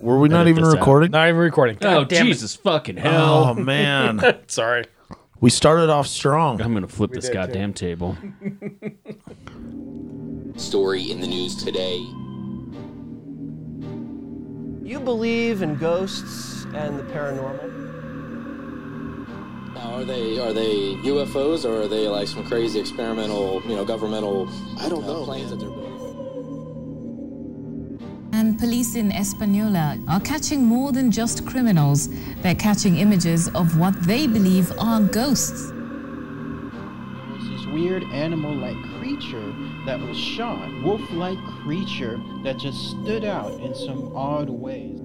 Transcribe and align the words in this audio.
Were 0.00 0.18
we 0.18 0.28
not 0.28 0.48
even 0.48 0.62
this 0.64 0.72
out. 0.72 0.78
recording? 0.78 1.10
Not 1.10 1.28
even 1.28 1.40
recording. 1.40 1.76
Oh 1.76 2.00
God 2.00 2.08
damn 2.08 2.26
it. 2.26 2.30
Jesus 2.30 2.54
fucking 2.56 2.96
hell! 2.96 3.44
Oh 3.46 3.54
man, 3.54 4.20
Sorry. 4.46 4.84
we 5.40 5.50
started 5.50 5.90
off 5.90 6.06
strong. 6.06 6.60
I'm 6.60 6.74
gonna 6.74 6.88
flip 6.88 7.10
this 7.12 7.24
did, 7.24 7.32
too. 7.32 7.34
goddamn 7.34 7.72
table. 7.72 8.16
story 10.56 11.10
in 11.10 11.20
the 11.20 11.26
news 11.26 11.56
today. 11.62 11.98
You 14.86 15.00
believe 15.00 15.62
in 15.62 15.76
ghosts 15.76 16.64
and 16.74 16.98
the 16.98 17.02
paranormal? 17.04 17.72
Now, 19.74 19.94
are 19.96 20.04
they 20.04 20.38
are 20.38 20.52
they 20.52 20.94
UFOs 21.02 21.64
or 21.64 21.82
are 21.82 21.88
they 21.88 22.08
like 22.08 22.28
some 22.28 22.46
crazy 22.46 22.78
experimental, 22.78 23.62
you 23.66 23.74
know, 23.74 23.84
governmental? 23.84 24.48
I 24.78 24.88
don't 24.88 25.04
uh, 25.04 25.08
know 25.08 25.24
planes 25.24 25.50
that 25.50 25.58
they're 25.58 25.68
building. 25.68 25.85
And 28.38 28.58
police 28.58 28.96
in 28.96 29.12
Española 29.12 29.98
are 30.10 30.20
catching 30.20 30.62
more 30.62 30.92
than 30.92 31.10
just 31.10 31.46
criminals. 31.46 32.10
They're 32.42 32.54
catching 32.54 32.98
images 32.98 33.48
of 33.54 33.78
what 33.78 33.94
they 34.02 34.26
believe 34.26 34.70
are 34.78 35.00
ghosts. 35.00 35.72
was 37.32 37.48
this 37.48 37.64
weird 37.72 38.02
animal-like 38.04 38.76
creature 38.98 39.54
that 39.86 39.98
was 39.98 40.18
shot, 40.18 40.68
wolf-like 40.82 41.38
creature 41.62 42.20
that 42.44 42.58
just 42.58 42.90
stood 42.90 43.24
out 43.24 43.58
in 43.58 43.74
some 43.74 44.14
odd 44.14 44.50
ways. 44.50 45.00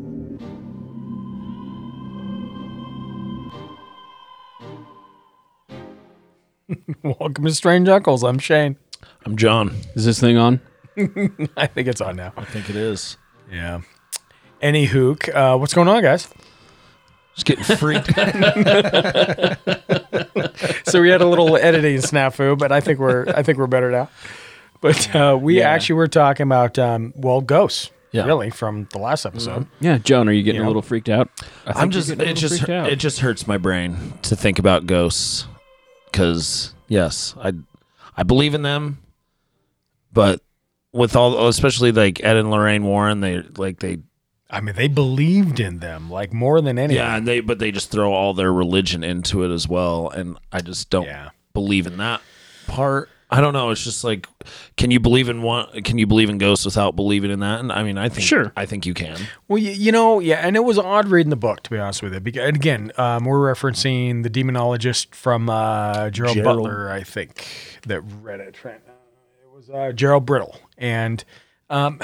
Welcome 7.02 7.46
to 7.46 7.54
Strange 7.54 7.88
Uncles. 7.88 8.24
I'm 8.26 8.40
Shane. 8.40 8.76
I'm 9.26 9.38
John. 9.38 9.74
Is 9.96 10.04
this 10.04 10.20
thing 10.20 10.36
on? 10.36 10.60
I 11.58 11.68
think 11.68 11.88
it's 11.88 12.02
on 12.02 12.16
now. 12.16 12.34
I 12.38 12.46
think 12.46 12.70
it 12.70 12.76
is. 12.76 13.18
Yeah. 13.52 13.82
Any 14.62 14.86
hook. 14.86 15.28
Uh, 15.34 15.58
what's 15.58 15.74
going 15.74 15.88
on, 15.88 16.02
guys? 16.02 16.28
Just 17.36 17.46
getting 17.46 17.64
freaked. 17.78 18.12
So 20.86 21.02
we 21.02 21.10
had 21.10 21.22
a 21.22 21.28
little 21.28 21.56
editing 21.58 21.98
snafu, 21.98 22.58
but 22.58 22.72
I 22.72 22.82
think 22.82 23.00
we're 23.00 23.26
I 23.36 23.44
think 23.44 23.58
we're 23.58 23.68
better 23.68 23.90
now. 23.92 24.10
But 24.82 25.16
uh, 25.16 25.38
we 25.42 25.60
Yeah. 25.60 25.70
actually 25.70 25.96
were 25.96 26.08
talking 26.08 26.44
about 26.46 26.78
um, 26.78 27.14
well 27.16 27.42
ghosts. 27.42 27.92
Yeah. 28.12 28.26
Really 28.26 28.50
from 28.50 28.88
the 28.92 28.98
last 29.00 29.26
episode. 29.26 29.68
Yeah, 29.80 29.98
John, 30.00 30.28
are 30.28 30.34
you 30.34 30.44
getting 30.44 30.62
Yeah. 30.62 30.68
a 30.68 30.70
little 30.70 30.82
freaked 30.82 31.08
out? 31.08 31.30
I 31.66 31.72
think 31.72 31.78
I'm 31.78 31.92
just 31.92 32.10
it 32.10 32.34
just 32.36 32.68
it 32.68 32.96
just 32.98 33.20
hurts 33.20 33.48
my 33.48 33.58
brain 33.58 34.14
to 34.24 34.36
think 34.36 34.60
about 34.60 34.86
ghosts 34.86 35.48
cuz 36.12 36.74
yes, 36.90 37.34
I 37.42 37.54
I 38.18 38.24
believe 38.24 38.54
in 38.54 38.64
them 38.64 38.98
but 40.12 40.42
with 40.94 41.16
all 41.16 41.48
especially 41.48 41.92
like 41.92 42.24
Ed 42.24 42.38
and 42.38 42.52
Lorraine 42.52 42.84
Warren 42.84 43.22
they 43.22 43.42
like 43.58 43.80
they 43.80 44.00
I 44.54 44.60
mean, 44.60 44.76
they 44.76 44.90
believed 44.90 45.62
in 45.62 45.80
them 45.80 46.10
like 46.10 46.34
more 46.34 46.60
than 46.60 46.78
anything. 46.78 46.98
yeah, 46.98 47.16
and 47.16 47.26
they 47.28 47.40
but 47.40 47.60
they 47.60 47.72
just 47.72 47.90
throw 47.92 48.12
all 48.14 48.34
their 48.34 48.52
religion 48.52 49.04
into 49.04 49.44
it 49.44 49.54
as 49.54 49.68
well 49.68 50.10
and 50.10 50.38
I 50.52 50.60
just 50.62 50.90
don't 50.90 51.06
Yeah. 51.06 51.30
believe 51.54 51.88
in 51.88 51.98
that 51.98 52.22
part. 52.68 53.10
I 53.34 53.40
don't 53.40 53.54
know. 53.54 53.70
It's 53.70 53.82
just 53.82 54.04
like, 54.04 54.28
can 54.76 54.92
you 54.92 55.00
believe 55.00 55.30
in 55.30 55.42
one? 55.42 55.84
Can 55.84 55.98
you 55.98 56.06
believe 56.06 56.30
in 56.30 56.38
ghosts 56.38 56.66
without 56.66 56.98
believing 56.98 57.32
in 57.32 57.40
that? 57.40 57.62
And 57.62 57.72
I 57.72 57.82
mean, 57.82 57.98
I 57.98 58.10
think 58.10 58.28
Sure. 58.28 58.52
I 58.58 58.66
think 58.66 58.86
you 58.86 58.94
can. 58.94 59.18
Well, 59.48 59.58
you, 59.58 59.72
you 59.72 59.94
know, 59.94 60.20
yeah, 60.20 60.46
and 60.46 60.58
it 60.58 60.66
was 60.66 60.78
odd 60.78 61.08
reading 61.08 61.30
the 61.30 61.38
book 61.38 61.64
to 61.64 61.70
be 61.70 61.78
honest 61.80 62.04
with 62.04 62.14
you. 62.14 62.20
Because, 62.20 62.46
and 62.46 62.58
again, 62.58 62.92
um, 62.98 63.24
we're 63.24 63.40
referencing 63.54 64.24
the 64.24 64.30
demonologist 64.30 65.16
from 65.16 65.50
uh, 65.50 66.10
Gerald, 66.10 66.36
Gerald. 66.36 66.58
Butler, 66.58 66.92
I 66.92 67.04
think, 67.04 67.48
that 67.88 68.02
read 68.22 68.42
it. 68.42 68.54
Trent. 68.54 68.82
Uh, 68.86 68.92
It 69.46 69.56
was 69.56 69.70
uh, 69.70 69.94
Gerald 69.94 70.26
Brittle, 70.26 70.58
and 70.82 71.24
um, 71.70 72.02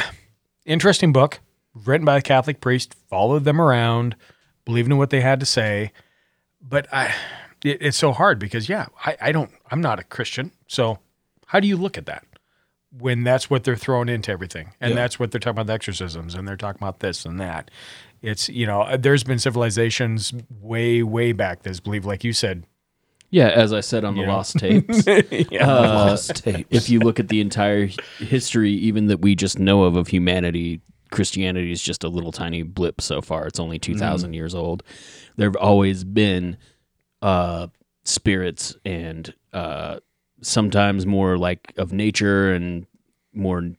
interesting 0.66 1.12
book 1.12 1.42
written 1.74 2.06
by 2.06 2.18
a 2.18 2.22
Catholic 2.22 2.62
priest. 2.62 2.96
Followed 3.10 3.44
them 3.44 3.60
around, 3.60 4.16
believed 4.64 4.90
in 4.90 4.98
what 4.98 5.10
they 5.10 5.22
had 5.22 5.42
to 5.42 5.46
say, 5.46 5.92
but 6.62 6.88
I, 6.94 7.14
it, 7.66 7.82
it's 7.82 7.98
so 7.98 8.14
hard 8.14 8.40
because 8.40 8.70
yeah, 8.70 8.86
I, 9.06 9.18
I 9.20 9.32
don't, 9.34 9.52
I'm 9.70 9.82
not 9.82 10.00
a 10.00 10.04
Christian, 10.04 10.52
so 10.68 11.00
how 11.48 11.60
do 11.60 11.68
you 11.68 11.76
look 11.76 11.98
at 11.98 12.06
that? 12.06 12.24
when 13.00 13.24
that's 13.24 13.50
what 13.50 13.64
they're 13.64 13.76
throwing 13.76 14.10
into 14.10 14.32
everything 14.32 14.72
and 14.80 14.96
that's 14.96 15.20
what 15.20 15.32
they're 15.32 15.40
talking 15.40 15.56
about 15.56 15.68
the 15.68 15.74
exorcisms 15.74 16.36
and 16.36 16.48
they're 16.48 16.56
talking 16.56 16.80
about 16.80 17.00
this 17.00 17.26
and 17.26 17.40
that 17.40 17.70
it's 18.22 18.50
you 18.50 18.66
know 18.66 18.96
there's 18.98 19.24
been 19.24 19.40
civilizations 19.40 20.34
way 20.62 21.04
way 21.04 21.32
back 21.32 21.64
that's 21.64 21.80
believe 21.80 22.06
like 22.06 22.24
you 22.24 22.34
said 22.34 22.64
yeah, 23.30 23.50
as 23.50 23.74
I 23.74 23.82
said 23.82 24.04
on 24.04 24.16
the 24.16 24.24
lost 24.24 24.58
tapes. 24.58 25.06
yeah 25.52 25.68
uh, 25.68 25.82
Lost 26.10 26.44
tapes. 26.44 26.68
if 26.70 26.90
you 26.90 27.00
look 27.00 27.20
at 27.20 27.28
the 27.28 27.42
entire 27.42 27.90
history, 28.20 28.72
even 28.72 29.08
that 29.08 29.20
we 29.22 29.36
just 29.36 29.60
know 29.60 29.84
of 29.84 29.96
of 29.96 30.08
humanity, 30.08 30.82
Christianity 31.12 31.72
is 31.72 31.82
just 31.82 32.04
a 32.04 32.10
little 32.10 32.32
tiny 32.32 32.64
blip 32.64 33.02
so 33.02 33.22
far. 33.22 33.48
It's 33.48 33.60
only 33.60 33.80
2,000 33.80 34.34
years 34.34 34.54
old. 34.56 34.84
There 35.36 35.48
have 35.48 35.56
always 35.56 36.04
been 36.04 36.58
uh, 37.22 37.68
spirits 38.04 38.76
and 38.86 39.34
uh, 39.54 40.00
sometimes 40.42 41.06
more 41.06 41.38
like 41.38 41.74
of 41.78 41.94
nature 41.94 42.54
and 42.54 42.86
more 43.34 43.72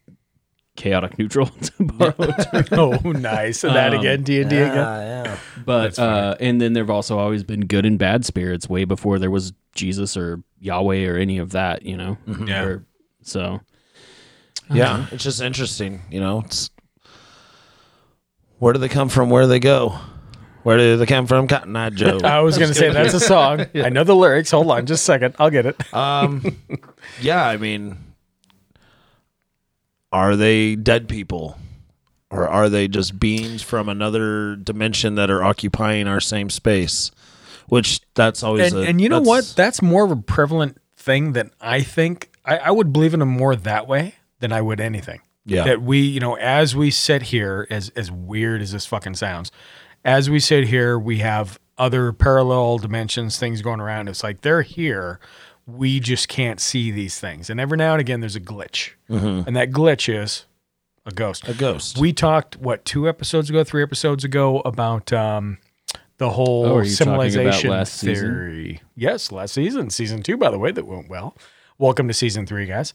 chaotic 0.78 1.18
neutral. 1.18 1.46
to 1.60 1.72
borrow 1.84 2.14
a 2.18 2.64
oh 2.72 3.10
nice 3.12 3.64
and 3.64 3.74
that 3.74 3.92
Um, 3.92 4.00
again 4.00 4.22
d&d 4.22 4.44
again 4.44 4.74
yeah. 4.74 5.36
But 5.66 5.98
uh, 5.98 6.36
and 6.40 6.60
then 6.60 6.72
there've 6.72 6.88
also 6.88 7.18
always 7.18 7.42
been 7.44 7.66
good 7.66 7.84
and 7.84 7.98
bad 7.98 8.24
spirits 8.24 8.68
way 8.68 8.84
before 8.84 9.18
there 9.18 9.30
was 9.30 9.52
Jesus 9.74 10.16
or 10.16 10.42
Yahweh 10.60 11.06
or 11.06 11.16
any 11.16 11.38
of 11.38 11.50
that. 11.50 11.82
You 11.82 11.96
know. 11.96 12.16
Yeah. 12.46 12.62
Or- 12.64 12.86
so 13.22 13.60
Yeah, 14.72 15.06
it's 15.10 15.24
just 15.24 15.42
interesting. 15.42 16.00
You 16.10 16.20
know, 16.20 16.42
it's 16.46 16.70
where 18.58 18.72
do 18.72 18.78
they 18.78 18.88
come 18.88 19.08
from? 19.08 19.28
Where 19.30 19.42
do 19.42 19.48
they 19.48 19.60
go? 19.60 19.98
Where 20.62 20.76
do 20.78 20.96
they 20.96 21.06
come 21.06 21.26
from? 21.26 21.48
Cotton 21.48 21.74
Eye 21.76 21.90
Joe. 21.90 22.18
i 22.24 22.40
was 22.40 22.58
going 22.58 22.68
to 22.68 22.74
say 22.74 22.90
that's 22.92 23.14
a 23.14 23.20
song 23.20 23.66
i 23.74 23.88
know 23.88 24.04
the 24.04 24.14
lyrics 24.14 24.50
hold 24.50 24.70
on 24.70 24.86
just 24.86 25.02
a 25.02 25.04
second 25.04 25.34
i'll 25.38 25.50
get 25.50 25.66
it 25.66 25.94
um, 25.94 26.56
yeah, 27.20 27.46
I 27.46 27.56
mean, 27.56 27.96
are 30.12 30.36
they 30.36 30.76
dead 30.76 31.08
people, 31.08 31.58
or 32.30 32.48
are 32.48 32.68
they 32.68 32.88
just 32.88 33.18
beings 33.18 33.62
from 33.62 33.88
another 33.88 34.56
dimension 34.56 35.14
that 35.16 35.30
are 35.30 35.42
occupying 35.42 36.06
our 36.06 36.20
same 36.20 36.50
space? 36.50 37.10
Which 37.68 38.00
that's 38.14 38.42
always 38.42 38.72
and, 38.72 38.84
a, 38.84 38.88
and 38.88 39.00
you 39.00 39.08
know 39.08 39.20
what? 39.20 39.52
that's- 39.54 39.82
more 39.82 40.04
of 40.04 40.10
a 40.10 40.16
prevalent 40.16 40.78
thing 40.96 41.32
than 41.32 41.50
i 41.60 41.80
think. 41.80 42.30
I, 42.44 42.58
I 42.58 42.70
would 42.70 42.92
believe 42.92 43.14
in 43.14 43.20
them 43.20 43.28
more 43.28 43.54
that 43.54 43.86
way 43.86 44.16
than 44.40 44.52
i 44.52 44.60
would 44.60 44.80
anything. 44.80 45.20
Yeah. 45.44 45.64
that 45.64 45.80
we 45.80 46.00
you 46.00 46.20
know 46.20 46.34
as 46.36 46.74
we 46.76 46.90
sit 46.90 47.22
here 47.22 47.66
as 47.70 47.90
as 47.90 48.10
weird 48.10 48.60
as 48.60 48.72
this 48.72 48.84
fucking 48.84 49.14
sounds 49.14 49.50
as 50.04 50.28
we 50.28 50.40
sit 50.40 50.66
here 50.68 50.98
we 50.98 51.18
have 51.18 51.58
other 51.78 52.12
parallel 52.12 52.78
dimensions 52.78 53.38
things 53.38 53.62
going 53.62 53.80
around. 53.80 54.08
It's 54.08 54.22
like 54.22 54.40
they're 54.40 54.62
here 54.62 55.20
we 55.68 56.00
just 56.00 56.28
can't 56.28 56.60
see 56.60 56.90
these 56.90 57.20
things 57.20 57.50
and 57.50 57.60
every 57.60 57.76
now 57.76 57.92
and 57.92 58.00
again 58.00 58.20
there's 58.20 58.34
a 58.36 58.40
glitch 58.40 58.92
and 59.08 59.54
that 59.54 59.70
glitch 59.70 60.08
is 60.12 60.46
a 61.06 61.12
ghost 61.12 61.42
Mm-hmm. 61.44 61.52
a 61.52 61.54
ghost. 61.54 61.98
we 61.98 62.12
talked 62.12 62.56
what 62.56 62.84
two 62.84 63.08
episodes 63.08 63.50
ago 63.50 63.62
three 63.64 63.82
episodes 63.82 64.24
ago 64.24 64.60
about 64.64 65.12
um 65.12 65.58
the 66.16 66.30
whole 66.30 66.66
Oh, 66.66 66.76
are 66.78 66.84
you 66.84 66.90
civilization 66.90 67.70
last 67.70 67.94
season? 67.94 68.24
theory 68.30 68.80
yes 68.96 69.30
last 69.30 69.52
season 69.54 69.90
season 69.90 70.22
two 70.22 70.36
by 70.38 70.50
the 70.50 70.58
way 70.58 70.72
that 70.72 70.86
went 70.86 71.08
well 71.10 71.36
welcome 71.78 72.08
to 72.08 72.14
season 72.14 72.46
three 72.46 72.66
guys 72.66 72.94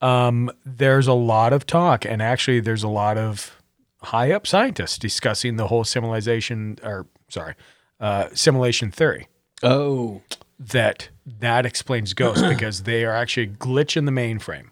um, 0.00 0.48
there's 0.64 1.08
a 1.08 1.12
lot 1.12 1.52
of 1.52 1.66
talk, 1.66 2.04
and 2.04 2.22
actually, 2.22 2.60
there's 2.60 2.84
a 2.84 2.88
lot 2.88 3.18
of 3.18 3.60
high 4.00 4.30
up 4.30 4.46
scientists 4.46 4.96
discussing 4.96 5.56
the 5.56 5.66
whole 5.66 5.82
simulation, 5.82 6.78
or 6.84 7.08
sorry, 7.28 7.54
uh, 7.98 8.28
simulation 8.32 8.92
theory. 8.92 9.26
oh 9.64 10.22
That 10.58 11.10
that 11.24 11.64
explains 11.66 12.14
ghosts 12.14 12.42
because 12.48 12.82
they 12.82 13.04
are 13.04 13.14
actually 13.14 13.44
a 13.44 13.50
glitch 13.50 13.96
in 13.96 14.04
the 14.04 14.12
mainframe. 14.12 14.70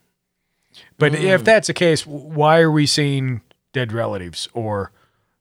But 0.98 1.14
if 1.14 1.44
that's 1.44 1.68
the 1.68 1.74
case, 1.74 2.06
why 2.06 2.60
are 2.60 2.70
we 2.70 2.86
seeing 2.86 3.40
dead 3.72 3.92
relatives 3.92 4.48
or 4.52 4.92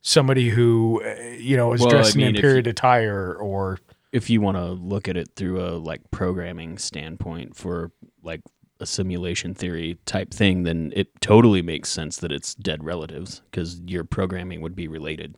somebody 0.01 0.49
who 0.49 1.01
uh, 1.03 1.21
you 1.37 1.57
know 1.57 1.73
is 1.73 1.81
Well, 1.81 1.89
I 1.89 1.91
dressed 1.91 2.15
mean, 2.15 2.35
in 2.35 2.41
period 2.41 2.67
attire 2.67 3.33
or 3.33 3.79
if 4.11 4.29
you 4.29 4.39
want 4.39 4.55
to 4.55 4.65
look 4.65 5.09
at 5.09 5.17
it 5.17 5.31
through 5.35 5.61
a 5.61 5.71
like 5.71 6.09
programming 6.11 6.77
standpoint 6.77 7.55
for 7.55 7.91
like 8.23 8.41
a 8.79 8.85
simulation 8.85 9.53
theory 9.53 9.97
type 10.05 10.33
thing, 10.33 10.63
then 10.63 10.93
it 10.95 11.09
totally 11.21 11.61
makes 11.61 11.89
sense 11.89 12.17
that 12.17 12.31
it's 12.31 12.55
dead 12.55 12.83
relatives 12.83 13.41
because 13.51 13.81
your 13.81 14.03
programming 14.03 14.61
would 14.61 14.75
be 14.75 14.87
related. 14.87 15.35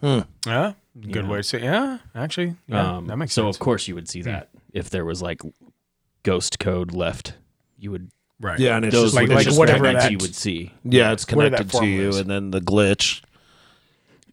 Hmm. 0.00 0.20
yeah, 0.46 0.72
good 1.00 1.24
Yeah. 1.24 1.30
way 1.30 1.36
to 1.38 1.42
say 1.42 1.62
yeah. 1.62 1.98
Actually, 2.14 2.56
yeah, 2.68 2.96
um, 2.96 3.06
that 3.08 3.16
makes 3.16 3.32
so 3.32 3.44
sense. 3.44 3.56
of 3.56 3.60
course 3.60 3.88
you 3.88 3.94
would 3.94 4.08
see 4.08 4.22
that 4.22 4.48
if 4.72 4.90
there 4.90 5.04
was 5.04 5.20
like 5.22 5.40
ghost 6.22 6.58
code 6.58 6.92
left, 6.94 7.34
you 7.78 7.90
would 7.90 8.10
right? 8.40 8.58
yeah, 8.58 8.76
and 8.76 8.84
it's 8.84 8.94
those 8.94 9.06
just 9.12 9.14
like- 9.16 9.28
like 9.28 9.44
just 9.44 9.58
whatever 9.58 9.92
that- 9.92 10.10
you 10.10 10.18
would 10.18 10.34
see. 10.34 10.72
yeah, 10.84 11.12
it's 11.12 11.24
connected 11.24 11.70
to 11.70 11.86
you, 11.86 12.08
is. 12.08 12.18
and 12.18 12.30
then 12.30 12.50
the 12.50 12.60
glitch. 12.60 13.22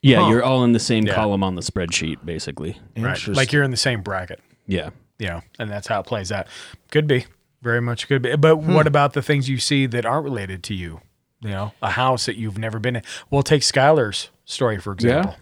Yeah, 0.02 0.24
Huh. 0.24 0.30
you're 0.30 0.44
all 0.44 0.64
in 0.64 0.72
the 0.72 0.80
same 0.80 1.06
Yeah. 1.06 1.14
column 1.14 1.44
on 1.44 1.54
the 1.56 1.62
spreadsheet, 1.62 2.26
basically. 2.26 2.78
right. 2.98 3.28
Like 3.28 3.52
you're 3.54 3.62
in 3.64 3.70
the 3.72 3.78
same 3.78 4.02
bracket. 4.02 4.40
Yeah. 4.68 4.90
you 5.20 5.28
know, 5.28 5.42
and 5.60 5.70
that's 5.70 5.86
how 5.88 6.00
it 6.00 6.08
plays 6.08 6.32
out. 6.32 6.48
Could 6.90 7.06
be, 7.06 7.26
very 7.62 7.80
much 7.80 8.08
could 8.08 8.24
be. 8.24 8.36
But 8.36 8.56
Hmm. 8.56 8.74
what 8.74 8.88
about 8.88 9.14
the 9.14 9.22
things 9.22 9.48
you 9.48 9.60
see 9.60 9.86
that 9.86 10.04
aren't 10.04 10.24
related 10.24 10.64
to 10.64 10.74
you? 10.74 11.02
You 11.42 11.50
know, 11.52 11.74
a 11.84 11.92
house 11.92 12.26
that 12.26 12.38
you've 12.38 12.58
never 12.58 12.80
been 12.80 12.96
in. 12.96 13.04
We'll 13.30 13.44
take 13.44 13.62
Skylar's 13.62 14.32
story 14.46 14.80
for 14.80 14.92
example. 14.94 15.36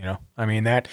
You 0.00 0.06
know, 0.06 0.18
I 0.38 0.46
mean 0.46 0.64
that. 0.64 0.88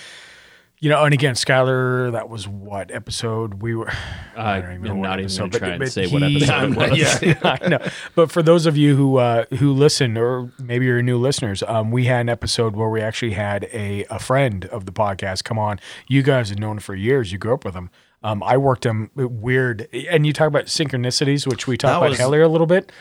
You 0.80 0.92
know, 0.92 1.04
and 1.06 1.12
again, 1.12 1.34
Skylar, 1.34 2.12
that 2.12 2.30
was 2.30 2.48
what 2.48 2.92
episode 2.92 3.64
we 3.64 3.74
were. 3.74 3.90
I 4.38 4.60
don't 4.60 4.74
even 4.74 4.76
am 4.76 4.84
know 4.84 4.96
what 4.96 5.08
not 5.08 5.20
even 5.22 5.26
episode, 5.26 5.40
going 5.40 5.52
to 5.52 5.60
but- 5.60 5.66
try 5.66 5.78
but 5.80 5.92
say 5.92 6.08
what 6.08 6.22
he- 6.22 6.36
episode 6.36 6.72
it 6.74 6.78
was. 6.92 7.22
yeah, 7.24 7.58
I 7.64 7.68
know. 7.70 7.80
But 8.16 8.32
for 8.32 8.44
those 8.44 8.66
of 8.68 8.76
you 8.78 8.96
who 8.98 9.16
uh, 9.18 9.46
who 9.58 9.72
listen, 9.74 10.18
or 10.18 10.52
maybe 10.60 10.86
you're 10.86 11.02
new 11.02 11.18
listeners, 11.18 11.64
um, 11.64 11.90
we 11.90 12.06
had 12.06 12.20
an 12.22 12.30
episode 12.30 12.76
where 12.76 12.90
we 12.90 13.02
actually 13.02 13.32
had 13.32 13.64
a, 13.72 14.04
a 14.12 14.20
friend 14.20 14.66
of 14.66 14.86
the 14.86 14.92
podcast 14.92 15.44
come 15.46 15.58
on. 15.58 15.80
You 16.08 16.22
guys 16.22 16.50
have 16.50 16.60
known 16.60 16.74
him 16.74 16.82
for 16.82 16.94
years. 16.96 17.32
You 17.32 17.38
grew 17.40 17.54
up 17.54 17.64
with 17.66 17.74
him. 17.74 17.90
Um, 18.24 18.44
I 18.44 18.58
worked 18.58 18.86
him 18.86 19.10
weird, 19.16 19.88
and 20.10 20.28
you 20.28 20.34
talk 20.34 20.48
about 20.48 20.66
synchronicities, 20.66 21.48
which 21.48 21.66
we 21.66 21.78
talked 21.78 21.94
That 21.94 21.98
about 21.98 22.10
was- 22.10 22.20
Hellier 22.20 22.44
a 22.44 22.48
little 22.50 22.68
bit. 22.68 22.92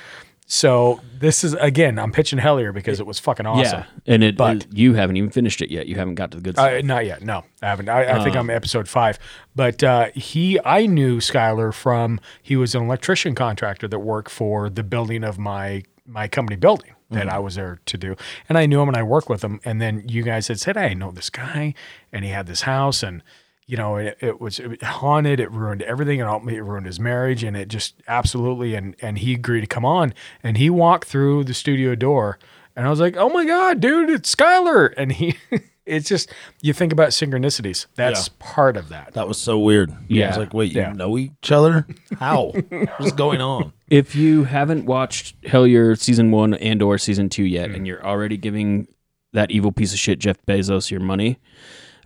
So 0.48 1.00
this 1.18 1.42
is 1.42 1.54
again, 1.54 1.98
I'm 1.98 2.12
pitching 2.12 2.38
Hellier 2.38 2.72
because 2.72 3.00
it 3.00 3.06
was 3.06 3.18
fucking 3.18 3.46
awesome. 3.46 3.80
Yeah, 3.80 4.12
and 4.14 4.22
it, 4.22 4.36
But- 4.36 4.66
you 4.72 4.94
haven't 4.94 5.16
even 5.16 5.30
finished 5.30 5.60
it 5.60 5.72
yet. 5.72 5.86
You 5.88 5.96
haven't 5.96 6.14
got 6.14 6.30
to 6.30 6.36
the 6.36 6.42
good 6.42 6.54
stuff. 6.54 6.70
Uh, 6.72 6.80
not 6.84 7.04
yet. 7.04 7.22
No, 7.22 7.44
I 7.62 7.66
haven't. 7.66 7.88
I, 7.88 8.16
I 8.20 8.22
think 8.22 8.36
I'm 8.36 8.48
episode 8.48 8.88
five. 8.88 9.18
But 9.56 9.82
uh, 9.82 10.10
he, 10.14 10.60
I 10.64 10.86
knew 10.86 11.18
Skylar 11.18 11.74
from 11.74 12.20
he 12.42 12.54
was 12.54 12.76
an 12.76 12.84
electrician 12.84 13.34
contractor 13.34 13.88
that 13.88 13.98
worked 13.98 14.30
for 14.30 14.70
the 14.70 14.84
building 14.84 15.24
of 15.24 15.36
my 15.38 15.82
my 16.06 16.28
company 16.28 16.56
building 16.56 16.92
that 17.10 17.28
I 17.28 17.38
was 17.40 17.56
there 17.56 17.78
to 17.86 17.98
do, 17.98 18.14
and 18.48 18.56
I 18.58 18.66
knew 18.66 18.80
him 18.80 18.88
and 18.88 18.96
I 18.96 19.02
worked 19.02 19.28
with 19.28 19.42
him. 19.42 19.60
And 19.64 19.80
then 19.80 20.04
you 20.08 20.22
guys 20.22 20.46
had 20.46 20.60
said, 20.60 20.76
"Hey, 20.76 20.86
I 20.90 20.94
know 20.94 21.10
this 21.10 21.30
guy," 21.30 21.74
and 22.12 22.24
he 22.24 22.30
had 22.30 22.46
this 22.46 22.62
house 22.62 23.02
and. 23.02 23.22
You 23.66 23.76
know, 23.76 23.96
it, 23.96 24.16
it 24.20 24.40
was 24.40 24.60
it 24.60 24.82
haunted. 24.82 25.40
It 25.40 25.50
ruined 25.50 25.82
everything, 25.82 26.20
and 26.20 26.30
ultimately 26.30 26.58
it 26.58 26.62
ruined 26.62 26.86
his 26.86 27.00
marriage. 27.00 27.42
And 27.42 27.56
it 27.56 27.68
just 27.68 27.94
absolutely. 28.06 28.74
And 28.74 28.94
and 29.02 29.18
he 29.18 29.34
agreed 29.34 29.62
to 29.62 29.66
come 29.66 29.84
on, 29.84 30.14
and 30.42 30.56
he 30.56 30.70
walked 30.70 31.08
through 31.08 31.44
the 31.44 31.54
studio 31.54 31.94
door, 31.96 32.38
and 32.76 32.86
I 32.86 32.90
was 32.90 33.00
like, 33.00 33.16
"Oh 33.16 33.28
my 33.28 33.44
god, 33.44 33.80
dude, 33.80 34.08
it's 34.10 34.32
Skylar!" 34.32 34.94
And 34.96 35.10
he, 35.12 35.36
it's 35.86 36.08
just 36.08 36.32
you 36.60 36.72
think 36.72 36.92
about 36.92 37.08
synchronicities. 37.08 37.86
That's 37.96 38.28
part 38.38 38.76
of 38.76 38.88
that. 38.90 39.14
That 39.14 39.26
was 39.26 39.38
so 39.38 39.58
weird. 39.58 39.92
Yeah. 40.08 40.26
I 40.26 40.28
was 40.28 40.38
like, 40.38 40.54
wait, 40.54 40.72
you 40.72 40.80
Yeah. 40.80 40.92
know 40.92 41.16
each 41.16 41.50
other? 41.50 41.86
How? 42.18 42.52
What's 42.98 43.12
going 43.12 43.40
on? 43.40 43.72
if 43.88 44.16
you 44.16 44.44
haven't 44.44 44.84
watched 44.84 45.40
Hellier 45.42 45.96
season 45.98 46.32
one 46.32 46.54
and 46.54 46.82
or 46.82 46.98
season 46.98 47.28
two 47.28 47.44
yet, 47.44 47.70
hmm. 47.70 47.76
and 47.76 47.86
you're 47.86 48.04
already 48.04 48.36
giving 48.36 48.88
that 49.32 49.50
evil 49.50 49.70
piece 49.72 49.92
of 49.92 49.98
shit 49.98 50.18
Jeff 50.18 50.36
Bezos 50.46 50.90
your 50.90 51.00
money, 51.00 51.38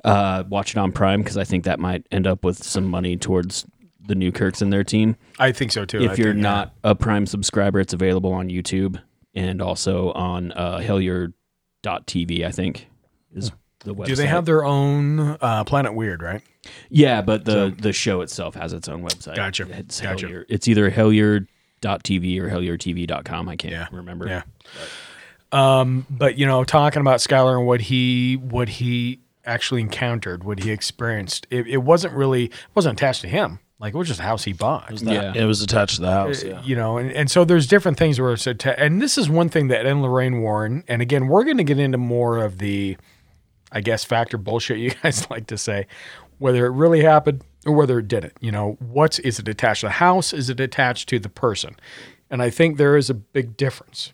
uh, 0.04 0.44
watch 0.48 0.70
it 0.72 0.78
on 0.78 0.92
Prime 0.92 1.22
because 1.22 1.36
I 1.36 1.44
think 1.44 1.64
that 1.64 1.78
might 1.78 2.06
end 2.10 2.26
up 2.26 2.44
with 2.44 2.62
some 2.62 2.84
money 2.86 3.16
towards 3.16 3.66
the 4.06 4.14
Newkirks 4.14 4.62
and 4.62 4.72
their 4.72 4.84
team. 4.84 5.16
I 5.38 5.52
think 5.52 5.72
so 5.72 5.84
too. 5.84 6.00
I 6.08 6.12
if 6.12 6.18
you're 6.18 6.32
think, 6.32 6.42
not 6.42 6.74
a 6.84 6.94
Prime 6.94 7.26
subscriber, 7.26 7.80
it's 7.80 7.92
available 7.92 8.32
on 8.32 8.48
YouTube 8.48 9.00
and 9.34 9.60
also 9.62 10.10
on 10.12 10.52
uh, 10.52 10.78
Hellier.tv. 10.78 12.44
I 12.44 12.50
think 12.50 12.88
is 13.34 13.52
the 13.84 13.94
website. 13.94 14.06
do 14.06 14.16
they 14.16 14.26
have 14.26 14.44
their 14.44 14.64
own 14.64 15.20
uh, 15.40 15.64
Planet 15.64 15.94
Weird? 15.94 16.22
Right. 16.22 16.42
Yeah, 16.88 17.22
but 17.22 17.44
the 17.44 17.74
the 17.78 17.92
show 17.92 18.20
itself 18.22 18.54
has 18.54 18.72
its 18.72 18.88
own 18.88 19.02
website. 19.02 19.36
Gotcha. 19.36 19.66
It's, 19.70 20.00
Gotcha. 20.00 20.44
It's 20.52 20.68
either 20.68 20.90
Hellier.tv 20.90 22.38
or 22.40 22.50
HellierTV.com. 22.50 23.48
I 23.48 23.56
can't 23.56 23.72
Yeah. 23.72 23.86
remember. 23.92 24.26
Yeah. 24.26 24.42
Um, 25.52 26.06
but 26.10 26.36
you 26.38 26.46
know, 26.46 26.64
talking 26.64 27.00
about 27.00 27.20
Skylar 27.20 27.56
and 27.58 27.66
what 27.66 27.80
he 27.80 28.34
what 28.36 28.68
he 28.68 29.20
actually 29.44 29.80
encountered, 29.80 30.44
what 30.44 30.60
he 30.60 30.70
experienced, 30.70 31.46
it, 31.50 31.66
it 31.66 31.78
wasn't 31.78 32.14
really 32.14 32.46
it 32.46 32.54
wasn't 32.74 32.98
attached 32.98 33.22
to 33.22 33.28
him. 33.28 33.60
Like 33.80 33.94
it 33.94 33.96
was 33.96 34.08
just 34.08 34.20
a 34.20 34.24
house 34.24 34.44
he 34.44 34.52
bought. 34.52 35.00
Yeah. 35.00 35.32
It 35.34 35.46
was 35.46 35.62
attached 35.62 35.96
to 35.96 36.02
the 36.02 36.08
uh, 36.08 36.26
house. 36.26 36.44
Yeah. 36.44 36.62
you 36.62 36.76
know, 36.76 36.98
and, 36.98 37.10
and 37.12 37.30
so 37.30 37.46
there's 37.46 37.66
different 37.66 37.96
things 37.96 38.20
where 38.20 38.32
it's 38.32 38.46
atta- 38.46 38.78
and 38.78 39.00
this 39.00 39.16
is 39.16 39.30
one 39.30 39.48
thing 39.48 39.68
that 39.68 39.86
and 39.86 40.02
Lorraine 40.02 40.42
Warren, 40.42 40.84
and 40.86 41.00
again, 41.00 41.28
we're 41.28 41.44
going 41.44 41.56
to 41.56 41.64
get 41.64 41.78
into 41.78 41.96
more 41.96 42.44
of 42.44 42.58
the, 42.58 42.98
I 43.72 43.80
guess, 43.80 44.04
factor 44.04 44.36
bullshit 44.36 44.78
you 44.78 44.90
guys 45.02 45.28
like 45.30 45.46
to 45.46 45.56
say, 45.56 45.86
whether 46.38 46.66
it 46.66 46.70
really 46.70 47.02
happened 47.02 47.42
or 47.64 47.72
whether 47.72 47.98
it 47.98 48.08
didn't. 48.08 48.34
You 48.40 48.52
know, 48.52 48.76
what's 48.80 49.18
is 49.20 49.38
it 49.38 49.48
attached 49.48 49.80
to 49.80 49.86
the 49.86 49.92
house? 49.92 50.34
Is 50.34 50.50
it 50.50 50.60
attached 50.60 51.08
to 51.08 51.18
the 51.18 51.30
person? 51.30 51.74
And 52.28 52.42
I 52.42 52.50
think 52.50 52.76
there 52.76 52.98
is 52.98 53.08
a 53.08 53.14
big 53.14 53.56
difference. 53.56 54.12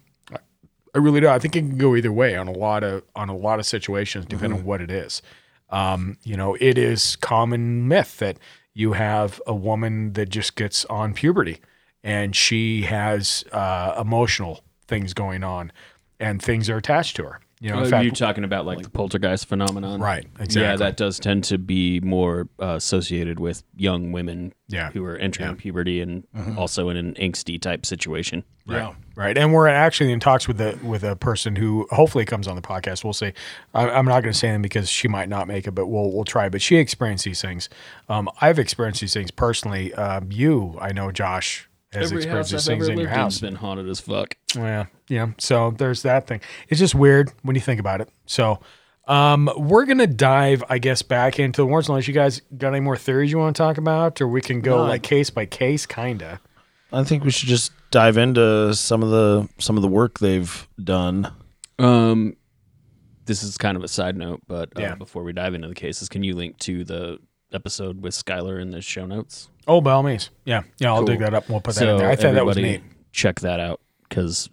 I- 0.97 1.01
really 1.01 1.21
do. 1.21 1.29
I 1.29 1.39
think 1.39 1.55
it 1.57 1.61
can 1.61 1.79
go 1.79 1.95
either 1.95 2.13
way 2.13 2.37
on 2.37 2.49
a 2.49 2.53
lot 2.53 2.83
of 2.83 3.03
on 3.15 3.29
a 3.29 3.37
lot 3.37 3.59
of 3.59 3.67
situations, 3.67 4.27
depending 4.27 4.61
on 4.61 4.65
what 4.65 4.81
it 4.81 4.91
is. 4.91 5.23
Um, 5.71 6.17
you 6.23 6.37
know, 6.37 6.57
it 6.61 6.79
is 6.79 7.17
common 7.17 7.89
myth 7.89 8.19
that 8.19 8.39
you 8.75 8.93
have 8.93 9.41
a 9.47 9.55
woman 9.55 10.13
that 10.13 10.29
just 10.29 10.55
gets 10.55 10.85
on 10.87 11.15
puberty 11.15 11.61
and 12.05 12.37
she 12.37 12.83
has 12.83 13.45
uh, 13.53 13.97
emotional 14.01 14.63
things 14.87 15.13
going 15.13 15.43
on 15.43 15.73
and 16.21 16.41
things 16.41 16.71
are 16.71 16.77
attached 16.77 17.17
to 17.17 17.25
her. 17.25 17.41
You 17.59 17.71
know, 17.71 17.79
Are 17.79 17.87
fact, 17.87 18.05
you 18.05 18.11
talking 18.11 18.45
about 18.45 18.67
like, 18.67 18.83
the 18.83 18.91
poltergeist 18.91 19.47
phenomenon? 19.47 19.99
Right, 19.99 20.27
Exactly. 20.39 20.61
Yeah, 20.61 20.77
that 20.77 20.99
does 20.99 21.19
tend 21.19 21.45
to 21.45 21.57
be 21.57 22.01
more 22.01 22.49
uh, 22.61 22.75
associated 22.75 23.41
with 23.41 23.63
young 23.75 24.13
women 24.13 24.53
Yeah. 24.69 24.91
who 24.91 25.03
are 25.07 25.17
entering 25.17 25.47
Yeah. 25.49 25.53
Mm-hmm. 25.53 25.61
puberty 25.61 26.01
and 26.03 26.27
also 26.59 26.91
in 26.91 26.99
an 26.99 27.15
angsty 27.15 27.59
type 27.59 27.87
situation. 27.87 28.45
Right. 28.67 28.95
Right. 29.15 29.39
And 29.39 29.55
we're 29.55 29.69
actually 29.69 30.13
in 30.13 30.21
talks 30.21 30.47
with 30.47 30.61
a 30.61 30.79
with 30.83 31.03
a 31.03 31.17
person 31.17 31.57
who 31.57 31.87
hopefully 31.91 32.27
comes 32.27 32.47
on 32.47 32.57
the 32.57 32.63
podcast. 32.63 33.05
We'll 33.05 33.15
see. 33.15 33.33
I, 33.73 33.89
I'm 33.89 34.05
not 34.05 34.21
going 34.23 34.33
to 34.35 34.39
say 34.39 34.49
them 34.49 34.61
because 34.61 34.91
she 34.91 35.09
might 35.09 35.31
not 35.31 35.49
make 35.49 35.67
it, 35.67 35.71
but 35.71 35.87
we'll 35.87 36.13
we'll 36.13 36.25
try. 36.25 36.51
But 36.51 36.61
she 36.61 36.77
experienced 36.77 37.25
these 37.25 37.41
things. 37.41 37.71
Um, 38.11 38.29
I've 38.43 38.59
experienced 38.59 39.01
these 39.01 39.15
things 39.15 39.31
personally. 39.31 39.95
Um, 39.95 40.31
you, 40.31 40.77
I 40.81 40.93
know, 40.93 41.11
Josh 41.11 41.71
has 41.97 42.13
experienced 42.13 42.53
these 42.53 42.67
things 42.67 42.89
in 42.89 42.99
your 42.99 43.09
house. 43.09 43.35
has 43.35 43.41
been 43.41 43.55
haunted 43.57 43.89
as 43.89 44.01
fuck. 44.01 44.37
Yeah, 44.55 44.87
yeah. 45.09 45.29
So 45.39 45.73
there's 45.73 46.03
that 46.03 46.27
thing. 46.27 46.41
It's 46.69 46.79
just 46.81 46.95
weird 46.95 47.33
when 47.43 47.55
you 47.57 47.63
think 47.63 47.81
about 47.81 48.01
it. 48.01 48.09
So 48.27 48.61
um, 49.09 49.51
we're 49.57 49.87
gonna 49.87 50.07
dive, 50.07 50.65
I 50.69 50.79
guess, 50.79 51.03
back 51.03 51.39
into 51.39 51.63
the 51.63 51.67
Warrens. 51.67 51.89
Unless 51.89 52.09
you 52.09 52.15
guys 52.15 52.41
got 52.57 52.69
any 52.69 52.81
more 52.81 52.97
theories 52.97 53.31
you 53.31 53.39
want 53.39 53.55
to 53.57 53.63
talk 53.63 53.79
about, 53.79 54.21
or 54.21 54.29
we 54.29 54.41
can 54.41 54.61
go 54.61 54.79
No. 54.79 54.85
like 54.85 55.03
case 55.03 55.31
by 55.31 55.47
case, 55.47 55.87
kinda. 55.87 56.41
I 56.93 57.05
think 57.05 57.25
we 57.25 57.31
should 57.31 57.49
just 57.49 57.73
dive 57.91 58.17
into 58.17 58.75
some 58.75 59.03
of 59.03 59.11
the 59.11 59.49
some 59.59 59.77
of 59.77 59.83
the 59.83 59.89
work 59.89 60.19
they've 60.19 60.69
done. 60.83 61.31
Um, 61.79 62.37
this 63.27 63.43
is 63.43 63.59
kind 63.59 63.77
of 63.77 63.83
a 63.85 63.89
side 63.89 64.17
note, 64.17 64.41
but 64.47 64.71
uh, 64.77 64.81
Yeah. 64.81 64.95
before 64.95 65.23
we 65.25 65.33
dive 65.33 65.55
into 65.55 65.69
the 65.69 65.75
cases, 65.75 66.09
can 66.09 66.23
you 66.23 66.35
link 66.35 66.59
to 66.61 66.85
the 66.85 67.19
episode 67.53 68.03
with 68.03 68.15
Skylar 68.15 68.61
in 68.61 68.71
the 68.71 68.81
show 68.81 69.05
notes? 69.07 69.49
Oh, 69.67 69.81
by 69.81 69.93
all 69.93 70.03
means, 70.03 70.31
yeah, 70.45 70.63
yeah. 70.79 70.91
I'll 70.91 70.99
Cool. 70.99 71.07
dig 71.07 71.19
that 71.21 71.35
up. 71.35 71.45
and 71.45 71.51
We'll 71.55 71.61
put 71.61 71.75
that 71.75 71.81
so 71.81 71.93
in 71.93 71.99
there. 71.99 72.09
I 72.11 72.17
thought 72.17 72.35
that 72.35 72.47
was 72.47 72.57
everybody 72.57 72.83
neat. 72.85 72.93
check 73.13 73.41
that 73.41 73.59
out 73.61 73.81
because 74.09 74.49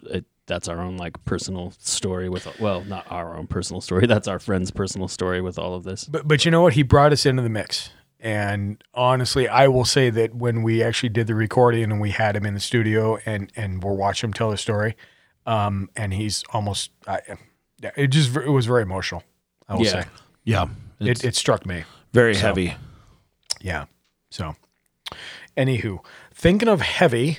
that's 0.46 0.68
our 0.68 0.80
own 0.80 0.96
like 0.96 1.24
personal 1.24 1.72
story 1.78 2.28
with 2.28 2.46
well, 2.60 2.82
not 2.84 3.06
our 3.10 3.36
own 3.36 3.46
personal 3.46 3.80
story. 3.80 4.06
That's 4.08 4.28
our 4.28 4.38
friend's 4.38 4.70
personal 4.70 5.08
story 5.08 5.40
with 5.40 5.58
all 5.58 5.74
of 5.74 5.84
this. 5.84 6.04
But 6.04 6.26
but 6.28 6.44
you 6.44 6.50
know 6.50 6.60
what? 6.62 6.74
He 6.74 6.82
brought 6.82 7.12
us 7.12 7.24
into 7.26 7.42
the 7.42 7.48
mix. 7.48 7.90
And 8.20 8.82
honestly, 8.94 9.48
I 9.48 9.68
will 9.68 9.84
say 9.84 10.08
that 10.10 10.34
when 10.34 10.62
we 10.62 10.82
actually 10.82 11.10
did 11.10 11.26
the 11.26 11.34
recording 11.34 11.84
and 11.84 12.00
we 12.00 12.10
had 12.10 12.34
him 12.36 12.44
in 12.46 12.54
the 12.54 12.60
studio 12.60 13.18
and 13.26 13.52
and 13.56 13.82
we're 13.82 13.92
watching 13.94 14.28
him 14.28 14.32
tell 14.34 14.50
the 14.50 14.56
story, 14.56 14.96
um, 15.46 15.88
and 15.94 16.12
he's 16.14 16.42
almost, 16.52 16.90
I, 17.06 17.20
yeah, 17.82 17.90
it 17.96 18.06
just 18.08 18.34
it 18.36 18.48
was 18.50 18.64
very 18.66 18.82
emotional. 18.82 19.22
I 19.68 19.74
will 19.74 19.84
Yeah. 19.84 19.90
say 19.90 20.04
Yeah, 20.44 20.66
it, 21.00 21.22
it 21.24 21.36
struck 21.36 21.64
me. 21.66 21.84
very 22.14 22.34
so- 22.34 22.40
heavy. 22.48 22.74
Yeah. 23.60 23.84
So, 24.30 24.56
anywho, 25.56 25.98
thinking 26.32 26.68
of 26.68 26.80
heavy, 26.80 27.38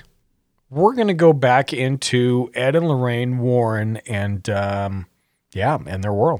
we're 0.70 0.94
gonna 0.94 1.14
go 1.14 1.34
back 1.34 1.74
into 1.74 2.50
Ed 2.54 2.76
and 2.76 2.88
Lorraine 2.88 3.38
Warren 3.38 3.98
and 4.08 4.50
um, 4.50 5.08
yeah, 5.54 5.78
and 5.86 6.04
their 6.04 6.14
world. 6.14 6.40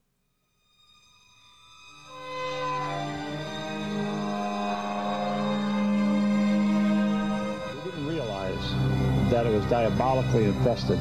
We 7.76 7.92
didn't 7.92 8.08
realize 8.08 9.32
that 9.32 9.46
it 9.46 9.54
was 9.54 9.66
diabolically 9.66 10.46
infested. 10.46 11.00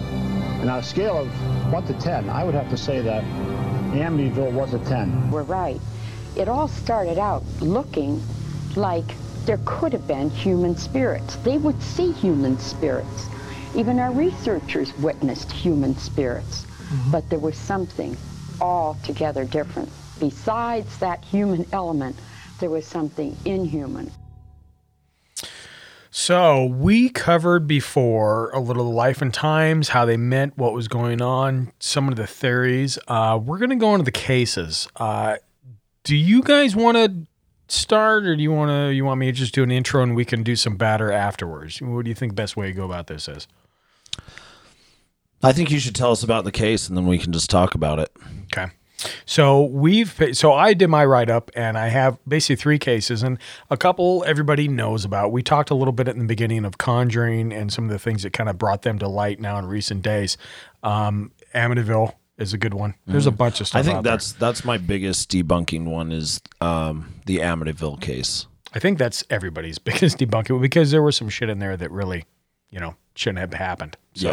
And 0.61 0.71
on 0.71 0.79
a 0.79 0.83
scale 0.83 1.19
of 1.19 1.73
1 1.73 1.87
to 1.87 1.93
10, 1.95 2.31
I 2.31 2.45
would 2.45 2.55
have 2.55 2.71
to 2.71 2.77
say 2.77 3.01
that 3.03 3.23
Amityville 3.93 4.53
was 4.53 4.75
a 4.75 4.79
10. 4.79 5.31
We're 5.31 5.43
right. 5.43 5.81
It 6.37 6.49
all 6.49 6.69
started 6.69 7.19
out 7.19 7.45
looking 7.61 8.23
like 8.77 9.15
there 9.45 9.61
could 9.65 9.93
have 9.93 10.07
been 10.07 10.31
human 10.31 10.77
spirits. 10.77 11.37
They 11.37 11.59
would 11.59 11.81
see 11.83 12.13
human 12.13 12.59
spirits. 12.59 13.29
Even 13.75 13.99
our 13.99 14.13
researchers 14.13 14.97
witnessed 14.99 15.51
human 15.51 15.97
spirits. 15.97 16.67
But 17.11 17.29
there 17.29 17.39
was 17.39 17.57
something 17.57 18.17
altogether 18.61 19.45
different. 19.45 19.91
Besides 20.21 20.99
that 20.99 21.25
human 21.25 21.67
element, 21.73 22.17
there 22.61 22.71
was 22.71 22.87
something 22.87 23.37
inhuman. 23.45 24.11
So 26.11 26.67
we 26.67 27.09
covered 27.09 27.67
before 27.67 28.51
a 28.51 28.61
little 28.61 28.93
life 28.93 29.21
and 29.21 29.35
times, 29.35 29.89
how 29.89 30.05
they 30.05 30.17
met, 30.17 30.57
what 30.57 30.73
was 30.73 30.87
going 30.87 31.21
on, 31.21 31.73
some 31.81 32.09
of 32.09 32.15
the 32.15 32.29
theories. 32.29 32.99
Uh, 33.09 33.41
we're 33.43 33.59
gonna 33.59 33.75
go 33.75 33.95
into 33.95 34.05
the 34.05 34.13
cases. 34.13 34.87
Uh, 34.95 35.39
do 36.05 36.15
you 36.15 36.43
guys 36.43 36.77
want 36.77 36.97
to 36.97 37.27
start, 37.75 38.27
or 38.27 38.37
do 38.37 38.43
you 38.43 38.53
want 38.53 38.71
to? 38.71 38.95
You 38.95 39.05
want 39.05 39.21
me 39.21 39.27
to 39.27 39.33
just 39.33 39.55
do 39.55 39.63
an 39.63 39.71
intro 39.71 40.03
and 40.03 40.15
we 40.15 40.25
can 40.25 40.43
do 40.43 40.57
some 40.57 40.77
batter 40.77 41.11
afterwards? 41.11 41.81
What 41.81 42.05
do 42.05 42.09
you 42.09 42.15
think 42.15 42.33
the 42.33 42.37
best 42.37 42.57
way 42.57 42.67
to 42.67 42.73
go 42.73 42.85
about 42.85 43.07
this 43.07 43.29
is? 43.29 43.47
I 45.43 45.53
think 45.53 45.71
you 45.71 45.79
should 45.79 45.95
tell 45.95 46.11
us 46.11 46.23
about 46.23 46.45
the 46.45 46.53
case, 46.53 46.89
and 46.89 46.97
then 46.97 47.07
we 47.07 47.19
can 47.19 47.33
just 47.33 47.51
talk 47.51 47.75
about 47.75 47.99
it. 47.99 48.11
Okay. 48.45 48.73
So 49.27 49.65
we've 49.65 50.19
so 50.33 50.53
I 50.53 50.75
did 50.75 50.89
my 50.89 51.05
write 51.05 51.29
up 51.29 51.51
and 51.55 51.77
I 51.77 51.89
have 51.89 52.19
basically 52.27 52.57
three 52.57 52.79
cases 52.79 53.23
and 53.23 53.39
a 53.71 53.77
couple 53.77 54.25
everybody 54.27 54.69
knows 54.69 55.05
about. 55.05 55.33
We 55.33 55.43
talked 55.43 55.71
a 55.71 55.75
little 55.75 55.93
bit 55.93 56.09
in 56.09 56.19
the 56.19 56.25
beginning 56.25 56.65
of 56.65 56.79
Conjuring 56.79 57.53
and 57.53 57.73
some 57.73 57.85
of 57.85 57.91
the 57.91 57.99
things 57.99 58.23
that 58.23 58.33
kind 58.33 58.49
of 58.49 58.57
brought 58.57 58.83
them 58.83 58.99
to 59.01 59.09
light 59.09 59.41
now 59.41 59.59
in 59.59 59.67
recent 59.67 60.03
days. 60.03 60.37
Um, 60.83 61.33
Amityville 61.55 62.15
is 62.39 62.53
a 62.53 62.59
good 62.59 62.75
one. 62.75 62.95
There's 63.07 63.27
a 63.27 63.33
bunch 63.33 63.61
of 63.61 63.69
stuff. 63.69 63.81
I 63.81 63.83
think 63.83 63.99
out 63.99 64.05
there. 64.05 64.13
that's 64.13 64.33
that's 64.33 64.65
my 64.65 64.79
biggest 64.79 65.31
debunking 65.31 65.85
one 65.85 66.13
is 66.13 66.41
um, 66.61 67.14
the 67.25 67.39
Amityville 67.39 68.01
case. 68.01 68.47
I 68.75 68.79
think 68.79 68.99
that's 68.99 69.25
everybody's 69.31 69.79
biggest 69.91 70.19
debunking 70.19 70.61
because 70.61 70.91
there 70.91 71.03
was 71.03 71.17
some 71.17 71.29
shit 71.29 71.49
in 71.49 71.59
there 71.59 71.77
that 71.77 71.91
really, 71.91 72.25
you 72.71 72.81
know, 72.81 72.95
shouldn't 73.15 73.39
have 73.39 73.55
happened. 73.55 73.97
So 74.15 74.29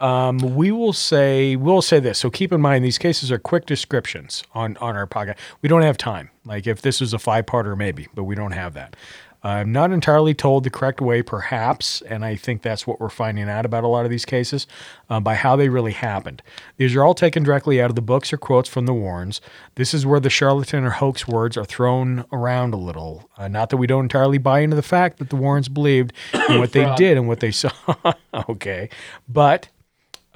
Yeah. 0.00 0.28
um, 0.28 0.38
we 0.38 0.70
will 0.72 0.92
say 0.94 1.56
we'll 1.56 1.82
say 1.82 2.00
this. 2.00 2.18
So 2.18 2.30
keep 2.30 2.52
in 2.52 2.60
mind 2.60 2.84
these 2.84 2.98
cases 2.98 3.30
are 3.30 3.38
quick 3.38 3.66
descriptions 3.66 4.42
on 4.54 4.76
on 4.78 4.96
our 4.96 5.06
podcast. 5.06 5.36
We 5.62 5.68
don't 5.68 5.82
have 5.82 5.98
time. 5.98 6.30
Like 6.44 6.66
if 6.66 6.80
this 6.82 7.00
was 7.00 7.12
a 7.12 7.18
five 7.18 7.46
parter, 7.46 7.76
maybe, 7.76 8.08
but 8.14 8.24
we 8.24 8.34
don't 8.34 8.52
have 8.52 8.74
that. 8.74 8.96
I'm 9.42 9.72
not 9.72 9.92
entirely 9.92 10.34
told 10.34 10.64
the 10.64 10.70
correct 10.70 11.00
way, 11.00 11.22
perhaps, 11.22 12.02
and 12.02 12.24
I 12.24 12.36
think 12.36 12.62
that's 12.62 12.86
what 12.86 13.00
we're 13.00 13.08
finding 13.08 13.48
out 13.48 13.64
about 13.64 13.84
a 13.84 13.88
lot 13.88 14.04
of 14.04 14.10
these 14.10 14.24
cases 14.24 14.66
uh, 15.08 15.20
by 15.20 15.34
how 15.34 15.56
they 15.56 15.68
really 15.68 15.92
happened. 15.92 16.42
These 16.76 16.96
are 16.96 17.04
all 17.04 17.14
taken 17.14 17.42
directly 17.42 17.80
out 17.80 17.90
of 17.90 17.96
the 17.96 18.02
books 18.02 18.32
or 18.32 18.38
quotes 18.38 18.68
from 18.68 18.86
the 18.86 18.94
Warrens. 18.94 19.40
This 19.76 19.94
is 19.94 20.04
where 20.04 20.20
the 20.20 20.30
charlatan 20.30 20.84
or 20.84 20.90
hoax 20.90 21.28
words 21.28 21.56
are 21.56 21.64
thrown 21.64 22.24
around 22.32 22.74
a 22.74 22.78
little. 22.78 23.30
Uh, 23.36 23.48
not 23.48 23.70
that 23.70 23.76
we 23.76 23.86
don't 23.86 24.04
entirely 24.04 24.38
buy 24.38 24.60
into 24.60 24.76
the 24.76 24.82
fact 24.82 25.18
that 25.18 25.30
the 25.30 25.36
Warrens 25.36 25.68
believed 25.68 26.12
in 26.48 26.58
what 26.58 26.72
they 26.72 26.92
did 26.96 27.16
and 27.16 27.28
what 27.28 27.40
they 27.40 27.52
saw. 27.52 27.70
okay, 28.48 28.88
but 29.28 29.68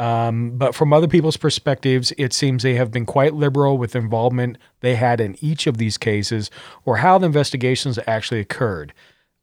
um, 0.01 0.53
but 0.57 0.75
from 0.75 0.95
other 0.95 1.07
people's 1.07 1.37
perspectives, 1.37 2.11
it 2.17 2.33
seems 2.33 2.63
they 2.63 2.75
have 2.77 2.91
been 2.91 3.05
quite 3.05 3.35
liberal 3.35 3.77
with 3.77 3.95
involvement 3.95 4.57
they 4.81 4.95
had 4.95 5.21
in 5.21 5.37
each 5.45 5.67
of 5.67 5.77
these 5.77 5.99
cases 5.99 6.51
or 6.87 6.97
how 6.97 7.19
the 7.19 7.27
investigations 7.27 7.99
actually 8.07 8.41
occurred. 8.41 8.95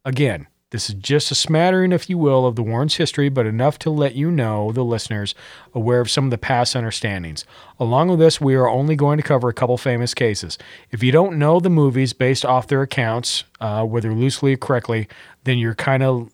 Again, 0.03 0.47
this 0.71 0.89
is 0.89 0.95
just 0.95 1.29
a 1.29 1.35
smattering, 1.35 1.91
if 1.91 2.09
you 2.09 2.17
will, 2.17 2.47
of 2.47 2.55
the 2.55 2.63
Warrens' 2.63 2.95
history, 2.95 3.29
but 3.29 3.45
enough 3.45 3.77
to 3.79 3.91
let 3.91 4.15
you 4.15 4.31
know, 4.31 4.71
the 4.71 4.83
listeners, 4.83 5.35
aware 5.75 5.99
of 5.99 6.09
some 6.09 6.25
of 6.25 6.31
the 6.31 6.39
past 6.39 6.75
understandings. 6.75 7.45
Along 7.79 8.07
with 8.07 8.17
this, 8.17 8.41
we 8.41 8.55
are 8.55 8.67
only 8.67 8.95
going 8.95 9.17
to 9.17 9.23
cover 9.23 9.49
a 9.49 9.53
couple 9.53 9.77
famous 9.77 10.15
cases. 10.15 10.57
If 10.89 11.03
you 11.03 11.11
don't 11.11 11.37
know 11.37 11.59
the 11.59 11.69
movies 11.69 12.13
based 12.13 12.43
off 12.43 12.65
their 12.65 12.81
accounts, 12.81 13.43
uh, 13.61 13.85
whether 13.85 14.11
loosely 14.11 14.53
or 14.53 14.57
correctly, 14.57 15.07
then 15.43 15.59
you're 15.59 15.75
kind 15.75 16.01
of, 16.01 16.31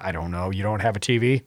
I 0.00 0.12
don't 0.12 0.30
know, 0.30 0.50
you 0.50 0.62
don't 0.62 0.80
have 0.80 0.94
a 0.94 1.00
TV. 1.00 1.42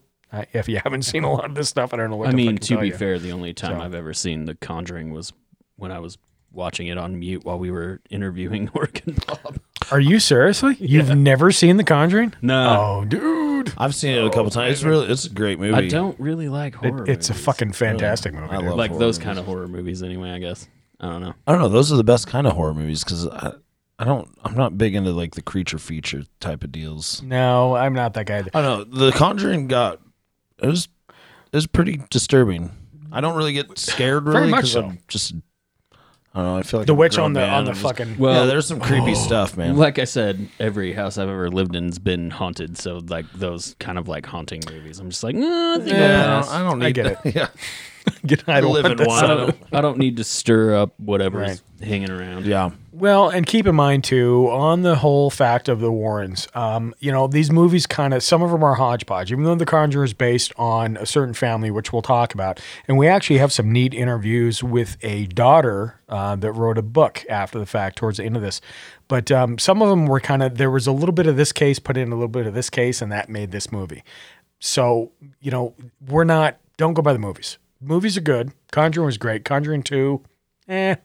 If 0.54 0.68
you 0.70 0.80
haven't 0.84 1.04
seen 1.04 1.24
a 1.24 1.32
lot 1.32 1.46
of 1.46 1.56
this 1.56 1.70
stuff, 1.70 1.94
I 1.94 1.98
don't 1.98 2.10
know 2.10 2.15
what 2.18 2.27
I 2.27 2.32
to 2.32 2.38
mean, 2.38 2.58
to 2.58 2.68
tell 2.68 2.82
be 2.82 2.88
you. 2.88 2.94
fair, 2.94 3.20
the 3.20 3.32
only 3.32 3.54
time 3.54 3.77
So- 3.80 3.84
I've 3.84 3.94
ever 3.94 4.13
seen 4.13 4.46
The 4.46 4.56
Conjuring 4.56 5.12
was 5.13 5.34
when 5.77 5.92
I 5.92 6.00
was 6.00 6.18
watching 6.51 6.88
it 6.88 6.98
on 6.98 7.20
mute 7.20 7.44
while 7.44 7.60
we 7.60 7.70
were 7.72 8.00
interviewing 8.10 8.70
Morgan 8.75 9.18
Bob. 9.27 9.60
Are 9.92 10.00
you 10.00 10.20
seriously? 10.20 10.75
You've 10.80 11.15
never 11.15 11.51
seen 11.51 11.77
The 11.77 11.84
Conjuring? 11.84 12.34
No, 12.42 13.01
Oh, 13.01 13.06
dude. 13.06 13.74
I've 13.77 13.94
seen 13.96 14.15
it 14.15 14.24
a 14.24 14.30
couple 14.30 14.48
oh, 14.48 14.50
times. 14.50 14.74
It's 14.74 14.84
really 14.84 15.08
it's 15.08 15.25
a 15.25 15.30
great 15.30 15.60
movie. 15.60 15.74
I 15.74 15.88
don't 15.88 16.20
really 16.20 16.50
like 16.50 16.75
It- 16.75 16.89
horror. 16.89 17.06
it's 17.10 17.30
a 17.30 17.34
fucking 17.34 17.74
fantastic 17.74 18.34
movie. 18.34 18.48
I 18.50 18.58
dude. 18.58 18.65
love 18.70 18.77
like 18.77 18.92
those 18.92 19.18
movies. 19.18 19.20
kind 19.20 19.39
of 19.39 19.46
horror 19.46 19.68
movies. 19.68 20.01
Anyway, 20.04 20.30
I 20.32 20.39
guess 20.39 20.68
I 21.00 21.08
don't 21.10 21.22
know. 21.22 21.34
I 21.46 21.51
don't 21.51 21.62
know. 21.62 21.68
Those 21.70 21.92
are 21.92 21.98
the 21.98 22.04
best 22.04 22.27
kind 22.27 22.48
of 22.48 22.54
horror 22.54 22.74
movies 22.74 23.04
because 23.04 23.27
I, 23.27 23.54
I 24.00 24.04
don't. 24.06 24.27
I'm 24.44 24.56
not 24.56 24.77
big 24.77 24.96
into 24.96 25.12
like 25.12 25.36
the 25.36 25.42
creature 25.42 25.77
feature 25.80 26.24
type 26.39 26.63
of 26.63 26.72
deals. 26.72 27.22
No, 27.22 27.75
I'm 27.75 27.94
not 27.94 28.13
that 28.13 28.25
guy. 28.27 28.44
I 28.54 28.62
don't 28.62 28.92
know. 28.92 29.10
The 29.10 29.12
Conjuring 29.12 29.68
got 29.68 30.00
it 30.62 30.67
was 30.67 30.88
it 31.07 31.55
was 31.55 31.67
pretty 31.67 32.01
disturbing. 32.09 32.71
I 33.12 33.21
don't 33.21 33.35
really 33.38 33.53
get 33.53 33.77
scared 33.77 34.24
Very 34.25 34.35
really 34.39 34.51
much 34.51 34.62
'cause 34.62 34.71
so. 34.74 34.83
I'm 34.85 35.00
just 35.07 35.33
I 36.33 36.39
don't 36.39 36.45
know. 36.47 36.57
I 36.57 36.63
feel 36.63 36.79
like 36.81 36.88
The 36.88 36.93
I'm 36.93 36.97
a 36.97 37.00
witch 37.00 37.15
grown 37.15 37.25
on 37.27 37.33
the 37.33 37.39
man. 37.39 37.53
on 37.53 37.63
the 37.63 37.69
I'm 37.71 37.75
just- 37.75 37.85
fucking. 37.85 38.17
Well, 38.17 38.41
yeah, 38.41 38.45
there's 38.45 38.65
some 38.67 38.81
creepy 38.81 39.12
oh. 39.12 39.13
stuff, 39.13 39.55
man. 39.55 39.77
Like 39.77 40.00
I 40.00 40.03
said, 40.03 40.50
every 40.59 40.91
house 40.91 41.17
I've 41.17 41.29
ever 41.29 41.50
lived 41.50 41.75
in's 41.77 41.97
been 41.97 42.29
haunted. 42.29 42.77
So 42.77 42.97
like 43.07 43.25
those 43.33 43.75
kind 43.79 43.97
of 43.97 44.09
like 44.09 44.25
haunting 44.25 44.62
movies, 44.69 45.00
I'm 45.00 45.09
just 45.09 45.24
like, 45.24 45.35
nah, 45.35 45.75
I 45.75 45.77
think 45.79 45.93
I'll 45.93 46.00
yeah, 46.01 46.38
I 46.38 46.41
don't, 46.41 46.50
I 46.51 46.63
don't 46.69 46.81
I 46.83 46.85
need 46.88 46.95
get 46.95 47.24
that. 47.24 47.35
Yeah, 48.25 48.35
I 48.53 48.59
don't 48.62 48.74
live 48.74 48.83
want 48.83 48.91
in 48.91 48.97
this. 48.97 49.07
one. 49.07 49.24
I 49.24 49.27
don't, 49.27 49.55
I 49.74 49.81
don't 49.81 49.97
need 49.97 50.17
to 50.17 50.24
stir 50.25 50.75
up 50.75 51.00
whatever's 51.00 51.62
Right. 51.79 51.88
hanging 51.88 52.12
around. 52.12 52.45
yeah. 52.45 52.71
Well, 52.97 53.27
and 53.27 53.45
keep 53.45 53.67
in 53.67 53.75
mind 53.75 54.05
too, 54.05 54.47
on 54.49 54.83
the 54.83 54.95
whole 54.95 55.29
fact 55.29 55.67
of 55.67 55.81
the 55.81 55.91
Warrens, 55.91 56.47
um, 56.53 56.95
you 56.99 57.11
know, 57.11 57.27
these 57.27 57.51
movies 57.51 57.85
kind 57.85 58.13
of 58.13 58.23
some 58.23 58.41
of 58.41 58.51
them 58.51 58.63
are 58.63 58.75
hodgepodge. 58.75 59.33
Even 59.33 59.43
though 59.43 59.55
The 59.55 59.65
Conjurer 59.65 60.05
is 60.05 60.13
based 60.13 60.53
on 60.55 60.95
a 60.95 61.05
certain 61.05 61.33
family, 61.33 61.69
which 61.69 61.91
we'll 61.91 62.01
talk 62.01 62.33
about, 62.33 62.61
and 62.87 62.97
we 62.97 63.09
actually 63.09 63.39
have 63.39 63.51
some 63.51 63.69
neat 63.69 63.93
interviews 63.93 64.63
with 64.63 64.95
a 65.01 65.25
daughter 65.25 65.99
uh, 66.07 66.37
that 66.37 66.53
wrote 66.53 66.77
a 66.77 66.81
book 66.81 67.25
after 67.29 67.59
the 67.59 67.65
fact, 67.65 67.97
towards 67.97 68.17
the 68.17 68.23
end 68.23 68.37
of 68.37 68.41
this. 68.41 68.61
But 69.09 69.29
um, 69.29 69.59
some 69.59 69.81
of 69.81 69.89
them 69.89 70.05
were 70.05 70.21
kind 70.21 70.41
of 70.41 70.57
there 70.57 70.71
was 70.71 70.87
a 70.87 70.93
little 70.93 71.11
bit 71.11 71.27
of 71.27 71.35
this 71.35 71.51
case 71.51 71.79
put 71.79 71.97
in 71.97 72.13
a 72.13 72.15
little 72.15 72.29
bit 72.29 72.47
of 72.47 72.53
this 72.53 72.69
case, 72.69 73.01
and 73.01 73.11
that 73.11 73.27
made 73.27 73.51
this 73.51 73.73
movie. 73.73 74.05
So 74.59 75.11
you 75.41 75.51
know, 75.51 75.75
we're 76.07 76.23
not 76.23 76.59
don't 76.77 76.93
go 76.93 77.01
by 77.01 77.11
the 77.11 77.19
movies. 77.19 77.57
Movies 77.81 78.15
are 78.15 78.21
good. 78.21 78.53
Conjuring 78.71 79.05
was 79.05 79.17
great. 79.17 79.43
Conjuring 79.43 79.83
two, 79.83 80.23
eh. 80.69 80.95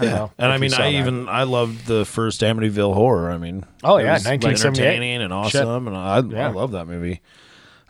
I 0.00 0.04
don't 0.04 0.12
Yeah, 0.12 0.18
know 0.18 0.30
and 0.38 0.52
I 0.52 0.58
mean, 0.58 0.72
I 0.74 0.76
that. 0.78 0.92
even 0.92 1.28
I 1.28 1.42
loved 1.44 1.86
the 1.86 2.04
first 2.04 2.40
Amityville 2.40 2.94
Horror. 2.94 3.30
I 3.30 3.38
mean, 3.38 3.64
Oh, 3.84 3.96
it 3.98 4.04
yeah, 4.04 4.14
was 4.14 4.24
1978. 4.24 4.86
entertaining 4.86 5.22
and 5.22 5.50
Shit. 5.50 5.62
awesome, 5.62 5.86
and 5.88 5.96
I 5.96 6.20
Yeah. 6.20 6.48
I 6.48 6.50
love 6.52 6.72
that 6.72 6.86
movie. 6.86 7.20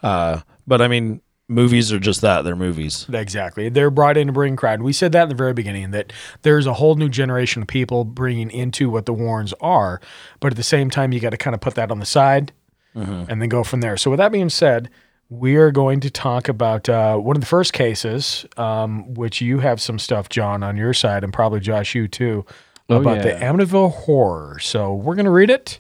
Uh, 0.02 0.40
but 0.66 0.80
I 0.82 0.88
mean, 0.88 1.20
movies 1.48 1.92
are 1.92 1.98
just 1.98 2.20
that—they're 2.20 2.56
movies. 2.56 3.06
Exactly. 3.12 3.68
They're 3.68 3.90
brought 3.90 4.16
in 4.16 4.28
to 4.28 4.32
bring 4.32 4.56
crowd. 4.56 4.82
We 4.82 4.92
said 4.92 5.12
that 5.12 5.24
in 5.24 5.28
the 5.30 5.34
very 5.34 5.52
beginning 5.52 5.90
that 5.90 6.12
there's 6.42 6.66
a 6.66 6.74
whole 6.74 6.94
new 6.94 7.08
generation 7.08 7.62
of 7.62 7.68
people 7.68 8.04
bringing 8.04 8.50
into 8.50 8.88
what 8.88 9.06
the 9.06 9.12
Warrens 9.12 9.52
are, 9.60 10.00
but 10.40 10.52
at 10.52 10.56
the 10.56 10.62
same 10.62 10.90
time, 10.90 11.12
you 11.12 11.20
got 11.20 11.30
to 11.30 11.36
kind 11.36 11.54
of 11.54 11.60
put 11.60 11.74
that 11.74 11.90
on 11.90 11.98
the 11.98 12.06
side 12.06 12.52
and 12.94 13.40
then 13.40 13.48
go 13.48 13.62
from 13.64 13.80
there. 13.82 13.96
So, 13.96 14.10
with 14.10 14.18
that 14.18 14.32
being 14.32 14.48
said, 14.50 14.90
we 15.30 15.54
are 15.56 15.70
going 15.70 16.00
to 16.00 16.10
talk 16.10 16.49
about 16.49 16.88
uh, 16.88 17.16
one 17.16 17.37
of 17.37 17.40
the 17.40 17.46
first 17.46 17.72
cases, 17.72 18.44
um, 18.56 19.14
which 19.14 19.40
you 19.40 19.60
have 19.60 19.80
some 19.80 19.99
stuff, 19.99 20.28
John, 20.28 20.62
on 20.62 20.76
your 20.76 20.92
side, 20.92 21.22
and 21.25 21.32
probably 21.32 21.60
Josh, 21.60 21.94
you 21.94 22.08
too, 22.08 22.44
Oh, 22.88 23.00
about 23.00 23.22
the 23.22 23.28
yeah. 23.28 23.52
Amityville 23.52 23.92
Horror. 23.92 24.58
So, 24.58 24.92
we're 24.92 25.14
going 25.14 25.25
to 25.25 25.30
read 25.30 25.49
it 25.49 25.78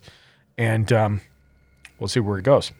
and 0.56 0.92
um, 0.92 1.20
we'll 1.98 2.06
see 2.06 2.20
where 2.20 2.38
it 2.38 2.44
goes. 2.44 2.70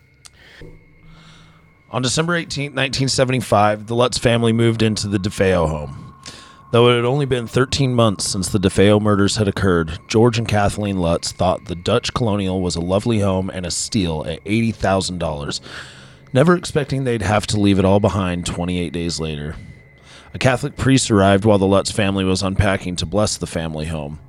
On 1.91 2.01
December 2.03 2.37
18, 2.37 2.67
1975, 2.67 3.89
the 3.89 3.97
Lutz 3.97 4.19
family 4.19 4.53
moved 4.53 4.83
into 4.83 5.09
the 5.09 5.19
DeFeo 5.19 5.69
home. 5.69 6.15
Though 6.71 6.89
it 6.89 6.95
had 6.95 7.05
only 7.05 7.27
been 7.27 7.49
13 7.49 7.93
months 7.93 8.25
since 8.25 8.49
the 8.51 8.61
DeFeo 8.61 9.03
murders 9.03 9.35
had 9.35 9.49
occurred, 9.49 9.99
George 10.07 10.39
and 10.39 10.47
Kathleen 10.47 10.99
Lutz 10.99 11.33
thought 11.33 11.65
the 11.65 11.75
Dutch 11.75 12.15
Colonial 12.15 12.61
was 12.61 12.77
a 12.77 12.81
lovely 12.81 13.19
home 13.19 13.51
and 13.51 13.67
a 13.67 13.73
steal 13.73 14.25
at 14.25 14.45
$80,000, 14.45 15.61
never 16.33 16.57
expecting 16.57 17.05
they'd 17.05 17.23
have 17.23 17.47
to 17.49 17.61
leave 17.61 17.79
it 17.79 17.85
all 17.85 18.01
behind 18.01 18.47
28 18.47 18.93
days 18.93 19.21
later. 19.21 19.57
A 20.33 20.39
Catholic 20.39 20.77
priest 20.77 21.11
arrived 21.11 21.45
while 21.45 21.59
the 21.59 21.67
Lutz 21.67 21.91
family 21.91 22.25
was 22.25 22.43
unpacking 22.43 22.97
to 22.97 23.07
bless 23.07 23.37
the 23.37 23.47
family 23.47 23.87
home. 23.87 24.21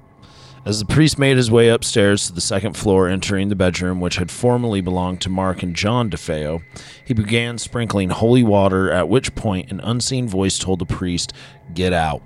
As 0.64 0.78
the 0.78 0.86
priest 0.86 1.18
made 1.18 1.38
his 1.38 1.50
way 1.50 1.70
upstairs 1.70 2.28
to 2.28 2.34
the 2.34 2.42
second 2.42 2.78
floor, 2.78 3.08
entering 3.08 3.50
the 3.50 3.56
bedroom 3.56 4.00
which 4.00 4.18
had 4.18 4.30
formerly 4.30 4.80
belonged 4.80 5.22
to 5.22 5.30
Mark 5.30 5.64
and 5.64 5.76
John 5.76 6.10
DeFeo, 6.10 6.62
he 7.04 7.16
began 7.16 7.58
sprinkling 7.58 8.10
holy 8.10 8.44
water, 8.44 8.92
at 8.92 9.10
which 9.10 9.34
point 9.34 9.72
an 9.72 9.80
unseen 9.80 10.28
voice 10.28 10.60
told 10.60 10.78
the 10.78 10.86
priest, 10.86 11.34
Get 11.74 11.94
out, 11.94 12.22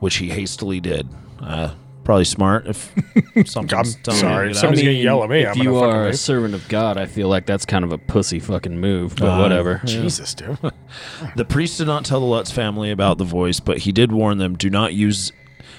which 0.00 0.16
he 0.16 0.28
hastily 0.28 0.80
did. 0.80 1.08
Uh, 1.40 1.74
probably 2.06 2.24
smart 2.24 2.66
if 2.66 2.90
something's 3.46 3.96
I'm 3.96 4.02
telling 4.02 4.20
sorry, 4.20 4.48
you 4.48 4.48
to 4.48 4.54
get 4.54 4.60
somebody's 4.60 4.82
gonna 4.84 4.92
yell 4.92 5.22
at 5.24 5.28
me. 5.28 5.40
If 5.40 5.48
I'm 5.48 5.54
gonna 5.56 5.64
you 5.70 5.74
fucking 5.74 5.90
are 5.94 6.02
a 6.02 6.06
leave. 6.06 6.18
servant 6.18 6.54
of 6.54 6.66
God, 6.68 6.96
I 6.96 7.04
feel 7.04 7.28
like 7.28 7.44
that's 7.44 7.66
kind 7.66 7.84
of 7.84 7.92
a 7.92 7.98
pussy 7.98 8.38
fucking 8.38 8.80
move, 8.80 9.16
but 9.16 9.28
Uh, 9.28 9.42
whatever. 9.42 9.82
Jesus, 9.84 10.32
dude. 10.32 10.56
The 11.36 11.44
priest 11.44 11.76
did 11.78 11.86
not 11.88 12.04
tell 12.06 12.20
the 12.20 12.26
Lutz 12.26 12.50
family 12.50 12.90
about 12.90 13.18
the 13.18 13.24
voice, 13.24 13.60
but 13.60 13.78
he 13.78 13.92
did 13.92 14.12
warn 14.12 14.38
them 14.38 14.56
do 14.56 14.70
not 14.70 14.94
use 14.94 15.32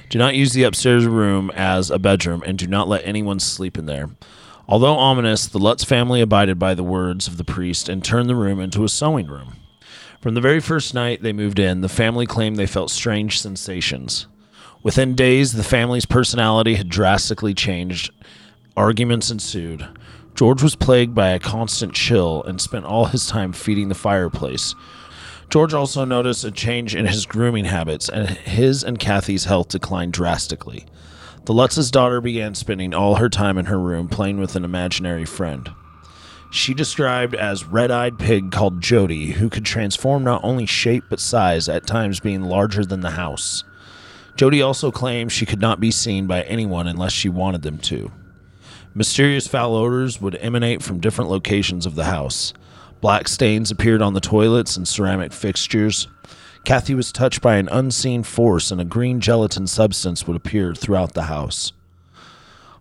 do 0.09 0.19
not 0.19 0.35
use 0.35 0.53
the 0.53 0.63
upstairs 0.63 1.05
room 1.05 1.49
as 1.55 1.89
a 1.89 1.97
bedroom 1.99 2.43
and 2.45 2.57
do 2.57 2.67
not 2.67 2.87
let 2.87 3.05
anyone 3.05 3.39
sleep 3.39 3.77
in 3.77 3.87
there. 3.87 4.09
Although 4.67 4.95
ominous, 4.95 5.47
the 5.47 5.59
Lutz 5.59 5.83
family 5.83 6.21
abided 6.21 6.59
by 6.59 6.73
the 6.75 6.83
words 6.83 7.27
of 7.27 7.37
the 7.37 7.43
priest 7.43 7.87
and 7.89 8.03
turned 8.03 8.29
the 8.29 8.35
room 8.35 8.59
into 8.59 8.83
a 8.83 8.89
sewing 8.89 9.27
room. 9.27 9.55
From 10.21 10.33
the 10.33 10.41
very 10.41 10.59
first 10.59 10.93
night 10.93 11.21
they 11.23 11.31
moved 11.33 11.57
in, 11.59 11.79
the 11.81 11.89
family 11.89 12.25
claimed 12.25 12.57
they 12.57 12.65
felt 12.67 12.89
strange 12.91 13.39
sensations. 13.41 14.27
Within 14.87 15.15
days, 15.15 15.51
the 15.51 15.65
family's 15.65 16.05
personality 16.05 16.75
had 16.75 16.87
drastically 16.87 17.53
changed. 17.53 18.09
Arguments 18.77 19.29
ensued. 19.29 19.85
George 20.33 20.63
was 20.63 20.77
plagued 20.77 21.13
by 21.13 21.27
a 21.27 21.39
constant 21.39 21.93
chill 21.93 22.41
and 22.43 22.61
spent 22.61 22.85
all 22.85 23.03
his 23.03 23.27
time 23.27 23.51
feeding 23.51 23.89
the 23.89 23.95
fireplace. 23.95 24.75
George 25.49 25.73
also 25.73 26.05
noticed 26.05 26.45
a 26.45 26.51
change 26.51 26.95
in 26.95 27.05
his 27.05 27.25
grooming 27.25 27.65
habits, 27.65 28.07
and 28.07 28.29
his 28.29 28.81
and 28.81 28.97
Kathy's 28.97 29.43
health 29.43 29.67
declined 29.67 30.13
drastically. 30.13 30.85
The 31.43 31.53
Lutz's 31.53 31.91
daughter 31.91 32.21
began 32.21 32.55
spending 32.55 32.93
all 32.93 33.15
her 33.15 33.27
time 33.27 33.57
in 33.57 33.65
her 33.65 33.77
room 33.77 34.07
playing 34.07 34.39
with 34.39 34.55
an 34.55 34.63
imaginary 34.63 35.25
friend. 35.25 35.69
she 36.49 36.73
described 36.73 37.35
as 37.35 37.65
red-eyed 37.65 38.17
pig 38.17 38.51
called 38.51 38.79
Jody, 38.79 39.33
who 39.33 39.49
could 39.49 39.65
transform 39.65 40.23
not 40.23 40.39
only 40.45 40.65
shape 40.65 41.03
but 41.09 41.19
size, 41.19 41.67
at 41.67 41.85
times 41.85 42.21
being 42.21 42.43
larger 42.43 42.85
than 42.85 43.01
the 43.01 43.11
house. 43.11 43.65
Jody 44.37 44.61
also 44.61 44.91
claimed 44.91 45.31
she 45.31 45.47
could 45.47 45.59
not 45.59 45.79
be 45.79 45.89
seen 45.89 46.27
by 46.27 46.43
anyone 46.43 46.87
unless 46.87 47.11
she 47.11 47.27
wanted 47.27 47.63
them 47.63 47.79
to. 47.79 48.11
Mysterious 48.93 49.47
foul 49.47 49.75
odors 49.75 50.21
would 50.21 50.35
emanate 50.35 50.83
from 50.83 50.99
different 50.99 51.31
locations 51.31 51.87
of 51.87 51.95
the 51.95 52.05
house. 52.05 52.53
Black 53.01 53.27
stains 53.27 53.71
appeared 53.71 54.01
on 54.01 54.13
the 54.13 54.21
toilets 54.21 54.77
and 54.77 54.87
ceramic 54.87 55.33
fixtures. 55.33 56.07
Kathy 56.65 56.93
was 56.93 57.11
touched 57.11 57.41
by 57.41 57.55
an 57.55 57.67
unseen 57.71 58.21
force, 58.21 58.69
and 58.69 58.79
a 58.79 58.85
green 58.85 59.19
gelatin 59.19 59.65
substance 59.65 60.27
would 60.27 60.37
appear 60.37 60.75
throughout 60.75 61.13
the 61.13 61.23
house. 61.23 61.73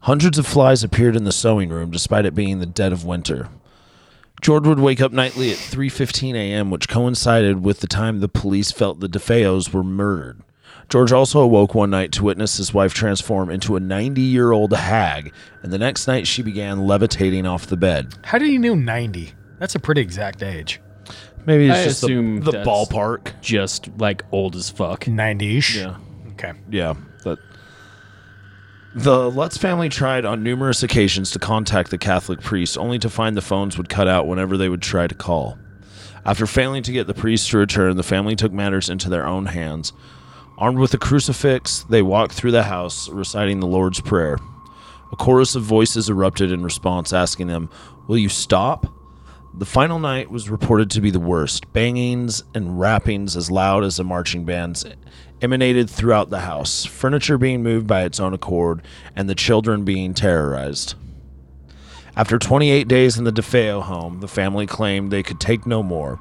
Hundreds 0.03 0.39
of 0.39 0.47
flies 0.47 0.85
appeared 0.85 1.17
in 1.17 1.25
the 1.25 1.33
sewing 1.33 1.71
room, 1.71 1.91
despite 1.91 2.27
it 2.27 2.35
being 2.35 2.59
the 2.59 2.67
dead 2.67 2.93
of 2.93 3.05
winter. 3.05 3.49
George 4.43 4.67
would 4.67 4.79
wake 4.79 5.01
up 5.01 5.13
nightly 5.13 5.53
at 5.53 5.57
3:15 5.57 6.35
a.m., 6.35 6.71
which 6.71 6.89
coincided 6.89 7.65
with 7.65 7.81
the 7.81 7.87
time 7.87 8.21
the 8.21 8.29
police 8.29 8.71
felt 8.71 9.01
the 9.01 9.09
DeFeos 9.09 9.73
were 9.73 9.83
murdered. 9.83 10.43
George 10.89 11.13
also 11.13 11.41
awoke 11.41 11.75
one 11.75 11.91
night 11.91 12.13
to 12.13 12.23
witness 12.25 12.57
his 12.59 12.73
wife 12.73 12.95
transform 12.95 13.51
into 13.51 13.77
a 13.77 13.81
90-year-old 13.81 14.73
hag, 14.73 15.33
and 15.63 15.73
the 15.73 15.79
next 15.79 16.07
night 16.07 16.27
she 16.27 16.43
began 16.43 16.87
levitating 16.87 17.45
off 17.47 17.67
the 17.67 17.77
bed. 17.77 18.15
How 18.23 18.39
did 18.39 18.49
he 18.49 18.59
know 18.59 18.75
90? 18.75 19.33
That's 19.59 19.75
a 19.75 19.81
pretty 19.81 20.01
exact 20.01 20.43
age. 20.43 20.81
Maybe 21.45 21.69
it's 21.69 21.79
I 21.79 21.85
just 21.85 22.01
the, 22.03 22.07
assume 22.09 22.41
the 22.41 22.53
that's- 22.53 22.67
ballpark. 22.67 23.41
Just 23.41 23.89
like 23.99 24.23
old 24.33 24.55
as 24.57 24.71
fuck. 24.71 25.05
90ish. 25.05 25.77
Yeah. 25.77 25.97
Okay. 26.33 26.53
Yeah, 26.71 26.95
but 27.25 27.39
the 28.95 29.31
Lutz 29.31 29.57
family 29.57 29.89
tried 29.89 30.25
on 30.25 30.43
numerous 30.43 30.83
occasions 30.83 31.31
to 31.33 31.39
contact 31.39 31.91
the 31.91 31.99
Catholic 31.99 32.41
priest, 32.41 32.79
only 32.79 32.99
to 32.99 33.11
find 33.11 33.37
the 33.37 33.43
phones 33.43 33.77
would 33.77 33.89
cut 33.89 34.09
out 34.09 34.27
whenever 34.27 34.57
they 34.57 34.69
would 34.69 34.83
try 34.83 35.07
to 35.07 35.15
call. 35.15 35.59
After 36.25 36.47
failing 36.47 36.83
to 36.83 36.93
get 36.93 37.07
the 37.07 37.15
priest 37.15 37.51
to 37.51 37.59
return, 37.59 37.97
the 37.97 38.03
family 38.03 38.37
took 38.37 38.53
matters 38.53 38.89
into 38.91 39.09
their 39.09 39.27
own 39.27 39.47
hands. 39.47 39.93
Armed 40.59 40.79
with 40.79 40.95
a 40.95 40.99
crucifix, 40.99 41.83
they 41.83 42.01
walked 42.01 42.33
through 42.33 42.53
the 42.53 42.63
house, 42.63 43.11
reciting 43.11 43.61
the 43.61 43.67
Lord's 43.67 44.01
Prayer. 44.01 44.39
A 45.13 45.17
chorus 45.17 45.55
of 45.55 45.63
voices 45.63 46.09
erupted 46.09 46.51
in 46.51 46.63
response, 46.63 47.13
asking 47.13 47.49
them, 47.49 47.69
Will 48.07 48.17
you 48.17 48.31
stop? 48.31 48.87
The 49.53 49.67
final 49.67 49.99
night 49.99 50.31
was 50.31 50.49
reported 50.49 50.91
to 50.91 51.01
be 51.03 51.11
the 51.11 51.21
worst. 51.21 51.73
Bangings 51.75 52.43
and 52.55 52.81
rappings 52.81 53.37
as 53.37 53.51
loud 53.51 53.85
as 53.85 53.99
a 53.99 54.05
marching 54.05 54.45
band's 54.45 54.87
emanated 55.43 55.91
throughout 55.91 56.31
the 56.31 56.41
house, 56.41 56.87
furniture 56.87 57.37
being 57.37 57.63
moved 57.63 57.87
by 57.87 58.05
its 58.05 58.19
own 58.19 58.33
accord, 58.33 58.83
and 59.15 59.29
the 59.29 59.35
children 59.35 59.85
being 59.85 60.15
terrorized. 60.15 60.95
After 62.17 62.39
28 62.39 62.89
days 62.89 63.19
in 63.19 63.25
the 63.25 63.33
DeFeo 63.33 63.83
home, 63.83 64.21
the 64.21 64.29
family 64.29 64.67
claimed 64.67 65.11
they 65.11 65.23
could 65.23 65.39
take 65.39 65.67
no 65.67 65.83
more. 65.83 66.19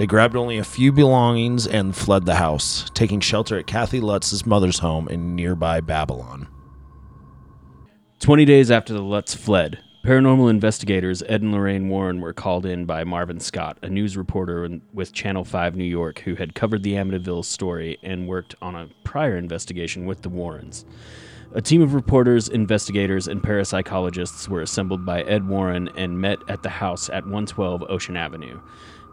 They 0.00 0.06
grabbed 0.06 0.34
only 0.34 0.56
a 0.56 0.64
few 0.64 0.92
belongings 0.92 1.66
and 1.66 1.94
fled 1.94 2.24
the 2.24 2.36
house, 2.36 2.88
taking 2.94 3.20
shelter 3.20 3.58
at 3.58 3.66
Kathy 3.66 4.00
Lutz's 4.00 4.46
mother's 4.46 4.78
home 4.78 5.06
in 5.08 5.36
nearby 5.36 5.82
Babylon. 5.82 6.48
20 8.20 8.46
days 8.46 8.70
after 8.70 8.94
the 8.94 9.02
Lutz 9.02 9.34
fled, 9.34 9.78
paranormal 10.02 10.48
investigators 10.48 11.22
Ed 11.24 11.42
and 11.42 11.52
Lorraine 11.52 11.90
Warren 11.90 12.22
were 12.22 12.32
called 12.32 12.64
in 12.64 12.86
by 12.86 13.04
Marvin 13.04 13.40
Scott, 13.40 13.76
a 13.82 13.90
news 13.90 14.16
reporter 14.16 14.66
with 14.94 15.12
Channel 15.12 15.44
5 15.44 15.76
New 15.76 15.84
York 15.84 16.20
who 16.20 16.34
had 16.34 16.54
covered 16.54 16.82
the 16.82 16.94
Amityville 16.94 17.44
story 17.44 17.98
and 18.02 18.26
worked 18.26 18.54
on 18.62 18.74
a 18.74 18.88
prior 19.04 19.36
investigation 19.36 20.06
with 20.06 20.22
the 20.22 20.30
Warrens. 20.30 20.86
A 21.52 21.60
team 21.60 21.82
of 21.82 21.92
reporters, 21.92 22.48
investigators, 22.48 23.28
and 23.28 23.42
parapsychologists 23.42 24.48
were 24.48 24.62
assembled 24.62 25.04
by 25.04 25.20
Ed 25.24 25.46
Warren 25.46 25.90
and 25.94 26.18
met 26.18 26.38
at 26.48 26.62
the 26.62 26.70
house 26.70 27.10
at 27.10 27.24
112 27.24 27.84
Ocean 27.90 28.16
Avenue. 28.16 28.60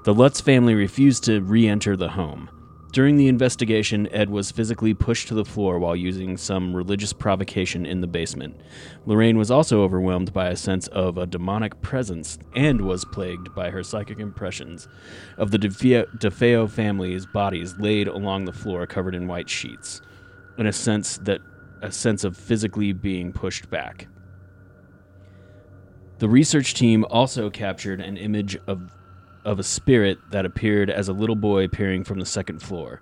The 0.07 0.13
Lutz 0.13 0.39
family 0.39 0.73
refused 0.73 1.25
to 1.25 1.41
re 1.41 1.67
enter 1.67 1.97
the 1.97 2.07
home. 2.07 2.49
During 2.93 3.17
the 3.17 3.27
investigation, 3.27 4.07
Ed 4.13 4.29
was 4.29 4.51
physically 4.53 4.93
pushed 4.93 5.27
to 5.27 5.33
the 5.33 5.43
floor 5.43 5.79
while 5.79 5.97
using 5.97 6.37
some 6.37 6.73
religious 6.73 7.11
provocation 7.11 7.85
in 7.85 7.99
the 7.99 8.07
basement. 8.07 8.55
Lorraine 9.05 9.37
was 9.37 9.51
also 9.51 9.81
overwhelmed 9.81 10.31
by 10.31 10.47
a 10.47 10.55
sense 10.55 10.87
of 10.87 11.17
a 11.17 11.27
demonic 11.27 11.81
presence 11.81 12.39
and 12.55 12.79
was 12.79 13.03
plagued 13.03 13.53
by 13.53 13.69
her 13.69 13.83
psychic 13.83 14.17
impressions 14.17 14.87
of 15.37 15.51
the 15.51 15.59
DeFeo, 15.59 16.69
family's 16.69 17.25
bodies 17.25 17.77
laid 17.77 18.07
along 18.07 18.45
the 18.45 18.53
floor 18.53 18.87
covered 18.87 19.13
in 19.13 19.27
white 19.27 19.49
sheets, 19.49 19.99
in 20.57 20.67
a 20.67 20.71
sense 20.71 21.17
that 21.17 21.41
a 21.81 21.91
sense 21.91 22.23
of 22.23 22.37
physically 22.37 22.93
being 22.93 23.33
pushed 23.33 23.69
back. 23.69 24.07
The 26.19 26.29
research 26.29 26.75
team 26.75 27.05
also 27.09 27.49
captured 27.49 27.99
an 27.99 28.15
image 28.15 28.57
of 28.67 28.96
of 29.47 29.59
a 29.59 29.63
spirit 29.63 30.19
that 30.31 30.45
appeared 30.45 30.89
as 30.89 31.07
a 31.07 31.13
little 31.13 31.35
boy 31.35 31.67
peering 31.69 32.03
from 32.03 32.19
the 32.19 32.25
second 32.25 32.61
floor. 32.61 33.01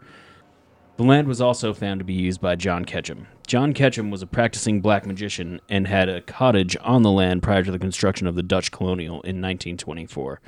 The 0.98 1.04
land 1.04 1.28
was 1.28 1.42
also 1.42 1.74
found 1.74 2.00
to 2.00 2.06
be 2.06 2.14
used 2.14 2.40
by 2.40 2.56
John 2.56 2.86
Ketchum. 2.86 3.28
John 3.48 3.74
Ketchum 3.74 4.12
was 4.12 4.22
a 4.22 4.28
practicing 4.28 4.80
black 4.80 5.06
magician 5.06 5.60
and 5.68 5.88
had 5.88 6.08
a 6.08 6.22
cottage 6.22 6.78
on 6.82 7.02
the 7.02 7.12
land 7.12 7.44
prior 7.44 7.64
to 7.64 7.72
the 7.72 7.80
construction 7.80 8.28
of 8.28 8.36
the 8.36 8.44
Dutch 8.44 8.72
colonial 8.72 9.16
in 9.16 9.42
1924. 9.42 10.40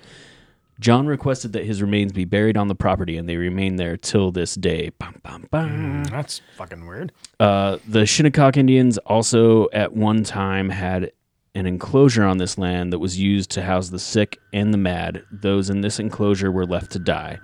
John 0.80 1.08
requested 1.08 1.54
that 1.54 1.66
his 1.66 1.82
remains 1.82 2.14
be 2.14 2.26
buried 2.26 2.56
on 2.56 2.68
the 2.68 2.76
property, 2.76 3.18
and 3.18 3.28
they 3.28 3.36
remain 3.36 3.78
there 3.78 3.98
till 3.98 4.32
this 4.32 4.54
day. 4.54 4.92
Bum, 5.00 5.20
bum, 5.24 5.48
bum. 5.50 6.04
That's 6.04 6.42
fucking 6.56 6.86
weird. 6.86 7.12
Uh, 7.40 7.80
the 7.88 8.06
Shinnecock 8.06 8.58
Indians 8.58 9.00
also 9.00 9.68
at 9.74 9.94
one 9.94 10.24
time 10.24 10.70
had 10.70 11.12
an 11.58 11.66
enclosure 11.66 12.24
on 12.24 12.38
this 12.38 12.60
land 12.60 12.94
that 12.94 13.00
was 13.00 13.20
used 13.20 13.50
to 13.50 13.64
house 13.64 13.90
the 13.90 13.98
sick 13.98 14.40
and 14.54 14.72
the 14.72 14.78
mad. 14.78 15.24
Those 15.32 15.72
in 15.72 15.82
this 15.82 16.00
enclosure 16.00 16.52
were 16.52 16.68
left 16.68 16.92
to 16.92 17.00
die. 17.00 17.40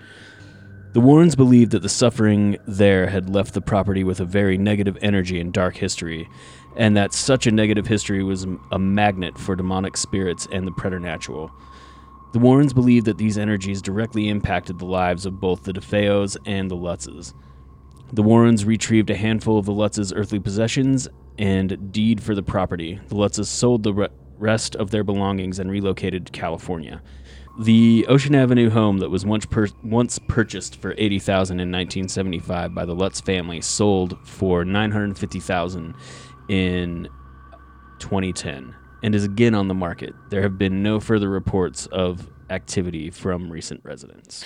The 0.93 1.01
Warrens 1.01 1.35
believed 1.35 1.71
that 1.71 1.81
the 1.81 1.89
suffering 1.89 2.57
there 2.67 3.07
had 3.07 3.33
left 3.33 3.55
the 3.55 3.61
property 3.61 4.03
with 4.03 4.19
a 4.19 4.25
very 4.25 4.55
negative 4.59 4.95
energy 5.01 5.39
and 5.39 5.51
dark 5.51 5.75
history, 5.75 6.29
and 6.77 6.95
that 6.95 7.11
such 7.11 7.47
a 7.47 7.51
negative 7.51 7.87
history 7.87 8.23
was 8.23 8.45
a 8.71 8.77
magnet 8.77 9.35
for 9.39 9.55
demonic 9.55 9.97
spirits 9.97 10.47
and 10.51 10.67
the 10.67 10.71
preternatural. 10.71 11.51
The 12.33 12.39
Warrens 12.39 12.73
believed 12.73 13.07
that 13.07 13.17
these 13.17 13.39
energies 13.39 13.81
directly 13.81 14.29
impacted 14.29 14.77
the 14.77 14.85
lives 14.85 15.25
of 15.25 15.39
both 15.39 15.63
the 15.63 15.73
DeFeos 15.73 16.37
and 16.45 16.69
the 16.69 16.77
Lutzes. 16.77 17.33
The 18.11 18.21
Warrens 18.21 18.63
retrieved 18.63 19.09
a 19.09 19.15
handful 19.15 19.57
of 19.57 19.65
the 19.65 19.73
Lutzes' 19.73 20.13
earthly 20.15 20.39
possessions 20.39 21.07
and 21.37 21.91
deed 21.91 22.21
for 22.21 22.35
the 22.35 22.43
property. 22.43 22.99
The 23.07 23.15
Lutzes 23.15 23.47
sold 23.47 23.83
the 23.83 23.93
re- 23.93 24.07
rest 24.37 24.75
of 24.75 24.91
their 24.91 25.03
belongings 25.03 25.59
and 25.59 25.69
relocated 25.71 26.25
to 26.27 26.31
California. 26.31 27.01
The 27.59 28.05
Ocean 28.09 28.33
Avenue 28.33 28.69
home 28.71 28.97
that 28.97 29.09
was 29.09 29.25
once 29.25 29.45
pur- 29.45 29.67
once 29.83 30.17
purchased 30.27 30.75
for 30.75 30.95
eighty 30.97 31.19
thousand 31.19 31.59
in 31.59 31.71
1975 31.71 32.73
by 32.73 32.83
the 32.85 32.95
Lutz 32.95 33.21
family 33.21 33.61
sold 33.61 34.17
for 34.25 34.65
950,000 34.65 35.93
in 36.49 37.07
2010 37.99 38.75
and 39.03 39.15
is 39.15 39.23
again 39.23 39.53
on 39.53 39.67
the 39.67 39.73
market. 39.73 40.13
There 40.29 40.41
have 40.41 40.57
been 40.57 40.81
no 40.81 40.99
further 40.99 41.29
reports 41.29 41.85
of 41.87 42.27
activity 42.49 43.09
from 43.09 43.51
recent 43.51 43.81
residents. 43.83 44.45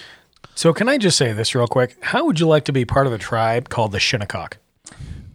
So, 0.55 0.73
can 0.73 0.89
I 0.89 0.97
just 0.97 1.17
say 1.17 1.33
this 1.33 1.53
real 1.55 1.67
quick? 1.67 1.97
How 2.01 2.25
would 2.25 2.39
you 2.39 2.47
like 2.47 2.65
to 2.65 2.71
be 2.73 2.83
part 2.83 3.05
of 3.05 3.11
the 3.11 3.17
tribe 3.19 3.69
called 3.69 3.91
the 3.91 3.99
Shinnecock? 3.99 4.57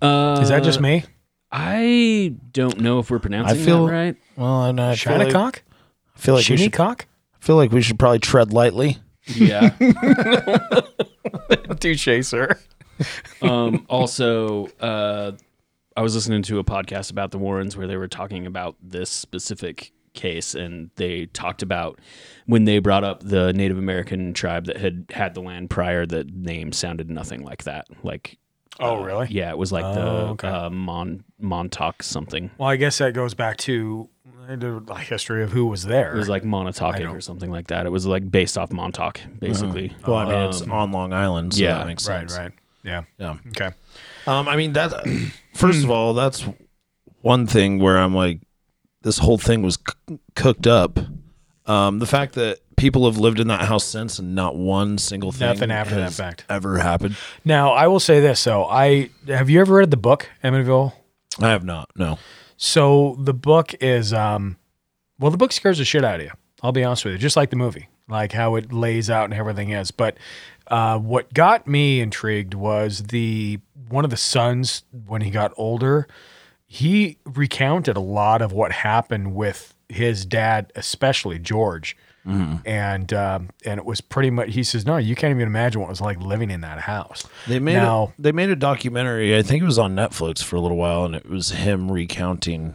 Uh, 0.00 0.38
Is 0.42 0.48
that 0.48 0.62
just 0.64 0.80
me? 0.80 1.04
I 1.52 2.34
don't 2.52 2.80
know 2.80 2.98
if 2.98 3.10
we're 3.10 3.18
pronouncing 3.18 3.60
I 3.60 3.64
feel 3.64 3.86
that 3.86 3.92
right. 3.92 4.16
Well, 4.36 4.64
and 4.64 4.80
I 4.80 4.96
feel 4.96 5.18
like, 5.18 5.28
Shinnecock? 5.28 5.62
I 6.16 6.18
feel 6.18 6.34
like 6.34 6.40
we 6.40 6.44
should, 6.44 6.58
Shinnecock? 6.58 7.06
I 7.34 7.44
feel 7.44 7.56
like 7.56 7.72
we 7.72 7.82
should 7.82 7.98
probably 7.98 8.20
tread 8.20 8.52
lightly. 8.52 8.98
Yeah. 9.26 9.70
Touche, 11.80 12.26
sir. 12.26 12.58
um, 13.42 13.86
also, 13.88 14.66
uh, 14.80 15.32
I 15.96 16.00
was 16.00 16.14
listening 16.14 16.42
to 16.44 16.58
a 16.58 16.64
podcast 16.64 17.10
about 17.10 17.32
the 17.32 17.38
Warrens 17.38 17.76
where 17.76 17.86
they 17.86 17.96
were 17.96 18.08
talking 18.08 18.46
about 18.46 18.76
this 18.82 19.10
specific 19.10 19.92
case, 20.14 20.54
and 20.54 20.90
they 20.96 21.26
talked 21.26 21.62
about 21.62 21.98
when 22.46 22.64
they 22.64 22.78
brought 22.78 23.04
up 23.04 23.22
the 23.22 23.52
Native 23.52 23.78
American 23.78 24.32
tribe 24.32 24.66
that 24.66 24.78
had 24.78 25.06
had 25.10 25.34
the 25.34 25.42
land 25.42 25.70
prior. 25.70 26.06
The 26.06 26.24
name 26.24 26.72
sounded 26.72 27.10
nothing 27.10 27.42
like 27.42 27.64
that. 27.64 27.86
Like, 28.02 28.38
Oh, 28.82 29.02
really? 29.02 29.28
yeah, 29.30 29.50
it 29.50 29.58
was 29.58 29.72
like 29.72 29.84
Oh, 29.84 29.94
the 29.94 30.00
okay. 30.32 30.48
uh, 30.48 30.70
Mon 30.70 31.24
Montauk 31.38 32.02
something. 32.02 32.50
Well, 32.58 32.68
I 32.68 32.76
guess 32.76 32.98
that 32.98 33.14
goes 33.14 33.34
back 33.34 33.56
to 33.58 34.08
the 34.48 34.80
history 34.98 35.42
of 35.44 35.52
who 35.52 35.66
was 35.66 35.84
there. 35.84 36.14
It 36.14 36.18
was 36.18 36.28
like 36.28 36.42
I 36.42 36.46
Montauk 36.46 37.00
or 37.00 37.20
something 37.20 37.50
like 37.50 37.68
that. 37.68 37.86
It 37.86 37.90
was 37.90 38.06
like 38.06 38.30
based 38.30 38.58
off 38.58 38.72
Montauk, 38.72 39.20
basically. 39.38 39.94
Well, 40.06 40.16
I 40.16 40.24
mean, 40.26 40.34
it's 40.48 40.62
Um, 40.62 40.72
on 40.72 40.92
Long 40.92 41.12
Island, 41.12 41.54
so 41.54 41.62
yeah, 41.62 41.78
that 41.78 41.86
makes 41.86 42.08
right, 42.08 42.28
sense. 42.28 42.36
right. 42.36 42.52
Yeah. 42.84 43.04
Yeah. 43.18 43.36
Okay. 43.48 43.70
Um, 44.26 44.48
I 44.48 44.56
mean 44.56 44.72
that. 44.72 44.92
First 45.54 45.84
of 45.84 45.90
all, 45.90 46.12
that's 46.14 46.44
one 47.20 47.46
thing 47.46 47.78
where 47.78 47.96
I'm 47.98 48.14
like, 48.14 48.40
this 49.02 49.18
whole 49.18 49.38
thing 49.38 49.62
was 49.62 49.78
c- 50.08 50.18
cooked 50.34 50.66
up. 50.66 50.98
Um, 51.66 52.00
the 52.00 52.06
fact 52.06 52.34
that 52.34 52.58
people 52.82 53.06
have 53.06 53.16
lived 53.16 53.38
in 53.38 53.46
that 53.46 53.60
house 53.62 53.84
since 53.84 54.18
and 54.18 54.34
not 54.34 54.56
one 54.56 54.98
single 54.98 55.30
thing 55.30 55.46
Nothing 55.46 55.70
after 55.70 55.94
that 55.94 56.02
has 56.02 56.16
fact. 56.16 56.44
ever 56.48 56.78
happened. 56.78 57.16
Now, 57.44 57.70
I 57.72 57.86
will 57.86 58.00
say 58.00 58.18
this. 58.18 58.40
So, 58.40 58.64
I 58.64 59.10
have 59.28 59.48
you 59.48 59.60
ever 59.60 59.74
read 59.74 59.92
the 59.92 59.96
book 59.96 60.28
Amityville? 60.42 60.92
I 61.40 61.50
have 61.50 61.62
not. 61.64 61.88
No. 61.94 62.18
So 62.56 63.16
the 63.20 63.32
book 63.34 63.72
is, 63.80 64.12
um, 64.12 64.56
well, 65.20 65.30
the 65.30 65.36
book 65.36 65.52
scares 65.52 65.78
the 65.78 65.84
shit 65.84 66.04
out 66.04 66.16
of 66.16 66.22
you. 66.26 66.32
I'll 66.60 66.72
be 66.72 66.82
honest 66.82 67.04
with 67.04 67.14
you, 67.14 67.18
just 67.18 67.36
like 67.36 67.50
the 67.50 67.56
movie, 67.56 67.88
like 68.08 68.32
how 68.32 68.56
it 68.56 68.72
lays 68.72 69.08
out 69.08 69.26
and 69.26 69.34
everything 69.34 69.70
is. 69.70 69.92
But 69.92 70.16
uh, 70.66 70.98
what 70.98 71.32
got 71.32 71.68
me 71.68 72.00
intrigued 72.00 72.54
was 72.54 73.04
the 73.04 73.60
one 73.90 74.04
of 74.04 74.10
the 74.10 74.16
sons 74.16 74.82
when 75.06 75.22
he 75.22 75.30
got 75.30 75.52
older. 75.56 76.08
He 76.66 77.18
recounted 77.24 77.96
a 77.96 78.00
lot 78.00 78.42
of 78.42 78.52
what 78.52 78.72
happened 78.72 79.36
with 79.36 79.72
his 79.88 80.26
dad, 80.26 80.72
especially 80.74 81.38
George, 81.38 81.96
and 82.24 83.12
um, 83.12 83.50
and 83.64 83.78
it 83.78 83.84
was 83.84 84.00
pretty 84.00 84.30
much. 84.30 84.54
He 84.54 84.62
says, 84.62 84.86
"No, 84.86 84.96
you 84.96 85.14
can't 85.14 85.32
even 85.32 85.46
imagine 85.46 85.80
what 85.80 85.88
it 85.88 85.90
was 85.90 86.00
like 86.00 86.20
living 86.20 86.50
in 86.50 86.60
that 86.60 86.80
house." 86.80 87.26
They 87.48 87.58
made 87.58 87.74
now, 87.74 88.12
a, 88.16 88.22
they 88.22 88.32
made 88.32 88.50
a 88.50 88.56
documentary. 88.56 89.36
I 89.36 89.42
think 89.42 89.62
it 89.62 89.66
was 89.66 89.78
on 89.78 89.96
Netflix 89.96 90.42
for 90.42 90.56
a 90.56 90.60
little 90.60 90.76
while, 90.76 91.04
and 91.04 91.14
it 91.14 91.28
was 91.28 91.50
him 91.50 91.90
recounting 91.90 92.74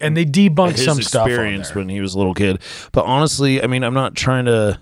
and 0.00 0.16
they 0.16 0.24
debunked 0.24 0.72
his 0.72 0.84
some 0.84 1.02
stuff 1.02 1.24
on 1.24 1.30
experience 1.30 1.68
there. 1.68 1.78
when 1.78 1.88
he 1.88 2.00
was 2.00 2.14
a 2.14 2.18
little 2.18 2.34
kid. 2.34 2.60
But 2.92 3.04
honestly, 3.04 3.62
I 3.62 3.66
mean, 3.66 3.82
I'm 3.82 3.94
not 3.94 4.14
trying 4.14 4.46
to. 4.46 4.78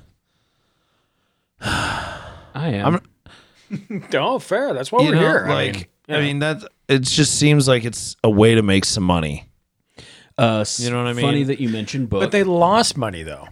I 1.60 2.20
am. 2.54 2.94
I'm- 2.94 3.02
oh, 4.14 4.38
fair. 4.38 4.74
That's 4.74 4.92
why 4.92 5.02
we're 5.02 5.14
know, 5.14 5.20
here. 5.20 5.46
Like, 5.48 5.90
I 6.08 6.12
mean, 6.12 6.18
I 6.18 6.20
mean, 6.20 6.38
that 6.40 6.64
it 6.88 7.02
just 7.02 7.38
seems 7.38 7.66
like 7.66 7.84
it's 7.84 8.16
a 8.22 8.30
way 8.30 8.54
to 8.54 8.62
make 8.62 8.84
some 8.84 9.04
money. 9.04 9.48
Uh, 10.38 10.64
You 10.78 10.90
know 10.90 10.98
what 10.98 11.06
I 11.08 11.12
mean? 11.12 11.24
Funny 11.24 11.42
that 11.44 11.60
you 11.60 11.68
mentioned 11.68 12.08
book. 12.08 12.20
but 12.20 12.30
they 12.32 12.44
lost 12.44 12.96
money 12.96 13.22
though. 13.22 13.48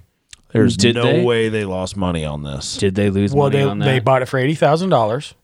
There's 0.52 0.76
Did 0.76 0.96
no 0.96 1.04
they? 1.04 1.22
way 1.24 1.48
they 1.48 1.64
lost 1.64 1.96
money 1.96 2.24
on 2.24 2.42
this. 2.42 2.76
did 2.76 2.96
they 2.96 3.08
lose 3.08 3.32
Well, 3.32 3.46
money 3.50 3.58
they 3.58 3.62
on 3.64 3.78
that? 3.78 3.84
they 3.84 3.98
bought 4.00 4.22
it 4.22 4.26
for 4.26 4.38
eighty 4.38 4.54
thousand 4.56 4.88
dollars, 4.90 5.34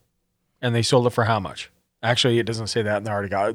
and 0.61 0.75
they 0.75 0.83
sold 0.83 1.07
it 1.07 1.11
for 1.11 1.25
how 1.25 1.39
much? 1.39 1.71
Actually, 2.03 2.39
it 2.39 2.45
doesn't 2.47 2.67
say 2.69 2.83
that 2.83 2.97
in 2.99 3.05
the 3.05 3.11
article. 3.11 3.39
Uh, 3.39 3.53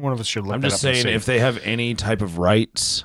One 0.00 0.12
of 0.12 0.18
us 0.20 0.26
should 0.26 0.44
look. 0.44 0.54
I'm 0.54 0.60
that 0.62 0.70
just 0.70 0.84
up 0.84 0.88
and 0.90 0.96
saying, 0.96 1.06
see. 1.12 1.14
if 1.16 1.24
they 1.24 1.38
have 1.38 1.58
any 1.62 1.94
type 1.94 2.20
of 2.20 2.38
rights 2.38 3.04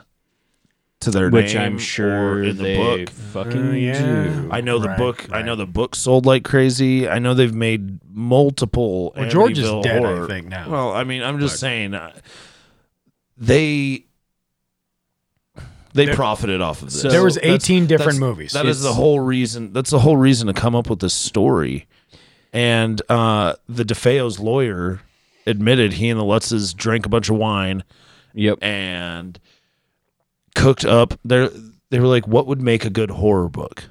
to 1.01 1.09
their 1.11 1.29
which 1.29 1.53
name 1.55 1.63
I'm 1.63 1.75
or 1.77 1.79
sure 1.79 2.43
in 2.43 2.57
the 2.57 2.75
book, 2.75 3.09
fucking 3.09 3.69
Uh, 3.69 3.73
yeah. 3.73 4.01
do. 4.03 4.49
I 4.51 4.61
know 4.61 4.77
the 4.79 4.89
Right, 4.89 4.97
book. 4.97 5.27
I 5.31 5.37
right. 5.37 5.45
know 5.45 5.55
the 5.55 5.65
book 5.67 5.95
sold 5.95 6.25
like 6.27 6.43
crazy. 6.43 7.07
I 7.09 7.17
know 7.19 7.33
they've 7.33 7.53
made 7.53 7.99
multiple. 8.07 9.13
Well, 9.15 9.29
George 9.29 9.57
is 9.59 9.67
Amityville 9.67 9.83
dead, 9.83 10.03
I 10.03 10.07
horror- 10.13 10.27
think, 10.27 10.47
now. 10.47 10.69
Well, 10.69 10.91
I 10.93 11.03
mean, 11.03 11.21
I'm 11.23 11.39
just 11.39 11.59
saying, 11.59 11.93
uh, 11.95 12.11
they 13.41 14.05
they 15.93 16.05
There- 16.05 16.15
profited 16.15 16.61
off 16.61 16.81
of 16.81 16.91
this. 16.91 17.01
So- 17.01 17.09
there 17.09 17.23
was 17.23 17.35
That's- 17.35 17.51
eighteen 17.53 17.85
different 17.85 18.13
that's- 18.13 18.19
movies. 18.19 18.53
That 18.53 18.65
is 18.65 18.81
the 18.81 18.93
whole 18.93 19.19
reason. 19.19 19.73
That's 19.73 19.89
the 19.89 19.99
whole 19.99 20.15
reason 20.15 20.47
to 20.47 20.53
come 20.53 20.73
up 20.75 20.89
with 20.89 20.99
this 20.99 21.13
story. 21.13 21.87
And 22.53 23.01
uh, 23.09 23.55
the 23.67 23.83
DeFeo's 23.83 24.39
lawyer 24.39 25.01
admitted 25.45 25.93
he 25.93 26.09
and 26.09 26.19
the 26.19 26.23
Lutzes 26.23 26.73
drank 26.75 27.05
a 27.05 27.09
bunch 27.09 27.29
of 27.29 27.35
wine 27.37 27.83
Yep. 28.33 28.59
and 28.61 29.37
cooked 30.55 30.85
up. 30.85 31.13
They 31.25 31.49
they 31.89 31.99
were 31.99 32.07
like, 32.07 32.25
"What 32.27 32.47
would 32.47 32.61
make 32.61 32.85
a 32.85 32.89
good 32.89 33.09
horror 33.11 33.49
book?" 33.49 33.85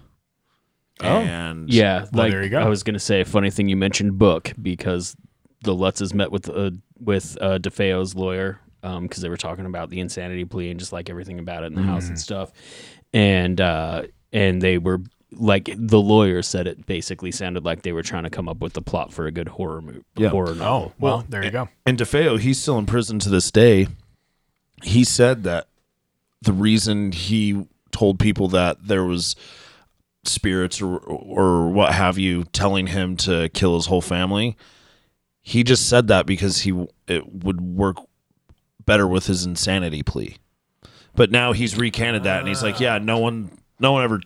Oh. 1.02 1.06
and 1.18 1.70
Yeah, 1.72 2.00
Well, 2.12 2.24
like 2.24 2.32
there 2.32 2.42
you 2.42 2.50
go. 2.50 2.60
I 2.60 2.68
was 2.68 2.82
gonna 2.82 2.98
say, 2.98 3.24
funny 3.24 3.50
thing 3.50 3.68
you 3.68 3.76
mentioned 3.76 4.18
book 4.18 4.52
because 4.60 5.16
the 5.64 5.74
Lutzes 5.74 6.14
met 6.14 6.30
with 6.30 6.48
uh, 6.48 6.70
with 6.98 7.36
uh, 7.42 7.58
DeFeo's 7.58 8.14
lawyer 8.14 8.60
because 8.82 9.20
they 9.20 9.28
were 9.28 9.36
talking 9.36 9.66
about 9.66 9.90
the 9.90 10.00
insanity 10.00 10.44
plea 10.44 10.70
and 10.70 10.78
just 10.80 10.92
like 10.92 11.10
everything 11.10 11.38
about 11.38 11.62
it 11.62 11.66
in 11.66 11.74
the 11.74 11.82
house 11.82 12.04
Mm-hmm. 12.04 12.12
and 12.12 12.20
stuff, 12.20 12.52
and 13.12 13.60
uh, 13.60 14.02
and 14.32 14.60
they 14.62 14.78
were 14.78 15.00
like 15.32 15.70
the 15.76 16.00
lawyer 16.00 16.42
said 16.42 16.66
it 16.66 16.86
basically 16.86 17.30
sounded 17.30 17.64
like 17.64 17.82
they 17.82 17.92
were 17.92 18.02
trying 18.02 18.24
to 18.24 18.30
come 18.30 18.48
up 18.48 18.60
with 18.60 18.72
the 18.72 18.82
plot 18.82 19.12
for 19.12 19.26
a 19.26 19.30
good 19.30 19.46
horror 19.48 19.80
movie. 19.80 20.02
Yeah. 20.16 20.30
Horror 20.30 20.54
novel. 20.56 20.88
oh 20.90 20.92
well, 20.98 21.24
there 21.28 21.44
you 21.44 21.50
go. 21.50 21.68
And 21.86 21.96
DeFeo, 21.98 22.38
he's 22.40 22.60
still 22.60 22.78
in 22.78 22.86
prison 22.86 23.18
to 23.20 23.28
this 23.28 23.50
day. 23.50 23.86
He 24.82 25.04
said 25.04 25.44
that 25.44 25.68
the 26.42 26.52
reason 26.52 27.12
he 27.12 27.66
told 27.92 28.18
people 28.18 28.48
that 28.48 28.86
there 28.88 29.04
was 29.04 29.36
spirits 30.24 30.80
or 30.82 30.96
or 30.98 31.68
what 31.70 31.92
have 31.92 32.18
you 32.18 32.44
telling 32.44 32.88
him 32.88 33.16
to 33.18 33.48
kill 33.50 33.74
his 33.76 33.86
whole 33.86 34.00
family, 34.02 34.56
he 35.42 35.62
just 35.62 35.88
said 35.88 36.08
that 36.08 36.26
because 36.26 36.62
he 36.62 36.86
it 37.06 37.44
would 37.44 37.60
work 37.60 37.96
better 38.90 39.06
with 39.06 39.26
his 39.26 39.44
insanity 39.46 40.02
plea. 40.02 40.36
But 41.14 41.30
now 41.30 41.52
he's 41.52 41.78
recanted 41.78 42.24
that 42.24 42.40
and 42.40 42.48
he's 42.48 42.60
like, 42.60 42.80
yeah, 42.80 42.98
no 42.98 43.18
one 43.18 43.56
no 43.78 43.92
one 43.92 44.02
ever 44.02 44.20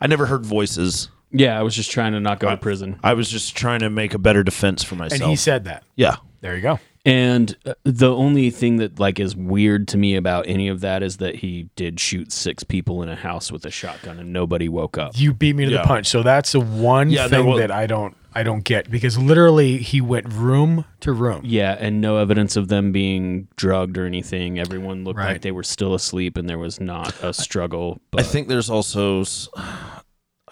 I 0.00 0.06
never 0.06 0.26
heard 0.26 0.46
voices. 0.46 1.08
Yeah, 1.32 1.58
I 1.58 1.62
was 1.62 1.74
just 1.74 1.90
trying 1.90 2.12
to 2.12 2.20
not 2.20 2.38
go 2.38 2.48
to 2.48 2.56
prison. 2.56 3.00
I 3.02 3.14
was 3.14 3.28
just 3.28 3.56
trying 3.56 3.80
to 3.80 3.90
make 3.90 4.14
a 4.14 4.18
better 4.18 4.44
defense 4.44 4.84
for 4.84 4.94
myself. 4.94 5.20
And 5.22 5.28
he 5.30 5.34
said 5.34 5.64
that. 5.64 5.82
yeah. 5.96 6.16
There 6.40 6.54
you 6.54 6.62
go. 6.62 6.78
And 7.06 7.56
uh, 7.64 7.74
the 7.84 8.12
only 8.14 8.50
thing 8.50 8.76
that 8.78 8.98
like 8.98 9.20
is 9.20 9.34
weird 9.36 9.86
to 9.88 9.96
me 9.96 10.16
about 10.16 10.46
any 10.48 10.66
of 10.68 10.80
that 10.80 11.02
is 11.04 11.18
that 11.18 11.36
he 11.36 11.68
did 11.76 12.00
shoot 12.00 12.32
six 12.32 12.64
people 12.64 13.00
in 13.02 13.08
a 13.08 13.14
house 13.14 13.52
with 13.52 13.64
a 13.64 13.70
shotgun 13.70 14.18
and 14.18 14.32
nobody 14.32 14.68
woke 14.68 14.98
up. 14.98 15.12
You 15.14 15.32
beat 15.32 15.54
me 15.54 15.64
to 15.66 15.70
Yeah. 15.70 15.82
the 15.82 15.84
punch. 15.86 16.08
So 16.08 16.22
that's 16.24 16.50
the 16.52 16.60
one 16.60 17.08
Yeah, 17.10 17.28
thing 17.28 17.46
was- 17.46 17.60
that 17.60 17.70
I 17.70 17.86
don't 17.86 18.16
I 18.34 18.42
don't 18.42 18.64
get 18.64 18.90
because 18.90 19.16
literally 19.16 19.78
he 19.78 20.02
went 20.02 20.30
room 20.30 20.84
to 21.00 21.12
room. 21.12 21.40
Yeah, 21.44 21.74
and 21.80 22.02
no 22.02 22.18
evidence 22.18 22.54
of 22.56 22.68
them 22.68 22.92
being 22.92 23.48
drugged 23.56 23.96
or 23.96 24.04
anything. 24.04 24.58
Everyone 24.58 25.04
looked 25.04 25.18
Right. 25.18 25.32
like 25.34 25.40
they 25.40 25.52
were 25.52 25.62
still 25.62 25.94
asleep 25.94 26.36
and 26.36 26.46
there 26.46 26.58
was 26.58 26.78
not 26.78 27.14
a 27.22 27.32
struggle. 27.32 27.98
But. 28.10 28.20
I 28.20 28.24
think 28.24 28.48
there's 28.48 28.68
also, 28.68 29.24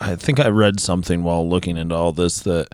I 0.01 0.17
think 0.17 0.41
I 0.41 0.49
read 0.49 0.81
something 0.81 1.23
while 1.25 1.47
looking 1.47 1.77
into 1.77 1.95
all 1.95 2.13
this 2.13 2.41
that 2.41 2.69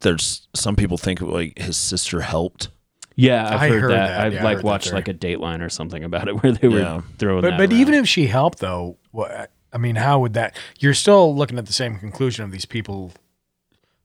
there's 0.00 0.46
some 0.54 0.76
people 0.76 0.96
think 0.98 1.20
like 1.20 1.58
his 1.58 1.76
sister 1.76 2.20
helped. 2.20 2.68
yeah, 3.16 3.46
I've 3.48 3.60
I 3.62 3.68
heard, 3.68 3.80
heard 3.82 3.90
that. 3.92 4.06
that. 4.08 4.20
I've 4.20 4.32
Yeah, 4.34 4.44
like 4.44 4.56
heard 4.56 4.64
watched 4.64 4.92
like 4.92 5.08
a 5.08 5.14
Dateline 5.14 5.62
or 5.64 5.68
something 5.70 6.04
about 6.04 6.28
it 6.28 6.32
where 6.42 6.52
they 6.52 6.68
were 6.68 6.80
Yeah. 6.80 7.00
throwing 7.18 7.42
But 7.42 7.50
that 7.52 7.56
but 7.58 7.70
around. 7.70 7.80
even 7.80 7.94
if 7.94 8.06
she 8.08 8.26
helped 8.26 8.58
though, 8.58 8.98
what 9.10 9.50
I 9.72 9.78
mean, 9.78 9.96
how 9.96 10.20
would 10.20 10.34
that? 10.34 10.56
You're 10.78 10.94
still 10.94 11.34
looking 11.34 11.58
at 11.58 11.66
the 11.66 11.72
same 11.72 11.98
conclusion 11.98 12.44
of 12.44 12.50
these 12.52 12.64
people. 12.66 13.12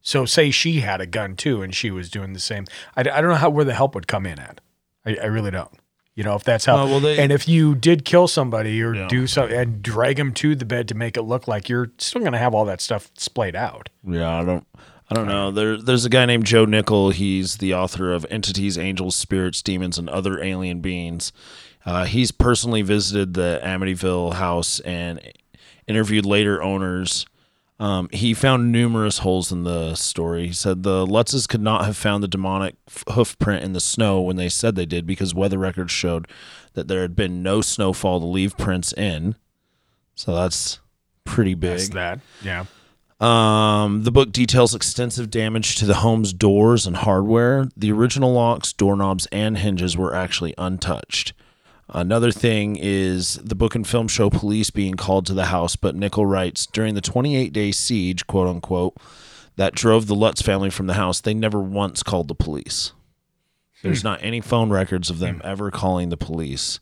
So 0.01 0.25
say 0.25 0.49
she 0.51 0.79
had 0.79 0.99
a 0.99 1.05
gun 1.05 1.35
too, 1.35 1.61
and 1.61 1.73
she 1.75 1.91
was 1.91 2.09
doing 2.09 2.33
the 2.33 2.39
same. 2.39 2.65
I, 2.97 3.01
I 3.01 3.03
don't 3.21 3.29
know 3.29 3.35
how 3.35 3.49
where 3.49 3.65
the 3.65 3.73
help 3.75 3.93
would 3.95 4.07
come 4.07 4.25
in 4.25 4.39
at. 4.39 4.59
I, 5.05 5.15
I 5.15 5.25
really 5.25 5.51
don't. 5.51 5.71
You 6.15 6.23
know, 6.23 6.35
if 6.35 6.43
that's 6.43 6.65
how. 6.65 6.77
Uh, 6.79 6.85
well, 6.87 6.99
they- 6.99 7.19
and 7.19 7.31
if 7.31 7.47
you 7.47 7.75
did 7.75 8.03
kill 8.03 8.27
somebody 8.27 8.81
or 8.81 8.95
Yeah. 8.95 9.07
do 9.07 9.27
something 9.27 9.55
and 9.55 9.81
drag 9.83 10.17
them 10.17 10.33
to 10.35 10.55
the 10.55 10.65
bed 10.65 10.87
to 10.89 10.95
make 10.95 11.15
it 11.17 11.21
look 11.21 11.47
like 11.47 11.69
you're 11.69 11.91
still 11.99 12.21
going 12.21 12.33
to 12.33 12.39
have 12.39 12.53
all 12.55 12.65
that 12.65 12.81
stuff 12.81 13.11
splayed 13.15 13.55
out. 13.55 13.89
Yeah, 14.05 14.39
I 14.39 14.43
don't, 14.43 14.67
I 15.11 15.13
don't 15.13 15.27
know. 15.27 15.51
There, 15.51 15.75
there's 15.75 16.05
a 16.05 16.09
guy 16.09 16.25
named 16.25 16.45
Joe 16.45 16.63
Nickell. 16.63 17.09
He's 17.09 17.57
the 17.57 17.73
author 17.73 18.13
of 18.13 18.25
Entities, 18.29 18.77
Angels, 18.77 19.13
Spirits, 19.13 19.61
Demons, 19.61 19.97
and 19.97 20.09
Other 20.09 20.41
Alien 20.41 20.79
Beings. 20.79 21.33
Uh, 21.85 22.05
he's 22.05 22.31
personally 22.31 22.81
visited 22.81 23.33
the 23.33 23.59
Amityville 23.61 24.35
house 24.35 24.79
and 24.81 25.19
interviewed 25.85 26.25
later 26.25 26.63
owners. 26.63 27.25
Um, 27.77 28.07
he 28.13 28.33
found 28.33 28.71
numerous 28.71 29.17
holes 29.17 29.51
in 29.51 29.65
the 29.65 29.95
story. 29.95 30.47
He 30.47 30.53
said 30.53 30.83
the 30.83 31.05
Lutzes 31.05 31.45
could 31.45 31.61
not 31.61 31.83
have 31.83 31.97
found 31.97 32.23
the 32.23 32.27
demonic 32.29 32.75
hoof 33.09 33.37
print 33.37 33.65
in 33.65 33.73
the 33.73 33.81
snow 33.81 34.21
when 34.21 34.37
they 34.37 34.47
said 34.47 34.75
they 34.75 34.85
did 34.85 35.05
because 35.05 35.35
weather 35.35 35.57
records 35.57 35.91
showed 35.91 36.25
that 36.73 36.87
there 36.87 37.01
had 37.01 37.17
been 37.17 37.43
no 37.43 37.59
snowfall 37.59 38.21
to 38.21 38.25
leave 38.25 38.55
prints 38.55 38.93
in. 38.93 39.35
So 40.15 40.33
that's 40.33 40.79
pretty 41.25 41.55
big. 41.55 41.71
That's 41.71 41.89
that. 41.89 42.19
Yeah. 42.41 42.65
Um, 43.21 44.03
the 44.03 44.11
book 44.11 44.31
details 44.31 44.73
extensive 44.73 45.29
damage 45.29 45.75
to 45.75 45.85
the 45.85 45.95
home's 45.95 46.33
doors 46.33 46.87
and 46.87 46.97
hardware. 46.97 47.69
The 47.77 47.91
original 47.91 48.33
locks, 48.33 48.73
doorknobs, 48.73 49.27
and 49.27 49.59
hinges 49.59 49.95
were 49.95 50.15
actually 50.15 50.55
untouched. 50.57 51.33
Another 51.87 52.31
thing 52.31 52.77
is 52.79 53.35
the 53.35 53.53
book 53.53 53.75
and 53.75 53.85
film 53.85 54.07
show 54.07 54.29
police 54.31 54.71
being 54.71 54.95
called 54.95 55.27
to 55.27 55.35
the 55.35 55.45
house, 55.45 55.75
but 55.75 55.93
Nickell 55.93 56.25
writes 56.25 56.65
during 56.65 56.95
the 56.95 57.01
28 57.01 57.53
day 57.53 57.71
siege, 57.71 58.25
quote 58.25 58.47
unquote, 58.47 58.97
that 59.55 59.75
drove 59.75 60.07
the 60.07 60.15
Lutz 60.15 60.41
family 60.41 60.71
from 60.71 60.87
the 60.87 60.93
house, 60.95 61.21
they 61.21 61.33
never 61.33 61.59
once 61.59 62.01
called 62.01 62.27
the 62.27 62.33
police. 62.33 62.93
There's 63.83 64.03
not 64.03 64.23
any 64.23 64.41
phone 64.41 64.69
records 64.69 65.09
of 65.09 65.19
them 65.19 65.41
ever 65.43 65.69
calling 65.69 66.09
the 66.09 66.17
police. 66.17 66.79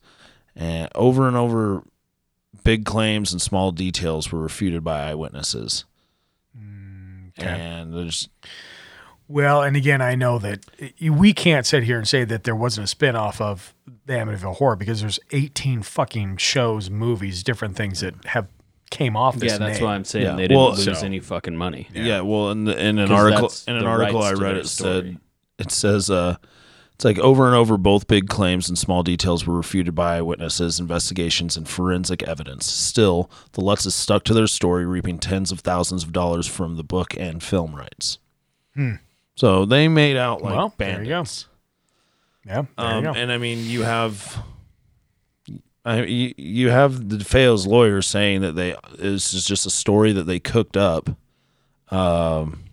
And 0.55 0.89
over 0.95 1.27
and 1.27 1.35
over, 1.35 1.83
big 2.63 2.85
claims 2.85 3.31
and 3.31 3.41
small 3.41 3.71
details 3.71 4.31
were 4.31 4.39
refuted 4.39 4.83
by 4.83 5.09
eyewitnesses. 5.09 5.85
And 7.47 7.93
there's 7.93 8.29
Well, 9.27 9.61
and 9.61 9.75
again, 9.77 10.01
I 10.01 10.15
know 10.15 10.39
that 10.39 10.65
we 11.01 11.33
can't 11.33 11.65
sit 11.65 11.83
here 11.83 11.97
and 11.97 12.07
say 12.07 12.23
that 12.25 12.43
there 12.45 12.55
wasn't 12.55 12.91
a 12.91 12.95
spinoff 12.95 13.39
of 13.39 13.75
the 14.05 14.13
Amityville 14.13 14.55
Horror 14.55 14.75
because 14.75 15.01
there's 15.01 15.19
18 15.31 15.83
fucking 15.83 16.37
shows, 16.37 16.89
movies, 16.89 17.43
different 17.43 17.75
things 17.75 17.99
that 18.01 18.15
have 18.25 18.47
came 18.89 19.15
off 19.15 19.35
this 19.35 19.51
yeah, 19.51 19.57
that's 19.59 19.77
name. 19.79 19.83
why 19.87 19.93
I'm 19.93 20.03
saying 20.03 20.25
Yeah. 20.25 20.35
they 20.35 20.43
didn't 20.47 20.57
Well, 20.57 20.71
lose 20.71 20.83
so- 20.99 21.05
any 21.05 21.19
fucking 21.19 21.55
money. 21.55 21.87
yeah. 21.93 22.21
well, 22.21 22.49
in, 22.49 22.65
the, 22.65 22.75
in 22.83 22.97
an 22.97 23.07
'Cause 23.09 23.19
article 23.23 23.51
in 23.67 23.75
an 23.79 23.85
article 23.85 24.23
I 24.23 24.31
read, 24.31 24.57
it 24.57 24.67
story. 24.67 25.01
said 25.01 25.17
it 25.59 25.71
says 25.71 26.09
uh, 26.09 26.37
it's 26.99 27.05
like 27.05 27.17
over 27.19 27.47
and 27.47 27.55
over, 27.55 27.77
both 27.77 28.07
big 28.07 28.27
claims 28.27 28.67
and 28.67 28.77
small 28.77 29.03
details 29.03 29.47
were 29.47 29.55
refuted 29.55 29.95
by 29.95 30.17
eyewitnesses, 30.17 30.81
investigations, 30.81 31.55
and 31.55 31.65
forensic 31.65 32.21
evidence. 32.23 32.65
Still, 32.65 33.31
the 33.53 33.61
Lutzes 33.61 33.93
stuck 33.93 34.25
to 34.25 34.33
their 34.33 34.47
story, 34.47 34.85
reaping 34.85 35.17
tens 35.17 35.49
of 35.53 35.61
thousands 35.61 36.03
of 36.03 36.11
dollars 36.11 36.45
from 36.45 36.75
the 36.75 36.83
book 36.83 37.15
and 37.17 37.41
film 37.41 37.73
rights. 37.73 38.17
So 39.35 39.63
they 39.63 39.87
made 39.87 40.17
out 40.17 40.41
like 40.41 40.51
Hmm. 40.51 40.57
Well, 40.57 40.73
there 40.77 40.89
you 40.89 40.95
go. 41.05 41.09
bandits. 41.15 41.47
Yeah, 42.45 42.63
there 42.77 42.85
Um, 42.85 42.95
you 43.05 43.13
go. 43.13 43.17
and 43.17 43.31
I 43.31 43.37
mean, 43.37 43.59
you 43.65 43.83
have 43.83 44.43
I, 45.85 46.03
you, 46.03 46.33
you 46.37 46.69
have 46.69 47.07
the 47.09 47.15
DeFeo's 47.15 47.65
lawyer 47.65 48.01
saying 48.01 48.41
that 48.41 48.53
they 48.57 48.75
this 48.97 49.33
is 49.33 49.45
just 49.45 49.65
a 49.65 49.69
story 49.69 50.11
that 50.11 50.23
they 50.25 50.39
cooked 50.39 50.75
up. 50.75 51.09
Um, 51.89 52.65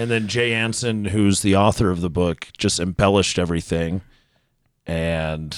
and 0.00 0.10
then 0.10 0.28
Jay 0.28 0.54
Anson, 0.54 1.04
who's 1.04 1.42
the 1.42 1.56
author 1.56 1.90
of 1.90 2.00
the 2.00 2.08
book, 2.08 2.48
just 2.56 2.80
embellished 2.80 3.38
everything, 3.38 4.00
and 4.86 5.54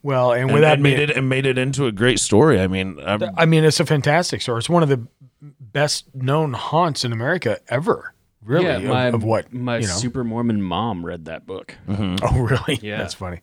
Well, 0.00 0.30
and 0.32 0.42
and, 0.42 0.52
with 0.52 0.62
that 0.62 0.74
and 0.74 0.82
made 0.84 1.00
it 1.00 1.10
and 1.10 1.28
made 1.28 1.44
it 1.44 1.58
into 1.58 1.86
a 1.86 1.92
great 1.92 2.20
story. 2.20 2.60
I 2.60 2.68
mean, 2.68 3.00
I'm, 3.04 3.20
I 3.36 3.46
mean, 3.46 3.64
it's 3.64 3.80
a 3.80 3.86
fantastic 3.86 4.42
story. 4.42 4.60
It's 4.60 4.70
one 4.70 4.84
of 4.84 4.88
the 4.88 5.08
best 5.40 6.14
known 6.14 6.52
haunts 6.52 7.04
in 7.04 7.12
America 7.12 7.58
ever. 7.68 8.14
Really, 8.44 8.66
yeah, 8.66 8.76
of- 8.76 8.84
my, 8.84 9.06
of, 9.06 9.24
what 9.24 9.52
my 9.52 9.78
you 9.78 9.88
know. 9.88 9.94
super 9.94 10.22
Mormon 10.22 10.62
mom 10.62 11.04
read 11.04 11.24
that 11.24 11.46
book. 11.46 11.76
Mm-hmm. 11.88 12.24
Oh, 12.24 12.42
really? 12.42 12.78
Yeah. 12.80 12.98
That's 12.98 13.14
funny. 13.14 13.40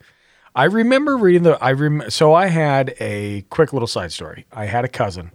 I 0.55 0.63
remember 0.63 1.17
reading 1.17 1.43
the. 1.43 1.61
I 1.61 1.73
rem. 1.73 2.03
So 2.09 2.33
I 2.33 2.47
had 2.47 2.95
a 3.01 3.41
quick 3.49 3.73
little 3.73 3.87
side 3.87 4.13
story. 4.13 4.45
I 4.49 4.65
had 4.65 4.85
a 4.85 4.87
cousin, 4.87 5.31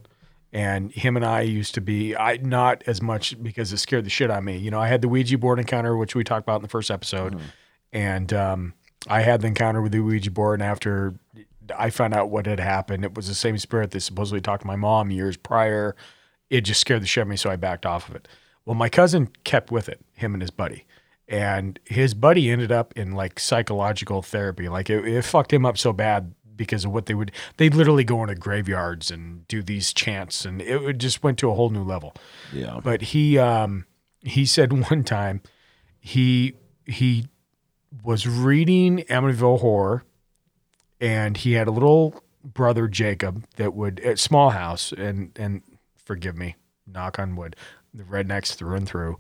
and 0.53 0.93
him 0.93 1.17
and 1.17 1.25
I 1.25 1.43
used 1.43 1.75
to 1.75 1.81
be. 1.81 2.15
I 2.15 2.37
not 2.37 2.83
as 2.87 3.01
much 3.01 3.41
because 3.43 3.73
it 3.73 3.79
scared 3.79 4.05
the 4.05 4.11
shit 4.11 4.31
out 4.31 4.39
of 4.39 4.45
me. 4.45 4.59
You 4.59 4.71
know, 4.71 4.81
I 4.81 4.89
had 4.89 5.01
the 5.01 5.09
Ouija 5.09 5.39
board 5.39 5.59
encounter, 5.59 5.97
which 5.97 6.15
we 6.15 6.25
talked 6.25 6.45
about 6.45 6.57
in 6.57 6.63
the 6.63 6.69
first 6.69 6.91
episode, 6.91 7.41
and 7.93 8.33
um, 8.33 8.75
I 9.09 9.23
had 9.23 9.41
the 9.41 9.49
encounter 9.49 9.81
with 9.81 9.93
the 9.93 10.01
Ouija 10.01 10.31
board. 10.31 10.61
And 10.61 10.69
after 10.69 11.15
I 11.77 11.91
found 11.91 12.15
out 12.15 12.31
what 12.31 12.47
had 12.47 12.61
happened, 12.61 13.05
it 13.05 13.15
was 13.15 13.29
the 13.29 13.35
same 13.35 13.57
spirit 13.59 13.91
that 13.93 14.01
supposedly 14.01 14.41
talked 14.41 14.63
to 14.63 14.67
my 14.67 14.77
mom 14.77 15.11
years 15.11 15.37
prior. 15.37 15.97
It 16.51 16.63
just 16.63 16.81
scared 16.81 17.03
the 17.03 17.07
shit 17.07 17.23
out 17.23 17.27
of 17.27 17.29
me, 17.29 17.37
so 17.37 17.51
I 17.51 17.57
backed 17.57 17.87
off 17.87 18.09
of 18.09 18.15
it. 18.15 18.29
Well, 18.67 18.75
my 18.75 18.91
cousin 18.91 19.31
kept 19.45 19.73
with 19.73 19.89
it, 19.89 20.01
him 20.15 20.35
and 20.35 20.43
his 20.43 20.51
buddy 20.51 20.87
and 21.29 21.79
his 21.85 22.13
buddy 22.15 22.51
ended 22.51 22.71
up 22.71 22.93
in 22.97 23.13
like 23.13 23.41
psychological 23.41 24.21
therapy. 24.21 24.69
Like 24.69 24.91
it, 24.91 25.07
it 25.07 25.23
fucked 25.23 25.53
him 25.53 25.65
up 25.65 25.79
so 25.79 25.93
bad 25.93 26.35
because 26.63 26.85
of 26.85 26.93
what 26.93 27.07
they 27.07 27.15
would. 27.15 27.33
They 27.57 27.69
literally 27.69 28.05
go 28.05 28.23
into 28.23 28.35
graveyards 28.35 29.11
and 29.11 29.47
do 29.49 29.63
these 29.63 29.93
chants, 29.93 30.45
and 30.45 30.61
it 30.63 30.79
would- 30.79 30.99
just 31.01 31.23
went 31.23 31.39
to 31.41 31.51
a 31.51 31.55
whole 31.55 31.71
new 31.71 31.83
level. 31.85 32.15
yeah, 32.53 32.81
But 32.83 33.03
he 33.03 33.39
um, 33.39 33.87
he 34.23 34.47
said 34.47 34.73
one 34.91 35.05
time 35.05 35.41
he 36.01 36.55
he 36.87 37.27
was 38.03 38.27
reading 38.27 38.99
Amityville 39.09 39.61
Horror, 39.61 40.03
and 41.01 41.37
he 41.37 41.53
had 41.53 41.69
a 41.69 41.71
little 41.71 42.23
brother 42.45 42.89
Jacob 42.89 43.45
that 43.57 43.75
would 43.75 44.01
at 44.01 44.19
small 44.19 44.51
house 44.51 44.93
and 44.93 45.31
and 45.37 45.63
forgive 45.97 46.37
me, 46.37 46.57
knock 46.87 47.19
on 47.19 47.37
wood, 47.37 47.57
the 47.95 48.03
rednecks 48.05 48.55
through 48.55 48.77
and 48.77 48.89
through. 48.89 49.19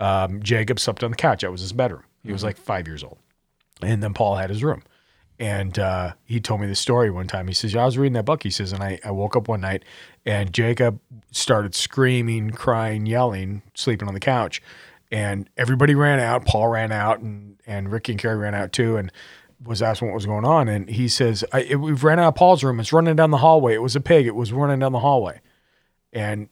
Um, 0.00 0.42
Jacob 0.42 0.80
slept 0.80 1.04
on 1.04 1.10
the 1.10 1.16
couch. 1.16 1.42
That 1.42 1.52
was 1.52 1.60
his 1.60 1.72
bedroom. 1.72 2.02
He 2.24 2.32
was 2.32 2.42
like 2.44 2.56
five 2.56 2.86
years 2.86 3.02
old, 3.04 3.18
and 3.82 4.02
then 4.02 4.14
Paul 4.14 4.36
had 4.36 4.48
his 4.50 4.62
room. 4.62 4.82
And 5.38 5.78
uh, 5.78 6.12
he 6.24 6.40
told 6.40 6.60
me 6.60 6.66
the 6.66 6.74
story 6.74 7.10
one 7.10 7.26
time. 7.26 7.48
He 7.48 7.54
says, 7.54 7.74
yeah, 7.74 7.82
I 7.82 7.84
was 7.86 7.98
reading 7.98 8.12
that 8.14 8.24
book. 8.24 8.42
He 8.42 8.50
says, 8.50 8.72
and 8.72 8.82
I, 8.82 9.00
I 9.04 9.10
woke 9.10 9.34
up 9.34 9.48
one 9.48 9.60
night 9.60 9.84
and 10.24 10.52
Jacob 10.52 11.00
started 11.32 11.74
screaming, 11.74 12.50
crying, 12.50 13.06
yelling, 13.06 13.62
sleeping 13.74 14.08
on 14.08 14.14
the 14.14 14.20
couch. 14.20 14.62
And 15.10 15.48
everybody 15.56 15.94
ran 15.94 16.20
out. 16.20 16.46
Paul 16.46 16.68
ran 16.68 16.90
out, 16.90 17.20
and, 17.20 17.60
and 17.66 17.92
Ricky 17.92 18.12
and 18.12 18.20
Carrie 18.20 18.36
ran 18.36 18.54
out 18.54 18.72
too, 18.72 18.96
and 18.96 19.12
was 19.62 19.82
asking 19.82 20.08
what 20.08 20.14
was 20.14 20.24
going 20.24 20.46
on. 20.46 20.68
And 20.68 20.88
he 20.88 21.06
says, 21.06 21.44
it, 21.52 21.76
We've 21.76 22.02
ran 22.02 22.18
out 22.18 22.28
of 22.28 22.34
Paul's 22.34 22.64
room. 22.64 22.80
It's 22.80 22.94
running 22.94 23.16
down 23.16 23.30
the 23.30 23.36
hallway. 23.36 23.74
It 23.74 23.82
was 23.82 23.94
a 23.94 24.00
pig. 24.00 24.26
It 24.26 24.34
was 24.34 24.52
running 24.52 24.78
down 24.78 24.92
the 24.92 25.00
hallway. 25.00 25.40
And 26.14 26.48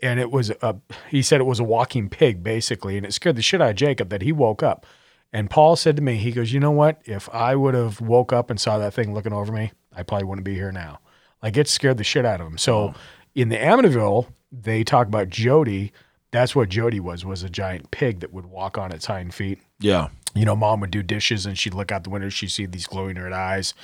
and 0.00 0.20
it 0.20 0.30
was 0.30 0.50
a 0.50 0.76
he 1.08 1.22
said 1.22 1.40
it 1.40 1.44
was 1.44 1.60
a 1.60 1.64
walking 1.64 2.08
pig 2.08 2.42
basically 2.42 2.96
and 2.96 3.04
it 3.04 3.12
scared 3.12 3.36
the 3.36 3.42
shit 3.42 3.60
out 3.60 3.70
of 3.70 3.76
jacob 3.76 4.10
that 4.10 4.22
he 4.22 4.32
woke 4.32 4.62
up 4.62 4.86
and 5.32 5.50
paul 5.50 5.76
said 5.76 5.96
to 5.96 6.02
me 6.02 6.16
he 6.16 6.32
goes 6.32 6.52
you 6.52 6.60
know 6.60 6.70
what? 6.70 7.00
If 7.04 7.28
i 7.30 7.54
would 7.54 7.74
have 7.74 8.00
woke 8.00 8.32
up 8.32 8.50
and 8.50 8.60
saw 8.60 8.78
that 8.78 8.94
thing 8.94 9.14
looking 9.14 9.32
over 9.32 9.52
me 9.52 9.72
i 9.94 10.02
probably 10.02 10.26
wouldn't 10.26 10.44
be 10.44 10.54
here 10.54 10.72
now. 10.72 11.00
Like 11.42 11.56
it 11.56 11.68
scared 11.68 11.98
the 11.98 12.04
shit 12.04 12.24
out 12.24 12.40
of 12.40 12.46
him. 12.46 12.58
So 12.58 12.94
in 13.34 13.48
the 13.48 13.56
amityville 13.56 14.26
they 14.52 14.84
talk 14.84 15.06
about 15.06 15.28
jody. 15.28 15.92
That's 16.30 16.54
what 16.54 16.68
jody 16.68 17.00
was 17.00 17.24
was 17.24 17.42
a 17.42 17.48
giant 17.48 17.90
pig 17.90 18.20
that 18.20 18.32
would 18.32 18.46
walk 18.46 18.76
on 18.78 18.92
its 18.92 19.06
hind 19.06 19.34
feet. 19.34 19.58
Yeah. 19.80 20.08
you 20.34 20.44
know, 20.44 20.56
mom 20.56 20.80
would 20.80 20.90
do 20.90 21.02
dishes 21.02 21.46
and 21.46 21.58
she'd 21.58 21.74
look 21.74 21.90
out 21.92 22.04
the 22.04 22.10
window, 22.10 22.28
she'd 22.28 22.50
see 22.50 22.66
these 22.66 22.86
glowing 22.86 23.16
red 23.16 23.32
eyes. 23.32 23.74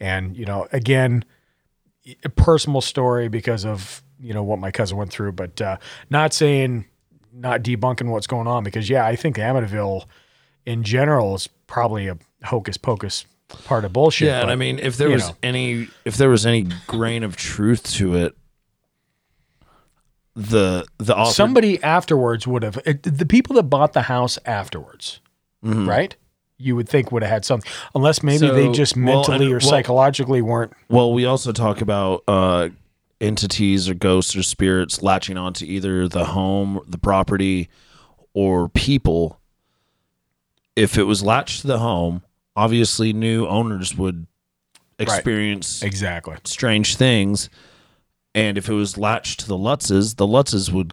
And, 0.00 0.36
you 0.36 0.44
know, 0.44 0.68
again, 0.72 1.24
a 2.24 2.28
personal 2.28 2.80
story 2.80 3.28
because 3.28 3.64
of, 3.64 4.02
you 4.20 4.32
know, 4.32 4.42
what 4.42 4.58
my 4.58 4.70
cousin 4.70 4.96
went 4.96 5.10
through, 5.10 5.32
but 5.32 5.60
uh, 5.60 5.76
not 6.08 6.32
saying, 6.32 6.86
not 7.32 7.62
debunking 7.62 8.08
what's 8.10 8.26
going 8.26 8.46
on 8.46 8.64
because, 8.64 8.88
yeah, 8.88 9.04
I 9.04 9.16
think 9.16 9.36
Amityville 9.36 10.04
in 10.68 10.82
general 10.82 11.34
is 11.34 11.48
probably 11.66 12.06
a 12.08 12.18
hocus 12.44 12.76
pocus 12.76 13.24
part 13.64 13.84
of 13.84 13.92
bullshit. 13.92 14.28
Yeah, 14.28 14.42
and 14.42 14.50
I 14.50 14.54
mean, 14.56 14.78
if 14.78 14.96
there 14.98 15.08
was 15.10 15.28
know. 15.28 15.34
any, 15.42 15.88
if 16.04 16.16
there 16.16 16.28
was 16.28 16.44
any 16.44 16.66
grain 16.86 17.22
of 17.24 17.36
truth 17.36 17.82
to 17.94 18.14
it, 18.16 18.34
the 20.34 20.86
the 20.98 21.16
author, 21.16 21.32
somebody 21.32 21.82
afterwards 21.82 22.46
would 22.46 22.62
have, 22.62 22.78
it, 22.84 23.02
the 23.02 23.26
people 23.26 23.56
that 23.56 23.64
bought 23.64 23.92
the 23.92 24.02
house 24.02 24.38
afterwards, 24.44 25.20
Mm-hmm. 25.64 25.88
right? 25.88 26.14
You 26.60 26.76
would 26.76 26.88
think 26.88 27.10
would 27.10 27.22
have 27.22 27.30
had 27.32 27.44
something, 27.44 27.68
unless 27.94 28.22
maybe 28.22 28.46
they 28.48 28.66
So- 28.66 28.72
just 28.72 28.96
well, 28.96 29.04
mentally 29.06 29.46
and- 29.46 29.54
or 29.54 29.58
well- 29.58 29.60
psychologically 29.68 30.42
weren't 30.42 30.72
Well, 30.88 31.12
we 31.12 31.24
also 31.24 31.50
talk 31.52 31.80
about 31.80 32.22
uh, 32.28 32.68
entities 33.20 33.88
or 33.88 33.94
ghosts 33.94 34.36
or 34.36 34.42
spirits 34.44 35.02
latching 35.02 35.36
onto 35.36 35.64
either 35.64 36.06
the 36.08 36.26
home, 36.26 36.80
the 36.86 36.98
property, 36.98 37.68
or 38.34 38.68
people. 38.68 39.37
If 40.78 40.96
it 40.96 41.04
was 41.04 41.22
latched 41.22 41.62
to 41.62 41.66
the 41.66 41.78
home, 41.78 42.22
obviously 42.54 43.12
new 43.12 43.46
owners 43.46 43.96
would 43.96 44.26
experience 44.98 45.82
exactly. 45.82 46.36
strange 46.44 46.96
things. 46.96 47.50
And 48.34 48.58
if 48.58 48.68
it 48.68 48.74
was 48.74 48.96
latched 48.96 49.40
to 49.40 49.48
the 49.48 49.56
Lutzes, 49.56 50.16
the 50.16 50.26
Lutzes 50.26 50.70
would, 50.72 50.92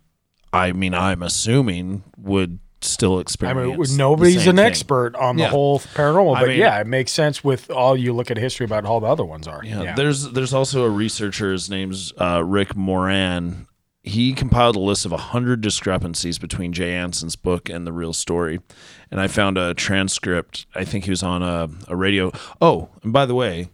I 0.51 0.71
mean, 0.71 0.93
I'm 0.93 1.21
assuming, 1.21 2.03
would 2.17 2.59
still 2.81 3.19
experience. 3.19 3.57
I 3.57 3.77
mean, 3.77 3.97
nobody's 3.97 4.47
an 4.47 4.55
thing. 4.55 4.65
expert 4.65 5.15
on 5.15 5.37
the 5.37 5.47
whole 5.47 5.79
paranormal, 5.79 6.35
I 6.37 6.41
but 6.41 6.49
mean- 6.49 6.59
yeah, 6.59 6.79
it 6.79 6.87
makes 6.87 7.11
sense 7.11 7.43
with 7.43 7.69
all 7.69 7.95
you 7.97 8.13
look 8.13 8.31
at 8.31 8.37
history 8.37 8.65
about 8.65 8.85
all 8.85 8.99
the 8.99 9.07
other 9.07 9.25
ones 9.25 9.47
are. 9.47 9.61
Yeah, 9.63 9.81
Yeah, 9.83 9.95
there's 9.95 10.31
there's 10.31 10.53
also 10.53 10.83
a 10.83 10.89
researcher. 10.89 11.51
His 11.51 11.69
name's 11.69 12.13
uh, 12.19 12.43
Rick 12.43 12.75
Moran. 12.75 13.67
He 14.07 14.33
compiled 14.33 14.75
a 14.75 14.79
list 14.79 15.05
of 15.05 15.11
hundred 15.11 15.61
discrepancies 15.61 16.37
between 16.37 16.73
Jay 16.73 16.93
Anson's 16.93 17.35
book 17.35 17.69
and 17.69 17.87
the 17.87 17.91
real 17.91 18.13
story, 18.13 18.59
and 19.09 19.19
I 19.19 19.27
found 19.27 19.57
a 19.57 19.73
transcript. 19.73 20.67
I 20.75 20.85
think 20.85 21.05
he 21.05 21.09
was 21.09 21.23
on 21.23 21.41
a, 21.41 21.69
a 21.87 21.95
radio. 21.95 22.31
Oh, 22.61 22.89
and 23.01 23.11
by 23.11 23.25
the 23.25 23.33
way, 23.33 23.69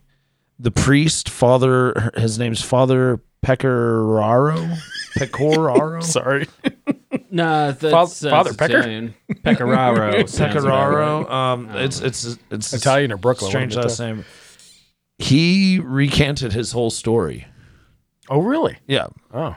the 0.58 0.72
priest, 0.72 1.28
Father, 1.28 2.12
his 2.15 2.39
name's 2.39 2.62
Father 2.62 3.20
Pecoraro. 3.46 4.78
Pecoraro. 5.17 6.02
sorry. 6.04 6.48
no, 7.30 7.74
that's, 7.74 8.22
Father- 8.22 8.30
Father 8.30 8.54
Pecker? 8.54 8.78
Italian. 8.80 9.13
Pecoraro. 9.44 10.13
Pecoraro. 10.24 11.26
right. 11.28 11.52
Um, 11.54 11.70
it's 11.76 12.00
it's 12.00 12.38
it's 12.50 12.72
Italian 12.74 13.12
or 13.12 13.17
Brooklyn, 13.17 13.50
Strange 13.50 13.76
one 13.76 13.84
of 13.86 13.89
last 13.91 14.00
name. 14.00 14.26
He 15.17 15.80
recanted 15.80 16.54
his 16.54 16.72
whole 16.72 16.89
story. 16.89 17.46
Oh, 18.30 18.39
really? 18.39 18.78
Yeah, 18.88 19.08
Oh, 19.34 19.56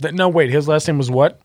Th- 0.00 0.14
no. 0.14 0.28
Wait, 0.28 0.50
his 0.50 0.66
last 0.68 0.86
name 0.88 0.98
was 0.98 1.10
what? 1.10 1.40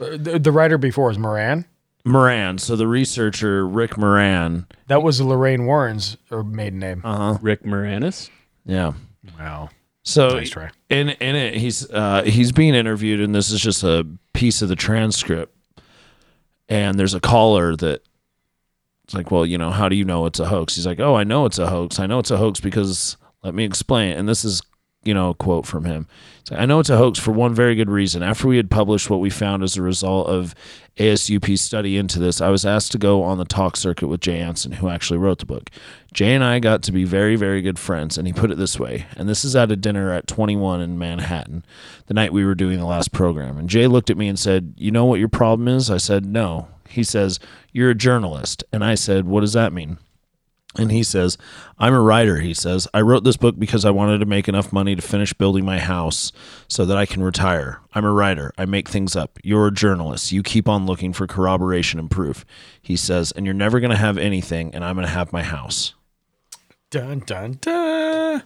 Uh, 0.00 0.16
The, 0.16 0.38
the 0.38 0.52
writer 0.52 0.78
before 0.78 1.08
was 1.08 1.18
Moran. 1.18 1.64
Moran. 2.04 2.58
So 2.58 2.76
the 2.76 2.86
researcher 2.86 3.66
Rick 3.66 3.96
Moran. 3.98 4.66
That 4.86 5.02
was 5.02 5.20
Lorraine 5.20 5.66
Warren's 5.66 6.16
uh, 6.30 6.42
maiden 6.42 6.78
name. 6.78 7.00
Uh 7.04 7.16
huh. 7.34 7.38
Rick 7.42 7.62
Moranis. 7.64 8.30
Yeah. 8.64 8.92
wow. 9.38 9.70
So 10.02 10.28
Nice 10.28 10.50
try. 10.50 10.70
in 10.88 11.08
in 11.10 11.34
it, 11.34 11.54
he's 11.56 11.90
uh, 11.90 12.22
he's 12.24 12.52
being 12.52 12.74
interviewed, 12.74 13.20
and 13.20 13.34
this 13.34 13.50
is 13.50 13.60
just 13.60 13.82
a 13.82 14.06
piece 14.34 14.62
of 14.62 14.68
the 14.68 14.76
transcript. 14.76 15.52
And 16.68 16.98
there's 16.98 17.14
a 17.14 17.20
caller 17.20 17.74
that 17.76 18.02
it's 19.04 19.14
like, 19.14 19.30
well, 19.30 19.46
you 19.46 19.56
know, 19.58 19.70
how 19.70 19.88
do 19.88 19.94
you 19.96 20.04
know 20.04 20.26
it's 20.26 20.40
a 20.40 20.46
hoax? 20.46 20.74
He's 20.76 20.86
like, 20.86 20.98
oh, 21.00 21.14
I 21.16 21.22
know 21.24 21.44
it's 21.46 21.58
a 21.58 21.68
hoax. 21.68 21.98
I 22.00 22.06
know 22.06 22.18
it's 22.18 22.30
a 22.32 22.36
hoax 22.36 22.58
because 22.60 23.16
let 23.44 23.54
me 23.54 23.64
explain. 23.64 24.16
And 24.16 24.28
this 24.28 24.44
is, 24.44 24.62
you 25.06 25.14
know, 25.14 25.34
quote 25.34 25.66
from 25.66 25.84
him. 25.84 26.06
I 26.50 26.64
know 26.64 26.78
it's 26.78 26.90
a 26.90 26.96
hoax 26.96 27.18
for 27.18 27.32
one 27.32 27.54
very 27.54 27.74
good 27.74 27.90
reason. 27.90 28.22
After 28.22 28.46
we 28.46 28.56
had 28.56 28.70
published 28.70 29.10
what 29.10 29.18
we 29.18 29.30
found 29.30 29.64
as 29.64 29.76
a 29.76 29.82
result 29.82 30.28
of 30.28 30.54
ASUP's 30.96 31.60
study 31.60 31.96
into 31.96 32.20
this, 32.20 32.40
I 32.40 32.50
was 32.50 32.64
asked 32.64 32.92
to 32.92 32.98
go 32.98 33.22
on 33.24 33.38
the 33.38 33.44
talk 33.44 33.76
circuit 33.76 34.06
with 34.06 34.20
Jay 34.20 34.38
Anson, 34.38 34.72
who 34.72 34.88
actually 34.88 35.18
wrote 35.18 35.40
the 35.40 35.46
book. 35.46 35.70
Jay 36.12 36.34
and 36.34 36.44
I 36.44 36.60
got 36.60 36.82
to 36.84 36.92
be 36.92 37.02
very, 37.04 37.34
very 37.34 37.62
good 37.62 37.78
friends, 37.78 38.16
and 38.16 38.28
he 38.28 38.32
put 38.32 38.52
it 38.52 38.58
this 38.58 38.78
way. 38.78 39.06
And 39.16 39.28
this 39.28 39.44
is 39.44 39.56
at 39.56 39.72
a 39.72 39.76
dinner 39.76 40.12
at 40.12 40.28
21 40.28 40.80
in 40.80 40.98
Manhattan, 40.98 41.64
the 42.06 42.14
night 42.14 42.32
we 42.32 42.44
were 42.44 42.54
doing 42.54 42.78
the 42.78 42.86
last 42.86 43.12
program. 43.12 43.58
And 43.58 43.68
Jay 43.68 43.88
looked 43.88 44.10
at 44.10 44.16
me 44.16 44.28
and 44.28 44.38
said, 44.38 44.74
You 44.76 44.92
know 44.92 45.04
what 45.04 45.18
your 45.18 45.28
problem 45.28 45.66
is? 45.66 45.90
I 45.90 45.98
said, 45.98 46.24
No. 46.24 46.68
He 46.88 47.02
says, 47.02 47.40
You're 47.72 47.90
a 47.90 47.94
journalist. 47.94 48.62
And 48.72 48.84
I 48.84 48.94
said, 48.94 49.26
What 49.26 49.40
does 49.40 49.52
that 49.54 49.72
mean? 49.72 49.98
And 50.78 50.92
he 50.92 51.02
says, 51.02 51.38
I'm 51.78 51.94
a 51.94 52.00
writer. 52.00 52.36
He 52.36 52.52
says, 52.52 52.86
I 52.92 53.00
wrote 53.00 53.24
this 53.24 53.36
book 53.36 53.58
because 53.58 53.84
I 53.84 53.90
wanted 53.90 54.18
to 54.18 54.26
make 54.26 54.46
enough 54.46 54.72
money 54.72 54.94
to 54.94 55.02
finish 55.02 55.32
building 55.32 55.64
my 55.64 55.78
house 55.78 56.32
so 56.68 56.84
that 56.84 56.96
I 56.96 57.06
can 57.06 57.22
retire. 57.22 57.80
I'm 57.94 58.04
a 58.04 58.12
writer. 58.12 58.52
I 58.58 58.66
make 58.66 58.88
things 58.88 59.16
up. 59.16 59.38
You're 59.42 59.68
a 59.68 59.72
journalist. 59.72 60.32
You 60.32 60.42
keep 60.42 60.68
on 60.68 60.84
looking 60.84 61.12
for 61.12 61.26
corroboration 61.26 61.98
and 61.98 62.10
proof. 62.10 62.44
He 62.82 62.96
says, 62.96 63.32
and 63.32 63.46
you're 63.46 63.54
never 63.54 63.80
going 63.80 63.90
to 63.90 63.96
have 63.96 64.18
anything, 64.18 64.74
and 64.74 64.84
I'm 64.84 64.96
going 64.96 65.06
to 65.06 65.12
have 65.12 65.32
my 65.32 65.42
house. 65.42 65.94
Dun 66.90 67.20
dun 67.20 67.58
dun. 67.60 68.42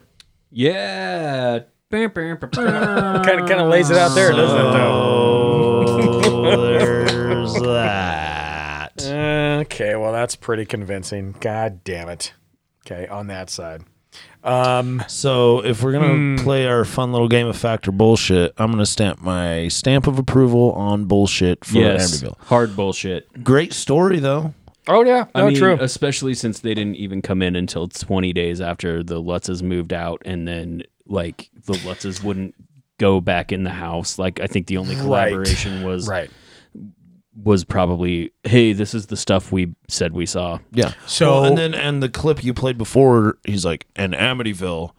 Yeah. 0.51 1.61
Kind 1.91 2.05
of 2.05 2.15
kind 2.15 3.61
of 3.61 3.69
lays 3.69 3.91
it 3.91 3.97
out 3.97 4.15
there, 4.15 4.31
doesn't 4.31 4.57
it? 4.57 4.73
Though. 4.73 5.85
Oh, 6.23 6.79
there's 6.79 7.55
that. 7.55 8.30
Okay, 9.61 9.97
well 9.97 10.13
that's 10.13 10.37
pretty 10.37 10.65
convincing. 10.65 11.35
God 11.41 11.83
damn 11.85 12.09
it. 12.09 12.33
Okay, 12.87 13.07
on 13.09 13.27
that 13.29 13.51
side. 13.51 13.83
Um, 14.43 15.05
So 15.07 15.65
if 15.65 15.83
we're 15.83 15.93
gonna 15.93 16.43
play 16.43 16.67
our 16.67 16.85
fun 16.85 17.13
little 17.13 17.29
game 17.29 17.47
of 17.47 17.57
factor 17.57 17.93
bullshit, 17.93 18.53
I'm 18.59 18.71
gonna 18.71 18.87
stamp 18.87 19.21
my 19.21 19.69
stamp 19.69 20.07
of 20.07 20.19
approval 20.19 20.73
on 20.73 21.05
bullshit 21.05 21.65
for 21.65 21.79
Yes. 21.79 22.23
Amityville. 22.23 22.39
Hard 22.47 22.75
bullshit. 22.75 23.45
Great 23.45 23.73
story 23.73 24.19
though. 24.19 24.55
oh 24.89 25.05
yeah, 25.05 25.27
no, 25.35 25.45
I 25.45 25.47
mean, 25.49 25.57
true. 25.57 25.77
especially 25.81 26.35
since 26.35 26.61
they 26.61 26.75
didn't 26.75 26.97
even 26.97 27.21
come 27.23 27.43
in 27.43 27.55
until 27.55 27.87
20 27.87 28.33
days 28.33 28.61
after 28.61 29.03
the 29.03 29.21
Lutzes 29.23 29.63
moved 29.63 29.93
out, 29.93 30.23
and 30.25 30.49
then 30.49 30.83
like 31.07 31.51
the 31.67 31.75
Lutzes 31.75 32.25
wouldn't 32.25 32.55
go 32.99 33.21
back 33.21 33.53
in 33.53 33.63
the 33.65 33.71
house. 33.71 34.19
Like 34.19 34.41
I 34.41 34.47
think 34.47 34.67
the 34.67 34.79
only 34.79 34.95
Right. 34.97 35.03
collaboration 35.03 35.83
was 35.85 36.09
right. 36.09 36.31
Was 37.35 37.65
probably, 37.65 38.33
hey, 38.45 38.73
this 38.73 38.93
is 38.95 39.07
the 39.07 39.17
stuff 39.17 39.53
we 39.53 39.75
said 39.89 40.13
we 40.13 40.27
saw. 40.27 40.59
Yeah. 40.73 40.93
So- 41.07 41.31
Well, 41.43 41.45
and 41.45 41.59
then 41.59 41.75
and 41.75 42.03
the 42.03 42.09
clip 42.09 42.43
you 42.43 42.53
played 42.55 42.77
before, 42.79 43.39
he's 43.45 43.65
like, 43.65 43.87
and 43.97 44.15
Amityville, 44.15 44.91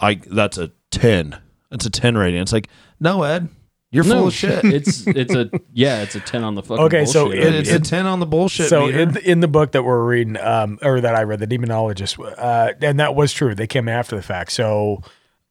I 0.00 0.14
that's 0.26 0.58
a 0.58 0.70
ten. 0.90 1.38
That's 1.70 1.86
a 1.86 1.90
ten 1.90 2.16
rating. 2.16 2.40
It's 2.40 2.52
like, 2.52 2.68
no, 3.00 3.22
Ed, 3.24 3.48
you're 3.90 4.04
full 4.04 4.28
of 4.28 4.32
shit. 4.34 4.64
it's 4.64 5.06
it's 5.06 5.34
a 5.34 5.50
yeah, 5.72 6.02
it's 6.02 6.14
a 6.14 6.20
10 6.20 6.42
on 6.44 6.54
the 6.54 6.62
fucking 6.62 6.84
Okay, 6.84 7.04
so 7.04 7.24
bullshit. 7.26 7.44
it- 7.44 7.54
it's 7.54 7.70
a 7.70 7.80
ten 7.80 8.06
on 8.06 8.20
the 8.20 8.26
bullshit. 8.26 8.68
so 8.68 8.86
meter. 8.86 8.98
in 9.00 9.12
the, 9.12 9.30
in 9.30 9.40
the 9.40 9.48
book 9.48 9.72
that 9.72 9.82
we're 9.84 10.04
reading, 10.04 10.36
um, 10.38 10.78
or 10.82 11.00
that 11.00 11.14
I 11.14 11.22
read, 11.24 11.40
the 11.40 11.46
demonologist, 11.46 12.18
uh, 12.38 12.72
and 12.80 12.98
that 13.00 13.14
was 13.14 13.32
true. 13.32 13.54
They 13.54 13.66
came 13.66 13.88
after 13.88 14.14
the 14.16 14.22
fact. 14.22 14.52
So 14.52 15.02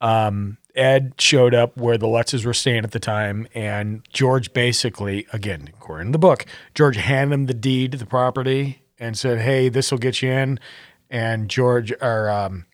um, 0.02 0.58
Ed 0.76 1.14
showed 1.20 1.54
up 1.54 1.78
where 1.78 1.98
the 1.98 2.08
Lutzes 2.08 2.46
were 2.46 2.54
staying 2.54 2.84
at 2.84 2.92
the 2.92 3.00
time, 3.00 3.48
and 3.54 4.02
George 4.12 4.54
basically, 4.54 5.28
again, 5.32 5.70
according 5.70 6.08
to 6.08 6.12
the 6.14 6.20
book, 6.20 6.46
George 6.74 6.98
handed 6.98 7.34
him 7.34 7.46
the 7.46 7.54
deed 7.54 7.92
to 7.92 7.98
the 7.98 8.06
property 8.06 8.82
and 9.00 9.18
said, 9.18 9.40
"Hey, 9.40 9.70
this 9.70 9.92
will 9.92 10.00
get 10.00 10.22
you 10.22 10.32
in." 10.32 10.60
And 11.10 11.50
George 11.50 11.92
or 12.02 12.30
um, 12.30 12.66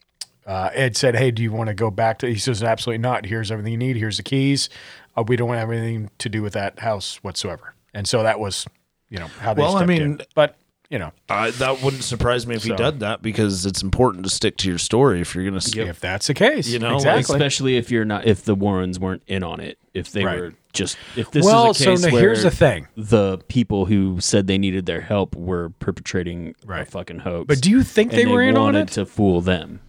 uh, 0.46 0.70
Ed 0.74 0.96
said, 0.96 1.16
"Hey, 1.16 1.32
do 1.32 1.44
you 1.44 1.52
want 1.52 1.68
to 1.68 1.74
go 1.74 1.92
back 1.92 2.20
to?" 2.20 2.28
He 2.28 2.40
says, 2.40 2.64
"Absolutely 2.64 3.00
not. 3.00 3.26
Here's 3.26 3.52
everything 3.52 3.74
you 3.74 3.78
need. 3.78 3.98
Here's 3.98 4.18
the 4.18 4.24
keys. 4.24 4.70
Uh, 5.18 5.24
we 5.28 5.36
don't 5.36 5.54
have 5.54 5.72
anything 5.72 6.10
to 6.20 6.30
do 6.30 6.42
with 6.42 6.54
that 6.54 6.80
house 6.80 7.18
whatsoever." 7.18 7.74
And 7.94 8.08
so 8.08 8.24
that 8.24 8.40
was, 8.40 8.68
you 9.10 9.18
know, 9.20 9.28
how 9.40 9.54
they. 9.54 9.62
Well, 9.62 9.78
I 9.78 9.86
mean- 9.86 10.02
in. 10.02 10.22
but 10.36 10.56
you 10.90 10.98
know, 11.00 11.12
I, 11.30 11.52
that 11.52 11.82
wouldn't 11.84 12.04
surprise 12.04 12.48
me 12.48 12.56
if 12.56 12.64
he 12.64 12.74
did 12.74 13.00
that 13.02 13.22
because 13.22 13.66
it's 13.66 13.84
important 13.84 14.24
to 14.24 14.30
stick 14.30 14.58
to 14.58 14.70
your 14.70 14.80
story 14.80 15.22
if 15.22 15.36
you're 15.36 15.46
gonna. 15.46 15.58
s- 15.58 15.76
if 15.76 16.00
that's 16.00 16.28
the 16.28 16.34
case, 16.34 16.68
You 16.68 16.80
know, 16.80 16.98
like, 16.98 17.22
especially 17.30 17.78
if 17.78 17.92
you're 17.92 18.06
not 18.06 18.26
if 18.26 18.44
the 18.44 18.56
Warrens 18.56 19.00
weren't 19.00 19.22
in 19.28 19.44
on 19.44 19.60
it. 19.60 19.78
If 19.94 20.12
they 20.12 20.24
Right. 20.26 20.40
were 20.40 20.54
just 20.74 20.98
if 21.16 21.32
this 21.32 21.46
well, 21.46 21.72
is 21.72 21.80
a 21.82 21.84
so 21.84 21.92
case 21.92 22.02
now 22.04 22.12
where 22.12 22.22
here's 22.22 22.44
the 22.44 22.52
thing. 22.52 22.88
the 22.96 23.38
people 23.50 23.86
who 23.86 24.20
said 24.20 24.48
they 24.48 24.58
needed 24.58 24.86
their 24.86 25.02
help 25.02 25.36
were 25.36 25.70
perpetrating 25.80 26.56
a 26.68 26.86
fucking 26.86 27.20
hoax. 27.20 27.46
But 27.48 27.62
do 27.62 27.70
you 27.70 27.84
think 27.84 28.12
and 28.14 28.20
they 28.22 28.26
were 28.26 28.42
in 28.44 28.56
on 28.58 28.76
it? 28.76 28.88
to 28.90 29.06
fool 29.06 29.42
them? 29.42 29.82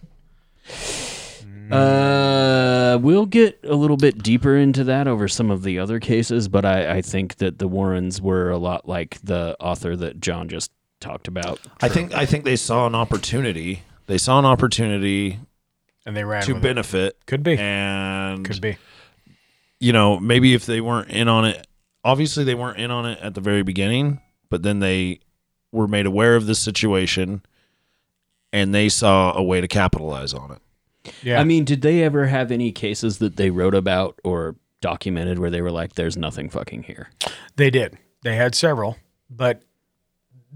Uh, 1.71 2.97
we'll 3.01 3.25
get 3.25 3.59
a 3.63 3.75
little 3.75 3.95
bit 3.95 4.21
deeper 4.21 4.57
into 4.57 4.83
that 4.83 5.07
over 5.07 5.27
some 5.27 5.49
of 5.49 5.63
the 5.63 5.79
other 5.79 5.99
cases, 5.99 6.47
but 6.49 6.65
I, 6.65 6.97
I 6.97 7.01
think 7.01 7.35
that 7.37 7.59
the 7.59 7.67
Warrens 7.67 8.21
were 8.21 8.49
a 8.49 8.57
lot 8.57 8.87
like 8.89 9.19
the 9.23 9.55
author 9.59 9.95
that 9.95 10.19
John 10.19 10.49
just 10.49 10.69
talked 11.01 11.27
about. 11.27 11.59
I 11.81 11.89
think 11.89 12.13
I 12.13 12.25
think 12.25 12.45
they 12.45 12.55
saw 12.55 12.87
an 12.87 12.95
opportunity. 12.95 13.83
They 14.07 14.17
saw 14.17 14.39
an 14.39 14.45
opportunity 14.45 15.39
And 16.05 16.15
they 16.15 16.23
ran 16.23 16.43
to 16.43 16.53
with 16.53 16.63
it. 16.63 16.67
benefit. 16.67 17.17
Could 17.25 17.43
be. 17.43 17.57
And 17.57 18.45
Could 18.45 18.61
be. 18.61 18.77
you 19.79 19.91
know, 19.93 20.19
maybe 20.19 20.53
if 20.53 20.65
they 20.65 20.81
weren't 20.81 21.09
in 21.09 21.27
on 21.27 21.45
it, 21.45 21.67
obviously 22.03 22.43
they 22.43 22.55
weren't 22.55 22.77
in 22.79 22.91
on 22.91 23.05
it 23.05 23.19
at 23.21 23.35
the 23.35 23.41
very 23.41 23.63
beginning, 23.63 24.19
but 24.49 24.63
then 24.63 24.79
they 24.79 25.19
were 25.71 25.87
made 25.87 26.05
aware 26.05 26.35
of 26.35 26.45
this 26.45 26.59
situation 26.59 27.41
and 28.53 28.73
they 28.75 28.89
saw 28.89 29.33
a 29.35 29.41
way 29.43 29.61
to 29.61 29.67
capitalize 29.67 30.33
on 30.33 30.51
it. 30.51 31.11
Yeah. 31.23 31.39
I 31.39 31.43
mean, 31.45 31.63
did 31.65 31.81
they 31.81 32.03
ever 32.03 32.27
have 32.27 32.51
any 32.51 32.71
cases 32.71 33.19
that 33.19 33.37
they 33.37 33.49
wrote 33.49 33.73
about 33.75 34.19
or 34.23 34.55
documented 34.81 35.39
where 35.39 35.49
they 35.49 35.61
were 35.61 35.71
like, 35.71 35.93
"There's 35.93 36.17
nothing 36.17 36.49
fucking 36.49 36.83
here"? 36.83 37.09
They 37.55 37.69
did. 37.69 37.97
They 38.23 38.35
had 38.35 38.53
several, 38.55 38.97
but 39.29 39.61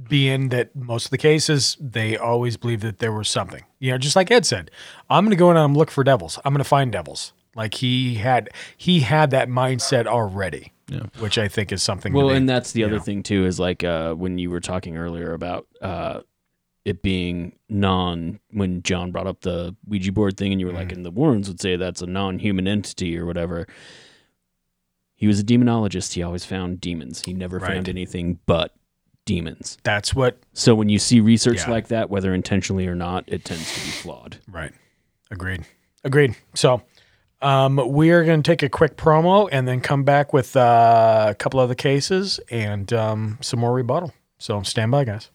being 0.07 0.49
that 0.49 0.75
most 0.75 1.05
of 1.05 1.11
the 1.11 1.17
cases, 1.17 1.77
they 1.79 2.17
always 2.17 2.57
believed 2.57 2.83
that 2.83 2.99
there 2.99 3.11
was 3.13 3.29
something. 3.29 3.63
You 3.79 3.91
know, 3.91 3.97
just 3.97 4.15
like 4.15 4.29
Ed 4.31 4.45
said, 4.45 4.69
I'm 5.09 5.23
going 5.25 5.31
to 5.31 5.35
go 5.37 5.51
in 5.51 5.57
and 5.57 5.75
look 5.75 5.89
for 5.91 6.03
devils. 6.03 6.37
I'm 6.43 6.53
going 6.53 6.59
to 6.63 6.63
find 6.69 6.91
devils. 6.91 7.33
Like 7.55 7.75
he 7.75 8.15
had, 8.15 8.49
he 8.75 8.99
had 8.99 9.31
that 9.31 9.47
mindset 9.47 10.05
already, 10.07 10.73
which 11.19 11.37
I 11.37 11.47
think 11.47 11.71
is 11.71 11.81
something. 11.81 12.11
to 12.11 12.17
Well, 12.17 12.29
be- 12.29 12.35
and 12.35 12.49
that's 12.49 12.73
the 12.73 12.83
other 12.83 12.97
know. 12.97 13.01
thing 13.01 13.23
too 13.23 13.45
is 13.45 13.59
like 13.59 13.83
uh, 13.83 14.13
when 14.13 14.37
you 14.37 14.49
were 14.49 14.59
talking 14.59 14.97
earlier 14.97 15.31
about 15.33 15.65
uh, 15.81 16.19
it 16.83 17.01
being 17.01 17.53
non. 17.69 18.39
When 18.51 18.83
John 18.83 19.11
brought 19.13 19.25
up 19.27 19.41
the 19.41 19.73
Ouija 19.87 20.11
board 20.11 20.35
thing, 20.35 20.51
and 20.51 20.59
you 20.59 20.67
were 20.67 20.73
Mm. 20.73 20.75
like, 20.75 20.91
and 20.91 21.05
the 21.05 21.11
Warrens 21.11 21.47
would 21.47 21.61
say 21.61 21.77
that's 21.77 22.01
a 22.01 22.05
non-human 22.05 22.67
entity 22.67 23.17
or 23.17 23.25
whatever. 23.25 23.65
He 25.15 25.27
was 25.27 25.39
a 25.39 25.43
demonologist. 25.43 26.13
He 26.13 26.21
always 26.23 26.43
found 26.43 26.81
demons. 26.81 27.23
He 27.25 27.33
never 27.33 27.57
Right. 27.57 27.71
found 27.71 27.87
anything 27.87 28.39
but 28.45 28.73
demons. 29.25 29.77
That's 29.83 30.13
what. 30.15 30.37
So 30.53 30.73
when 30.75 30.89
you 30.89 30.99
see 30.99 31.19
research 31.19 31.61
Yeah. 31.65 31.71
like 31.71 31.87
that, 31.89 32.09
whether 32.09 32.33
intentionally 32.33 32.87
or 32.87 32.95
not, 32.95 33.23
it 33.27 33.43
tends 33.45 33.73
to 33.73 33.79
be 33.81 33.91
flawed. 33.91 34.37
Right. 34.49 34.71
Agreed. 35.31 35.65
Agreed. 36.03 36.35
So. 36.53 36.81
Um, 37.41 37.75
we 37.91 38.09
are 38.11 38.23
going 38.23 38.41
to 38.41 38.49
take 38.49 38.63
a 38.63 38.69
quick 38.69 38.95
promo 38.97 39.47
and 39.51 39.67
then 39.67 39.79
come 39.79 40.03
back 40.03 40.33
with 40.33 40.55
uh, 40.55 41.27
a 41.29 41.35
couple 41.35 41.59
other 41.59 41.75
cases 41.75 42.39
and 42.49 42.91
um, 42.93 43.37
some 43.41 43.59
more 43.59 43.73
rebuttal. 43.73 44.13
So 44.39 44.63
stand 44.63 44.89
by, 44.89 45.03
guys. 45.03 45.29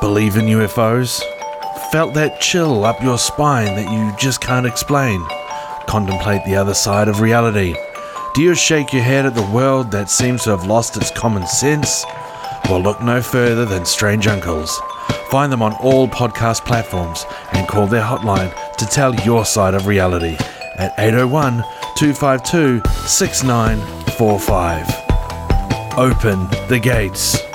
Believe 0.00 0.36
in 0.36 0.46
UFOs? 0.46 1.22
Felt 1.92 2.14
that 2.14 2.40
chill 2.40 2.84
up 2.84 3.00
your 3.02 3.18
spine 3.18 3.74
that 3.76 3.92
you 3.92 4.16
just 4.16 4.40
can't 4.40 4.66
explain? 4.66 5.24
Contemplate 5.86 6.44
the 6.46 6.56
other 6.56 6.74
side 6.74 7.06
of 7.08 7.20
reality? 7.20 7.76
Do 8.38 8.44
you 8.44 8.54
shake 8.54 8.92
your 8.92 9.02
head 9.02 9.26
at 9.26 9.34
the 9.34 9.50
world 9.50 9.90
that 9.90 10.08
seems 10.08 10.44
to 10.44 10.50
have 10.50 10.64
lost 10.64 10.96
its 10.96 11.10
common 11.10 11.44
sense? 11.44 12.04
Well, 12.66 12.80
look 12.80 13.02
no 13.02 13.20
further 13.20 13.64
than 13.64 13.84
Strange 13.84 14.28
Uncles. 14.28 14.80
Find 15.28 15.50
them 15.50 15.60
on 15.60 15.72
all 15.82 16.06
podcast 16.06 16.64
platforms 16.64 17.26
and 17.52 17.66
call 17.66 17.88
their 17.88 18.04
hotline 18.04 18.54
to 18.76 18.86
tell 18.86 19.12
your 19.24 19.44
side 19.44 19.74
of 19.74 19.88
reality 19.88 20.36
at 20.76 20.94
801 20.98 21.64
252 21.96 22.80
6945. 23.08 25.98
Open 25.98 26.46
the 26.68 26.78
gates. 26.80 27.47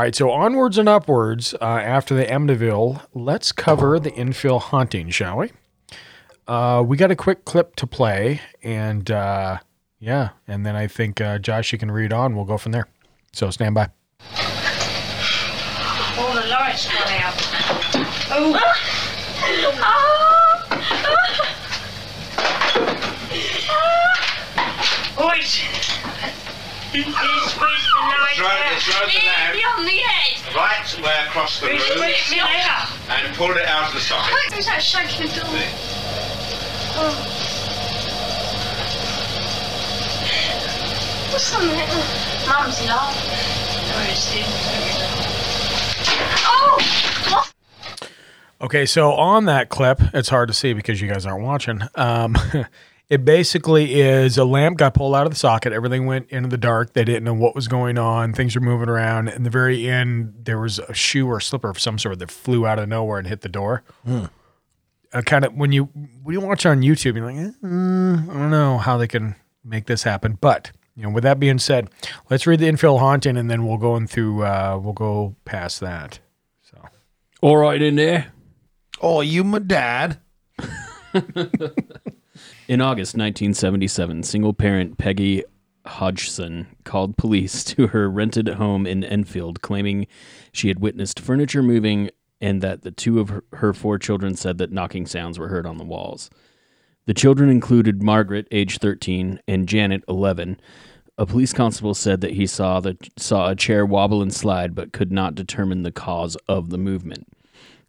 All 0.00 0.04
right, 0.04 0.14
so 0.14 0.30
onwards 0.30 0.78
and 0.78 0.88
upwards 0.88 1.52
uh, 1.60 1.62
after 1.62 2.14
the 2.14 2.24
Amityville, 2.24 3.02
let's 3.12 3.52
cover 3.52 4.00
the 4.00 4.10
Enfield 4.14 4.62
haunting, 4.62 5.10
shall 5.10 5.36
we? 5.36 5.50
Uh, 6.48 6.82
we 6.86 6.96
got 6.96 7.10
a 7.10 7.14
quick 7.14 7.44
clip 7.44 7.76
to 7.76 7.86
play, 7.86 8.40
and 8.62 9.10
uh, 9.10 9.58
yeah, 9.98 10.30
and 10.48 10.64
then 10.64 10.74
I 10.74 10.86
think 10.86 11.20
uh, 11.20 11.36
Josh, 11.38 11.70
you 11.72 11.78
can 11.78 11.90
read 11.90 12.14
on. 12.14 12.34
We'll 12.34 12.46
go 12.46 12.56
from 12.56 12.72
there. 12.72 12.88
So 13.34 13.50
stand 13.50 13.74
by. 13.74 13.90
All 16.16 16.32
the 16.32 16.46
lights 16.48 16.86
gone 16.86 16.96
out. 17.20 17.34
Oh. 18.30 18.58
Boys. 25.18 25.60
Where's 26.92 27.04
the 27.04 27.89
light 28.30 28.36
Throw- 28.36 28.46
out? 28.46 28.82
throw 28.82 29.06
the 29.06 29.26
lamp. 29.26 29.54
Beyond 29.54 29.86
the 29.88 30.00
edge. 30.00 30.54
Right 30.54 31.02
way 31.02 31.26
across 31.26 31.60
the 31.60 31.66
room 31.66 31.76
Where's 31.76 31.98
where's 32.00 32.28
the 32.30 32.40
and 33.12 33.34
pull 33.36 33.50
it 33.50 33.66
out 33.66 33.88
of 33.88 33.94
the 33.94 34.00
socket. 34.00 34.52
Who's 34.52 34.66
that 34.66 34.82
shaking 34.82 35.26
the 35.26 35.34
door? 35.34 35.46
Oh. 36.96 37.36
What's 41.30 41.54
on 41.54 41.66
there? 41.68 41.86
Mum's 42.46 42.86
laughing. 42.86 43.30
Where 43.94 44.10
is 44.10 44.34
it? 44.34 44.46
Oh! 46.46 46.78
What? 47.30 47.52
Okay, 48.62 48.84
so 48.84 49.12
on 49.12 49.44
that 49.46 49.68
clip, 49.68 50.00
it's 50.12 50.28
hard 50.28 50.48
to 50.48 50.54
see 50.54 50.72
because 50.72 51.00
you 51.00 51.08
guys 51.08 51.26
aren't 51.26 51.42
watching. 51.44 51.80
Um, 51.94 52.34
it 53.10 53.24
basically 53.24 54.00
is 54.00 54.38
a 54.38 54.44
lamp 54.44 54.78
got 54.78 54.94
pulled 54.94 55.16
out 55.16 55.26
of 55.26 55.32
the 55.32 55.38
socket. 55.38 55.72
Everything 55.72 56.06
went 56.06 56.30
into 56.30 56.48
the 56.48 56.56
dark. 56.56 56.92
They 56.92 57.04
didn't 57.04 57.24
know 57.24 57.34
what 57.34 57.56
was 57.56 57.66
going 57.66 57.98
on. 57.98 58.32
Things 58.32 58.54
were 58.54 58.60
moving 58.60 58.88
around. 58.88 59.28
In 59.28 59.42
the 59.42 59.50
very 59.50 59.90
end, 59.90 60.32
there 60.44 60.60
was 60.60 60.78
a 60.78 60.94
shoe 60.94 61.26
or 61.26 61.40
slipper 61.40 61.68
of 61.68 61.80
some 61.80 61.98
sort 61.98 62.20
that 62.20 62.30
flew 62.30 62.68
out 62.68 62.78
of 62.78 62.88
nowhere 62.88 63.18
and 63.18 63.26
hit 63.26 63.40
the 63.40 63.48
door. 63.48 63.82
Hmm. 64.04 64.26
Uh, 65.12 65.22
kind 65.22 65.44
of 65.44 65.52
when 65.54 65.72
you 65.72 65.86
when 66.22 66.34
you 66.34 66.40
watch 66.40 66.64
on 66.64 66.82
YouTube, 66.82 67.16
you're 67.16 67.26
like, 67.26 67.34
eh, 67.34 67.50
mm, 67.64 68.30
I 68.30 68.32
don't 68.32 68.50
know 68.50 68.78
how 68.78 68.96
they 68.96 69.08
can 69.08 69.34
make 69.64 69.86
this 69.86 70.04
happen, 70.04 70.38
but 70.40 70.70
you 70.94 71.02
know, 71.02 71.10
with 71.10 71.24
that 71.24 71.40
being 71.40 71.58
said, 71.58 71.90
let's 72.30 72.46
read 72.46 72.60
the 72.60 72.68
Enfield 72.68 73.00
haunting, 73.00 73.36
and 73.36 73.50
then 73.50 73.66
we'll 73.66 73.76
go 73.76 73.96
in 73.96 74.06
through. 74.06 74.44
Uh, 74.44 74.78
we'll 74.80 74.92
go 74.92 75.34
past 75.44 75.80
that. 75.80 76.20
So, 76.62 76.78
all 77.40 77.56
right 77.56 77.82
in 77.82 77.96
there. 77.96 78.32
Oh, 79.02 79.20
you 79.20 79.42
my 79.42 79.58
dad. 79.58 80.20
In 82.70 82.80
August 82.80 83.16
1977, 83.16 84.22
single 84.22 84.54
parent 84.54 84.96
Peggy 84.96 85.42
Hodgson 85.84 86.68
called 86.84 87.16
police 87.16 87.64
to 87.74 87.88
her 87.88 88.08
rented 88.08 88.46
home 88.46 88.86
in 88.86 89.02
Enfield, 89.02 89.60
claiming 89.60 90.06
she 90.52 90.68
had 90.68 90.78
witnessed 90.78 91.18
furniture 91.18 91.64
moving 91.64 92.10
and 92.40 92.62
that 92.62 92.82
the 92.82 92.92
two 92.92 93.18
of 93.18 93.28
her, 93.30 93.44
her 93.54 93.72
four 93.72 93.98
children 93.98 94.36
said 94.36 94.58
that 94.58 94.70
knocking 94.70 95.04
sounds 95.04 95.36
were 95.36 95.48
heard 95.48 95.66
on 95.66 95.78
the 95.78 95.84
walls. 95.84 96.30
The 97.06 97.12
children 97.12 97.50
included 97.50 98.04
Margaret, 98.04 98.46
age 98.52 98.78
13, 98.78 99.40
and 99.48 99.68
Janet, 99.68 100.04
11. 100.06 100.60
A 101.18 101.26
police 101.26 101.52
constable 101.52 101.94
said 101.94 102.20
that 102.20 102.34
he 102.34 102.46
saw 102.46 102.78
the 102.78 102.96
saw 103.16 103.50
a 103.50 103.56
chair 103.56 103.84
wobble 103.84 104.22
and 104.22 104.32
slide, 104.32 104.76
but 104.76 104.92
could 104.92 105.10
not 105.10 105.34
determine 105.34 105.82
the 105.82 105.90
cause 105.90 106.36
of 106.46 106.70
the 106.70 106.78
movement. 106.78 107.26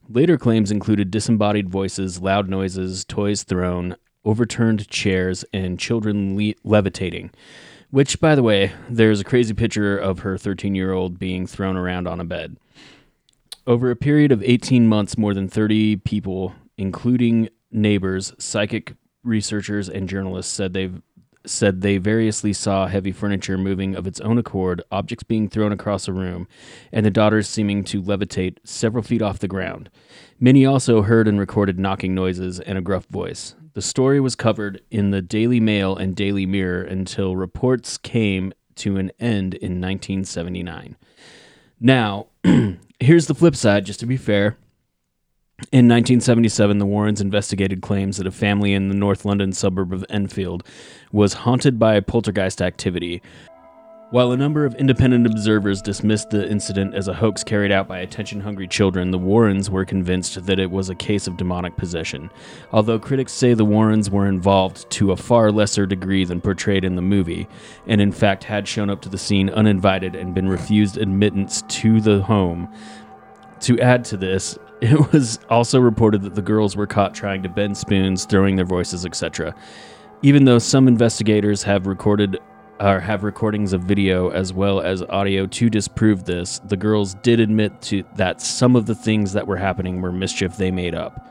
Later 0.10 0.40
claims 0.40 0.72
included 0.72 1.12
disembodied 1.12 1.70
voices, 1.70 2.20
loud 2.20 2.50
noises, 2.50 3.06
toys 3.06 3.44
thrown, 3.44 3.96
overturned 4.26 4.88
chairs, 4.90 5.44
and 5.54 5.80
children 5.80 6.38
le- 6.38 6.54
levitating. 6.64 7.32
Which, 7.90 8.20
by 8.20 8.36
the 8.36 8.44
way, 8.44 8.72
there's 8.90 9.20
a 9.20 9.26
crazy 9.26 9.54
picture 9.54 9.98
of 9.98 10.20
her 10.20 10.38
13 10.38 10.76
year 10.76 10.94
old 10.94 11.20
being 11.20 11.46
thrown 11.46 11.76
around 11.76 12.08
on 12.08 12.22
a 12.22 12.26
bed. 12.26 12.58
Over 13.68 13.92
a 13.92 13.96
period 13.96 14.32
of 14.32 14.42
18 14.44 14.88
months, 14.88 15.18
more 15.18 15.34
than 15.34 15.48
30 15.48 15.98
people, 15.98 16.56
including 16.78 17.50
neighbors, 17.72 18.34
psychic 18.40 18.94
researchers, 19.24 19.90
and 19.90 20.10
journalists, 20.10 20.52
said 20.52 20.74
they've 20.74 21.02
said 21.46 21.82
they 21.82 21.98
variously 21.98 22.54
saw 22.54 22.88
heavy 22.88 23.12
furniture 23.12 23.58
moving 23.58 23.96
of 23.96 24.06
its 24.06 24.20
own 24.22 24.38
accord, 24.38 24.82
objects 24.92 25.24
being 25.24 25.50
thrown 25.50 25.72
across 25.72 26.08
a 26.08 26.14
room, 26.14 26.48
and 26.92 27.06
the 27.06 27.10
daughters 27.10 27.48
seeming 27.48 27.84
to 27.84 28.02
levitate 28.02 28.58
several 28.64 29.04
feet 29.04 29.22
off 29.22 29.40
the 29.40 29.48
ground. 29.48 29.90
Many 30.40 30.66
also 30.66 31.02
heard 31.02 31.28
and 31.28 31.40
recorded 31.40 31.80
knocking 31.80 32.14
noises 32.14 32.60
and 32.60 32.78
a 32.78 32.82
gruff 32.82 33.06
voice. 33.08 33.56
The 33.74 33.82
story 33.82 34.20
was 34.20 34.36
covered 34.36 34.82
in 34.92 35.12
the 35.12 35.22
Daily 35.22 35.62
Mail 35.62 35.96
and 35.96 36.16
Daily 36.16 36.46
Mirror 36.46 36.84
until 36.84 37.38
reports 37.38 37.98
came 37.98 38.52
to 38.76 38.98
an 38.98 39.12
end 39.20 39.54
in 39.54 39.80
1979. 39.80 40.98
Now, 41.80 42.28
here's 43.00 43.28
the 43.28 43.36
flip 43.36 43.56
side, 43.56 43.86
just 43.86 44.02
to 44.02 44.06
be 44.06 44.18
fair. 44.18 44.58
In 45.72 45.88
1977, 45.88 46.80
the 46.80 46.86
Warrens 46.86 47.22
investigated 47.22 47.82
claims 47.82 48.18
that 48.18 48.28
a 48.28 48.32
family 48.32 48.74
in 48.74 48.90
the 48.90 48.96
North 48.96 49.24
London 49.24 49.54
suburb 49.54 49.94
of 49.94 50.04
Enfield 50.10 50.66
was 51.12 51.34
haunted 51.34 51.80
by 51.80 52.00
poltergeist 52.00 52.62
activity. 52.62 53.22
While 54.12 54.34
a 54.34 54.38
number 54.38 54.66
of 54.66 54.76
independent 54.76 55.26
observers 55.26 55.82
dismissed 55.82 56.32
the 56.32 56.46
incident 56.46 56.96
as 56.96 57.08
a 57.08 57.14
hoax 57.14 57.46
carried 57.46 57.72
out 57.72 57.88
by 57.88 58.00
attention 58.00 58.42
hungry 58.42 58.68
children, 58.68 59.12
the 59.12 59.18
Warrens 59.18 59.70
were 59.70 59.86
convinced 59.86 60.48
that 60.48 60.60
it 60.60 60.70
was 60.70 60.90
a 60.90 60.96
case 60.96 61.28
of 61.28 61.38
demonic 61.38 61.78
possession. 61.78 62.30
Although 62.74 63.00
critics 63.00 63.32
say 63.32 63.54
the 63.54 63.64
Warrens 63.64 64.10
were 64.10 64.28
involved 64.28 64.90
to 64.90 65.14
a 65.14 65.16
far 65.16 65.50
lesser 65.50 65.86
degree 65.86 66.26
than 66.26 66.42
portrayed 66.42 66.84
in 66.84 66.98
the 66.98 67.02
movie, 67.02 67.48
and 67.88 68.02
in 68.02 68.12
fact 68.12 68.44
had 68.44 68.68
shown 68.68 68.90
up 68.90 69.00
to 69.04 69.08
the 69.08 69.18
scene 69.18 69.50
uninvited 69.50 70.14
and 70.14 70.36
been 70.36 70.50
refused 70.50 70.98
admittance 70.98 71.62
to 71.70 72.02
the 72.02 72.22
home, 72.22 72.68
to 73.62 73.80
add 73.80 74.04
to 74.04 74.18
this, 74.18 74.58
it 74.82 75.14
was 75.14 75.40
also 75.50 75.80
reported 75.80 76.22
that 76.24 76.36
the 76.36 76.42
girls 76.42 76.76
were 76.76 76.86
caught 76.86 77.16
trying 77.16 77.42
to 77.44 77.50
bend 77.50 77.78
spoons, 77.78 78.26
throwing 78.26 78.58
their 78.58 78.66
voices, 78.66 79.06
etc. 79.06 79.56
Even 80.22 80.44
though 80.44 80.60
some 80.60 80.90
investigators 80.90 81.64
have 81.64 81.88
recorded 81.88 82.38
or 82.82 83.00
have 83.00 83.24
recordings 83.24 83.74
of 83.74 83.84
video 83.84 84.30
as 84.30 84.54
well 84.54 84.82
as 84.82 85.04
audio 85.04 85.46
to 85.46 85.70
disprove 85.70 86.26
this, 86.26 86.60
the 86.60 86.78
girls 86.78 87.14
did 87.16 87.40
admit 87.40 87.80
to 87.84 88.04
that 88.16 88.42
some 88.42 88.76
of 88.76 88.88
the 88.88 88.96
things 88.96 89.34
that 89.34 89.46
were 89.46 89.58
happening 89.58 90.02
were 90.02 90.12
mischief 90.12 90.58
they 90.58 90.72
made 90.72 90.96
up. 90.96 91.28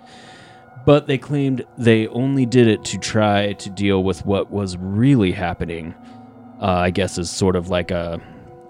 But 0.87 1.07
they 1.07 1.19
claimed 1.19 1.65
they 1.77 2.07
only 2.09 2.47
did 2.47 2.69
it 2.69 2.85
to 2.87 2.99
try 2.99 3.53
to 3.55 3.71
deal 3.71 4.03
with 4.03 4.25
what 4.25 4.51
was 4.51 4.77
really 4.77 5.33
happening. 5.33 5.95
Uh, 6.61 6.67
I 6.67 6.91
guess 6.91 7.19
is 7.19 7.31
sort 7.31 7.57
of 7.57 7.69
like 7.69 7.91
a 7.91 8.21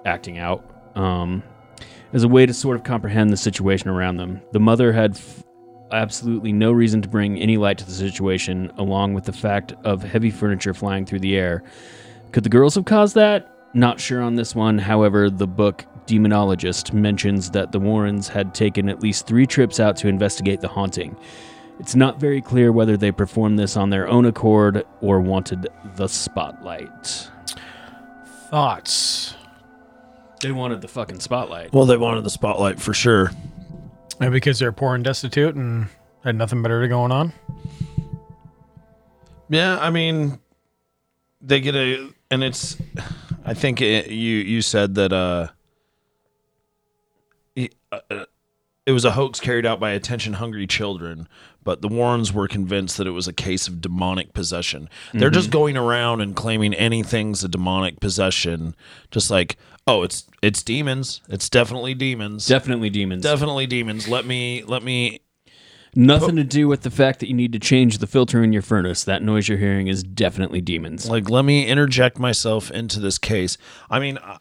acting 0.04 0.38
out. 0.38 0.64
Um, 0.96 1.42
as 2.12 2.24
a 2.24 2.28
way 2.28 2.46
to 2.46 2.54
sort 2.54 2.76
of 2.76 2.82
comprehend 2.82 3.30
the 3.30 3.36
situation 3.36 3.88
around 3.88 4.16
them. 4.16 4.40
The 4.52 4.60
mother 4.60 4.92
had 4.92 5.16
f- 5.16 5.44
absolutely 5.92 6.52
no 6.52 6.72
reason 6.72 7.02
to 7.02 7.08
bring 7.08 7.38
any 7.38 7.56
light 7.56 7.78
to 7.78 7.84
the 7.84 7.92
situation, 7.92 8.72
along 8.78 9.14
with 9.14 9.24
the 9.24 9.32
fact 9.32 9.74
of 9.84 10.02
heavy 10.02 10.30
furniture 10.30 10.74
flying 10.74 11.06
through 11.06 11.20
the 11.20 11.36
air. 11.36 11.62
Could 12.32 12.44
the 12.44 12.50
girls 12.50 12.74
have 12.76 12.84
caused 12.84 13.14
that? 13.16 13.56
Not 13.74 14.00
sure 14.00 14.22
on 14.22 14.36
this 14.36 14.54
one. 14.54 14.78
However, 14.78 15.30
the 15.30 15.46
book 15.46 15.84
Demonologist 16.06 16.92
mentions 16.92 17.50
that 17.52 17.72
the 17.72 17.78
Warrens 17.78 18.28
had 18.28 18.54
taken 18.54 18.88
at 18.88 19.00
least 19.00 19.26
three 19.26 19.46
trips 19.46 19.78
out 19.78 19.96
to 19.98 20.08
investigate 20.08 20.60
the 20.60 20.68
haunting. 20.68 21.16
It's 21.78 21.94
not 21.94 22.20
very 22.20 22.42
clear 22.42 22.72
whether 22.72 22.96
they 22.96 23.10
performed 23.10 23.58
this 23.58 23.76
on 23.76 23.90
their 23.90 24.06
own 24.06 24.26
accord 24.26 24.84
or 25.00 25.20
wanted 25.20 25.68
the 25.96 26.08
spotlight. 26.08 27.30
Thoughts? 28.50 29.34
They 30.40 30.52
wanted 30.52 30.80
the 30.80 30.88
fucking 30.88 31.20
spotlight. 31.20 31.72
Well, 31.72 31.86
they 31.86 31.96
wanted 31.96 32.24
the 32.24 32.30
spotlight 32.30 32.80
for 32.80 32.92
sure. 32.92 33.30
And 34.20 34.32
because 34.32 34.58
they're 34.58 34.72
poor 34.72 34.94
and 34.94 35.04
destitute 35.04 35.54
and 35.54 35.86
had 36.24 36.36
nothing 36.36 36.62
better 36.62 36.82
to 36.82 36.88
going 36.88 37.12
on. 37.12 37.32
Yeah, 39.48 39.78
I 39.78 39.90
mean, 39.90 40.38
they 41.40 41.60
get 41.60 41.74
a, 41.74 42.10
and 42.30 42.42
it's, 42.44 42.76
I 43.44 43.54
think 43.54 43.80
it, 43.80 44.08
you 44.10 44.36
you 44.36 44.62
said 44.62 44.94
that 44.96 45.12
uh, 45.12 45.48
it, 47.56 47.74
uh, 47.92 48.24
it 48.86 48.92
was 48.92 49.04
a 49.04 49.12
hoax 49.12 49.40
carried 49.40 49.66
out 49.66 49.78
by 49.80 49.90
attention 49.90 50.34
hungry 50.34 50.66
children, 50.66 51.28
but 51.62 51.82
the 51.82 51.88
Warrens 51.88 52.32
were 52.32 52.48
convinced 52.48 52.96
that 52.96 53.06
it 53.06 53.10
was 53.10 53.28
a 53.28 53.32
case 53.32 53.68
of 53.68 53.80
demonic 53.80 54.32
possession. 54.32 54.88
They're 55.12 55.30
just 55.30 55.48
Mhm. 55.48 55.52
going 55.52 55.76
around 55.76 56.20
and 56.20 56.34
claiming 56.34 56.74
anything's 56.74 57.44
a 57.44 57.48
demonic 57.48 58.00
possession, 58.00 58.74
just 59.10 59.30
like, 59.30 59.56
oh, 59.86 60.02
it's 60.02 60.24
it's 60.42 60.62
demons. 60.62 61.20
It's 61.28 61.48
definitely 61.50 61.94
demons. 61.94 62.46
Definitely 62.46 62.90
demons. 62.90 63.22
Definitely 63.22 63.66
demons. 63.66 64.08
Let 64.08 64.24
me 64.24 64.62
let 64.66 64.82
me 64.82 65.20
Nothing 65.94 66.36
to 66.36 66.44
do 66.44 66.68
with 66.68 66.82
the 66.82 66.90
fact 66.90 67.20
that 67.20 67.28
you 67.28 67.34
need 67.34 67.52
to 67.52 67.58
change 67.58 67.98
the 67.98 68.06
filter 68.06 68.42
in 68.42 68.52
your 68.52 68.62
furnace. 68.62 69.02
That 69.04 69.22
noise 69.22 69.48
you're 69.48 69.58
hearing 69.58 69.88
is 69.88 70.02
definitely 70.02 70.60
demons. 70.60 71.08
like 71.08 71.28
let 71.28 71.44
me 71.44 71.66
interject 71.66 72.18
myself 72.18 72.70
into 72.70 73.00
this 73.00 73.18
case. 73.18 73.58
I 73.90 73.98
mean, 73.98 74.18
I- 74.18 74.38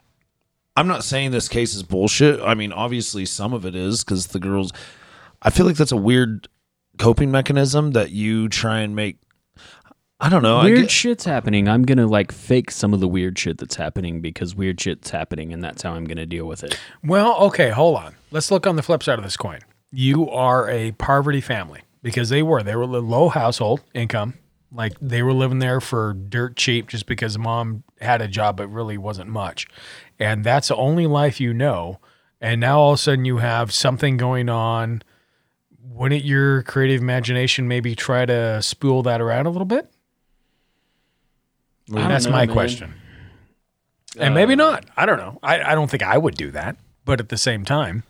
I'm 0.76 0.88
not 0.88 1.04
saying 1.04 1.32
this 1.32 1.50
case 1.50 1.76
is 1.76 1.84
bullshit. 1.84 2.40
I 2.42 2.54
mean, 2.54 2.72
obviously 2.72 3.26
some 3.26 3.52
of 3.54 3.66
it 3.66 3.76
is 3.76 4.04
because 4.04 4.28
the 4.28 4.40
girls. 4.40 4.72
I 5.42 5.50
feel 5.50 5.66
like 5.66 5.76
that's 5.76 5.92
a 5.92 5.98
weird 5.98 6.48
coping 6.98 7.32
mechanism 7.32 7.92
that 7.92 8.12
you 8.12 8.48
try 8.48 8.80
and 8.80 8.96
make. 8.96 9.18
I 10.22 10.28
don't 10.30 10.44
know. 10.44 10.58
I 10.58 10.66
weird 10.66 10.80
get- 10.82 10.92
shit's 10.92 11.24
happening. 11.26 11.68
I'm 11.68 11.84
gonna 11.84 12.06
like 12.08 12.32
fake 12.32 12.72
some 12.72 12.94
of 12.94 13.00
the 13.00 13.08
weird 13.08 13.40
shit 13.40 13.58
that's 13.58 13.76
happening 13.76 14.22
because 14.22 14.54
weird 14.56 14.80
shit's 14.80 15.10
happening, 15.10 15.52
and 15.52 15.64
that's 15.64 15.82
how 15.82 15.94
I'm 15.94 16.06
gonna 16.06 16.26
deal 16.26 16.46
with 16.46 16.64
it. 16.64 16.78
Well, 17.04 17.36
okay, 17.48 17.70
hold 17.70 17.98
on. 17.98 18.16
Let's 18.32 18.52
look 18.52 18.68
on 18.68 18.76
the 18.76 18.84
flip 18.84 19.02
side 19.02 19.18
of 19.18 19.24
this 19.24 19.38
coin. 19.38 19.60
You 19.92 20.30
are 20.30 20.70
a 20.70 20.92
poverty 20.94 21.42
family 21.42 21.82
because 22.02 22.30
they 22.30 22.44
were. 22.44 22.64
They 22.64 22.76
were 22.76 22.84
a 22.84 22.86
low 22.86 23.30
household 23.30 23.82
income. 23.94 24.36
Like 24.72 24.94
they 25.02 25.24
were 25.24 25.34
living 25.34 25.60
there 25.60 25.82
for 25.82 26.14
dirt 26.14 26.56
cheap 26.56 26.88
just 26.88 27.08
because 27.08 27.38
mom 27.38 27.84
had 28.00 28.22
a 28.22 28.28
job, 28.28 28.58
but 28.58 28.68
really 28.68 28.98
wasn't 28.98 29.30
much. 29.30 29.68
And 30.20 30.44
that's 30.44 30.68
the 30.68 30.76
only 30.76 31.08
life 31.08 31.40
you 31.40 31.54
know. 31.54 32.00
And 32.40 32.62
now 32.62 32.80
all 32.80 32.92
of 32.92 33.00
a 33.00 33.02
sudden 33.02 33.26
you 33.26 33.38
have 33.38 33.74
something 33.74 34.18
going 34.18 34.48
on. 34.48 35.02
Wouldn't 35.82 36.24
your 36.24 36.62
creative 36.64 37.02
imagination 37.02 37.68
maybe 37.68 37.96
try 37.96 38.26
to 38.26 38.62
spool 38.62 39.02
that 39.04 39.22
around 39.22 39.48
a 39.48 39.50
little 39.50 39.66
bit? 39.66 39.92
That's 41.88 42.26
know, 42.26 42.32
my 42.32 42.46
man. 42.46 42.54
question. 42.54 42.94
And 44.18 44.34
maybe 44.34 44.54
uh, 44.54 44.58
not. 44.58 44.86
I 44.96 45.06
don't 45.06 45.18
know. 45.18 45.40
I, 45.42 45.62
I 45.72 45.76
don't 45.76 45.90
think 45.90 46.04
I 46.04 46.18
would 46.18 46.36
do 46.36 46.52
that. 46.52 46.78
But 47.06 47.20
at 47.20 47.30
the 47.30 47.38
same 47.38 47.66
time, 47.66 48.04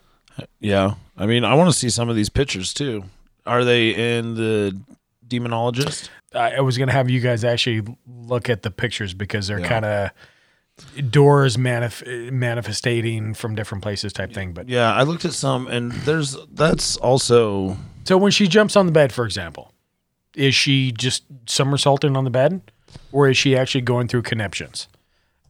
Yeah, 0.60 0.96
I 1.20 1.26
mean, 1.26 1.44
I 1.44 1.54
want 1.54 1.70
to 1.72 1.78
see 1.78 1.90
some 1.90 2.10
of 2.10 2.16
these 2.16 2.30
pictures 2.30 2.74
too. 2.74 3.04
Are 3.46 3.64
they 3.66 3.90
in 4.18 4.36
the 4.36 4.80
demonologist? 5.28 6.10
I, 6.34 6.62
was 6.62 6.78
going 6.78 6.88
to 6.88 6.94
have 6.94 7.10
you 7.10 7.20
guys 7.20 7.44
actually 7.44 7.84
look 8.08 8.50
at 8.50 8.62
the 8.62 8.72
pictures 8.72 9.14
because 9.14 9.48
they're 9.48 9.60
Yeah. 9.60 9.68
kind 9.68 9.86
of 9.86 10.12
doors 11.12 11.58
manif- 11.58 12.32
manifestating 12.32 13.34
from 13.34 13.56
different 13.56 13.84
places 13.84 14.14
type 14.14 14.32
thing. 14.34 14.54
But 14.54 14.70
Yeah, 14.70 14.94
I 14.94 15.04
looked 15.04 15.26
at 15.26 15.34
some, 15.34 15.68
and 15.68 15.92
there's 15.92 16.38
that's 16.54 16.96
also 16.98 17.78
so 18.06 18.18
when 18.18 18.32
she 18.32 18.48
jumps 18.48 18.76
on 18.76 18.86
the 18.86 18.92
bed, 18.92 19.12
for 19.12 19.26
example, 19.26 19.74
is 20.36 20.56
she 20.56 20.92
just 20.92 21.24
somersaulting 21.48 22.16
on 22.16 22.24
the 22.24 22.30
bed, 22.30 22.62
or 23.12 23.28
is 23.30 23.38
she 23.38 23.58
actually 23.58 23.82
going 23.82 24.08
through 24.08 24.22
conniptions? 24.22 24.88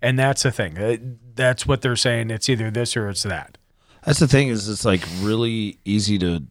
And 0.01 0.17
that's 0.17 0.43
the 0.43 0.51
thing. 0.51 1.20
That's 1.36 1.67
what 1.67 1.82
they're 1.82 1.95
saying. 1.95 2.32
It's 2.32 2.49
either 2.49 2.72
this 2.72 2.97
or 2.97 3.07
it's 3.09 3.24
that. 3.24 3.57
That's 4.10 4.18
the 4.20 4.28
thing 4.28 4.47
is 4.47 4.68
it's 4.68 4.86
like 4.86 5.03
really 5.22 5.78
easy 5.86 6.18
to 6.18 6.41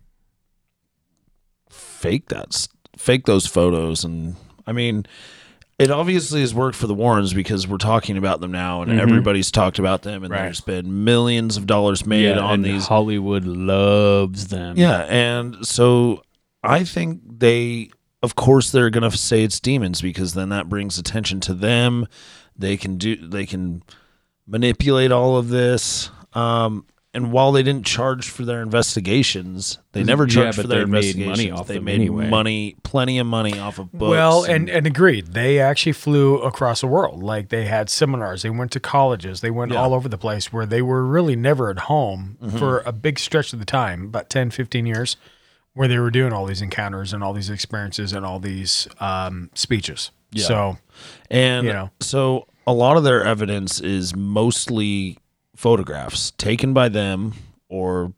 fake 1.69 2.29
that 2.29 2.69
fake 2.97 3.27
those 3.27 3.49
photos 3.49 4.05
and 4.05 4.37
I 4.65 4.71
mean 4.71 5.07
it 5.77 5.91
obviously 5.91 6.41
has 6.43 6.55
worked 6.55 6.77
for 6.77 6.87
the 6.87 6.95
Warrens 6.95 7.35
because 7.35 7.67
we're 7.67 7.79
talking 7.79 8.17
about 8.17 8.41
them 8.41 8.53
now, 8.53 8.83
and 8.83 8.93
Mhm. 8.93 9.01
everybody's 9.01 9.51
talked 9.51 9.81
about 9.81 10.03
them, 10.03 10.23
and 10.23 10.33
Right. 10.33 10.43
there's 10.43 10.61
been 10.61 11.03
millions 11.05 11.57
of 11.57 11.67
dollars 11.67 12.07
made 12.07 12.25
yeah, 12.27 12.39
on 12.39 12.55
and 12.55 12.65
these. 12.65 12.87
Hollywood 12.87 13.45
loves 13.45 14.49
them. 14.49 14.77
Yeah, 14.77 15.01
and 15.09 15.65
so 15.67 16.23
I 16.63 16.85
think 16.85 17.21
they, 17.41 17.91
of 18.25 18.37
course, 18.37 18.71
they're 18.71 18.91
gonna 18.91 19.11
say 19.13 19.43
it's 19.43 19.59
demons 19.59 20.01
because 20.01 20.35
then 20.35 20.49
that 20.51 20.69
brings 20.69 20.97
attention 20.99 21.41
to 21.41 21.55
them. 21.55 22.07
They 22.57 22.77
can 22.77 22.99
do, 22.99 23.17
they 23.17 23.47
can 23.47 23.83
manipulate 24.47 25.11
all 25.13 25.37
of 25.37 25.49
this. 25.49 26.11
Um, 26.35 26.85
and 27.19 27.33
while 27.33 27.53
they 27.53 27.63
didn't 27.63 27.85
charge 27.85 28.31
for 28.31 28.45
their 28.45 28.63
investigations, 28.63 29.79
they 29.93 30.03
never 30.05 30.27
charged 30.27 30.57
but 30.57 30.63
for 30.63 30.69
their 30.69 30.85
they 30.85 30.91
made 30.91 31.17
investigations. 31.17 31.39
money 31.39 31.51
off 31.51 31.67
they 31.67 31.75
them 31.75 31.85
made 31.85 31.95
anyway. 31.97 32.29
money, 32.31 32.77
plenty 32.83 33.19
of 33.19 33.27
money 33.27 33.59
off 33.59 33.79
of 33.79 33.93
books. 33.93 34.11
Well, 34.11 34.45
and, 34.45 34.69
and 34.71 34.87
agreed. 34.87 35.29
They 35.35 35.61
actually 35.61 35.93
flew 35.93 36.39
across 36.39 36.81
the 36.81 36.87
world. 36.87 37.23
Like 37.23 37.49
they 37.49 37.65
had 37.67 37.91
seminars, 37.91 38.43
they 38.43 38.51
went 38.51 38.71
to 38.73 38.81
colleges, 38.81 39.41
they 39.41 39.51
went 39.51 39.73
Yeah. 39.73 39.79
all 39.79 39.93
over 39.95 40.09
the 40.09 40.17
place 40.19 40.53
where 40.53 40.65
they 40.67 40.81
were 40.83 41.05
really 41.05 41.37
never 41.37 41.71
at 41.71 41.81
home 41.81 42.39
Mhm. 42.43 42.59
for 42.59 42.79
a 42.87 42.93
big 42.93 43.19
stretch 43.19 43.53
of 43.53 43.59
the 43.59 43.65
time, 43.65 44.05
about 44.05 44.31
10, 44.31 44.51
15 44.51 44.87
years, 44.87 45.17
where 45.75 45.89
they 45.89 45.99
were 45.99 46.11
doing 46.11 46.33
all 46.33 46.47
these 46.47 46.63
encounters 46.63 47.13
and 47.13 47.23
all 47.23 47.33
these 47.33 47.51
experiences 47.51 48.13
and 48.13 48.25
all 48.25 48.39
these 48.39 48.89
um, 49.01 49.51
speeches. 49.55 50.11
Yeah. 50.33 50.45
So, 50.47 50.79
And 51.31 51.67
you 51.67 51.73
know. 51.73 51.91
so 52.01 52.47
a 52.67 52.73
lot 52.73 52.97
of 52.97 53.05
their 53.05 53.25
evidence 53.25 53.81
is 53.81 54.15
mostly 54.15 55.19
photographs 55.59 56.31
taken 56.39 56.73
by 56.73 56.89
them 56.89 57.33
or 57.69 58.13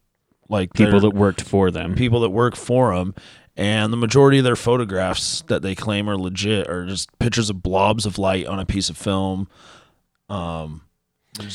like 0.51 0.75
People 0.75 0.93
their- 1.01 1.01
that 1.11 1.15
worked 1.17 1.41
for 1.41 1.71
them. 1.71 1.95
people 1.95 2.21
that 2.21 2.31
work 2.31 2.55
for 2.55 2.95
them. 2.95 3.15
And 3.57 3.93
the 3.93 3.97
majority 3.97 4.39
of 4.39 4.45
their 4.45 4.57
photographs 4.57 5.43
that 5.49 5.63
they 5.63 5.75
claim 5.75 6.09
are 6.09 6.17
legit 6.17 6.69
are 6.69 6.85
just 6.87 7.17
pictures 7.19 7.49
of 7.51 7.63
blobs 7.63 8.05
of 8.07 8.19
light 8.19 8.47
on 8.47 8.59
a 8.59 8.67
piece 8.67 8.91
of 8.91 8.97
film. 8.97 9.49
Um, 10.29 10.83
ton- 11.35 11.49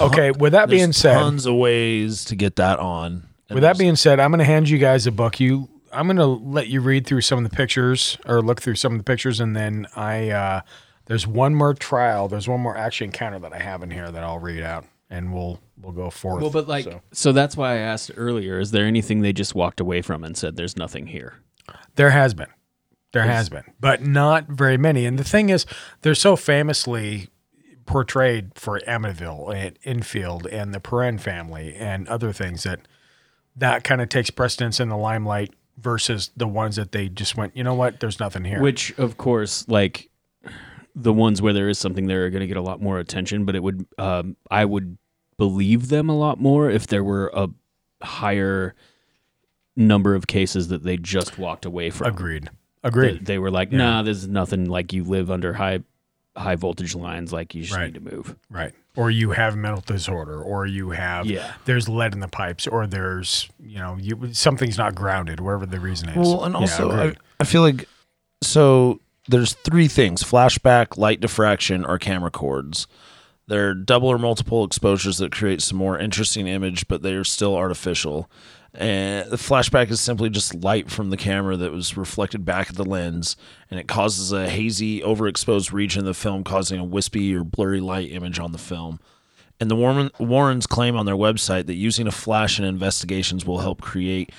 Okay, 0.00 0.30
with 0.32 0.52
that 0.52 0.68
there's 0.68 0.80
being 0.80 0.92
said- 0.92 1.14
tons 1.14 1.46
of 1.46 1.54
ways 1.56 2.24
to 2.26 2.36
get 2.36 2.56
that 2.56 2.78
on. 2.78 3.24
With 3.50 3.62
that 3.62 3.76
being 3.78 3.94
said, 3.96 4.18
I'm 4.20 4.30
going 4.30 4.38
to 4.38 4.44
hand 4.44 4.68
you 4.68 4.78
guys 4.78 5.06
a 5.06 5.12
book. 5.12 5.38
You, 5.38 5.68
I'm 5.92 6.06
going 6.06 6.16
to 6.16 6.24
let 6.26 6.66
you 6.68 6.80
read 6.80 7.06
through 7.06 7.20
some 7.20 7.44
of 7.44 7.48
the 7.48 7.54
pictures 7.54 8.18
or 8.26 8.40
look 8.42 8.60
through 8.60 8.74
some 8.76 8.92
of 8.92 8.98
the 8.98 9.04
pictures, 9.04 9.38
and 9.38 9.54
then 9.54 9.86
I, 9.94 10.30
uh, 10.30 10.60
there's 11.06 11.26
one 11.26 11.54
more 11.54 11.74
trial. 11.74 12.26
There's 12.26 12.48
one 12.48 12.60
more 12.60 12.76
action 12.76 13.04
encounter 13.06 13.38
that 13.40 13.52
I 13.52 13.58
have 13.58 13.82
in 13.82 13.90
here 13.90 14.10
that 14.10 14.24
I'll 14.24 14.38
read 14.40 14.62
out, 14.64 14.86
and 15.10 15.32
we'll 15.32 15.60
we'll 15.80 15.92
go 15.92 16.10
forth. 16.10 16.40
Well, 16.42 16.50
but 16.50 16.68
like, 16.68 16.84
So, 16.84 17.00
so. 17.12 17.32
that's 17.32 17.56
why 17.56 17.74
I 17.74 17.76
asked 17.78 18.10
earlier: 18.16 18.58
Is 18.58 18.70
there 18.70 18.86
anything 18.86 19.20
they 19.22 19.32
just 19.32 19.54
walked 19.54 19.80
away 19.80 20.02
from 20.02 20.24
and 20.24 20.36
said, 20.36 20.56
"There's 20.56 20.76
nothing 20.76 21.08
here"? 21.08 21.40
there 21.96 22.10
has 22.10 22.34
been, 22.34 22.48
there 23.12 23.22
has 23.22 23.48
been, 23.48 23.64
but 23.80 24.02
not 24.02 24.48
very 24.48 24.76
many. 24.76 25.06
And 25.06 25.18
the 25.18 25.24
thing 25.24 25.48
is, 25.48 25.64
they're 26.02 26.14
so 26.14 26.36
famously 26.36 27.28
portrayed 27.86 28.52
for 28.54 28.80
Amityville 28.80 29.54
and 29.54 29.78
Enfield 29.84 30.46
and 30.46 30.74
the 30.74 30.80
Perron 30.80 31.18
family 31.18 31.74
and 31.74 32.08
other 32.08 32.32
things 32.32 32.64
that 32.64 32.80
that 33.56 33.84
kind 33.84 34.00
of 34.00 34.08
takes 34.08 34.30
precedence 34.30 34.80
in 34.80 34.88
the 34.88 34.96
limelight 34.96 35.54
versus 35.78 36.30
the 36.36 36.48
ones 36.48 36.76
that 36.76 36.92
they 36.92 37.08
just 37.08 37.36
went, 37.36 37.56
you 37.56 37.62
know 37.62 37.74
what, 37.74 38.00
there's 38.00 38.18
nothing 38.20 38.44
here. 38.44 38.60
Which, 38.60 38.96
of 38.98 39.16
course, 39.16 39.66
like 39.68 40.10
the 40.94 41.12
ones 41.12 41.42
where 41.42 41.52
there 41.52 41.68
is 41.68 41.78
something 41.78 42.06
there 42.06 42.24
are 42.26 42.30
going 42.30 42.40
to 42.42 42.46
get 42.46 42.56
a 42.56 42.62
lot 42.62 42.80
more 42.80 42.98
attention. 42.98 43.44
But 43.44 43.56
it 43.56 43.62
would, 43.62 43.86
um, 43.98 44.36
I 44.50 44.64
would 44.64 44.96
believe 45.36 45.88
them 45.88 46.08
a 46.08 46.16
lot 46.16 46.40
more 46.40 46.70
if 46.70 46.86
there 46.86 47.02
were 47.04 47.30
a 47.34 47.48
higher 48.02 48.74
number 49.76 50.14
of 50.14 50.26
cases 50.26 50.68
that 50.68 50.82
they 50.84 50.96
just 50.96 51.38
walked 51.38 51.64
away 51.64 51.90
from. 51.90 52.06
Agreed. 52.08 52.48
Agreed. 52.82 53.20
That 53.20 53.24
They 53.26 53.38
were 53.38 53.50
like, 53.50 53.72
Yeah. 53.72 53.78
nah, 53.78 54.02
there's 54.02 54.28
nothing. 54.28 54.66
Like 54.66 54.92
you 54.92 55.04
live 55.04 55.30
under 55.30 55.54
high 55.54 55.80
high 56.36 56.56
voltage 56.56 56.94
lines. 56.96 57.32
Like 57.32 57.54
you 57.54 57.62
just 57.62 57.74
Right. 57.76 57.92
need 57.92 57.94
to 57.94 58.00
move. 58.16 58.36
Right. 58.50 58.72
Or 58.96 59.10
you 59.10 59.30
have 59.30 59.56
mental 59.56 59.82
disorder, 59.84 60.40
or 60.40 60.66
you 60.66 60.90
have 60.90 61.26
Yeah. 61.26 61.54
there's 61.64 61.88
lead 61.88 62.12
in 62.12 62.20
the 62.20 62.28
pipes, 62.28 62.66
or 62.66 62.86
there's 62.86 63.48
you 63.60 63.78
know 63.78 63.96
you 64.00 64.32
something's 64.32 64.76
not 64.78 64.94
grounded, 64.94 65.40
wherever 65.40 65.64
the 65.66 65.80
reason 65.80 66.08
is. 66.10 66.16
Well, 66.16 66.44
and 66.44 66.54
Yeah, 66.54 66.60
also 66.60 66.90
I. 66.90 67.14
I 67.40 67.44
feel 67.44 67.62
like 67.62 67.88
so 68.42 69.00
there's 69.28 69.54
three 69.54 69.88
things: 69.88 70.22
flashback, 70.22 70.96
light 70.96 71.20
diffraction, 71.20 71.84
or 71.84 71.98
camera 71.98 72.30
cords. 72.30 72.86
They're 73.46 73.74
double 73.74 74.08
or 74.08 74.18
multiple 74.18 74.64
exposures 74.64 75.18
that 75.18 75.32
create 75.32 75.60
some 75.60 75.76
more 75.76 75.98
interesting 75.98 76.46
image, 76.46 76.88
but 76.88 77.02
they 77.02 77.14
are 77.14 77.24
still 77.24 77.54
artificial. 77.54 78.30
And 78.72 79.30
the 79.30 79.36
flashback 79.36 79.90
is 79.90 80.00
simply 80.00 80.30
just 80.30 80.54
light 80.54 80.90
from 80.90 81.10
the 81.10 81.16
camera 81.16 81.56
that 81.56 81.70
was 81.70 81.96
reflected 81.96 82.44
back 82.44 82.70
at 82.70 82.76
the 82.76 82.84
lens, 82.84 83.36
and 83.70 83.78
it 83.78 83.86
causes 83.86 84.32
a 84.32 84.48
hazy, 84.48 85.00
overexposed 85.00 85.72
region 85.72 86.00
of 86.00 86.06
the 86.06 86.14
film, 86.14 86.42
causing 86.42 86.80
a 86.80 86.84
wispy 86.84 87.34
or 87.36 87.44
blurry 87.44 87.80
light 87.80 88.10
image 88.10 88.40
on 88.40 88.52
the 88.52 88.58
film. 88.58 88.98
And 89.60 89.70
the 89.70 89.76
Warren, 89.76 90.10
Warrens 90.18 90.66
claim 90.66 90.96
on 90.96 91.06
their 91.06 91.14
website 91.14 91.66
that 91.66 91.74
using 91.74 92.08
a 92.08 92.12
flash 92.12 92.58
in 92.58 92.64
investigations 92.64 93.46
will 93.46 93.60
help 93.60 93.80
create 93.80 94.32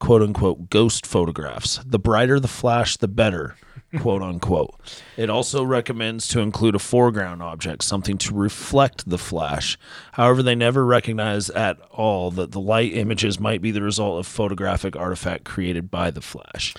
quote 0.00 0.20
unquote 0.20 0.68
ghost 0.68 1.06
photographs. 1.06 1.80
The 1.86 1.98
brighter 1.98 2.38
the 2.38 2.48
flash, 2.48 2.98
the 2.98 3.08
better, 3.08 3.56
quote 4.00 4.22
unquote. 4.22 4.74
It 5.16 5.30
also 5.30 5.64
recommends 5.64 6.28
to 6.28 6.40
include 6.40 6.74
a 6.74 6.78
foreground 6.78 7.42
object, 7.42 7.82
something 7.84 8.18
to 8.18 8.34
reflect 8.34 9.08
the 9.08 9.18
flash. 9.18 9.78
However, 10.12 10.42
they 10.42 10.54
never 10.54 10.84
recognize 10.84 11.48
at 11.50 11.78
all 11.90 12.30
that 12.32 12.52
the 12.52 12.60
light 12.60 12.92
images 12.94 13.40
might 13.40 13.62
be 13.62 13.70
the 13.70 13.82
result 13.82 14.18
of 14.20 14.26
photographic 14.26 14.94
artifact 14.96 15.44
created 15.44 15.90
by 15.90 16.10
the 16.10 16.20
flash. 16.20 16.74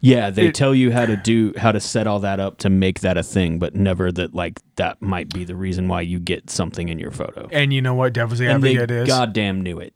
Yeah, 0.00 0.30
they 0.30 0.46
It- 0.48 0.54
tell 0.54 0.74
you 0.74 0.92
how 0.92 1.06
to 1.06 1.16
do 1.16 1.52
how 1.56 1.72
to 1.72 1.80
set 1.80 2.06
all 2.06 2.20
that 2.20 2.38
up 2.38 2.58
to 2.58 2.70
make 2.70 3.00
that 3.00 3.16
a 3.16 3.22
thing, 3.22 3.58
but 3.58 3.74
never 3.74 4.12
that 4.12 4.34
like 4.34 4.60
that 4.76 5.00
might 5.02 5.30
be 5.32 5.44
the 5.44 5.56
reason 5.56 5.88
why 5.88 6.02
you 6.02 6.18
get 6.20 6.50
something 6.50 6.88
in 6.88 6.98
your 6.98 7.10
photo. 7.10 7.48
and 7.50 7.72
you 7.72 7.80
know 7.82 7.94
what 7.94 8.12
Devil's 8.12 8.40
and 8.40 8.62
they 8.62 8.72
Advocate 8.76 8.90
is? 8.90 9.08
goddamn 9.08 9.62
knew 9.62 9.78
it. 9.78 9.94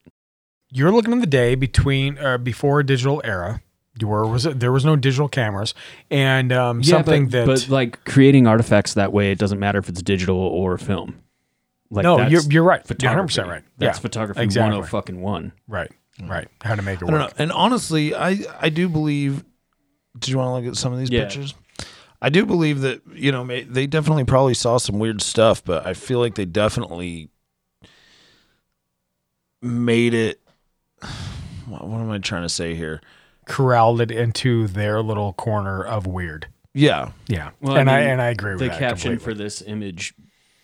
You're 0.72 0.90
looking 0.92 1.12
at 1.12 1.20
the 1.20 1.26
day 1.26 1.54
between 1.54 2.16
uh, 2.18 2.38
before 2.38 2.82
digital 2.82 3.20
era. 3.24 3.60
Where 4.00 4.24
was 4.24 4.46
it? 4.46 4.60
There 4.60 4.72
was 4.72 4.84
no 4.84 4.96
digital 4.96 5.28
cameras, 5.28 5.74
and 6.10 6.52
um, 6.52 6.80
Yeah, 6.80 6.90
something 6.96 7.24
but, 7.26 7.32
that 7.32 7.46
but 7.46 7.68
like 7.68 8.04
creating 8.04 8.46
artifacts 8.46 8.94
that 8.94 9.12
way, 9.12 9.32
it 9.32 9.38
doesn't 9.38 9.58
matter 9.58 9.78
if 9.78 9.88
it's 9.88 10.00
digital 10.02 10.38
or 10.38 10.78
film. 10.78 11.20
Like 11.90 12.04
no, 12.04 12.16
that's 12.18 12.30
you're 12.30 12.42
you're 12.42 12.62
right. 12.62 12.82
You're 12.88 13.10
100 13.10 13.26
photography. 13.26 13.26
percent 13.26 13.48
right. 13.48 13.62
That's 13.78 13.98
yeah, 13.98 14.00
photography 14.02 14.40
exactly. 14.42 14.76
one 14.78 14.84
oh 14.84 14.86
fucking 14.88 15.20
one. 15.20 15.52
Right, 15.66 15.90
right. 16.22 16.46
How 16.62 16.76
to 16.76 16.82
make 16.82 17.02
it 17.02 17.04
I 17.06 17.10
don't 17.10 17.20
work. 17.20 17.36
know. 17.38 17.42
And 17.42 17.50
honestly, 17.52 18.14
I 18.14 18.38
I 18.60 18.68
do 18.68 18.88
believe. 18.88 19.44
Do 20.18 20.30
you 20.30 20.38
want 20.38 20.48
to 20.48 20.52
look 20.66 20.72
at 20.72 20.78
some 20.78 20.92
of 20.92 20.98
these 21.00 21.10
Yeah. 21.10 21.24
pictures? 21.24 21.54
I 22.22 22.28
do 22.28 22.46
believe 22.46 22.82
that 22.82 23.00
you 23.12 23.32
know 23.32 23.44
they 23.44 23.86
definitely 23.88 24.24
probably 24.24 24.54
saw 24.54 24.78
some 24.78 24.98
weird 25.00 25.20
stuff, 25.20 25.64
but 25.64 25.84
I 25.86 25.94
feel 25.94 26.20
like 26.20 26.36
they 26.36 26.44
definitely 26.44 27.28
made 29.62 30.14
it. 30.14 30.40
What 31.66 31.86
what 31.86 32.00
am 32.00 32.10
I 32.10 32.18
trying 32.18 32.42
to 32.42 32.48
say 32.48 32.74
here? 32.74 33.00
Corralled 33.50 34.00
it 34.00 34.10
into 34.10 34.66
their 34.68 35.02
little 35.02 35.32
corner 35.34 35.82
of 35.84 36.06
weird. 36.06 36.46
Yeah, 36.72 37.10
Yeah, 37.26 37.50
Well, 37.60 37.76
and 37.76 37.90
I, 37.90 38.00
mean, 38.00 38.08
and 38.10 38.22
I 38.22 38.28
agree 38.28 38.52
with 38.52 38.60
the 38.60 38.68
that. 38.68 38.78
caption 38.78 39.12
completely. 39.12 39.24
for 39.24 39.34
this 39.42 39.62
image 39.62 40.14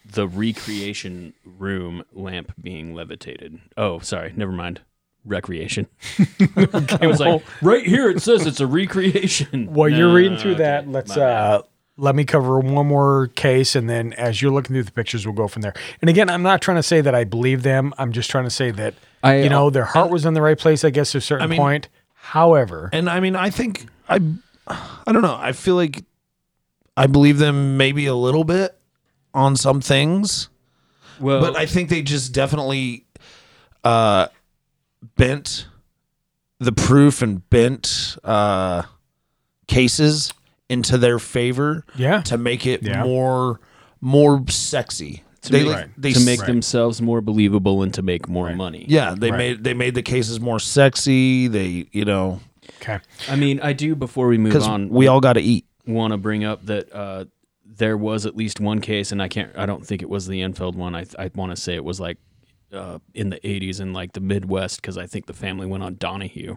the 0.08 0.28
recreation 0.28 1.34
room 1.44 2.04
lamp 2.12 2.52
being 2.62 2.94
levitated. 2.94 3.58
Oh, 3.76 3.98
sorry, 3.98 4.32
never 4.36 4.52
mind. 4.52 4.80
Recreation. 5.24 5.88
it 6.38 7.00
was 7.08 7.18
like 7.18 7.42
right 7.62 7.84
here 7.84 8.08
it 8.10 8.22
says 8.22 8.46
it's 8.46 8.60
a 8.60 8.66
recreation. 8.68 9.66
While 9.74 9.88
you're 9.88 10.14
reading 10.14 10.38
through 10.38 10.52
okay, 10.52 10.62
that, 10.62 10.88
let's 10.88 11.16
uh 11.16 11.62
let 11.96 12.14
me 12.14 12.24
cover 12.24 12.60
one 12.60 12.86
more 12.86 13.26
case 13.34 13.74
and 13.74 13.90
then 13.90 14.12
as 14.12 14.40
you're 14.40 14.52
looking 14.52 14.74
through 14.74 14.84
the 14.84 14.92
pictures 14.92 15.26
we'll 15.26 15.34
go 15.34 15.48
from 15.48 15.62
there. 15.62 15.74
And 16.00 16.08
again, 16.08 16.30
I'm 16.30 16.42
not 16.44 16.60
trying 16.62 16.76
to 16.76 16.82
say 16.84 17.00
that 17.00 17.14
I 17.16 17.24
believe 17.24 17.64
them. 17.64 17.92
I'm 17.98 18.12
just 18.12 18.30
trying 18.30 18.44
to 18.44 18.50
say 18.50 18.70
that 18.70 18.94
I- 19.24 19.38
you 19.40 19.48
know, 19.48 19.70
their 19.70 19.86
heart 19.86 20.10
was 20.12 20.24
in 20.24 20.34
the 20.34 20.42
right 20.42 20.58
place, 20.58 20.84
I 20.84 20.90
guess, 20.90 21.10
to 21.12 21.18
a 21.18 21.20
certain 21.20 21.42
I 21.42 21.46
mean- 21.48 21.58
point. 21.58 21.88
However, 22.30 22.90
and 22.92 23.08
I 23.08 23.20
mean, 23.20 23.36
I 23.36 23.50
think 23.50 23.86
I, 24.08 24.20
I 24.66 25.12
don't 25.12 25.22
know. 25.22 25.36
I 25.38 25.52
feel 25.52 25.76
like 25.76 26.02
I 26.96 27.06
believe 27.06 27.38
them 27.38 27.76
maybe 27.76 28.06
a 28.06 28.14
little 28.14 28.42
bit 28.44 28.76
on 29.32 29.54
some 29.54 29.80
things. 29.80 30.48
well, 31.20 31.40
but 31.40 31.56
I 31.56 31.66
think 31.66 31.88
they 31.88 32.02
just 32.02 32.32
definitely 32.32 33.04
uh, 33.84 34.26
bent 35.16 35.68
the 36.58 36.72
proof 36.72 37.22
and 37.22 37.48
bent 37.48 38.16
uh, 38.24 38.82
cases 39.68 40.32
into 40.68 40.98
their 40.98 41.20
favor 41.20 41.84
yeah. 41.94 42.22
to 42.22 42.36
make 42.36 42.66
it 42.66 42.82
Yeah. 42.82 43.04
more 43.04 43.60
more 44.00 44.42
sexy. 44.48 45.22
To 45.46 45.52
they 45.52 45.64
make, 45.64 45.72
like- 45.74 45.88
they 45.96 46.12
to 46.12 46.20
make 46.20 46.40
s- 46.40 46.46
themselves 46.46 47.00
more 47.02 47.20
believable 47.20 47.82
and 47.82 47.92
to 47.94 48.02
make 48.02 48.28
more 48.28 48.54
money. 48.54 48.84
yeah 48.88 49.14
they 49.18 49.30
Right. 49.30 49.38
made 49.38 49.64
they 49.64 49.74
made 49.74 49.94
the 49.94 50.02
cases 50.02 50.38
more 50.40 50.60
sexy. 50.60 51.48
They 51.48 51.86
you 51.92 52.04
know 52.04 52.40
Okay. 52.82 52.98
I 53.28 53.36
mean, 53.36 53.60
I 53.62 53.72
do 53.72 53.94
before 53.94 54.26
we 54.26 54.38
move 54.38 54.56
on. 54.62 54.88
we 54.88 55.06
all 55.06 55.20
got 55.20 55.34
to 55.34 55.40
eat. 55.40 55.66
want 55.86 56.10
to 56.12 56.16
bring 56.18 56.42
up 56.44 56.66
that 56.66 56.92
uh, 56.92 57.24
there 57.64 57.96
was 57.96 58.26
at 58.26 58.36
least 58.36 58.58
one 58.60 58.80
case, 58.80 59.12
and 59.12 59.22
I 59.22 59.28
can't. 59.28 59.50
I 59.56 59.66
don't 59.66 59.86
think 59.86 60.02
it 60.02 60.08
was 60.08 60.26
the 60.26 60.42
Enfield 60.42 60.74
one. 60.76 60.94
I 60.96 61.04
I 61.18 61.30
want 61.34 61.54
to 61.54 61.56
say 61.56 61.74
it 61.76 61.84
was 61.84 62.00
like 62.00 62.18
uh, 62.72 62.98
in 63.14 63.30
the 63.30 63.38
'80s 63.44 63.80
in 63.80 63.92
like 63.92 64.12
the 64.14 64.20
Midwest 64.20 64.82
because 64.82 64.98
I 64.98 65.06
think 65.06 65.26
the 65.26 65.32
family 65.32 65.66
went 65.66 65.84
on 65.84 65.94
Donahue 65.96 66.56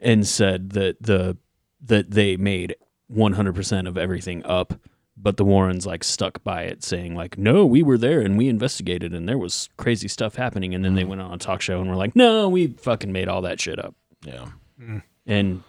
and 0.00 0.26
said 0.26 0.70
that 0.70 0.96
the 1.02 1.36
that 1.82 2.10
they 2.12 2.36
made 2.38 2.76
100% 3.12 3.86
of 3.86 3.98
everything 3.98 4.42
up 4.46 4.74
but 5.16 5.36
the 5.36 5.44
Warrens 5.44 5.86
like 5.86 6.04
stuck 6.04 6.42
by 6.42 6.62
it, 6.62 6.82
saying 6.82 7.14
like, 7.14 7.38
"No, 7.38 7.64
we 7.64 7.82
were 7.82 7.98
there 7.98 8.20
and 8.20 8.36
we 8.36 8.48
investigated, 8.48 9.14
and 9.14 9.28
there 9.28 9.38
was 9.38 9.68
crazy 9.76 10.08
stuff 10.08 10.34
happening." 10.34 10.74
And 10.74 10.84
then 10.84 10.94
they 10.94 11.04
mm. 11.04 11.08
went 11.08 11.20
on 11.20 11.32
a 11.32 11.38
talk 11.38 11.60
show 11.60 11.80
and 11.80 11.88
were 11.88 11.96
like, 11.96 12.16
"No, 12.16 12.48
we 12.48 12.68
fucking 12.68 13.12
made 13.12 13.28
all 13.28 13.42
that 13.42 13.60
shit 13.60 13.78
up." 13.78 13.94
Yeah. 14.24 14.46
Mm. 14.80 15.02
And 15.26 15.62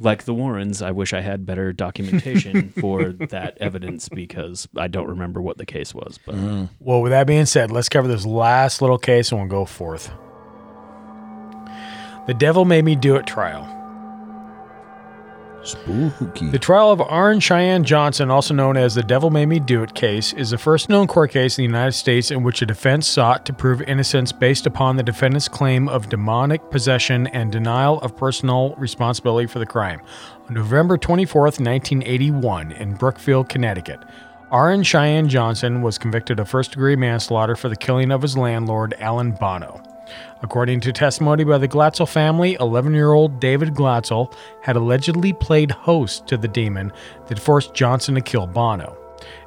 like 0.00 0.24
the 0.24 0.34
Warrens, 0.34 0.82
I 0.82 0.90
wish 0.90 1.12
I 1.12 1.20
had 1.20 1.46
better 1.46 1.72
documentation 1.72 2.70
for 2.80 3.12
that 3.12 3.58
evidence 3.58 4.08
because 4.08 4.68
I 4.76 4.88
don't 4.88 5.08
remember 5.08 5.40
what 5.40 5.58
the 5.58 5.66
case 5.66 5.94
was. 5.94 6.18
But 6.24 6.34
mm. 6.34 6.68
Well, 6.80 7.00
with 7.00 7.10
that 7.10 7.26
being 7.26 7.46
said, 7.46 7.70
let's 7.70 7.88
cover 7.88 8.08
this 8.08 8.26
last 8.26 8.80
little 8.80 8.98
case 8.98 9.32
and 9.32 9.40
we'll 9.40 9.48
go 9.48 9.64
forth. 9.64 10.10
The 12.26 12.34
Devil 12.34 12.64
Made 12.64 12.84
Me 12.84 12.94
Do 12.94 13.16
It 13.16 13.26
trial. 13.26 13.77
Spooky. 15.68 16.50
The 16.50 16.58
trial 16.58 16.90
of 16.90 17.00
Arn 17.00 17.40
Cheyenne 17.40 17.84
Johnson, 17.84 18.30
also 18.30 18.54
known 18.54 18.76
as 18.76 18.94
the 18.94 19.02
Devil 19.02 19.30
Made 19.30 19.46
Me 19.46 19.60
Do 19.60 19.82
It 19.82 19.94
case, 19.94 20.32
is 20.32 20.50
the 20.50 20.58
first 20.58 20.88
known 20.88 21.06
court 21.06 21.30
case 21.30 21.58
in 21.58 21.62
the 21.62 21.66
United 21.68 21.92
States 21.92 22.30
in 22.30 22.42
which 22.42 22.62
a 22.62 22.66
defense 22.66 23.06
sought 23.06 23.44
to 23.46 23.52
prove 23.52 23.82
innocence 23.82 24.32
based 24.32 24.66
upon 24.66 24.96
the 24.96 25.02
defendant's 25.02 25.48
claim 25.48 25.88
of 25.88 26.08
demonic 26.08 26.70
possession 26.70 27.26
and 27.28 27.52
denial 27.52 28.00
of 28.00 28.16
personal 28.16 28.74
responsibility 28.76 29.46
for 29.46 29.58
the 29.58 29.66
crime. 29.66 30.00
On 30.48 30.54
November 30.54 30.96
24th, 30.96 31.60
1981, 31.60 32.72
in 32.72 32.94
Brookfield, 32.94 33.48
Connecticut, 33.48 34.00
Arn 34.50 34.82
Cheyenne 34.82 35.28
Johnson 35.28 35.82
was 35.82 35.98
convicted 35.98 36.40
of 36.40 36.48
first 36.48 36.70
degree 36.70 36.96
manslaughter 36.96 37.54
for 37.54 37.68
the 37.68 37.76
killing 37.76 38.10
of 38.10 38.22
his 38.22 38.36
landlord, 38.36 38.94
Alan 38.98 39.32
Bono. 39.32 39.82
According 40.42 40.80
to 40.80 40.92
testimony 40.92 41.42
by 41.42 41.58
the 41.58 41.66
Glatzel 41.66 42.08
family, 42.08 42.56
11 42.60 42.94
year 42.94 43.12
old 43.12 43.40
David 43.40 43.74
Glatzel 43.74 44.32
had 44.62 44.76
allegedly 44.76 45.32
played 45.32 45.70
host 45.70 46.26
to 46.28 46.36
the 46.36 46.48
demon 46.48 46.92
that 47.26 47.38
forced 47.40 47.74
Johnson 47.74 48.14
to 48.14 48.20
kill 48.20 48.46
Bono. 48.46 48.96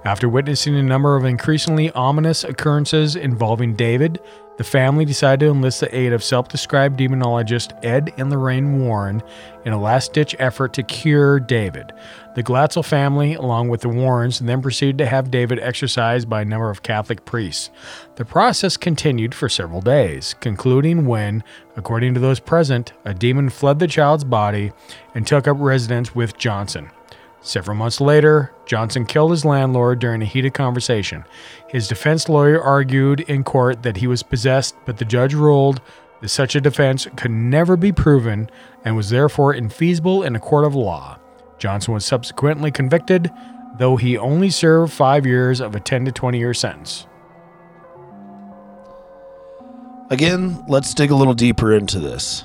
After 0.04 0.28
witnessing 0.28 0.76
a 0.76 0.84
number 0.84 1.16
of 1.16 1.24
increasingly 1.24 1.92
ominous 1.92 2.44
occurrences 2.44 3.16
involving 3.16 3.76
David, 3.76 4.20
the 4.58 4.64
family 4.66 5.06
decided 5.06 5.46
to 5.46 5.52
enlist 5.52 5.80
the 5.80 5.96
aid 5.96 6.12
of 6.12 6.24
self 6.24 6.50
described 6.50 7.00
demonologist 7.00 7.74
Ed 7.84 8.14
and 8.18 8.30
Lorraine 8.30 8.80
Warren 8.86 9.24
in 9.66 9.74
a 9.74 9.82
last 9.82 10.14
ditch 10.14 10.36
effort 10.40 10.74
to 10.74 10.84
cure 10.84 11.40
David. 11.40 11.94
The 12.34 12.44
Glatzel 12.44 12.86
family, 12.86 13.34
along 13.34 13.68
with 13.68 13.82
the 13.82 13.90
Warrens, 13.90 14.40
then 14.40 14.62
proceeded 14.62 14.98
to 15.00 15.06
have 15.06 15.32
David 15.32 15.60
exorcised 15.60 16.30
by 16.30 16.42
a 16.42 16.46
number 16.46 16.70
of 16.70 16.82
Catholic 16.82 17.26
priests. 17.26 17.70
The 18.16 18.24
process 18.24 18.78
continued 18.78 19.36
for 19.36 19.50
several 19.50 19.82
days, 19.82 20.34
concluding 20.40 21.06
when, 21.06 21.44
according 21.76 22.14
to 22.14 22.22
those 22.22 22.40
present, 22.40 22.94
a 23.04 23.14
demon 23.14 23.50
fled 23.50 23.80
the 23.80 23.88
child's 23.88 24.24
body 24.24 24.72
and 25.14 25.28
took 25.28 25.46
up 25.46 25.58
residence 25.60 26.16
with 26.16 26.38
Johnson. 26.38 26.90
Several 27.42 27.76
months 27.76 28.00
later, 28.00 28.54
Johnson 28.66 29.06
killed 29.06 29.32
his 29.32 29.44
landlord 29.44 30.00
during 30.00 30.22
a 30.22 30.26
heated 30.26 30.54
conversation. 30.54 31.26
His 31.68 31.90
defense 31.90 32.30
lawyer 32.30 32.62
argued 32.62 33.22
in 33.22 33.44
court 33.44 33.84
that 33.84 33.98
he 33.98 34.08
was 34.08 34.24
possessed, 34.24 34.76
but 34.86 34.98
the 34.98 35.06
judge 35.06 35.34
ruled 35.34 35.82
that 36.22 36.30
such 36.30 36.56
a 36.56 36.62
defense 36.62 37.08
could 37.18 37.32
never 37.32 37.76
be 37.76 37.92
proven 37.92 38.50
and 38.86 38.96
was 38.96 39.10
therefore 39.10 39.54
infeasible 39.54 40.26
in 40.26 40.36
a 40.36 40.40
court 40.40 40.64
of 40.64 40.76
law. 40.76 41.18
Johnson 41.62 41.94
was 41.94 42.04
subsequently 42.04 42.72
convicted, 42.72 43.32
though 43.78 43.96
he 43.96 44.18
only 44.18 44.50
served 44.50 44.92
five 44.92 45.28
years 45.28 45.62
of 45.62 45.76
a 45.76 45.80
10 45.80 46.06
to 46.06 46.12
20 46.12 46.40
year 46.40 46.56
sentence. 46.56 47.06
Again, 50.10 50.66
let's 50.68 50.96
dig 50.96 51.12
a 51.12 51.16
little 51.16 51.36
deeper 51.36 51.72
into 51.72 52.00
this. 52.00 52.44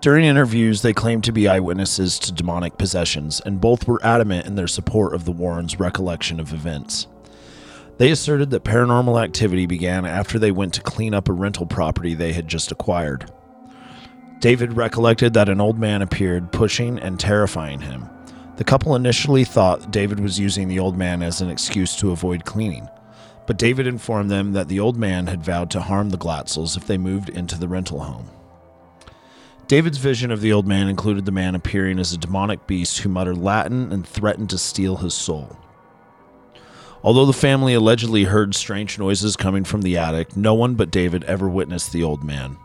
During 0.00 0.24
interviews, 0.24 0.82
they 0.82 0.92
claimed 0.92 1.22
to 1.24 1.32
be 1.32 1.46
eyewitnesses 1.46 2.18
to 2.20 2.32
demonic 2.32 2.76
possessions, 2.76 3.40
and 3.46 3.60
both 3.60 3.86
were 3.86 4.04
adamant 4.04 4.46
in 4.46 4.56
their 4.56 4.66
support 4.66 5.14
of 5.14 5.24
the 5.24 5.32
Warrens' 5.32 5.78
recollection 5.78 6.40
of 6.40 6.52
events. 6.52 7.06
They 7.98 8.10
asserted 8.10 8.50
that 8.50 8.64
paranormal 8.64 9.22
activity 9.22 9.66
began 9.66 10.04
after 10.04 10.40
they 10.40 10.50
went 10.50 10.74
to 10.74 10.82
clean 10.82 11.14
up 11.14 11.28
a 11.28 11.32
rental 11.32 11.66
property 11.66 12.14
they 12.14 12.32
had 12.32 12.48
just 12.48 12.72
acquired. 12.72 13.30
David 14.40 14.74
recollected 14.74 15.34
that 15.34 15.48
an 15.48 15.60
old 15.60 15.80
man 15.80 16.00
appeared, 16.00 16.52
pushing 16.52 16.98
and 17.00 17.18
terrifying 17.18 17.80
him. 17.80 18.08
The 18.56 18.64
couple 18.64 18.94
initially 18.94 19.44
thought 19.44 19.90
David 19.90 20.20
was 20.20 20.38
using 20.38 20.68
the 20.68 20.78
old 20.78 20.96
man 20.96 21.22
as 21.22 21.40
an 21.40 21.50
excuse 21.50 21.96
to 21.96 22.12
avoid 22.12 22.44
cleaning, 22.44 22.88
but 23.46 23.58
David 23.58 23.88
informed 23.88 24.30
them 24.30 24.52
that 24.52 24.68
the 24.68 24.78
old 24.78 24.96
man 24.96 25.26
had 25.26 25.42
vowed 25.42 25.70
to 25.72 25.80
harm 25.80 26.10
the 26.10 26.18
Glatzels 26.18 26.76
if 26.76 26.86
they 26.86 26.98
moved 26.98 27.30
into 27.30 27.58
the 27.58 27.66
rental 27.66 28.00
home. 28.00 28.30
David's 29.66 29.98
vision 29.98 30.30
of 30.30 30.40
the 30.40 30.52
old 30.52 30.68
man 30.68 30.88
included 30.88 31.24
the 31.24 31.32
man 31.32 31.56
appearing 31.56 31.98
as 31.98 32.12
a 32.12 32.18
demonic 32.18 32.66
beast 32.66 33.00
who 33.00 33.08
muttered 33.08 33.38
Latin 33.38 33.92
and 33.92 34.06
threatened 34.06 34.50
to 34.50 34.58
steal 34.58 34.96
his 34.96 35.14
soul. 35.14 35.58
Although 37.02 37.26
the 37.26 37.32
family 37.32 37.74
allegedly 37.74 38.24
heard 38.24 38.54
strange 38.54 38.98
noises 38.98 39.36
coming 39.36 39.64
from 39.64 39.82
the 39.82 39.98
attic, 39.98 40.36
no 40.36 40.54
one 40.54 40.74
but 40.74 40.90
David 40.90 41.24
ever 41.24 41.48
witnessed 41.48 41.92
the 41.92 42.02
old 42.02 42.22
man. 42.22 42.56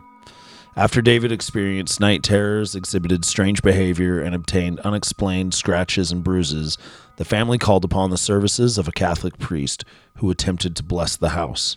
After 0.76 1.00
David 1.00 1.30
experienced 1.30 2.00
night 2.00 2.24
terrors, 2.24 2.74
exhibited 2.74 3.24
strange 3.24 3.62
behavior, 3.62 4.20
and 4.20 4.34
obtained 4.34 4.80
unexplained 4.80 5.54
scratches 5.54 6.10
and 6.10 6.24
bruises, 6.24 6.76
the 7.16 7.24
family 7.24 7.58
called 7.58 7.84
upon 7.84 8.10
the 8.10 8.18
services 8.18 8.76
of 8.76 8.88
a 8.88 8.92
Catholic 8.92 9.38
priest 9.38 9.84
who 10.16 10.32
attempted 10.32 10.74
to 10.74 10.82
bless 10.82 11.14
the 11.14 11.28
house. 11.28 11.76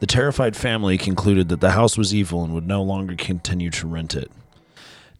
The 0.00 0.06
terrified 0.06 0.54
family 0.54 0.98
concluded 0.98 1.48
that 1.48 1.62
the 1.62 1.70
house 1.70 1.96
was 1.96 2.14
evil 2.14 2.44
and 2.44 2.52
would 2.52 2.66
no 2.66 2.82
longer 2.82 3.14
continue 3.16 3.70
to 3.70 3.86
rent 3.86 4.14
it. 4.14 4.30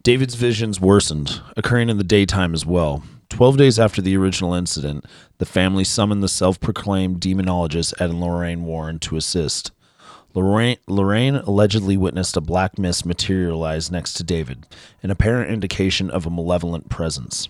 David's 0.03 0.35
visions 0.35 0.79
worsened, 0.79 1.41
occurring 1.57 1.89
in 1.89 1.97
the 1.97 2.05
daytime 2.05 2.53
as 2.53 2.67
well. 2.67 3.03
Twelve 3.31 3.57
days 3.57 3.79
after 3.79 4.03
the 4.03 4.17
original 4.17 4.53
incident, 4.53 5.07
the 5.39 5.47
family 5.47 5.85
summoned 5.85 6.23
the 6.23 6.29
self 6.29 6.61
proclaimed 6.61 7.21
demonologist 7.21 7.95
Ed 7.99 8.11
and 8.11 8.21
Lorraine 8.21 8.65
Warren 8.65 8.99
to 9.01 9.17
assist. 9.17 9.73
Lorraine, 10.37 10.77
Lorraine 10.87 11.37
allegedly 11.37 11.97
witnessed 11.97 12.37
a 12.37 12.43
black 12.43 12.79
mist 12.79 13.07
materialize 13.07 13.91
next 13.91 14.13
to 14.15 14.23
David, 14.23 14.67
an 15.03 15.11
apparent 15.11 15.51
indication 15.51 16.11
of 16.11 16.27
a 16.27 16.31
malevolent 16.31 16.91
presence. 16.91 17.49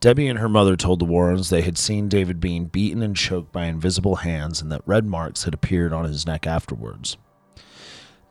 Debbie 0.00 0.26
and 0.26 0.40
her 0.40 0.48
mother 0.48 0.76
told 0.76 0.98
the 0.98 1.04
Warrens 1.04 1.50
they 1.50 1.62
had 1.62 1.78
seen 1.78 2.08
David 2.08 2.40
being 2.40 2.64
beaten 2.64 3.00
and 3.00 3.14
choked 3.14 3.52
by 3.52 3.66
invisible 3.66 4.16
hands 4.16 4.60
and 4.60 4.72
that 4.72 4.82
red 4.86 5.04
marks 5.04 5.44
had 5.44 5.54
appeared 5.54 5.92
on 5.92 6.04
his 6.04 6.26
neck 6.26 6.48
afterwards. 6.48 7.16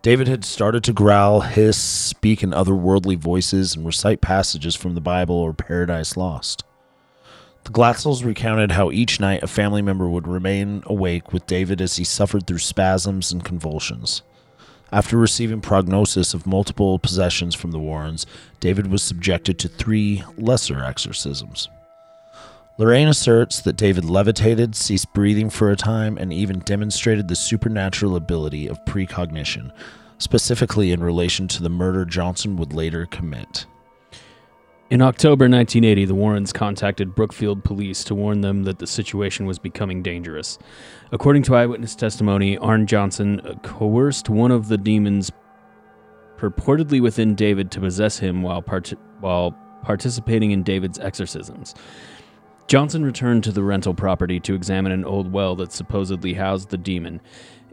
David 0.02 0.28
had 0.28 0.44
started 0.44 0.84
to 0.84 0.92
growl, 0.92 1.40
hiss, 1.40 1.78
speak 1.78 2.44
in 2.44 2.52
otherworldly 2.52 3.18
voices, 3.18 3.78
and 3.78 3.86
recite 3.86 4.20
passages 4.20 4.76
from 4.76 4.94
the 4.94 5.02
Bible 5.02 5.36
or 5.36 5.54
Paradise 5.54 6.18
Lost. 6.18 6.66
The 7.68 7.74
Glatzels 7.74 8.24
recounted 8.24 8.72
how 8.72 8.92
each 8.92 9.20
night 9.20 9.44
a 9.44 9.48
family 9.48 9.82
member 9.82 10.08
would 10.08 10.26
remain 10.26 10.84
awake 10.86 11.34
with 11.34 11.46
David 11.48 11.82
as 11.82 11.98
he 11.98 12.06
suffered 12.06 12.48
through 12.48 12.60
spasms 12.60 13.34
and 13.34 13.44
convulsions. 13.44 14.22
After 14.90 15.18
receiving 15.18 15.60
prognosis 15.60 16.34
of 16.34 16.48
multiple 16.48 16.98
possessions 16.98 17.56
from 17.56 17.72
the 17.72 17.80
Warrens, 17.80 18.26
David 18.62 18.88
was 18.88 19.04
subjected 19.04 19.60
to 19.60 19.68
three 19.68 20.24
lesser 20.38 20.82
exorcisms. 20.82 21.68
Lorraine 22.78 23.10
asserts 23.10 23.60
that 23.60 23.76
David 23.76 24.06
levitated, 24.06 24.74
ceased 24.74 25.14
breathing 25.14 25.50
for 25.50 25.70
a 25.70 25.76
time, 25.76 26.18
and 26.18 26.32
even 26.32 26.60
demonstrated 26.60 27.28
the 27.28 27.36
supernatural 27.36 28.16
ability 28.16 28.66
of 28.68 28.86
precognition, 28.86 29.74
specifically 30.20 30.94
in 30.94 31.04
relation 31.04 31.50
to 31.50 31.62
the 31.62 31.70
murder 31.70 32.06
Johnson 32.06 32.56
would 32.56 32.72
later 32.72 33.06
commit. 33.08 33.66
In 34.90 35.02
October 35.02 35.50
1980, 35.50 36.06
the 36.06 36.16
Warrens 36.16 36.54
contacted 36.54 37.14
Brookfield 37.14 37.62
police 37.66 38.06
to 38.06 38.16
warn 38.16 38.40
them 38.40 38.64
that 38.64 38.80
the 38.80 38.88
situation 38.88 39.46
was 39.46 39.60
becoming 39.60 40.02
dangerous. 40.02 40.58
According 41.12 41.44
to 41.44 41.56
eyewitness 41.56 41.94
testimony, 41.94 42.58
Arn 42.58 42.88
Johnson 42.88 43.42
coerced 43.64 44.30
one 44.30 44.50
of 44.50 44.70
the 44.70 44.78
demons 44.78 45.30
purportedly 46.38 47.02
within 47.02 47.36
David 47.36 47.70
to 47.72 47.82
possess 47.82 48.20
him 48.20 48.44
while, 48.44 48.62
part- 48.62 48.94
while 49.20 49.52
participating 49.84 50.52
in 50.52 50.64
David's 50.64 51.00
exorcisms. 51.00 51.76
Johnson 52.68 53.04
returned 53.04 53.44
to 53.44 53.52
the 53.52 53.64
rental 53.64 53.94
property 53.94 54.40
to 54.42 54.56
examine 54.56 54.94
an 54.94 55.04
old 55.04 55.34
well 55.34 55.56
that 55.58 55.74
supposedly 55.74 56.34
housed 56.34 56.70
the 56.70 56.78
demon. 56.78 57.20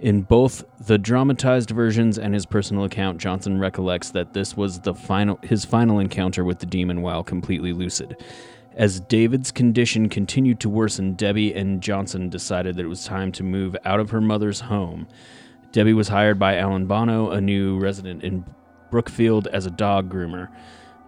In 0.04 0.20
both 0.20 0.66
the 0.86 0.98
dramatized 0.98 1.70
versions 1.70 2.18
and 2.18 2.34
his 2.34 2.44
personal 2.44 2.84
account, 2.84 3.16
Johnson 3.16 3.58
recollects 3.58 4.10
that 4.10 4.34
this 4.34 4.54
was 4.54 4.80
the 4.80 4.92
final 4.92 5.38
his 5.42 5.64
final 5.64 5.98
encounter 5.98 6.44
with 6.44 6.58
the 6.58 6.66
demon 6.66 7.00
while 7.00 7.24
completely 7.24 7.72
lucid. 7.72 8.22
As 8.74 9.00
David's 9.00 9.50
condition 9.50 10.10
continued 10.10 10.60
to 10.60 10.68
worsen, 10.68 11.14
Debbie 11.14 11.54
and 11.54 11.80
Johnson 11.80 12.28
decided 12.28 12.76
that 12.76 12.84
it 12.84 12.88
was 12.88 13.06
time 13.06 13.32
to 13.32 13.42
move 13.42 13.74
out 13.86 13.98
of 13.98 14.10
her 14.10 14.20
mother's 14.20 14.60
home. 14.60 15.08
Debbie 15.72 15.94
was 15.94 16.08
hired 16.08 16.38
by 16.38 16.58
Alan 16.58 16.84
Bono, 16.84 17.30
a 17.30 17.40
new 17.40 17.78
resident 17.78 18.22
in 18.22 18.44
Brookfield, 18.90 19.46
as 19.46 19.64
a 19.64 19.70
dog 19.70 20.12
groomer. 20.12 20.50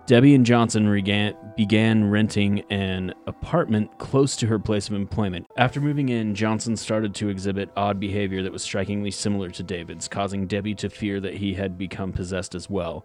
Debbie 0.06 0.36
and 0.36 0.46
Johnson 0.46 0.88
regan- 0.88 1.34
began 1.56 2.08
renting 2.08 2.60
an 2.70 3.12
apartment 3.26 3.98
close 3.98 4.36
to 4.36 4.46
her 4.46 4.60
place 4.60 4.88
of 4.88 4.94
employment. 4.94 5.48
After 5.56 5.80
moving 5.80 6.10
in, 6.10 6.36
Johnson 6.36 6.76
started 6.76 7.12
to 7.16 7.28
exhibit 7.28 7.70
odd 7.76 7.98
behavior 7.98 8.40
that 8.44 8.52
was 8.52 8.62
strikingly 8.62 9.10
similar 9.10 9.50
to 9.50 9.64
David's, 9.64 10.06
causing 10.06 10.46
Debbie 10.46 10.76
to 10.76 10.88
fear 10.88 11.18
that 11.20 11.34
he 11.34 11.54
had 11.54 11.76
become 11.76 12.12
possessed 12.12 12.54
as 12.54 12.70
well. 12.70 13.04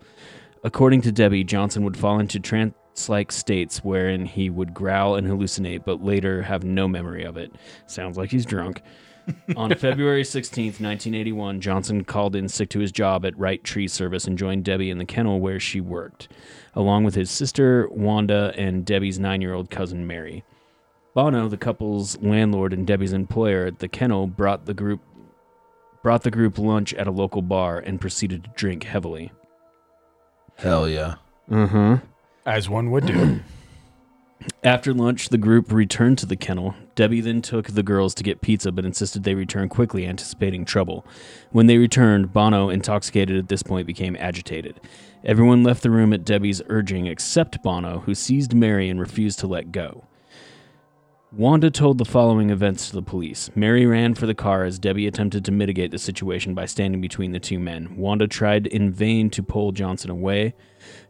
According 0.63 1.01
to 1.01 1.11
Debbie, 1.11 1.43
Johnson 1.43 1.83
would 1.85 1.97
fall 1.97 2.19
into 2.19 2.39
trance 2.39 2.75
like 3.09 3.31
states 3.31 3.79
wherein 3.79 4.27
he 4.27 4.51
would 4.51 4.75
growl 4.75 5.15
and 5.15 5.25
hallucinate, 5.25 5.83
but 5.83 6.03
later 6.03 6.43
have 6.43 6.63
no 6.63 6.87
memory 6.87 7.23
of 7.23 7.35
it. 7.35 7.51
Sounds 7.87 8.15
like 8.15 8.29
he's 8.29 8.45
drunk. 8.45 8.83
On 9.55 9.73
February 9.73 10.23
16th, 10.23 10.79
1981, 10.79 11.61
Johnson 11.61 12.03
called 12.03 12.35
in 12.35 12.47
sick 12.47 12.69
to 12.69 12.79
his 12.79 12.91
job 12.91 13.25
at 13.25 13.37
Wright 13.37 13.63
Tree 13.63 13.87
Service 13.87 14.25
and 14.25 14.37
joined 14.37 14.65
Debbie 14.65 14.91
in 14.91 14.99
the 14.99 15.05
kennel 15.05 15.39
where 15.39 15.59
she 15.59 15.81
worked, 15.81 16.27
along 16.75 17.03
with 17.03 17.15
his 17.15 17.29
sister 17.29 17.87
Wanda 17.89 18.53
and 18.57 18.85
Debbie's 18.85 19.19
nine 19.19 19.41
year 19.41 19.53
old 19.53 19.69
cousin 19.69 20.07
Mary. 20.07 20.43
Bono, 21.13 21.49
the 21.49 21.57
couple's 21.57 22.17
landlord 22.21 22.71
and 22.71 22.87
Debbie's 22.87 23.13
employer 23.13 23.65
at 23.65 23.79
the 23.79 23.87
kennel, 23.87 24.27
brought 24.27 24.65
the 24.65 24.73
group 24.73 25.01
brought 26.01 26.23
the 26.23 26.31
group 26.31 26.57
lunch 26.57 26.93
at 26.95 27.07
a 27.07 27.11
local 27.11 27.41
bar 27.41 27.77
and 27.77 28.01
proceeded 28.01 28.43
to 28.43 28.49
drink 28.55 28.83
heavily. 28.83 29.31
Hell 30.55 30.89
yeah. 30.89 31.15
Mm-hmm. 31.49 32.05
As 32.45 32.69
one 32.69 32.89
would 32.91 33.05
do. 33.05 33.39
After 34.63 34.93
lunch, 34.93 35.29
the 35.29 35.37
group 35.37 35.71
returned 35.71 36.17
to 36.19 36.25
the 36.25 36.35
kennel. 36.35 36.73
Debbie 36.95 37.21
then 37.21 37.41
took 37.41 37.67
the 37.67 37.83
girls 37.83 38.15
to 38.15 38.23
get 38.23 38.41
pizza, 38.41 38.71
but 38.71 38.85
insisted 38.85 39.23
they 39.23 39.35
return 39.35 39.69
quickly, 39.69 40.07
anticipating 40.07 40.65
trouble. 40.65 41.05
When 41.51 41.67
they 41.67 41.77
returned, 41.77 42.33
Bono, 42.33 42.69
intoxicated 42.69 43.37
at 43.37 43.49
this 43.49 43.61
point, 43.61 43.85
became 43.85 44.15
agitated. 44.19 44.79
Everyone 45.23 45.63
left 45.63 45.83
the 45.83 45.91
room 45.91 46.13
at 46.13 46.25
Debbie's 46.25 46.63
urging 46.67 47.05
except 47.05 47.61
Bono, 47.61 47.99
who 47.99 48.15
seized 48.15 48.55
Mary 48.55 48.89
and 48.89 48.99
refused 48.99 49.39
to 49.39 49.47
let 49.47 49.71
go. 49.71 50.03
Wanda 51.31 51.69
told 51.69 51.97
the 51.97 52.05
following 52.05 52.49
events 52.49 52.89
to 52.89 52.95
the 52.95 53.01
police. 53.01 53.49
Mary 53.55 53.85
ran 53.85 54.15
for 54.15 54.25
the 54.25 54.33
car 54.33 54.65
as 54.65 54.79
Debbie 54.79 55.07
attempted 55.07 55.45
to 55.45 55.51
mitigate 55.51 55.91
the 55.91 55.97
situation 55.97 56.53
by 56.53 56.65
standing 56.65 56.99
between 56.99 57.31
the 57.31 57.39
two 57.39 57.57
men. 57.57 57.95
Wanda 57.95 58.27
tried 58.27 58.67
in 58.67 58.91
vain 58.91 59.29
to 59.29 59.43
pull 59.43 59.71
Johnson 59.71 60.09
away. 60.09 60.55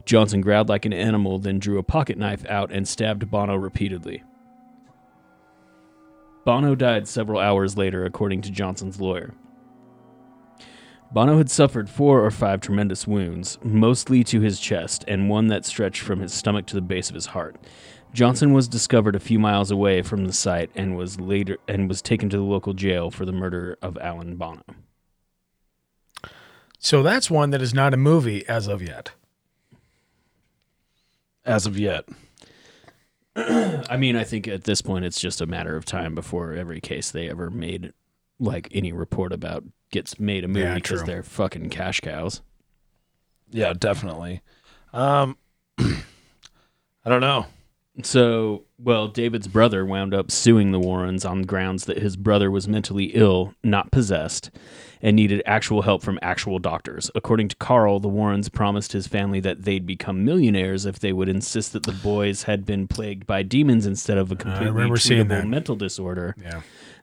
Johnson 0.05 0.41
growled 0.41 0.69
like 0.69 0.85
an 0.85 0.93
animal, 0.93 1.39
then 1.39 1.57
drew 1.57 1.79
a 1.79 1.83
pocket 1.83 2.19
knife 2.19 2.45
out 2.47 2.71
and 2.71 2.87
stabbed 2.87 3.31
Bono 3.31 3.55
repeatedly. 3.55 4.23
Bono 6.45 6.75
died 6.75 7.07
several 7.07 7.39
hours 7.39 7.77
later, 7.77 8.05
according 8.05 8.41
to 8.41 8.51
Johnson's 8.51 8.99
lawyer. 8.99 9.33
Bono 11.13 11.37
had 11.37 11.51
suffered 11.51 11.89
four 11.89 12.25
or 12.25 12.31
five 12.31 12.61
tremendous 12.61 13.05
wounds, 13.05 13.59
mostly 13.63 14.23
to 14.23 14.39
his 14.39 14.59
chest, 14.59 15.03
and 15.09 15.29
one 15.29 15.47
that 15.47 15.65
stretched 15.65 16.01
from 16.01 16.21
his 16.21 16.33
stomach 16.33 16.65
to 16.67 16.75
the 16.75 16.81
base 16.81 17.09
of 17.09 17.15
his 17.15 17.27
heart. 17.27 17.57
Johnson 18.13 18.53
was 18.53 18.67
discovered 18.67 19.15
a 19.15 19.19
few 19.19 19.37
miles 19.37 19.71
away 19.71 20.01
from 20.01 20.25
the 20.25 20.33
site 20.33 20.69
and 20.73 20.95
was 20.95 21.19
later 21.19 21.57
and 21.67 21.89
was 21.89 22.01
taken 22.01 22.29
to 22.29 22.37
the 22.37 22.43
local 22.43 22.73
jail 22.73 23.11
for 23.11 23.25
the 23.25 23.31
murder 23.31 23.77
of 23.81 23.97
Alan 23.97 24.35
Bono. 24.35 24.63
So 26.79 27.03
that's 27.03 27.29
one 27.29 27.51
that 27.51 27.61
is 27.61 27.73
not 27.73 27.93
a 27.93 27.97
movie 27.97 28.47
as 28.47 28.67
of 28.67 28.81
yet. 28.81 29.11
As 31.45 31.65
of 31.65 31.77
yet. 31.77 32.05
I 33.35 33.97
mean, 33.97 34.15
I 34.15 34.23
think 34.23 34.47
at 34.47 34.63
this 34.63 34.81
point 34.81 35.05
it's 35.05 35.19
just 35.19 35.41
a 35.41 35.45
matter 35.45 35.75
of 35.75 35.85
time 35.85 36.15
before 36.15 36.53
every 36.53 36.81
case 36.81 37.11
they 37.11 37.29
ever 37.29 37.49
made, 37.49 37.93
like 38.39 38.67
any 38.71 38.91
report 38.91 39.31
about, 39.31 39.63
gets 39.91 40.19
made 40.19 40.43
a 40.43 40.47
movie 40.47 40.75
because 40.75 40.99
true. 40.99 41.07
they're 41.07 41.23
fucking 41.23 41.69
cash 41.69 41.99
cows. 41.99 42.41
Yeah, 43.51 43.73
definitely. 43.73 44.41
Um, 44.93 45.37
I 45.77 47.09
don't 47.09 47.21
know. 47.21 47.45
So, 48.03 48.63
well, 48.79 49.09
David's 49.09 49.49
brother 49.49 49.85
wound 49.85 50.13
up 50.13 50.31
suing 50.31 50.71
the 50.71 50.79
Warrens 50.79 51.25
on 51.25 51.41
grounds 51.41 51.85
that 51.85 51.97
his 51.97 52.15
brother 52.15 52.49
was 52.49 52.67
mentally 52.67 53.05
ill, 53.13 53.53
not 53.63 53.91
possessed, 53.91 54.49
and 55.01 55.15
needed 55.15 55.43
actual 55.45 55.81
help 55.81 56.01
from 56.01 56.17
actual 56.21 56.57
doctors. 56.57 57.11
According 57.15 57.49
to 57.49 57.55
Carl, 57.57 57.99
the 57.99 58.07
Warrens 58.07 58.47
promised 58.47 58.93
his 58.93 59.07
family 59.07 59.41
that 59.41 59.63
they'd 59.63 59.85
become 59.85 60.23
millionaires 60.23 60.85
if 60.85 60.99
they 60.99 61.11
would 61.11 61.27
insist 61.27 61.73
that 61.73 61.83
the 61.83 61.91
boys 61.91 62.43
had 62.43 62.65
been 62.65 62.87
plagued 62.87 63.27
by 63.27 63.43
demons 63.43 63.85
instead 63.85 64.17
of 64.17 64.31
a 64.31 64.37
completely 64.37 64.83
treatable 64.83 65.47
mental 65.47 65.75
disorder. 65.75 66.33
Yeah. 66.41 66.61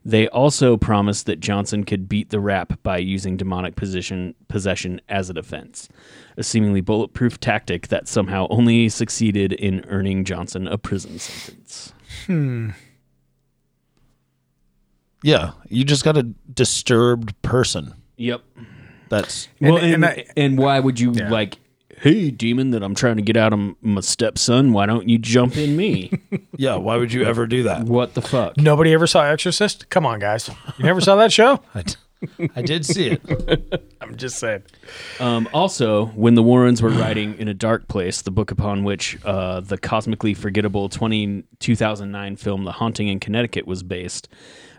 They 0.09 0.27
also 0.29 0.75
promised 0.75 1.27
that 1.27 1.39
Johnson 1.39 1.83
could 1.83 2.09
beat 2.09 2.31
the 2.31 2.39
rap 2.39 2.81
by 2.81 2.97
using 2.97 3.37
demonic 3.37 3.75
possession, 3.75 4.33
possession 4.47 5.01
as 5.07 5.29
a 5.29 5.33
defense, 5.35 5.87
a 6.35 6.41
seemingly 6.41 6.81
bulletproof 6.81 7.39
tactic 7.39 7.89
that 7.89 8.07
somehow 8.07 8.47
only 8.49 8.89
succeeded 8.89 9.53
in 9.53 9.85
earning 9.87 10.25
Johnson 10.25 10.67
a 10.67 10.79
prison 10.79 11.19
sentence. 11.19 11.93
Hmm. 12.25 12.71
Yeah, 15.21 15.51
you 15.67 15.83
just 15.83 16.03
got 16.03 16.17
a 16.17 16.23
disturbed 16.23 17.39
person. 17.43 17.93
Yep. 18.17 18.41
That's 19.09 19.47
Well, 19.61 19.77
and, 19.77 20.25
and, 20.35 20.57
why 20.57 20.79
would 20.79 20.99
you 20.99 21.11
like, 21.11 21.57
hey, 22.01 22.31
demon, 22.31 22.71
that 22.71 22.83
I'm 22.83 22.95
trying 22.95 23.17
to 23.17 23.21
get 23.21 23.37
out 23.37 23.53
of 23.53 23.59
my 23.81 24.01
stepson? 24.01 24.73
Why 24.73 24.85
don't 24.85 25.07
you 25.07 25.17
jump 25.17 25.57
in 25.57 25.75
me? 25.75 26.11
yeah. 26.57 26.75
Why 26.75 26.97
would 26.97 27.11
you 27.13 27.23
ever 27.23 27.45
do 27.47 27.63
that? 27.63 27.83
What 27.83 28.13
the 28.13 28.21
fuck? 28.21 28.57
Nobody 28.57 28.93
ever 28.93 29.07
saw 29.07 29.23
Exorcist? 29.23 29.89
Come 29.89 30.05
on, 30.05 30.19
guys. 30.19 30.49
You 30.77 30.85
never 30.85 31.01
saw 31.01 31.15
that 31.17 31.31
show? 31.31 31.61
I, 31.75 31.83
I 32.55 32.61
did 32.61 32.85
see 32.85 33.09
it. 33.11 33.93
I'm 34.01 34.15
just 34.17 34.39
saying. 34.39 34.63
Um, 35.19 35.47
also, 35.53 36.07
when 36.07 36.35
the 36.35 36.43
Warrens 36.43 36.81
were 36.81 36.89
writing 36.89 37.37
In 37.37 37.47
a 37.47 37.53
Dark 37.53 37.87
Place, 37.87 38.21
the 38.21 38.31
book 38.31 38.51
upon 38.51 38.83
which 38.83 39.17
uh, 39.25 39.59
the 39.61 39.77
cosmically 39.77 40.33
forgettable 40.33 40.89
20, 40.89 41.43
2009 41.59 42.35
film 42.35 42.63
The 42.63 42.73
Haunting 42.73 43.07
in 43.07 43.19
Connecticut 43.19 43.67
was 43.67 43.83
based, 43.83 44.27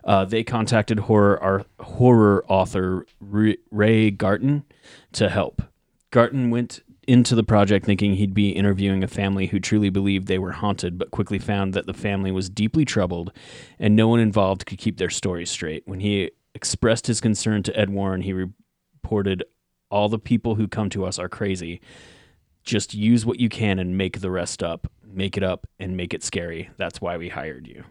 uh, 0.05 0.25
they 0.25 0.43
contacted 0.43 0.99
horror 1.01 1.43
ar- 1.43 1.67
horror 1.81 2.45
author 2.49 3.07
R- 3.33 3.55
Ray 3.71 4.11
Garton 4.11 4.65
to 5.13 5.29
help. 5.29 5.63
Garton 6.11 6.51
went 6.51 6.81
into 7.11 7.35
the 7.35 7.43
project 7.43 7.85
thinking 7.85 8.15
he'd 8.15 8.35
be 8.35 8.51
interviewing 8.51 9.03
a 9.03 9.09
family 9.09 9.47
who 9.47 9.59
truly 9.59 9.91
believed 9.91 10.29
they 10.29 10.39
were 10.39 10.53
haunted, 10.53 10.97
but 10.97 11.11
quickly 11.11 11.41
found 11.41 11.75
that 11.75 11.87
the 11.87 11.93
family 11.93 12.31
was 12.31 12.49
deeply 12.49 12.85
troubled 12.85 13.33
and 13.81 13.97
no 13.97 14.07
one 14.07 14.21
involved 14.21 14.65
could 14.65 14.79
keep 14.79 14.97
their 14.97 15.11
story 15.11 15.45
straight. 15.45 15.83
When 15.87 15.99
he 15.99 16.31
expressed 16.55 17.09
his 17.09 17.21
concern 17.21 17.65
to 17.65 17.77
Ed 17.77 17.91
Warren, 17.91 18.23
he 18.23 18.33
reported 18.33 19.43
all 19.91 20.09
the 20.09 20.21
people 20.21 20.55
who 20.55 20.69
come 20.69 20.89
to 20.91 21.05
us 21.05 21.19
are 21.19 21.29
crazy. 21.29 21.81
Just 22.63 22.95
use 22.95 23.27
what 23.27 23.41
you 23.41 23.49
can 23.49 23.81
and 23.81 23.99
make 23.99 24.21
the 24.21 24.31
rest 24.31 24.63
up. 24.63 24.87
Make 25.05 25.37
it 25.37 25.43
up 25.43 25.67
and 25.81 25.97
make 25.97 26.15
it 26.15 26.23
scary. 26.23 26.71
That's 26.77 27.01
why 27.01 27.17
we 27.17 27.29
hired 27.29 27.67
you. 27.67 27.83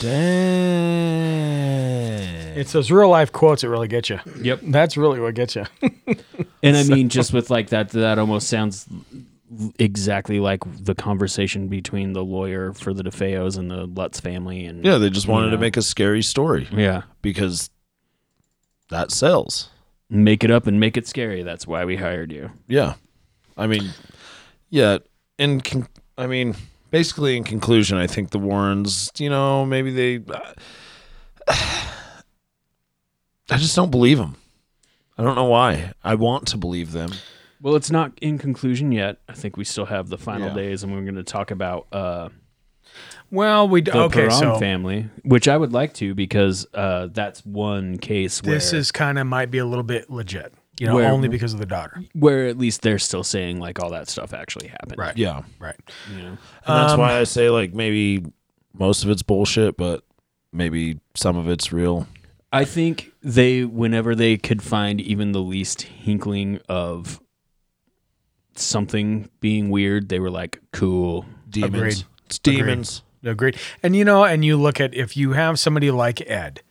Damn. 0.00 1.22
It's 2.58 2.72
those 2.72 2.90
real 2.90 3.08
life 3.08 3.32
quotes 3.32 3.62
that 3.62 3.70
really 3.70 3.88
get 3.88 4.10
you. 4.10 4.20
Yep. 4.42 4.60
That's 4.64 4.98
really 4.98 5.18
what 5.18 5.34
gets 5.34 5.56
you. 5.56 5.64
And 6.62 6.76
I 6.76 6.84
mean, 6.84 7.08
just 7.08 7.32
with 7.32 7.50
like 7.50 7.70
that, 7.70 7.90
that 7.90 8.18
almost 8.18 8.48
sounds 8.48 8.86
exactly 9.78 10.40
like 10.40 10.60
the 10.84 10.94
conversation 10.94 11.68
between 11.68 12.12
the 12.12 12.24
lawyer 12.24 12.72
for 12.72 12.94
the 12.94 13.02
DeFeos 13.02 13.58
and 13.58 13.70
the 13.70 13.86
Lutz 13.86 14.20
family. 14.20 14.64
And 14.64 14.84
Yeah, 14.84 14.98
they 14.98 15.10
just 15.10 15.28
wanted 15.28 15.46
you 15.46 15.50
to 15.52 15.58
make 15.58 15.76
a 15.76 15.82
scary 15.82 16.22
story. 16.22 16.68
Yeah. 16.72 17.02
Because 17.20 17.68
that 18.90 19.10
sells. 19.10 19.68
make 20.08 20.44
it 20.44 20.50
up 20.50 20.66
and 20.66 20.78
make 20.78 20.96
it 20.96 21.06
scary. 21.08 21.42
That's 21.42 21.66
why 21.66 21.84
we 21.84 21.96
hired 21.96 22.30
you. 22.32 22.50
Yeah. 22.68 22.94
I 23.56 23.66
mean, 23.66 23.90
yeah. 24.70 24.98
In 25.38 25.60
con- 25.60 25.88
I 26.16 26.26
mean, 26.26 26.54
basically, 26.90 27.36
in 27.36 27.44
conclusion, 27.44 27.98
I 27.98 28.06
think 28.06 28.30
the 28.30 28.38
Warrens, 28.38 29.10
you 29.18 29.28
know, 29.30 29.66
maybe 29.66 29.90
they. 29.90 30.24
I 33.50 33.56
just 33.58 33.74
don't 33.76 33.90
believe 33.90 34.18
them. 34.18 34.36
I 35.22 35.26
don't 35.26 35.36
know 35.36 35.44
why. 35.44 35.92
I 36.02 36.14
want 36.16 36.46
to 36.48 36.56
believe 36.56 36.92
them. 36.92 37.10
Well, 37.60 37.76
it's 37.76 37.90
not 37.90 38.12
in 38.20 38.38
conclusion 38.38 38.90
yet. 38.90 39.18
I 39.28 39.34
think 39.34 39.56
we 39.56 39.64
still 39.64 39.86
have 39.86 40.08
the 40.08 40.18
final 40.18 40.48
Yeah. 40.48 40.54
days, 40.54 40.82
and 40.82 40.92
we're 40.92 41.02
going 41.02 41.14
to 41.14 41.22
talk 41.22 41.50
about 41.52 41.86
uh, 41.92 42.28
Well, 43.30 43.68
we 43.68 43.80
d- 43.80 43.92
the 43.92 44.00
okay. 44.02 44.22
Perron 44.26 44.30
So 44.32 44.58
family, 44.58 45.08
which 45.24 45.46
I 45.48 45.56
would 45.56 45.72
like 45.72 45.94
to 45.94 46.14
because 46.14 46.66
uh, 46.74 47.08
that's 47.12 47.44
one 47.46 47.98
case 47.98 48.42
where 48.42 48.54
this 48.56 48.72
is 48.72 48.90
kind 48.92 49.18
of 49.18 49.26
might 49.26 49.50
be 49.50 49.58
a 49.58 49.64
little 49.64 49.84
bit 49.84 50.10
legit, 50.10 50.52
you 50.80 50.86
know, 50.86 50.96
Where- 50.96 51.10
only 51.10 51.28
because 51.28 51.54
of 51.54 51.60
the 51.60 51.66
daughter. 51.66 52.02
where 52.14 52.46
at 52.48 52.58
least 52.58 52.82
they're 52.82 52.98
still 52.98 53.24
saying 53.24 53.58
like 53.60 53.80
all 53.80 53.90
that 53.90 54.08
stuff 54.08 54.34
actually 54.34 54.66
happened. 54.68 54.98
Right. 54.98 55.16
Yeah. 55.16 55.42
Right. 55.60 55.76
You 56.14 56.22
know? 56.22 56.28
And 56.30 56.38
that's 56.66 56.92
Um, 56.94 57.00
why 57.00 57.18
I 57.18 57.24
say, 57.24 57.48
like, 57.48 57.72
maybe 57.72 58.24
most 58.74 59.04
of 59.04 59.08
it's 59.10 59.22
bullshit, 59.22 59.76
but 59.76 60.02
maybe 60.52 60.98
some 61.14 61.36
of 61.36 61.48
it's 61.48 61.72
real. 61.72 62.06
I 62.52 62.64
think 62.64 63.12
they, 63.22 63.64
whenever 63.64 64.14
they 64.14 64.36
could 64.36 64.62
find 64.62 65.00
even 65.00 65.32
the 65.32 65.40
least 65.40 65.82
hinkling 65.82 66.60
of 66.68 67.20
something 68.54 69.30
being 69.40 69.70
weird, 69.70 70.10
they 70.10 70.20
were 70.20 70.30
like, 70.30 70.60
"Cool, 70.72 71.24
Demons. 71.48 71.74
Agreed. 71.74 72.04
It's 72.26 72.38
demons. 72.38 73.02
Agreed. 73.22 73.56
And 73.82 73.94
you 73.94 74.04
know, 74.04 74.24
and 74.24 74.44
you 74.44 74.56
look 74.56 74.80
at 74.80 74.94
if 74.94 75.16
you 75.16 75.32
have 75.32 75.58
somebody 75.58 75.90
like 75.90 76.20
Ed, 76.28 76.62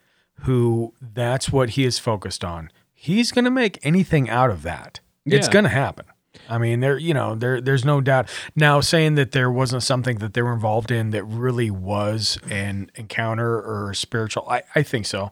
who 0.42 0.94
that's 1.00 1.52
what 1.52 1.72
he 1.72 1.86
is 1.86 2.00
focused 2.00 2.44
on, 2.44 2.72
he's 2.94 3.32
going 3.32 3.46
to 3.46 3.52
make 3.52 3.80
anything 3.84 4.30
out 4.30 4.50
of 4.50 4.64
that. 4.64 5.00
It's 5.26 5.48
going 5.48 5.64
to 5.64 5.70
happen. 5.70 6.06
I 6.50 6.58
mean, 6.58 6.80
there, 6.80 6.98
you 6.98 7.14
know, 7.14 7.36
there, 7.36 7.62
there's 7.62 7.86
no 7.86 8.02
doubt. 8.02 8.28
Now, 8.56 8.82
saying 8.82 9.16
that 9.16 9.32
there 9.32 9.52
wasn't 9.52 9.84
something 9.84 10.18
that 10.18 10.34
they 10.34 10.42
were 10.42 10.54
involved 10.54 10.90
in 10.90 11.12
that 11.12 11.24
really 11.24 11.70
was 11.70 12.40
an 12.50 12.90
encounter 12.96 13.62
or 13.62 13.94
spiritual, 13.94 14.50
I, 14.50 14.64
I 14.76 14.82
think 14.82 15.06
so. 15.06 15.32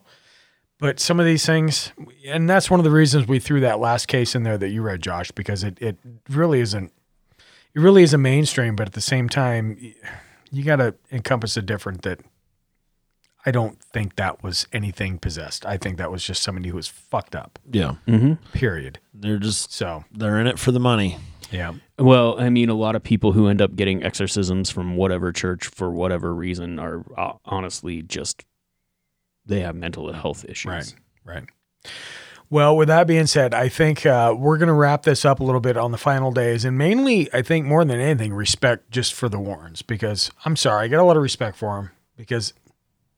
But 0.80 0.98
some 0.98 1.20
of 1.20 1.26
these 1.26 1.44
things, 1.44 1.92
and 2.26 2.48
that's 2.48 2.70
one 2.70 2.80
of 2.80 2.84
the 2.84 2.90
reasons 2.90 3.28
we 3.28 3.38
threw 3.38 3.60
that 3.60 3.78
last 3.80 4.06
case 4.06 4.34
in 4.34 4.42
there 4.44 4.56
that 4.58 4.68
you 4.70 4.80
read, 4.82 5.02
Josh, 5.02 5.30
because 5.30 5.62
it, 5.62 5.76
it 5.80 5.98
really 6.28 6.60
isn't. 6.60 6.90
it 7.74 7.80
really 7.80 8.02
is 8.02 8.14
a 8.14 8.18
mainstream, 8.18 8.76
but 8.76 8.86
at 8.86 8.94
the 8.94 9.00
same 9.00 9.28
time, 9.28 9.76
you 10.50 10.64
got 10.64 10.76
to 10.76 10.94
encompass 11.12 11.56
a 11.56 11.62
different 11.62 12.02
that. 12.02 12.20
I 13.46 13.50
don't 13.52 13.80
think 13.82 14.16
that 14.16 14.42
was 14.42 14.66
anything 14.70 15.18
possessed. 15.18 15.64
I 15.64 15.78
think 15.78 15.96
that 15.96 16.10
was 16.10 16.22
just 16.22 16.42
somebody 16.42 16.68
who 16.68 16.76
was 16.76 16.88
fucked 16.88 17.34
up. 17.34 17.58
Yeah. 17.72 17.94
Mhm. 18.06 18.36
Period. 18.52 18.98
They're 19.14 19.38
just 19.38 19.72
so 19.72 20.04
they're 20.12 20.38
in 20.38 20.46
it 20.46 20.58
for 20.58 20.72
the 20.72 20.80
money. 20.80 21.16
Yeah. 21.50 21.72
Well, 21.98 22.38
I 22.38 22.50
mean, 22.50 22.68
a 22.68 22.74
lot 22.74 22.96
of 22.96 23.02
people 23.02 23.32
who 23.32 23.48
end 23.48 23.62
up 23.62 23.76
getting 23.76 24.02
exorcisms 24.02 24.68
from 24.70 24.94
whatever 24.94 25.32
church 25.32 25.66
for 25.68 25.90
whatever 25.90 26.34
reason 26.34 26.78
are 26.78 27.02
uh, 27.16 27.32
honestly 27.46 28.02
just 28.02 28.44
they 29.50 29.60
have 29.60 29.74
mental 29.74 30.12
health 30.12 30.44
issues. 30.48 30.70
Right. 30.70 30.94
Right. 31.24 31.44
Well, 32.48 32.76
with 32.76 32.88
that 32.88 33.06
being 33.06 33.26
said, 33.26 33.54
I 33.54 33.68
think 33.68 34.04
uh, 34.04 34.34
we're 34.36 34.58
going 34.58 34.68
to 34.68 34.72
wrap 34.74 35.04
this 35.04 35.24
up 35.24 35.38
a 35.38 35.44
little 35.44 35.60
bit 35.60 35.76
on 35.76 35.92
the 35.92 35.98
final 35.98 36.32
days, 36.32 36.64
and 36.64 36.76
mainly, 36.76 37.32
I 37.32 37.42
think 37.42 37.64
more 37.64 37.84
than 37.84 38.00
anything, 38.00 38.32
respect 38.34 38.90
just 38.90 39.14
for 39.14 39.28
the 39.28 39.38
Warrens 39.38 39.82
because 39.82 40.32
I'm 40.44 40.56
sorry, 40.56 40.84
I 40.84 40.88
got 40.88 41.00
a 41.00 41.04
lot 41.04 41.16
of 41.16 41.22
respect 41.22 41.56
for 41.56 41.76
them 41.76 41.90
because 42.16 42.52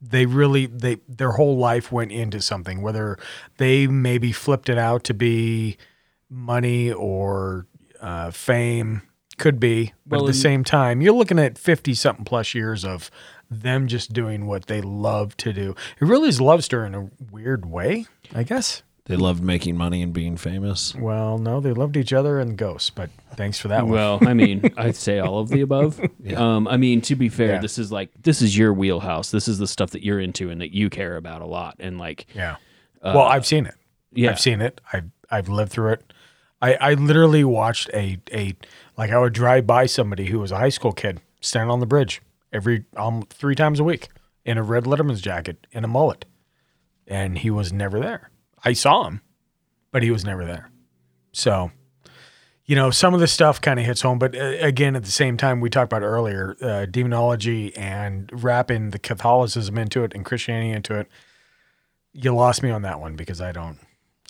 they 0.03 0.27
really 0.27 0.67
they 0.67 0.99
their 1.09 1.33
whole 1.33 1.57
life 1.57 1.91
went 1.91 2.13
into 2.13 2.43
something, 2.43 2.83
whether 2.83 3.17
they 3.57 3.87
maybe 3.87 4.33
flipped 4.33 4.69
it 4.69 4.77
out 4.77 5.05
to 5.05 5.15
be 5.15 5.79
money 6.29 6.93
or 6.93 7.67
uh, 8.03 8.33
fame, 8.33 9.01
could 9.39 9.59
be, 9.59 9.95
but 10.05 10.19
Well, 10.19 10.27
at 10.27 10.33
the 10.33 10.39
same 10.39 10.63
time, 10.63 11.01
you're 11.01 11.15
looking 11.15 11.39
at 11.39 11.57
fifty 11.57 11.95
something 11.95 12.27
plus 12.27 12.55
years 12.55 12.85
of 12.85 13.11
them 13.61 13.87
just 13.89 14.13
doing 14.13 14.47
what 14.47 14.67
they 14.67 14.81
love 14.81 15.37
to 15.39 15.53
do. 15.53 15.75
It 16.01 16.05
really 16.07 16.29
is 16.29 16.41
love 16.41 16.65
story 16.65 16.87
in 16.87 16.95
a 16.95 17.11
weird 17.31 17.67
way, 17.67 18.07
I 18.35 18.43
guess. 18.43 18.83
They 19.07 19.17
loved 19.17 19.43
making 19.43 19.77
money 19.77 20.01
and 20.01 20.13
being 20.13 20.37
famous. 20.37 20.95
Well, 20.95 21.37
no, 21.37 21.59
they 21.61 21.73
loved 21.73 21.97
each 21.97 22.13
other 22.13 22.39
and 22.39 22.57
ghosts, 22.57 22.89
but 22.89 23.11
thanks 23.35 23.59
for 23.59 23.67
that 23.69 23.83
one. 23.83 23.93
Well, 23.93 24.19
I 24.23 24.33
mean, 24.33 24.73
I'd 24.77 24.95
say 24.95 25.19
all 25.19 25.41
of 25.41 25.49
the 25.49 25.61
above. 25.61 26.01
Um, 26.37 26.69
I 26.69 26.77
mean, 26.77 27.01
to 27.03 27.17
be 27.17 27.29
fair, 27.29 27.55
Yeah. 27.55 27.61
this 27.61 27.79
is 27.79 27.91
like 27.91 28.11
this 28.23 28.41
is 28.41 28.57
your 28.57 28.73
wheelhouse. 28.73 29.33
This 29.33 29.49
is 29.49 29.59
the 29.59 29.67
stuff 29.67 29.91
that 29.91 30.05
you're 30.05 30.21
into 30.21 30.51
and 30.51 30.61
that 30.61 30.73
you 30.73 30.89
care 30.89 31.17
about 31.17 31.43
a 31.43 31.47
lot. 31.47 31.75
And 31.81 31.99
like, 31.99 32.27
Yeah. 32.35 32.53
uh, 33.03 33.13
well, 33.17 33.25
I've 33.25 33.45
seen 33.45 33.67
it. 33.67 33.75
yeah. 34.13 34.31
I've 34.31 34.41
seen 34.41 34.61
it. 34.61 34.81
I've 34.93 35.11
I've 35.29 35.49
lived 35.49 35.73
through 35.73 35.95
it. 35.95 36.13
I, 36.63 36.75
I 36.75 36.95
literally 36.95 37.43
watched 37.43 37.91
a 37.93 38.19
a 38.33 38.55
like 38.97 39.11
I 39.11 39.19
would 39.19 39.33
drive 39.33 39.67
by 39.67 39.87
somebody 39.87 40.27
who 40.27 40.39
was 40.39 40.53
a 40.53 40.59
high 40.59 40.69
school 40.69 40.93
kid 40.93 41.21
standing 41.41 41.73
on 41.73 41.81
the 41.81 41.87
bridge 41.87 42.23
every 42.53 42.85
um 42.97 43.23
three 43.31 43.55
times 43.55 43.81
a 43.81 43.85
week 43.85 44.09
in 44.45 44.59
a 44.59 44.63
red 44.63 44.85
Letterman's 44.85 45.21
jacket 45.21 45.67
and 45.73 45.85
a 45.85 45.89
mullet, 45.89 46.25
and 47.07 47.39
he 47.39 47.51
was 47.51 47.73
never 47.73 48.01
there. 48.01 48.31
I 48.65 48.73
saw 48.73 49.05
him, 49.05 49.21
but 49.91 50.03
he 50.03 50.11
was 50.11 50.25
never 50.25 50.45
there. 50.45 50.71
So, 51.33 51.71
you 52.67 52.77
know, 52.77 52.91
some 52.91 53.15
of 53.15 53.21
the 53.21 53.27
stuff 53.27 53.61
kind 53.61 53.81
of 53.81 53.87
hits 53.87 54.03
home, 54.03 54.19
but 54.19 54.37
uh, 54.37 54.57
again, 54.61 54.95
at 54.97 55.05
the 55.05 55.11
same 55.11 55.37
time, 55.37 55.61
we 55.61 55.71
talked 55.71 55.93
about 55.93 56.03
earlier, 56.05 56.57
uh, 56.61 56.87
demonology 56.87 57.75
and 57.77 58.31
wrapping 58.33 58.91
the 58.91 58.99
Catholicism 58.99 59.79
into 59.79 60.05
it 60.05 60.13
and 60.15 60.25
Christianity 60.25 60.71
into 60.71 60.99
it. 60.99 61.09
You 62.13 62.35
lost 62.35 62.63
me 62.63 62.71
on 62.71 62.83
that 62.83 63.01
one 63.01 63.17
because 63.17 63.41
I 63.41 63.53
don't, 63.53 63.79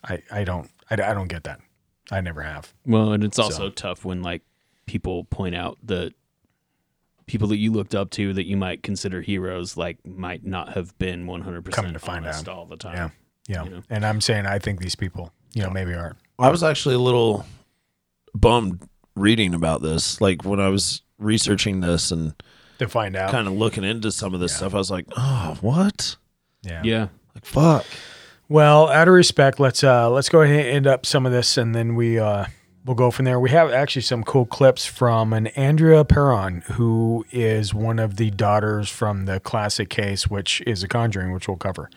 I, 0.05 0.23
I 0.31 0.45
don't, 0.45 0.71
I, 0.91 0.95
I 0.95 1.15
don't 1.15 1.29
get 1.29 1.45
that. 1.45 1.61
I 2.11 2.21
never 2.21 2.43
have. 2.43 2.73
Well, 2.87 3.13
and 3.13 3.25
it's 3.25 3.37
So- 3.37 3.45
also 3.45 3.71
tough 3.71 4.05
when 4.05 4.23
like 4.23 4.43
people 4.87 5.25
point 5.25 5.55
out 5.55 5.79
that 5.85 6.13
people 7.27 7.49
that 7.49 7.57
you 7.59 7.73
looked 7.73 7.95
up 7.95 8.11
to 8.11 8.33
that 8.35 8.47
you 8.47 8.57
might 8.57 8.83
consider 8.83 9.21
heroes 9.21 9.77
like 9.77 9.99
might 10.07 10.45
not 10.45 10.71
have 10.75 10.97
been 10.99 11.27
100% 11.27 11.71
Coming 11.73 11.93
to 11.93 11.99
find 11.99 12.25
honest 12.25 12.49
out. 12.49 12.55
all 12.57 12.67
the 12.67 12.77
time. 12.77 12.95
Yeah. 12.97 13.09
Yeah. 13.49 13.65
You 13.65 13.71
know? 13.71 13.83
And 13.91 14.05
I'm 14.07 14.21
saying 14.21 14.47
I 14.47 14.59
think 14.59 14.81
these 14.81 14.95
people, 14.95 15.33
you 15.55 15.63
know, 15.63 15.71
maybe 15.71 15.95
aren't. 15.95 16.17
I 16.39 16.51
was 16.51 16.63
actually 16.63 16.95
a 16.97 17.01
little 17.01 17.45
bummed 18.35 18.83
reading 19.15 19.55
about 19.55 19.83
this. 19.83 20.21
Like 20.21 20.45
when 20.45 20.61
I 20.61 20.69
was 20.69 21.03
researching 21.19 21.81
this 21.81 22.11
and 22.11 22.35
To 22.79 22.89
find 22.89 23.15
out. 23.17 23.31
kind 23.31 23.47
of 23.47 23.55
looking 23.55 23.85
into 23.85 24.11
some 24.13 24.35
of 24.35 24.41
this 24.41 24.57
stuff, 24.57 24.75
I 24.75 24.79
was 24.79 24.91
like, 24.91 25.07
oh, 25.17 25.57
what? 25.61 26.17
Yeah. 26.63 26.83
Yeah. 26.85 27.09
Like, 27.35 27.45
fuck. 27.45 27.87
Well, 28.49 28.89
out 28.89 29.09
of 29.09 29.15
respect, 29.15 29.59
let's 29.61 29.83
uh 29.83 30.11
let's 30.11 30.29
go 30.29 30.43
ahead 30.43 30.67
and 30.67 30.69
end 30.77 30.87
up 30.87 31.07
some 31.07 31.25
of 31.27 31.33
this 31.33 31.57
and 31.57 31.75
then 31.75 31.95
we 31.95 32.19
uh 32.19 32.47
we'll 32.85 32.97
go 32.97 33.11
from 33.11 33.25
there. 33.25 33.39
We 33.39 33.51
have 33.51 33.71
actually 33.71 34.03
some 34.03 34.25
cool 34.25 34.47
clips 34.47 34.87
from 34.87 35.33
an 35.33 35.49
Andrea 35.49 36.05
Perron, 36.05 36.63
who 36.73 37.25
is 37.31 37.75
one 37.75 37.99
of 37.99 38.17
the 38.17 38.31
daughters 38.31 38.89
from 38.89 39.27
the 39.27 39.41
classic 39.41 39.89
case, 39.89 40.29
which 40.29 40.63
is 40.67 40.83
a 40.83 40.89
conjuring, 40.89 41.33
which 41.33 41.49
we'll 41.49 41.57
cover. 41.57 41.91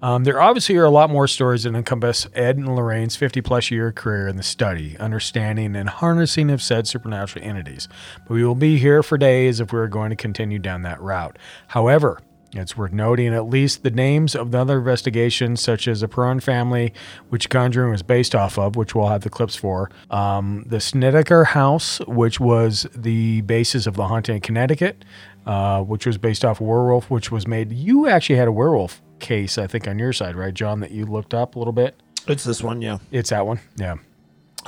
Um, 0.00 0.22
there 0.22 0.40
obviously 0.40 0.76
are 0.76 0.84
a 0.84 0.90
lot 0.90 1.10
more 1.10 1.26
stories 1.26 1.64
that 1.64 1.74
encompass 1.74 2.28
Ed 2.32 2.56
and 2.56 2.76
Lorraine's 2.76 3.16
50 3.16 3.40
plus 3.40 3.70
year 3.70 3.90
career 3.90 4.28
in 4.28 4.36
the 4.36 4.44
study, 4.44 4.96
understanding, 4.98 5.74
and 5.74 5.88
harnessing 5.88 6.50
of 6.50 6.62
said 6.62 6.86
supernatural 6.86 7.44
entities. 7.44 7.88
But 8.20 8.34
we 8.34 8.44
will 8.44 8.54
be 8.54 8.78
here 8.78 9.02
for 9.02 9.18
days 9.18 9.58
if 9.58 9.72
we're 9.72 9.88
going 9.88 10.10
to 10.10 10.16
continue 10.16 10.60
down 10.60 10.82
that 10.82 11.00
route. 11.00 11.36
However, 11.66 12.20
it's 12.52 12.76
worth 12.76 12.92
noting 12.92 13.34
at 13.34 13.46
least 13.46 13.82
the 13.82 13.90
names 13.90 14.34
of 14.34 14.52
the 14.52 14.58
other 14.58 14.78
investigations, 14.78 15.60
such 15.60 15.86
as 15.86 16.00
the 16.00 16.08
Perron 16.08 16.40
family, 16.40 16.94
which 17.28 17.50
Conjuring 17.50 17.90
was 17.90 18.02
based 18.02 18.34
off 18.34 18.58
of, 18.58 18.76
which 18.76 18.94
we'll 18.94 19.08
have 19.08 19.22
the 19.22 19.30
clips 19.30 19.54
for. 19.54 19.90
Um, 20.10 20.64
the 20.66 20.80
Snedeker 20.80 21.44
House, 21.44 21.98
which 22.06 22.40
was 22.40 22.86
the 22.94 23.42
basis 23.42 23.86
of 23.86 23.94
the 23.94 24.06
haunting 24.06 24.36
in 24.36 24.40
Connecticut, 24.40 25.04
uh, 25.46 25.82
which 25.82 26.06
was 26.06 26.16
based 26.16 26.44
off 26.44 26.60
werewolf, 26.60 27.10
which 27.10 27.30
was 27.30 27.46
made. 27.46 27.72
You 27.72 28.08
actually 28.08 28.36
had 28.36 28.48
a 28.48 28.52
werewolf 28.52 29.02
case, 29.18 29.58
I 29.58 29.66
think, 29.66 29.86
on 29.86 29.98
your 29.98 30.12
side, 30.12 30.34
right, 30.34 30.54
John, 30.54 30.80
that 30.80 30.90
you 30.90 31.04
looked 31.04 31.34
up 31.34 31.54
a 31.54 31.58
little 31.58 31.72
bit. 31.72 32.00
It's 32.26 32.44
this 32.44 32.62
one, 32.62 32.80
yeah. 32.82 32.98
It's 33.10 33.30
that 33.30 33.46
one, 33.46 33.60
yeah. 33.76 33.96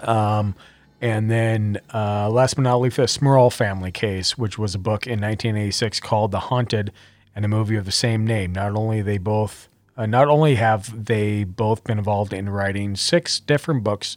Um, 0.03 0.55
and 1.01 1.31
then 1.31 1.81
uh, 1.95 2.28
last 2.28 2.55
but 2.55 2.62
not 2.62 2.76
least, 2.76 2.97
the 2.97 3.05
Smurl 3.05 3.53
family 3.53 3.91
case, 3.91 4.37
which 4.37 4.59
was 4.59 4.74
a 4.74 4.78
book 4.78 5.07
in 5.07 5.20
1986 5.20 6.01
called 6.01 6.31
The 6.31 6.41
Haunted, 6.41 6.93
and 7.35 7.45
a 7.45 7.49
movie 7.49 7.76
of 7.76 7.85
the 7.85 7.93
same 7.93 8.26
name. 8.26 8.53
Not 8.53 8.74
only 8.74 9.03
they 9.03 9.18
both, 9.18 9.68
uh, 9.97 10.07
not 10.07 10.28
only 10.28 10.57
have 10.57 11.07
they 11.07 11.45
both 11.45 11.85
been 11.85 11.99
involved 11.99 12.33
in 12.33 12.49
writing 12.49 12.97
six 12.97 13.41
different 13.41 13.85
books 13.85 14.16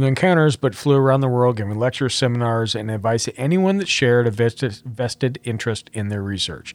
the 0.00 0.06
encounters, 0.06 0.56
but 0.56 0.74
flew 0.74 0.96
around 0.96 1.20
the 1.20 1.28
world 1.28 1.56
giving 1.56 1.78
lectures, 1.78 2.14
seminars, 2.14 2.74
and 2.74 2.90
advice 2.90 3.24
to 3.24 3.36
anyone 3.36 3.76
that 3.76 3.88
shared 3.88 4.26
a 4.26 4.30
vested, 4.30 4.80
vested 4.86 5.38
interest 5.44 5.90
in 5.92 6.08
their 6.08 6.22
research. 6.22 6.74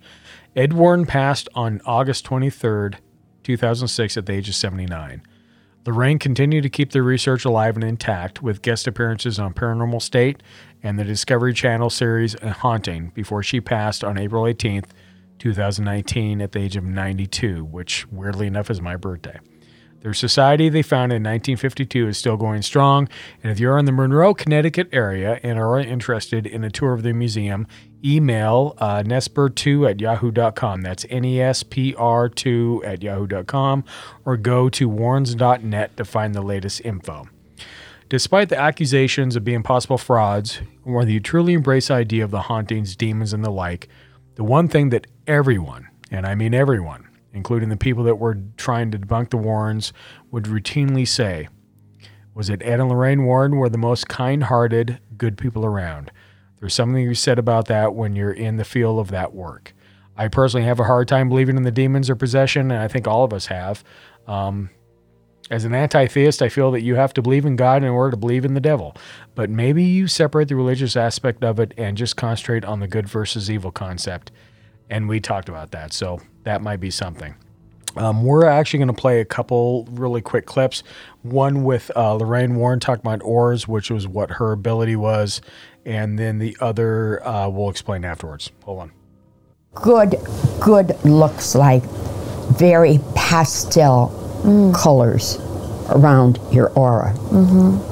Ed 0.56 0.74
Warren 0.74 1.06
passed 1.06 1.50
on 1.56 1.82
August 1.86 2.26
23rd, 2.26 2.96
2006, 3.44 4.18
at 4.18 4.26
the 4.26 4.34
age 4.34 4.50
of 4.50 4.56
79. 4.56 5.24
Lorraine 5.86 6.20
continued 6.20 6.64
to 6.64 6.70
keep 6.70 6.92
their 6.92 7.04
research 7.04 7.46
alive 7.46 7.76
and 7.76 7.84
intact 7.84 8.44
with 8.44 8.62
guest 8.62 8.88
appearances 8.88 9.40
on 9.40 9.54
Paranormal 9.54 10.02
State 10.02 10.44
and 10.84 11.00
the 11.00 11.04
Discovery 11.04 11.54
Channel 11.54 11.90
series 11.90 12.36
Haunting 12.42 13.12
before 13.16 13.42
she 13.42 13.62
passed 13.62 14.04
on 14.04 14.18
April 14.18 14.44
18th, 14.44 14.90
2019, 15.40 16.42
at 16.42 16.52
the 16.52 16.60
age 16.60 16.76
of 16.76 16.84
92, 16.84 17.64
which 17.66 18.08
weirdly 18.08 18.48
enough 18.48 18.70
is 18.70 18.82
my 18.82 18.96
birthday. 18.96 19.40
Their 20.02 20.14
society 20.14 20.70
they 20.70 20.84
founded 20.84 21.18
in 21.18 21.24
1952 21.24 22.08
is 22.08 22.18
still 22.18 22.38
going 22.38 22.62
strong, 22.62 23.10
and 23.42 23.52
if 23.52 23.60
you're 23.60 23.78
in 23.78 23.86
the 23.86 23.92
Monroe, 23.92 24.34
Connecticut 24.34 24.88
area 24.92 25.40
and 25.42 25.58
are 25.58 25.80
interested 25.80 26.46
in 26.46 26.64
a 26.64 26.70
tour 26.70 26.94
of 26.94 27.04
the 27.04 27.14
museum, 27.14 27.68
email 28.06 28.76
uh, 28.78 29.02
nesper2 29.04 29.90
at 29.90 30.00
yahoo.com. 30.00 30.82
That's 30.82 31.06
N 31.10 31.26
E 31.26 31.42
S 31.42 31.64
P 31.64 31.96
R 31.96 32.30
2 32.30 32.84
at 32.86 33.02
yahoo.com, 33.02 33.84
or 34.24 34.38
go 34.38 34.70
to 34.70 34.88
warrens.net 34.88 35.98
to 35.98 36.06
find 36.06 36.36
the 36.36 36.42
latest 36.42 36.82
info. 36.86 37.28
Despite 38.08 38.50
the 38.50 38.58
accusations 38.58 39.36
of 39.36 39.44
being 39.44 39.64
possible 39.64 39.98
frauds, 39.98 40.62
whether 40.84 41.12
you 41.12 41.20
truly 41.20 41.54
embrace 41.54 41.90
the 41.90 41.96
idea 41.96 42.24
of 42.24 42.32
the 42.32 42.44
hauntings, 42.44 42.96
demons, 42.96 43.34
and 43.34 43.44
the 43.44 43.50
like, 43.50 43.90
the 44.36 44.44
one 44.44 44.68
thing 44.68 44.90
that 44.92 45.08
everyone, 45.28 45.88
and 46.10 46.26
I 46.26 46.36
mean 46.36 46.54
everyone, 46.54 47.08
including 47.34 47.70
the 47.70 47.78
people 47.78 48.04
that 48.06 48.16
were 48.16 48.38
trying 48.58 48.92
to 48.92 49.00
debunk 49.00 49.30
the 49.30 49.38
Warrens, 49.38 49.94
would 50.32 50.46
routinely 50.46 51.08
say 51.08 51.50
was 52.34 52.50
it 52.52 52.62
Ed 52.64 52.80
and 52.80 52.90
Lorraine 52.90 53.26
Warren 53.26 53.56
were 53.56 53.68
the 53.68 53.80
most 53.80 54.08
kind 54.08 54.44
hearted, 54.44 55.00
good 55.18 55.40
people 55.40 55.66
around. 55.66 56.12
There's 56.60 56.76
something 56.76 57.02
you 57.02 57.16
said 57.16 57.40
about 57.40 57.66
that 57.66 57.96
when 57.96 58.16
you're 58.16 58.32
in 58.32 58.58
the 58.58 58.64
field 58.64 59.00
of 59.00 59.10
that 59.10 59.34
work. 59.34 59.74
I 60.16 60.28
personally 60.28 60.66
have 60.68 60.80
a 60.80 60.84
hard 60.84 61.08
time 61.08 61.30
believing 61.30 61.58
in 61.58 61.64
the 61.64 61.72
demons 61.72 62.12
or 62.12 62.16
possession, 62.16 62.70
and 62.72 62.80
I 62.80 62.88
think 62.88 63.08
all 63.08 63.24
of 63.24 63.34
us 63.34 63.48
have. 63.48 63.84
Um, 64.28 64.70
as 65.50 65.64
an 65.64 65.74
anti 65.74 66.06
theist, 66.08 66.42
I 66.42 66.50
feel 66.50 66.72
that 66.72 66.82
you 66.82 66.96
have 66.96 67.14
to 67.14 67.22
believe 67.22 67.46
in 67.46 67.56
God 67.56 67.84
in 67.84 67.90
order 67.90 68.12
to 68.12 68.18
believe 68.18 68.46
in 68.46 68.54
the 68.54 68.60
devil. 68.60 68.96
But 69.34 69.50
maybe 69.50 69.84
you 69.84 70.08
separate 70.08 70.48
the 70.48 70.56
religious 70.56 70.96
aspect 70.96 71.44
of 71.44 71.60
it 71.60 71.74
and 71.78 71.98
just 71.98 72.18
concentrate 72.18 72.66
on 72.66 72.82
the 72.82 72.88
good 72.88 73.08
versus 73.08 73.50
evil 73.50 73.72
concept. 73.72 74.32
And 74.90 75.10
we 75.10 75.20
talked 75.20 75.50
about 75.50 75.72
that. 75.72 75.94
So 75.94 76.20
that 76.44 76.62
might 76.62 76.80
be 76.80 76.92
something. 76.92 77.36
Um, 77.98 78.24
we're 78.24 78.46
actually 78.46 78.80
going 78.80 78.88
to 78.88 78.94
play 78.94 79.22
a 79.22 79.26
couple 79.26 79.88
really 79.92 80.22
quick 80.22 80.46
clips. 80.46 80.84
One 81.24 81.64
with 81.64 81.90
uh, 81.96 82.14
Lorraine 82.14 82.56
Warren 82.56 82.80
talking 82.80 83.02
about 83.02 83.24
auras, 83.24 83.68
which 83.68 83.90
was 83.90 84.08
what 84.08 84.30
her 84.32 84.52
ability 84.52 84.96
was. 84.96 85.42
And 85.86 86.20
then 86.20 86.38
the 86.38 86.56
other 86.60 87.26
uh, 87.28 87.50
we'll 87.50 87.70
explain 87.70 88.06
afterwards. 88.06 88.52
Hold 88.66 88.80
on. 88.82 88.92
good 89.74 90.16
good 90.60 91.04
looks 91.06 91.56
like 91.56 91.84
very 92.58 93.00
pastel 93.16 94.10
colors 94.76 95.38
around 95.90 96.40
your 96.52 96.70
aura 96.72 97.14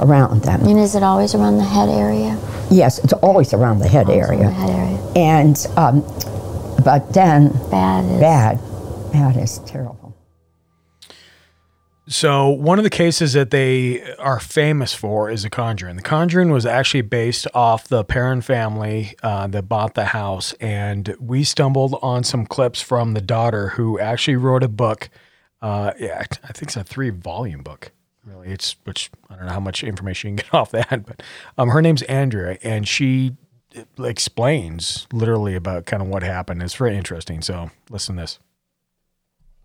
around 0.01 0.43
them 0.43 0.61
And 0.67 0.77
is 0.77 0.95
it 0.95 1.03
always 1.03 1.33
around 1.33 1.57
the 1.57 1.63
head 1.63 1.89
area? 1.89 2.37
Yes, 2.69 2.99
it's 2.99 3.13
always 3.13 3.53
around 3.53 3.79
the 3.79 3.87
head 3.87 4.09
area. 4.09 4.49
And 5.15 5.65
um, 5.77 6.03
but 6.85 7.13
then 7.13 7.49
bad, 7.71 8.05
is, 8.05 8.19
bad, 8.19 8.59
bad 9.11 9.35
is 9.35 9.57
terrible. 9.65 10.15
So 12.07 12.49
one 12.49 12.77
of 12.77 12.83
the 12.83 12.91
cases 12.91 13.33
that 13.33 13.49
they 13.49 14.03
are 14.17 14.39
famous 14.39 14.93
for 14.93 15.31
is 15.31 15.41
The 15.41 15.49
Conjuring. 15.49 15.95
The 15.95 16.03
Conjuring 16.03 16.51
was 16.51 16.63
actually 16.67 17.01
based 17.01 17.47
off 17.55 17.87
the 17.87 18.03
Perron 18.03 18.41
family 18.41 19.15
uh, 19.23 19.47
that 19.47 19.63
bought 19.63 19.95
the 19.95 20.05
house, 20.05 20.53
and 20.61 21.15
we 21.19 21.43
stumbled 21.43 21.97
on 22.03 22.23
some 22.23 22.45
clips 22.45 22.79
from 22.79 23.15
the 23.15 23.21
daughter 23.21 23.69
who 23.69 23.99
actually 23.99 24.35
wrote 24.35 24.61
a 24.61 24.67
book. 24.69 25.09
Uh, 25.63 25.93
yeah, 25.97 26.23
I 26.43 26.53
think 26.53 26.67
it's 26.67 26.77
a 26.77 26.83
three-volume 26.83 27.63
book. 27.63 27.91
Really, 28.23 28.49
it's 28.49 28.75
which 28.83 29.09
I 29.31 29.35
don't 29.35 29.47
know 29.47 29.53
how 29.53 29.59
much 29.59 29.83
information 29.83 30.29
you 30.29 30.35
can 30.35 30.45
get 30.45 30.53
off 30.59 30.69
that, 30.69 31.03
but 31.07 31.23
um, 31.57 31.69
her 31.69 31.81
name's 31.81 32.03
Andrea, 32.03 32.59
and 32.61 32.87
she 32.87 33.35
uh, 33.77 34.03
explains 34.03 35.07
literally 35.11 35.55
about 35.55 35.85
kind 35.85 36.01
of 36.01 36.09
what 36.09 36.23
happened. 36.23 36.61
It's 36.61 36.75
very 36.75 36.95
interesting. 36.95 37.41
So 37.41 37.71
listen 37.89 38.15
to 38.15 38.21
this 38.21 38.39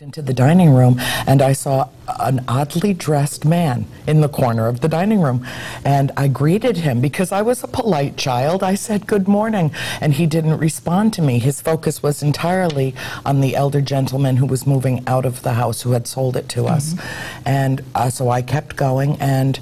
into 0.00 0.22
the 0.22 0.32
dining 0.32 0.70
room 0.70 0.98
and 1.26 1.42
I 1.42 1.52
saw 1.52 1.90
an 2.20 2.42
oddly 2.48 2.94
dressed 2.94 3.44
man 3.44 3.84
in 4.06 4.22
the 4.22 4.30
corner 4.30 4.66
of 4.66 4.80
the 4.80 4.88
dining 4.88 5.20
room 5.20 5.46
and 5.84 6.10
I 6.16 6.26
greeted 6.26 6.78
him 6.78 7.02
because 7.02 7.32
I 7.32 7.42
was 7.42 7.62
a 7.62 7.68
polite 7.68 8.16
child. 8.16 8.62
I 8.62 8.76
said 8.76 9.06
good 9.06 9.28
morning 9.28 9.74
and 10.00 10.14
he 10.14 10.24
didn't 10.24 10.56
respond 10.56 11.12
to 11.14 11.22
me. 11.22 11.38
His 11.38 11.60
focus 11.60 12.02
was 12.02 12.22
entirely 12.22 12.94
on 13.26 13.42
the 13.42 13.54
elder 13.54 13.82
gentleman 13.82 14.38
who 14.38 14.46
was 14.46 14.66
moving 14.66 15.06
out 15.06 15.26
of 15.26 15.42
the 15.42 15.52
house 15.52 15.82
who 15.82 15.90
had 15.90 16.06
sold 16.06 16.34
it 16.34 16.48
to 16.48 16.64
us. 16.64 16.94
And 17.44 17.84
uh, 17.94 18.08
so 18.08 18.30
I 18.30 18.40
kept 18.40 18.76
going 18.76 19.20
and 19.20 19.60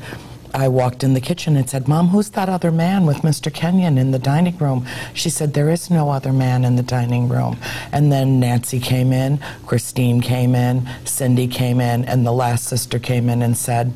I 0.55 0.69
walked 0.69 1.05
in 1.05 1.15
the 1.15 1.21
kitchen 1.21 1.57
and 1.57 1.69
said, 1.69 1.89
Mom, 1.89 2.09
who's 2.09 2.31
that 2.31 2.49
other 2.49 2.71
man 2.71 3.07
with 3.07 3.19
Mr. 3.19 3.53
Kenyon 3.53 3.99
in 3.99 4.11
the 4.11 4.19
dining 4.19 4.57
room? 4.59 4.87
She 5.15 5.31
said, 5.31 5.55
There 5.55 5.71
is 5.71 5.91
no 5.91 6.11
other 6.11 6.33
man 6.33 6.65
in 6.65 6.77
the 6.77 6.83
dining 6.83 7.29
room. 7.29 7.59
And 7.93 8.11
then 8.11 8.41
Nancy 8.41 8.81
came 8.81 9.13
in, 9.13 9.39
Christine 9.67 10.21
came 10.21 10.55
in, 10.55 10.89
Cindy 11.05 11.49
came 11.49 11.81
in, 11.81 12.05
and 12.05 12.27
the 12.27 12.33
last 12.33 12.65
sister 12.65 12.99
came 12.99 13.29
in 13.29 13.43
and 13.43 13.57
said, 13.57 13.93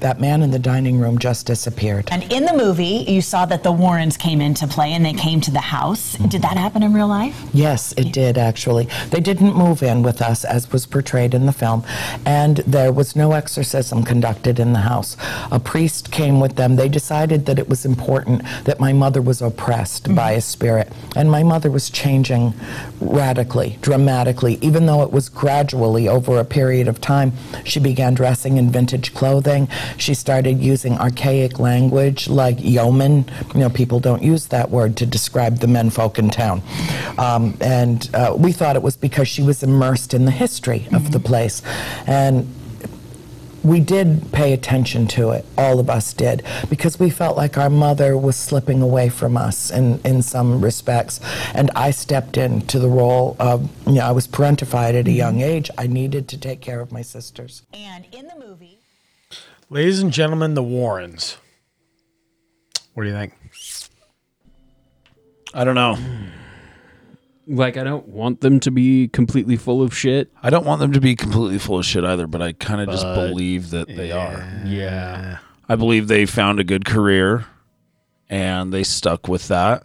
That 0.00 0.20
man 0.20 0.42
in 0.42 0.50
the 0.50 0.58
dining 0.58 0.98
room 0.98 1.18
just 1.18 1.46
disappeared. 1.46 2.08
And 2.10 2.30
in 2.32 2.44
the 2.44 2.52
movie, 2.52 3.04
you 3.08 3.20
saw 3.20 3.46
that 3.46 3.62
the 3.62 3.72
Warrens 3.72 4.16
came 4.16 4.40
into 4.40 4.66
play 4.66 4.92
and 4.92 5.04
they 5.04 5.12
came 5.12 5.40
to 5.42 5.50
the 5.50 5.60
house. 5.60 6.14
Did 6.14 6.42
that 6.42 6.56
happen 6.56 6.82
in 6.82 6.92
real 6.92 7.08
life? 7.08 7.40
Yes, 7.52 7.92
it 7.96 8.12
did 8.12 8.38
actually. 8.38 8.88
They 9.10 9.20
didn't 9.20 9.56
move 9.56 9.82
in 9.82 10.02
with 10.02 10.22
us 10.22 10.44
as 10.44 10.70
was 10.70 10.86
portrayed 10.86 11.34
in 11.34 11.46
the 11.46 11.52
film, 11.52 11.84
and 12.24 12.58
there 12.58 12.92
was 12.92 13.16
no 13.16 13.32
exorcism 13.32 14.04
conducted 14.04 14.60
in 14.60 14.72
the 14.72 14.80
house. 14.80 15.16
A 15.50 15.58
priest 15.58 16.12
came 16.12 16.40
with 16.40 16.56
them. 16.56 16.76
They 16.76 16.88
decided 16.88 17.46
that 17.46 17.58
it 17.58 17.68
was 17.68 17.84
important 17.84 18.42
that 18.64 18.80
my 18.80 18.92
mother 18.92 19.20
was 19.20 19.42
oppressed 19.42 20.04
mm-hmm. 20.04 20.14
by 20.14 20.32
a 20.32 20.40
spirit, 20.40 20.92
and 21.16 21.30
my 21.30 21.42
mother 21.42 21.70
was 21.70 21.90
changing 21.90 22.54
radically, 23.00 23.78
dramatically, 23.80 24.58
even 24.60 24.86
though 24.86 25.02
it 25.02 25.10
was 25.10 25.28
gradually 25.28 26.08
over 26.08 26.38
a 26.38 26.44
period 26.44 26.88
of 26.88 27.00
time. 27.00 27.32
She 27.64 27.80
began 27.80 28.14
dressing 28.14 28.56
in 28.58 28.70
vintage 28.70 29.14
clothing. 29.14 29.68
She 29.96 30.14
started 30.14 30.60
using 30.60 30.98
archaic 30.98 31.58
language 31.58 32.28
like 32.28 32.60
yeoman. 32.60 33.24
You 33.54 33.60
know, 33.60 33.70
people 33.70 34.00
don't 34.00 34.22
use 34.22 34.46
that 34.48 34.70
word 34.70 34.96
to 34.98 35.06
describe 35.06 35.58
the 35.58 35.66
menfolk 35.66 36.18
in 36.18 36.30
town. 36.30 36.62
Um, 37.18 37.56
and 37.60 38.08
uh, 38.14 38.34
we 38.36 38.52
thought 38.52 38.76
it 38.76 38.82
was 38.82 38.96
because 38.96 39.28
she 39.28 39.42
was 39.42 39.62
immersed 39.62 40.14
in 40.14 40.24
the 40.24 40.30
history 40.30 40.86
of 40.92 41.12
the 41.12 41.20
place. 41.20 41.62
And 42.06 42.52
we 43.64 43.80
did 43.80 44.32
pay 44.32 44.52
attention 44.52 45.06
to 45.08 45.30
it, 45.30 45.44
all 45.56 45.80
of 45.80 45.90
us 45.90 46.12
did, 46.12 46.44
because 46.70 46.98
we 46.98 47.10
felt 47.10 47.36
like 47.36 47.58
our 47.58 47.68
mother 47.68 48.16
was 48.16 48.36
slipping 48.36 48.80
away 48.80 49.08
from 49.08 49.36
us 49.36 49.70
in, 49.70 50.00
in 50.04 50.22
some 50.22 50.62
respects. 50.62 51.20
And 51.54 51.70
I 51.74 51.90
stepped 51.90 52.36
into 52.36 52.78
the 52.78 52.88
role 52.88 53.36
of, 53.38 53.68
you 53.86 53.94
know, 53.94 54.06
I 54.06 54.12
was 54.12 54.26
parentified 54.26 54.98
at 54.98 55.08
a 55.08 55.12
young 55.12 55.40
age. 55.40 55.70
I 55.76 55.86
needed 55.86 56.28
to 56.28 56.38
take 56.38 56.60
care 56.60 56.80
of 56.80 56.92
my 56.92 57.02
sisters. 57.02 57.62
And 57.72 58.06
in 58.12 58.28
the 58.28 58.36
movie, 58.38 58.77
Ladies 59.70 60.00
and 60.00 60.12
gentlemen, 60.12 60.54
the 60.54 60.62
Warrens. 60.62 61.36
What 62.94 63.04
do 63.04 63.10
you 63.10 63.14
think? 63.14 63.34
I 65.54 65.64
don't 65.64 65.74
know. 65.74 65.96
Like 67.46 67.76
I 67.76 67.84
don't 67.84 68.08
want 68.08 68.40
them 68.40 68.60
to 68.60 68.70
be 68.70 69.08
completely 69.08 69.56
full 69.56 69.82
of 69.82 69.96
shit. 69.96 70.30
I 70.42 70.50
don't 70.50 70.66
want 70.66 70.80
them 70.80 70.92
to 70.92 71.00
be 71.00 71.16
completely 71.16 71.58
full 71.58 71.78
of 71.78 71.86
shit 71.86 72.04
either, 72.04 72.26
but 72.26 72.42
I 72.42 72.52
kind 72.52 72.80
of 72.80 72.88
just 72.88 73.04
But- 73.04 73.28
believe 73.28 73.70
that 73.70 73.88
they 73.88 74.10
are. 74.12 74.46
Yeah. 74.66 75.38
I 75.68 75.76
believe 75.76 76.08
they 76.08 76.26
found 76.26 76.60
a 76.60 76.64
good 76.64 76.84
career 76.84 77.46
and 78.28 78.72
they 78.72 78.82
stuck 78.84 79.28
with 79.28 79.48
that 79.48 79.82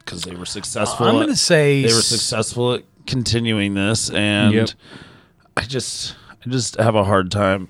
because 0.00 0.22
they 0.22 0.34
were 0.34 0.46
successful. 0.46 1.06
I'm 1.06 1.16
at- 1.16 1.20
gonna 1.20 1.36
say 1.36 1.82
they 1.82 1.92
were 1.94 2.00
successful 2.00 2.74
at 2.74 2.84
continuing 3.06 3.74
this, 3.74 4.10
and 4.10 4.54
Yep. 4.54 4.70
I 5.56 5.62
just, 5.62 6.14
I 6.44 6.50
just 6.50 6.76
have 6.78 6.94
a 6.94 7.04
hard 7.04 7.30
time. 7.30 7.68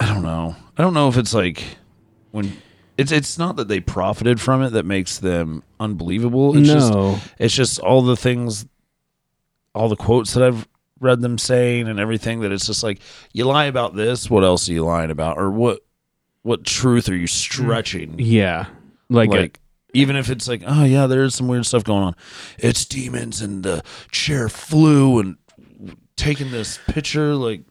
I 0.00 0.06
don't 0.12 0.22
know. 0.22 0.56
I 0.76 0.82
don't 0.82 0.94
know 0.94 1.08
if 1.08 1.16
it's 1.16 1.34
like 1.34 1.62
when 2.30 2.56
it's 2.98 3.12
it's 3.12 3.38
not 3.38 3.56
that 3.56 3.68
they 3.68 3.80
profited 3.80 4.40
from 4.40 4.62
it 4.62 4.70
that 4.70 4.84
makes 4.84 5.18
them 5.18 5.62
unbelievable. 5.80 6.56
It's 6.56 6.68
No. 6.68 6.74
just 7.18 7.32
it's 7.38 7.54
just 7.54 7.78
all 7.80 8.02
the 8.02 8.16
things, 8.16 8.66
all 9.74 9.88
the 9.88 9.96
quotes 9.96 10.34
that 10.34 10.42
I've 10.42 10.66
read 11.00 11.20
them 11.20 11.36
saying 11.38 11.88
and 11.88 11.98
everything 11.98 12.40
that 12.40 12.52
it's 12.52 12.66
just 12.66 12.82
like 12.82 13.00
you 13.32 13.44
lie 13.44 13.64
about 13.66 13.94
this. 13.96 14.30
What 14.30 14.44
else 14.44 14.68
are 14.68 14.72
you 14.72 14.84
lying 14.84 15.10
about, 15.10 15.38
or 15.38 15.50
what 15.50 15.80
what 16.42 16.64
truth 16.64 17.08
are 17.08 17.16
you 17.16 17.26
stretching? 17.26 18.12
Mm, 18.12 18.16
yeah. 18.18 18.66
Like, 19.08 19.30
like 19.30 19.60
even 19.94 20.16
if 20.16 20.30
it's 20.30 20.48
like, 20.48 20.62
oh 20.66 20.84
yeah, 20.84 21.06
there's 21.06 21.34
some 21.34 21.48
weird 21.48 21.66
stuff 21.66 21.84
going 21.84 22.02
on. 22.02 22.16
It's 22.58 22.84
demons 22.84 23.40
and 23.42 23.62
the 23.62 23.82
chair 24.10 24.48
flew 24.48 25.18
and 25.20 25.36
taking 26.16 26.50
this 26.50 26.78
picture. 26.88 27.34
Like, 27.34 27.62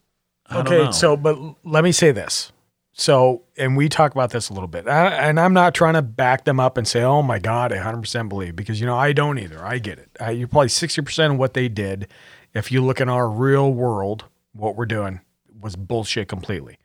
okay, 0.52 0.91
so 0.91 1.16
but 1.18 1.38
let 1.64 1.84
me 1.84 1.91
say 1.91 2.12
this. 2.12 2.52
So, 2.93 3.43
and 3.58 3.78
we 3.78 3.88
talk 3.88 4.12
about 4.12 4.32
this 4.32 4.49
a 4.49 4.54
little 4.54 4.68
bit, 4.68 4.88
I, 4.88 5.08
and 5.08 5.39
I'm 5.39 5.54
not 5.54 5.74
trying 5.74 5.93
to 5.93 6.02
back 6.02 6.43
them 6.43 6.60
up 6.60 6.78
and 6.78 6.86
say, 6.88 7.02
"Oh 7.04 7.22
my 7.22 7.39
God, 7.39 7.72
I 7.72 7.78
100% 7.78 8.28
believe," 8.30 8.56
because 8.56 8.80
you 8.82 8.86
know 8.86 8.97
I 8.97 9.14
don't 9.14 9.39
either. 9.39 9.64
I 9.66 9.80
get 9.80 9.97
it. 9.97 10.10
Uh, 10.20 10.30
you're 10.30 10.47
probably 10.47 10.68
60% 10.68 11.32
of 11.32 11.38
what 11.38 11.54
they 11.54 11.70
did. 11.70 12.08
If 12.54 12.72
you 12.72 12.84
look 12.84 12.99
in 12.99 13.08
our 13.08 13.30
real 13.30 13.72
world, 13.74 14.26
what 14.52 14.76
we're 14.76 14.86
doing 14.86 15.22
was 15.60 15.76
bullshit 15.78 16.28
completely. 16.28 16.78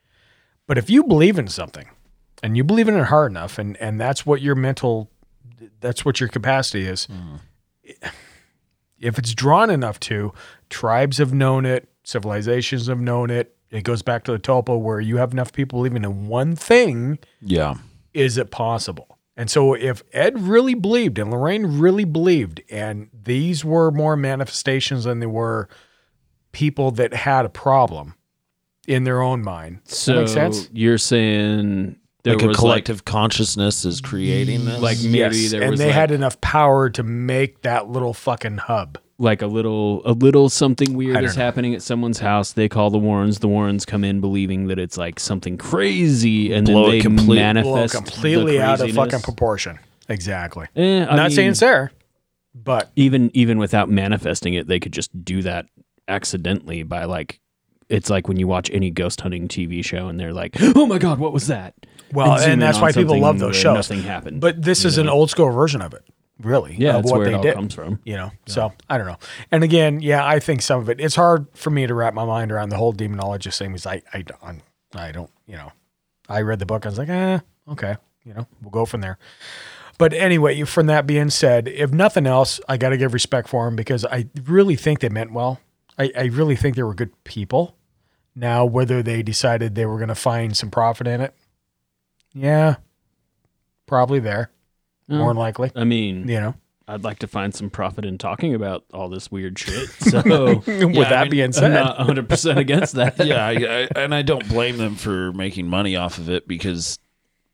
But 0.68 0.78
if 0.78 0.88
you 0.88 1.02
believe 1.02 1.38
in 1.38 1.48
something, 1.48 1.88
and 2.42 2.56
you 2.56 2.62
believe 2.62 2.86
in 2.86 2.94
it 2.96 3.06
hard 3.06 3.32
enough, 3.32 3.58
and 3.58 3.76
and 3.78 4.00
that's 4.00 4.24
what 4.24 4.40
your 4.40 4.54
mental, 4.54 5.10
that's 5.80 6.04
what 6.04 6.20
your 6.20 6.28
capacity 6.28 6.86
is. 6.86 7.08
If 8.98 9.18
it's 9.18 9.34
drawn 9.34 9.70
enough 9.70 10.00
to, 10.00 10.32
tribes 10.70 11.18
have 11.18 11.34
known 11.34 11.66
it, 11.66 11.88
civilizations 12.04 12.86
have 12.86 13.00
known 13.00 13.30
it. 13.30 13.55
It 13.76 13.82
goes 13.84 14.02
back 14.02 14.24
to 14.24 14.32
the 14.32 14.38
tulpa 14.38 14.78
where 14.78 15.00
you 15.00 15.16
have 15.18 15.32
enough 15.32 15.52
people 15.52 15.78
believing 15.78 16.04
in 16.04 16.28
one 16.28 16.56
thing. 16.56 17.18
Yeah. 17.40 17.74
Is 18.14 18.38
it 18.38 18.50
possible? 18.50 19.18
And 19.36 19.50
so 19.50 19.74
if 19.74 20.02
Ed 20.12 20.40
really 20.40 20.74
believed 20.74 21.18
and 21.18 21.30
Lorraine 21.30 21.78
really 21.78 22.04
believed, 22.04 22.62
and 22.70 23.08
these 23.12 23.64
were 23.64 23.90
more 23.90 24.16
manifestations 24.16 25.04
than 25.04 25.20
they 25.20 25.26
were 25.26 25.68
people 26.52 26.90
that 26.92 27.12
had 27.12 27.44
a 27.44 27.50
problem 27.50 28.14
in 28.88 29.04
their 29.04 29.20
own 29.20 29.42
mind. 29.42 29.80
So 29.84 30.14
that 30.14 30.20
make 30.20 30.28
sense? 30.28 30.70
you're 30.72 30.96
saying 30.96 31.96
there 32.22 32.34
like 32.34 32.44
a 32.44 32.48
was 32.48 32.56
collective 32.56 33.04
consciousness 33.04 33.84
is 33.84 34.00
creating 34.00 34.64
this. 34.64 34.80
like 34.80 34.98
maybe 35.02 35.18
Yes, 35.18 35.50
there 35.50 35.60
and 35.62 35.72
was 35.72 35.80
they 35.80 35.86
like, 35.86 35.94
had 35.94 36.10
enough 36.12 36.40
power 36.40 36.88
to 36.90 37.02
make 37.02 37.62
that 37.62 37.90
little 37.90 38.14
fucking 38.14 38.56
hub. 38.58 38.98
Like 39.18 39.40
a 39.42 39.46
little 39.46 40.02
a 40.04 40.12
little 40.12 40.48
something 40.48 40.94
weird 40.94 41.24
is 41.24 41.36
know. 41.36 41.42
happening 41.42 41.74
at 41.74 41.82
someone's 41.82 42.18
house. 42.18 42.52
They 42.52 42.68
call 42.68 42.90
the 42.90 42.98
Warrens. 42.98 43.38
The 43.38 43.48
Warrens 43.48 43.84
come 43.86 44.04
in 44.04 44.20
believing 44.20 44.66
that 44.68 44.78
it's 44.78 44.98
like 44.98 45.18
something 45.18 45.56
crazy, 45.56 46.52
and 46.52 46.66
Blow 46.66 46.82
then 46.82 46.90
they 46.90 47.00
complete- 47.00 47.26
Blow 47.26 47.34
manifest 47.36 47.94
completely 47.94 48.60
out 48.60 48.80
of 48.80 48.90
fucking 48.92 49.20
proportion. 49.20 49.78
Exactly. 50.08 50.66
Eh, 50.76 51.04
Not 51.04 51.16
mean, 51.16 51.30
saying 51.30 51.50
it's 51.50 51.60
there, 51.60 51.92
but 52.54 52.90
even 52.96 53.30
even 53.34 53.58
without 53.58 53.88
manifesting 53.88 54.54
it, 54.54 54.66
they 54.68 54.78
could 54.80 54.92
just 54.92 55.10
do 55.24 55.42
that 55.42 55.66
accidentally 56.08 56.82
by 56.82 57.04
like. 57.04 57.40
It's 57.88 58.10
like 58.10 58.26
when 58.26 58.36
you 58.36 58.48
watch 58.48 58.68
any 58.72 58.90
ghost 58.90 59.20
hunting 59.20 59.46
TV 59.46 59.84
show 59.84 60.08
and 60.08 60.18
they're 60.18 60.32
like, 60.34 60.56
"Oh 60.60 60.86
my 60.86 60.98
god, 60.98 61.20
what 61.20 61.32
was 61.32 61.46
that?" 61.46 61.74
Well, 62.12 62.36
zoom 62.38 62.50
and 62.52 62.62
that's 62.62 62.80
why 62.80 62.90
people 62.92 63.18
love 63.18 63.38
those 63.38 63.54
shows. 63.56 63.76
Nothing 63.76 64.02
happened. 64.02 64.40
But 64.40 64.60
this 64.60 64.84
is 64.84 64.98
an 64.98 65.08
old 65.08 65.30
school 65.30 65.50
version 65.52 65.80
of 65.82 65.94
it, 65.94 66.02
really. 66.40 66.74
Yeah, 66.78 66.96
of 66.96 67.02
that's 67.02 67.10
what 67.12 67.18
where 67.20 67.28
they 67.28 67.34
it 67.34 67.36
all 67.36 67.42
did, 67.42 67.54
comes 67.54 67.74
from. 67.74 68.00
You 68.04 68.16
know, 68.16 68.30
so 68.46 68.72
I 68.88 68.98
don't 68.98 69.06
know. 69.06 69.18
And 69.50 69.62
again, 69.64 70.00
yeah, 70.00 70.26
I 70.26 70.38
think 70.40 70.62
some 70.62 70.80
of 70.80 70.88
it. 70.88 71.00
It's 71.00 71.14
hard 71.16 71.46
for 71.54 71.70
me 71.70 71.86
to 71.86 71.94
wrap 71.94 72.14
my 72.14 72.24
mind 72.24 72.52
around 72.52 72.68
the 72.70 72.76
whole 72.76 72.92
demonologist 72.92 73.58
thing. 73.58 73.70
Because 73.70 73.86
I, 73.86 74.02
I, 74.12 74.22
don't- 74.22 74.62
I 74.94 75.12
don't, 75.12 75.30
you 75.46 75.56
know, 75.56 75.72
I 76.28 76.40
read 76.42 76.58
the 76.58 76.66
book. 76.66 76.86
I 76.86 76.88
was 76.88 76.98
like, 76.98 77.08
eh, 77.08 77.38
okay, 77.72 77.96
you 78.24 78.34
know, 78.34 78.46
we'll 78.62 78.70
go 78.70 78.84
from 78.86 79.00
there. 79.00 79.18
But 79.98 80.12
anyway, 80.12 80.62
from 80.64 80.86
that 80.88 81.06
being 81.06 81.30
said, 81.30 81.68
if 81.68 81.90
nothing 81.90 82.26
else, 82.26 82.60
I 82.68 82.76
got 82.76 82.90
to 82.90 82.96
give 82.98 83.14
respect 83.14 83.48
for 83.48 83.64
them 83.64 83.76
because 83.76 84.04
I 84.04 84.26
really 84.44 84.76
think 84.76 85.00
they 85.00 85.08
meant 85.08 85.32
well. 85.32 85.58
I, 85.98 86.12
I 86.16 86.24
really 86.24 86.54
think 86.56 86.76
they 86.76 86.82
were 86.82 86.92
good 86.94 87.12
people. 87.24 87.74
Now, 88.34 88.66
whether 88.66 89.02
they 89.02 89.22
decided 89.22 89.74
they 89.74 89.86
were 89.86 89.96
going 89.96 90.08
to 90.10 90.14
find 90.14 90.54
some 90.54 90.70
profit 90.70 91.06
in 91.06 91.22
it, 91.22 91.34
yeah, 92.34 92.76
probably 93.86 94.18
there, 94.20 94.50
More 95.08 95.28
than 95.28 95.36
likely. 95.36 95.70
I 95.76 95.84
mean, 95.84 96.28
you 96.28 96.40
know, 96.40 96.54
I'd 96.88 97.04
like 97.04 97.18
to 97.20 97.26
find 97.26 97.54
some 97.54 97.70
profit 97.70 98.04
in 98.04 98.18
talking 98.18 98.54
about 98.54 98.84
all 98.92 99.08
this 99.08 99.30
weird 99.30 99.58
shit. 99.58 99.88
So, 100.00 100.22
With 100.66 100.66
yeah, 100.94 101.08
that 101.08 101.12
I 101.12 101.22
mean, 101.24 101.30
being 101.30 101.44
I'm 101.44 101.52
said. 101.52 101.72
not 101.72 101.98
100 101.98 102.28
percent 102.28 102.58
against 102.58 102.94
that. 102.94 103.18
yeah, 103.24 103.44
I, 103.46 103.52
I, 103.52 103.88
and 104.02 104.14
I 104.14 104.22
don't 104.22 104.48
blame 104.48 104.76
them 104.78 104.94
for 104.96 105.32
making 105.32 105.68
money 105.68 105.96
off 105.96 106.18
of 106.18 106.28
it 106.30 106.46
because, 106.48 106.98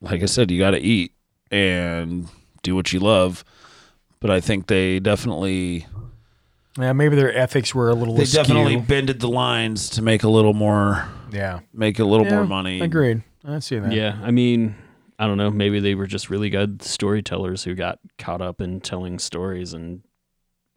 like 0.01 0.23
I 0.23 0.27
said, 0.27 0.51
you 0.51 0.59
got 0.59 0.73
to 0.73 0.81
eat 0.81 1.13
and 1.51 2.29
do 2.63 2.75
what 2.75 2.93
you 2.93 3.01
love. 3.01 3.45
But 4.21 4.31
I 4.31 4.41
think 4.41 4.67
they 4.69 5.01
definitely 5.01 5.87
yeah, 6.79 6.93
maybe 6.93 7.17
their 7.17 7.37
ethics 7.37 7.75
were 7.75 7.91
a 7.91 7.95
little 7.95 8.15
they 8.15 8.23
askew. 8.23 8.39
definitely 8.43 8.77
bended 8.77 9.21
the 9.21 9.29
lines 9.29 9.91
to 9.91 10.03
make 10.03 10.23
a 10.23 10.29
little 10.29 10.55
more 10.55 11.07
Yeah. 11.33 11.61
make 11.75 11.99
a 11.99 12.05
little 12.05 12.25
Yeah, 12.27 12.37
more 12.37 12.47
money. 12.47 12.81
Agreed. 12.81 13.23
I 13.45 13.59
see 13.59 13.79
that. 13.79 13.93
Yeah, 13.93 14.19
I 14.23 14.31
mean, 14.31 14.75
I 15.19 15.27
don't 15.27 15.37
know. 15.39 15.51
Maybe 15.51 15.79
they 15.81 15.95
were 15.95 16.07
just 16.07 16.31
really 16.31 16.51
good 16.51 16.83
storytellers 16.83 17.65
who 17.65 17.75
got 17.75 17.99
caught 18.19 18.41
up 18.41 18.61
in 18.61 18.81
telling 18.81 19.19
stories 19.19 19.73
and 19.73 20.03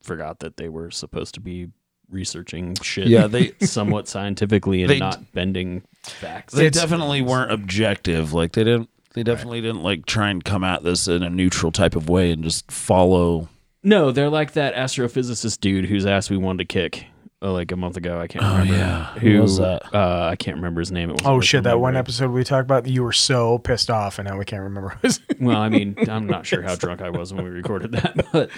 forgot 0.04 0.40
that 0.40 0.58
they 0.58 0.70
were 0.70 0.92
supposed 0.92 1.34
to 1.36 1.40
be 1.40 1.70
researching 2.10 2.76
shit. 2.82 3.08
Yeah, 3.08 3.28
they- 3.28 3.54
somewhat 3.62 4.08
scientifically 4.08 4.82
and 4.84 4.90
they- 4.92 5.00
not 5.00 5.32
bending 5.34 5.84
facts. 6.04 6.54
They 6.54 6.70
definitely 6.70 7.22
weren't 7.22 7.52
objective. 7.52 8.34
Like 8.34 8.54
they 8.54 8.64
didn't. 8.64 8.90
They 9.14 9.24
definitely 9.24 9.62
didn't 9.62 9.82
like 9.82 10.06
try 10.06 10.30
and 10.30 10.44
come 10.44 10.66
at 10.66 10.84
this 10.84 11.08
in 11.08 11.24
a 11.24 11.30
neutral 11.30 11.72
type 11.72 11.96
of 11.96 12.10
way 12.10 12.32
and 12.32 12.44
just 12.44 12.70
follow. 12.70 13.48
No, 13.82 14.12
they're 14.12 14.30
like 14.30 14.52
that 14.54 14.76
astrophysicist 14.76 15.62
dude 15.62 15.86
whose 15.86 16.06
ass 16.06 16.30
we 16.30 16.36
wanted 16.36 16.68
to 16.68 16.74
kick 16.74 17.06
like 17.52 17.72
a 17.72 17.76
month 17.76 17.98
ago. 17.98 18.20
I 18.20 18.28
can't 18.28 18.44
Oh, 18.46 18.52
remember. 18.54 18.74
yeah. 18.74 19.06
Who 19.20 19.30
Who 19.32 19.42
was 19.42 19.58
that? 19.58 19.94
Uh, 19.94 20.30
I 20.32 20.36
can't 20.36 20.58
remember 20.58 20.82
his 20.82 20.92
name. 20.92 21.10
It 21.10 21.14
wasn't 21.14 21.30
Oh 21.30 21.42
shit! 21.42 21.64
That 21.64 21.80
one 21.80 21.96
episode 21.96 22.32
we 22.32 22.44
talked 22.44 22.66
about, 22.66 22.88
you 22.88 23.04
were 23.04 23.14
so 23.14 23.58
pissed 23.60 23.90
off, 23.90 24.20
and 24.20 24.28
now 24.28 24.38
we 24.38 24.46
can't 24.46 24.64
remember. 24.64 24.98
his- 25.02 25.20
Well, 25.40 25.58
I 25.58 25.70
mean, 25.70 25.96
I'm 26.10 26.28
not 26.28 26.46
sure 26.46 26.62
how 26.62 26.76
drunk 26.76 27.02
I 27.02 27.10
was 27.10 27.34
when 27.34 27.44
we 27.44 27.50
recorded 27.52 27.92
that, 27.94 28.26
but 28.32 28.50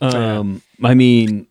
um, 0.00 0.62
I 0.82 0.94
mean, 0.94 1.46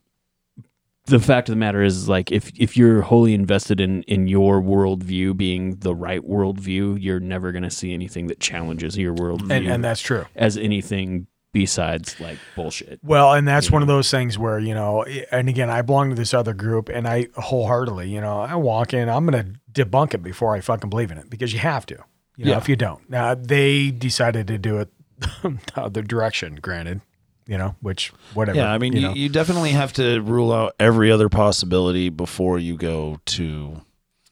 the 1.06 1.20
fact 1.20 1.50
of 1.50 1.54
the 1.54 1.60
matter 1.60 1.82
is, 1.82 2.08
like, 2.08 2.32
if 2.32 2.52
if 2.60 2.78
you're 2.78 3.02
wholly 3.02 3.34
invested 3.34 3.82
in 3.82 4.04
in 4.04 4.28
your 4.28 4.62
worldview 4.62 5.36
being 5.36 5.76
the 5.78 5.96
right 5.96 6.22
worldview, 6.22 6.98
you're 7.02 7.20
never 7.20 7.52
going 7.52 7.64
to 7.64 7.72
see 7.72 7.94
anything 7.94 8.28
that 8.28 8.40
challenges 8.40 8.96
your 8.98 9.16
worldview, 9.16 9.52
And- 9.52 9.68
and 9.68 9.84
that's 9.84 10.02
true. 10.02 10.26
as 10.36 10.56
anything 10.58 11.26
besides 11.52 12.20
like 12.20 12.38
bullshit. 12.56 13.00
Well, 13.04 13.34
and 13.34 13.48
that's 13.48 13.72
one 13.72 13.82
of 13.82 13.88
those 13.88 14.12
things 14.12 14.38
where, 14.38 14.60
you 14.60 14.74
know, 14.74 15.02
eh, 15.04 15.26
and 15.32 15.50
again, 15.50 15.70
I 15.70 15.82
belong 15.82 16.10
to 16.10 16.16
this 16.16 16.34
other 16.34 16.54
group 16.54 16.90
and 16.90 17.08
I 17.08 17.28
wholeheartedly, 17.36 18.10
you 18.10 18.22
know, 18.22 18.42
I 18.42 18.56
walk 18.56 18.94
in, 18.94 19.10
I'm 19.10 19.26
going 19.26 19.56
to 19.74 19.86
debunk 19.86 20.14
it 20.14 20.24
before 20.24 20.56
I 20.56 20.62
fucking 20.62 20.90
believe 20.90 21.12
in 21.12 21.18
it 21.18 21.30
because 21.30 21.54
you 21.54 21.60
have 21.60 21.86
to, 21.88 21.98
you 22.38 22.46
know, 22.46 22.52
Yeah. 22.52 22.58
if 22.58 22.70
you 22.70 22.76
don't. 22.76 23.10
Now, 23.10 23.36
they 23.36 23.92
decided 23.92 24.48
to 24.48 24.58
do 24.58 24.78
it 24.78 24.90
the 25.42 25.60
other 25.76 26.02
direction, 26.02 26.56
granted, 26.56 27.02
you 27.48 27.58
know, 27.58 27.76
which, 27.82 28.14
whatever. 28.34 28.58
Yeah, 28.58 28.72
I 28.72 28.78
mean, 28.78 28.94
you, 28.94 29.02
know. 29.02 29.14
you 29.14 29.30
definitely 29.30 29.72
have 29.72 29.94
to 29.94 30.22
rule 30.22 30.52
out 30.52 30.76
every 30.80 31.12
other 31.12 31.30
possibility 31.30 32.10
before 32.10 32.60
you 32.60 32.78
go 32.78 33.20
to 33.28 33.82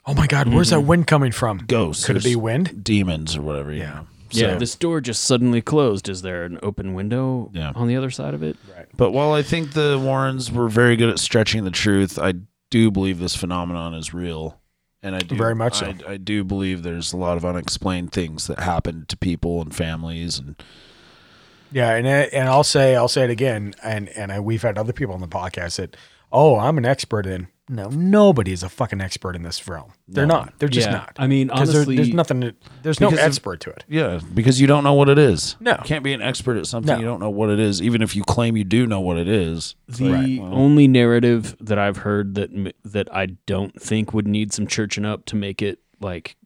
oh 0.08 0.14
my 0.14 0.26
God, 0.26 0.48
where's 0.48 0.70
that 0.70 0.78
mm-hmm. 0.78 0.88
wind 0.88 1.08
coming 1.08 1.32
from? 1.32 1.58
ghosts. 1.68 2.06
Could 2.06 2.16
it 2.16 2.24
be 2.24 2.36
wind? 2.36 2.84
demons, 2.84 3.36
or 3.36 3.42
whatever? 3.42 3.74
Yeah. 3.74 3.84
Yeah, 3.86 4.04
So- 4.32 4.58
this 4.58 4.76
door 4.76 5.02
just 5.02 5.24
suddenly 5.24 5.62
closed. 5.62 6.10
Is 6.10 6.22
there 6.22 6.44
an 6.44 6.60
open 6.64 6.94
window 6.94 7.50
Yeah. 7.54 7.72
on 7.76 7.88
the 7.88 7.96
other 7.96 8.10
side 8.10 8.34
of 8.34 8.44
it? 8.44 8.56
Right. 8.76 8.86
But 8.96 9.12
while 9.12 9.34
I 9.34 9.42
think 9.44 9.74
the 9.74 10.00
Warrens 10.02 10.52
were 10.52 10.70
very 10.70 10.96
good 10.96 11.10
at 11.10 11.20
stretching 11.20 11.64
the 11.64 11.72
truth, 11.72 12.18
I 12.20 12.34
do 12.70 12.92
believe 12.92 13.20
this 13.20 13.36
phenomenon 13.36 13.94
is 13.94 14.14
real. 14.14 14.60
And 15.04 15.16
I 15.16 15.20
do 15.20 15.36
Very 15.36 15.56
much 15.56 15.76
so. 15.80 15.94
I, 16.08 16.14
I 16.14 16.18
do 16.18 16.44
believe 16.44 16.84
there's 16.84 17.14
a 17.14 17.18
lot 17.18 17.38
of 17.38 17.46
unexplained 17.46 18.12
things 18.12 18.48
that 18.48 18.60
happen 18.60 19.06
to 19.10 19.16
people 19.16 19.62
and 19.62 19.74
families 19.74 20.40
and 20.40 20.56
Yeah, 21.72 21.92
and 21.96 22.08
I- 22.08 22.30
and 22.34 22.48
I'll 22.50 22.64
say 22.64 22.96
I'll 22.96 23.08
say 23.08 23.24
it 23.26 23.30
again, 23.30 23.74
and 23.84 24.10
and 24.10 24.32
I, 24.32 24.40
we've 24.40 24.62
had 24.62 24.78
other 24.78 24.94
people 24.94 25.14
on 25.14 25.22
the 25.22 25.28
podcast 25.28 25.78
that, 25.78 25.96
oh, 26.32 26.58
I'm 26.58 26.78
an 26.78 26.86
expert 26.86 27.26
in. 27.26 27.48
No, 27.70 27.90
nobody 27.90 28.54
is 28.54 28.64
a 28.64 28.70
fucking 28.70 29.02
expert 29.02 29.36
in 29.36 29.44
this 29.44 29.68
realm. 29.68 29.92
They're 30.08 30.26
No. 30.26 30.36
not. 30.36 30.54
They're 30.58 30.70
just 30.70 30.88
Yeah. 30.88 30.94
not. 30.94 31.16
I 31.20 31.28
mean, 31.28 31.50
'Cause 31.50 31.68
there- 31.68 31.78
honestly- 31.82 31.98
there's 31.98 32.14
nothing. 32.14 32.40
To, 32.40 32.56
there's 32.82 33.02
no 33.02 33.10
Because 33.10 33.20
of- 33.26 33.28
expert 33.28 33.60
to 33.62 33.72
it. 33.72 33.84
yeah, 33.90 34.22
because 34.34 34.62
you 34.62 34.68
don't 34.68 34.86
know 34.86 34.94
what 34.94 35.10
it 35.10 35.18
is. 35.20 35.58
No. 35.60 35.72
You 35.72 35.78
can't 35.84 36.04
be 36.04 36.14
an 36.14 36.22
expert 36.22 36.56
at 36.58 36.66
something 36.66 36.94
No. 36.94 37.00
you 37.00 37.06
don't 37.06 37.20
know 37.20 37.30
what 37.30 37.50
it 37.50 37.60
is, 37.60 37.82
even 37.82 38.02
if 38.02 38.16
you 38.16 38.24
claim 38.24 38.56
you 38.56 38.64
do 38.64 38.88
know 38.88 39.02
what 39.02 39.18
it 39.18 39.28
is. 39.28 39.76
The 39.90 40.40
only 40.42 40.88
narrative 40.88 41.58
that 41.60 41.78
I've 41.78 41.98
heard 41.98 42.36
that 42.36 42.54
m- 42.54 42.72
that 42.86 43.14
I 43.14 43.26
don't 43.46 43.80
think 43.82 44.14
would 44.14 44.28
need 44.30 44.54
some 44.54 44.66
churching 44.66 45.04
up 45.04 45.26
to 45.26 45.36
make 45.36 45.62
it 45.62 45.80
like 46.00 46.38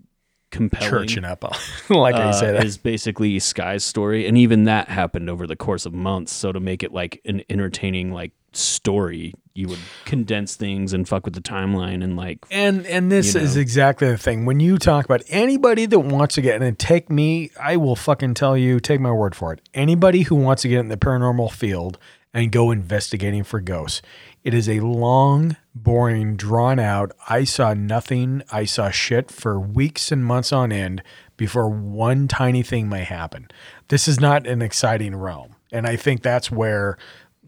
compelling. 0.49 0.89
Churching 0.89 1.23
up, 1.23 1.43
like 1.89 2.15
you 2.15 2.21
uh, 2.21 2.31
say 2.33 2.51
that. 2.51 2.63
is 2.65 2.79
basically 2.79 3.37
Sky's 3.37 3.83
story, 3.83 4.25
and 4.25 4.39
even 4.39 4.63
that 4.63 4.87
happened 4.89 5.29
over 5.29 5.45
the 5.45 5.55
course 5.55 5.85
of 5.85 5.93
months. 5.93 6.33
So 6.33 6.51
to 6.51 6.59
make 6.59 6.81
it 6.81 6.91
like 6.91 7.21
an 7.25 7.43
entertaining 7.47 8.11
like 8.11 8.31
story, 8.53 9.33
you 9.53 9.67
would 9.67 9.79
condense 10.05 10.55
things 10.55 10.93
and 10.93 11.07
fuck 11.07 11.25
with 11.25 11.33
the 11.33 11.41
timeline 11.41 12.03
and 12.03 12.15
like 12.15 12.45
And 12.49 12.85
and 12.85 13.11
this 13.11 13.35
you 13.35 13.41
is 13.41 13.57
exactly 13.57 14.07
the 14.07 14.17
thing. 14.17 14.45
When 14.45 14.59
you 14.59 14.77
talk 14.77 15.05
about 15.05 15.23
anybody 15.29 15.85
that 15.85 15.99
wants 15.99 16.35
to 16.35 16.41
get 16.41 16.61
and 16.61 16.79
take 16.79 17.09
me, 17.09 17.51
I 17.59 17.77
will 17.77 17.95
fucking 17.95 18.33
tell 18.35 18.57
you, 18.57 18.79
take 18.79 19.01
my 19.01 19.11
word 19.11 19.35
for 19.35 19.53
it. 19.53 19.61
Anybody 19.73 20.23
who 20.23 20.35
wants 20.35 20.61
to 20.61 20.69
get 20.69 20.79
in 20.79 20.87
the 20.87 20.97
paranormal 20.97 21.51
field 21.51 21.97
and 22.33 22.51
go 22.51 22.71
investigating 22.71 23.43
for 23.43 23.59
ghosts, 23.59 24.01
it 24.43 24.53
is 24.53 24.69
a 24.69 24.79
long, 24.79 25.57
boring, 25.75 26.37
drawn 26.37 26.79
out. 26.79 27.11
I 27.27 27.43
saw 27.43 27.73
nothing. 27.73 28.43
I 28.51 28.63
saw 28.63 28.89
shit 28.89 29.29
for 29.29 29.59
weeks 29.59 30.11
and 30.11 30.23
months 30.23 30.53
on 30.53 30.71
end 30.71 31.03
before 31.35 31.69
one 31.69 32.27
tiny 32.27 32.63
thing 32.63 32.87
may 32.87 33.03
happen. 33.03 33.49
This 33.89 34.07
is 34.07 34.19
not 34.19 34.47
an 34.47 34.61
exciting 34.61 35.15
realm, 35.15 35.55
and 35.71 35.85
I 35.85 35.97
think 35.97 36.21
that's 36.21 36.49
where 36.49 36.97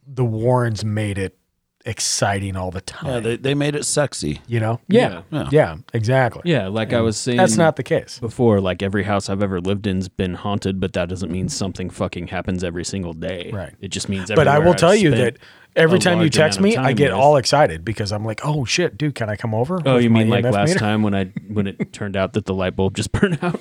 the 0.06 0.26
Warrens 0.26 0.84
made 0.84 1.18
it 1.18 1.38
exciting 1.86 2.56
all 2.56 2.72
the 2.72 2.82
time. 2.82 3.12
yeah, 3.14 3.20
they, 3.20 3.36
they 3.38 3.54
made 3.56 3.76
it 3.76 3.84
sexy. 3.86 4.42
You 4.48 4.60
know? 4.60 4.80
Yeah. 4.88 5.24
Yeah. 5.32 5.50
Yeah, 5.52 5.78
exactly. 5.94 6.42
Yeah, 6.46 6.68
like 6.68 6.94
I 6.94 7.02
was 7.02 7.18
saying, 7.18 7.38
That's 7.38 7.58
not 7.58 7.76
the 7.76 7.84
case. 7.84 8.20
before. 8.20 8.62
Like 8.62 8.82
every 8.82 9.04
house 9.04 9.30
I've 9.30 9.44
ever 9.44 9.60
lived 9.60 9.86
in's 9.88 10.08
been 10.10 10.34
haunted, 10.36 10.80
but 10.80 10.94
that 10.94 11.10
doesn't 11.10 11.32
mean 11.32 11.50
something 11.50 11.90
fucking 11.90 12.28
happens 12.28 12.64
every 12.64 12.86
single 12.86 13.14
day. 13.14 13.52
Right. 13.54 13.74
It 13.82 13.90
just 13.90 14.10
means. 14.10 14.30
But 14.34 14.48
I 14.48 14.54
everywhere 14.56 14.66
will 14.66 14.74
I've 14.74 14.80
tell 14.80 14.96
you 14.96 15.12
spent 15.12 15.36
that 15.36 15.44
every 15.76 15.98
a 15.98 16.02
time 16.02 16.18
you 16.20 16.24
large 16.24 16.34
text 16.36 16.60
amount 16.60 16.70
me, 16.72 16.76
of 16.78 16.84
I 16.84 16.88
time 16.90 16.96
get 16.96 17.12
with- 17.12 17.20
all 17.20 17.36
excited 17.38 17.84
because 17.84 18.12
I'm 18.12 18.24
like, 18.26 18.42
"Oh 18.46 18.64
shit, 18.66 18.98
dude, 18.98 19.16
can 19.16 19.30
I 19.30 19.36
come 19.36 19.54
over?" 19.54 19.80
Oh, 19.86 19.96
with 19.96 20.04
you 20.04 20.10
my 20.10 20.20
mean 20.20 20.30
like 20.30 20.46
EMF 20.46 20.52
last 20.54 20.68
meter?" 20.70 20.80
time 20.80 21.04
when 21.04 21.14
I 21.16 21.26
when 21.48 21.68
it 21.68 21.92
turned 21.94 22.16
out 22.16 22.34
that 22.34 22.46
the 22.46 22.54
light 22.54 22.76
bulb 22.76 22.96
just 22.96 23.12
burned 23.14 23.40
out? 23.42 23.60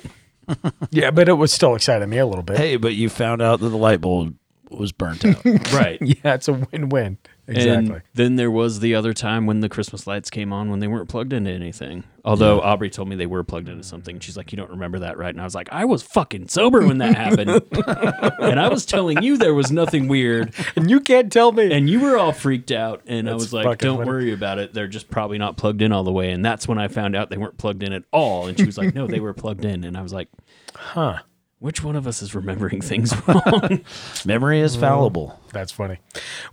Yeah, 0.91 1.11
but 1.11 1.29
it 1.29 1.33
was 1.33 1.51
still 1.53 1.75
exciting 1.75 2.09
me 2.09 2.17
a 2.17 2.25
little 2.25 2.43
bit. 2.43 2.57
Hey, 2.57 2.75
but 2.77 2.93
you 2.95 3.09
found 3.09 3.41
out 3.41 3.59
that 3.61 3.69
the 3.69 3.77
light 3.77 4.01
bulb 4.01 4.35
was 4.69 4.91
burnt 4.91 5.23
out. 5.23 5.43
right. 5.73 5.97
yeah, 6.01 6.33
it's 6.33 6.47
a 6.47 6.53
win-win. 6.53 7.17
Exactly. 7.47 7.95
And 7.95 8.01
then 8.13 8.35
there 8.37 8.49
was 8.49 8.79
the 8.79 8.95
other 8.95 9.13
time 9.13 9.45
when 9.45 9.59
the 9.59 9.67
Christmas 9.67 10.07
lights 10.07 10.29
came 10.29 10.53
on 10.53 10.69
when 10.69 10.79
they 10.79 10.87
weren't 10.87 11.09
plugged 11.09 11.33
into 11.33 11.51
anything. 11.51 12.05
Although 12.23 12.61
Aubrey 12.61 12.89
told 12.89 13.09
me 13.09 13.17
they 13.17 13.25
were 13.25 13.43
plugged 13.43 13.67
into 13.67 13.83
something. 13.83 14.19
She's 14.21 14.37
like, 14.37 14.53
"You 14.53 14.57
don't 14.57 14.69
remember 14.69 14.99
that, 14.99 15.17
right?" 15.17 15.29
And 15.33 15.41
I 15.41 15.43
was 15.43 15.53
like, 15.53 15.67
"I 15.73 15.83
was 15.83 16.03
fucking 16.03 16.47
sober 16.47 16.85
when 16.87 16.99
that 16.99 17.17
happened, 17.17 17.49
and 18.39 18.59
I 18.61 18.69
was 18.69 18.85
telling 18.85 19.21
you 19.21 19.35
there 19.37 19.53
was 19.53 19.73
nothing 19.73 20.07
weird, 20.07 20.53
and 20.77 20.89
you 20.89 21.01
can't 21.01 21.29
tell 21.29 21.51
me." 21.51 21.69
And 21.73 21.89
you 21.89 21.99
were 21.99 22.17
all 22.17 22.31
freaked 22.31 22.71
out, 22.71 23.01
and 23.07 23.29
I 23.29 23.33
was 23.33 23.51
like, 23.51 23.79
Don't 23.79 23.97
funny. 23.97 24.09
worry 24.09 24.31
about 24.31 24.57
it. 24.59 24.73
They're 24.73 24.87
just 24.87 25.09
probably 25.09 25.37
not 25.37 25.57
plugged 25.57 25.81
in 25.81 25.91
all 25.91 26.05
the 26.05 26.13
way." 26.13 26.31
And 26.31 26.45
that's 26.45 26.65
when 26.65 26.77
I 26.77 26.87
found 26.87 27.13
out 27.13 27.29
they 27.29 27.37
weren't 27.37 27.57
plugged 27.57 27.83
in 27.83 27.91
at 27.91 28.03
all. 28.13 28.47
And 28.47 28.57
she 28.57 28.65
was 28.65 28.77
like, 28.77 28.95
"No, 28.95 29.05
they 29.05 29.19
were 29.19 29.33
plugged 29.33 29.65
in." 29.65 29.83
And 29.83 29.97
I 29.97 30.01
was 30.01 30.13
like, 30.13 30.29
Huh. 30.75 31.19
Which 31.63 31.81
one 31.81 31.95
of 31.95 32.05
us 32.07 32.21
is 32.21 32.35
remembering 32.35 32.81
things 32.81 33.13
wrong? 33.27 33.85
Memory 34.25 34.59
is 34.59 34.75
fallible. 34.75 35.39
That's 35.53 35.71
funny. 35.71 35.99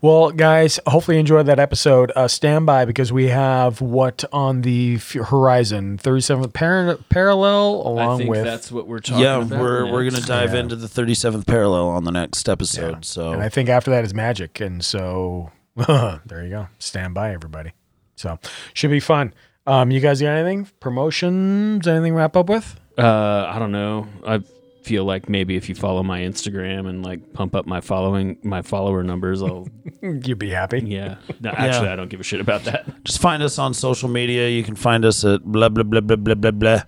Well, 0.00 0.30
guys, 0.30 0.78
hopefully 0.86 1.16
you 1.16 1.20
enjoyed 1.20 1.46
that 1.46 1.58
episode. 1.58 2.12
Uh, 2.14 2.28
stand 2.28 2.64
by 2.64 2.84
because 2.84 3.12
we 3.12 3.26
have 3.26 3.80
what 3.80 4.22
on 4.32 4.60
the 4.60 4.94
f- 4.98 5.14
horizon 5.14 5.98
37th 5.98 6.52
par- 6.52 6.96
parallel 7.08 7.82
along 7.84 8.18
think 8.18 8.30
with. 8.30 8.44
that's 8.44 8.70
what 8.70 8.86
we're 8.86 9.00
talking 9.00 9.24
Yeah, 9.24 9.38
about 9.42 9.58
we're 9.58 9.90
we're 9.90 10.04
next. 10.04 10.26
gonna 10.26 10.26
dive 10.42 10.54
Yeah. 10.54 10.60
into 10.60 10.76
the 10.76 10.86
37th 10.86 11.44
parallel 11.44 11.88
on 11.88 12.04
the 12.04 12.12
next 12.12 12.48
episode. 12.48 13.04
So 13.04 13.32
And 13.32 13.42
I 13.42 13.48
think 13.48 13.68
after 13.68 13.90
that 13.90 14.04
is 14.04 14.14
magic. 14.14 14.60
And 14.60 14.84
so 14.84 15.50
there 15.76 16.44
you 16.44 16.50
go. 16.50 16.68
Stand 16.78 17.14
by, 17.14 17.32
everybody. 17.32 17.72
So 18.14 18.38
should 18.74 18.90
be 18.90 19.00
fun. 19.00 19.34
Um, 19.66 19.90
you 19.90 19.98
guys 19.98 20.22
got 20.22 20.28
anything? 20.36 20.68
Promotions? 20.78 21.88
Anything 21.88 22.12
to 22.12 22.16
wrap 22.18 22.36
up 22.36 22.48
with? 22.48 22.78
Uh, 22.96 23.46
I 23.52 23.58
don't 23.58 23.72
know. 23.72 24.06
I 24.24 24.40
feel 24.82 25.04
like 25.04 25.28
maybe 25.28 25.56
if 25.56 25.68
you 25.68 25.74
follow 25.74 26.02
my 26.02 26.20
Instagram 26.20 26.88
and 26.88 27.04
like 27.04 27.32
pump 27.32 27.54
up 27.54 27.66
my 27.66 27.80
following, 27.80 28.38
my 28.42 28.62
follower 28.62 29.02
numbers, 29.02 29.42
I'll. 29.42 29.68
You'd 30.02 30.38
be 30.38 30.50
happy. 30.50 30.80
Yeah. 30.86 31.16
No, 31.40 31.50
actually, 31.50 31.86
Yeah. 31.86 31.92
I 31.92 31.96
don't 31.96 32.08
give 32.08 32.20
a 32.20 32.24
shit 32.24 32.40
about 32.40 32.64
that. 32.64 33.04
just 33.04 33.20
find 33.20 33.42
us 33.42 33.58
on 33.58 33.74
social 33.74 34.08
media. 34.08 34.48
You 34.48 34.62
can 34.64 34.76
find 34.76 35.04
us 35.04 35.24
at 35.24 35.42
blah 35.44 35.68
blah 35.68 35.84
blah 35.84 36.00
blah 36.00 36.16
blah 36.16 36.34
blah 36.34 36.50
blah. 36.50 36.82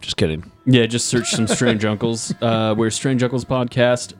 Just 0.00 0.16
kidding. 0.16 0.50
Yeah, 0.66 0.86
just 0.86 1.06
search 1.06 1.30
some 1.30 1.46
Strange 1.46 1.84
Uncles. 1.84 2.34
Uh, 2.42 2.74
we're 2.76 2.90
Strange 2.90 3.22
Uncles 3.22 3.44
Podcast 3.44 4.14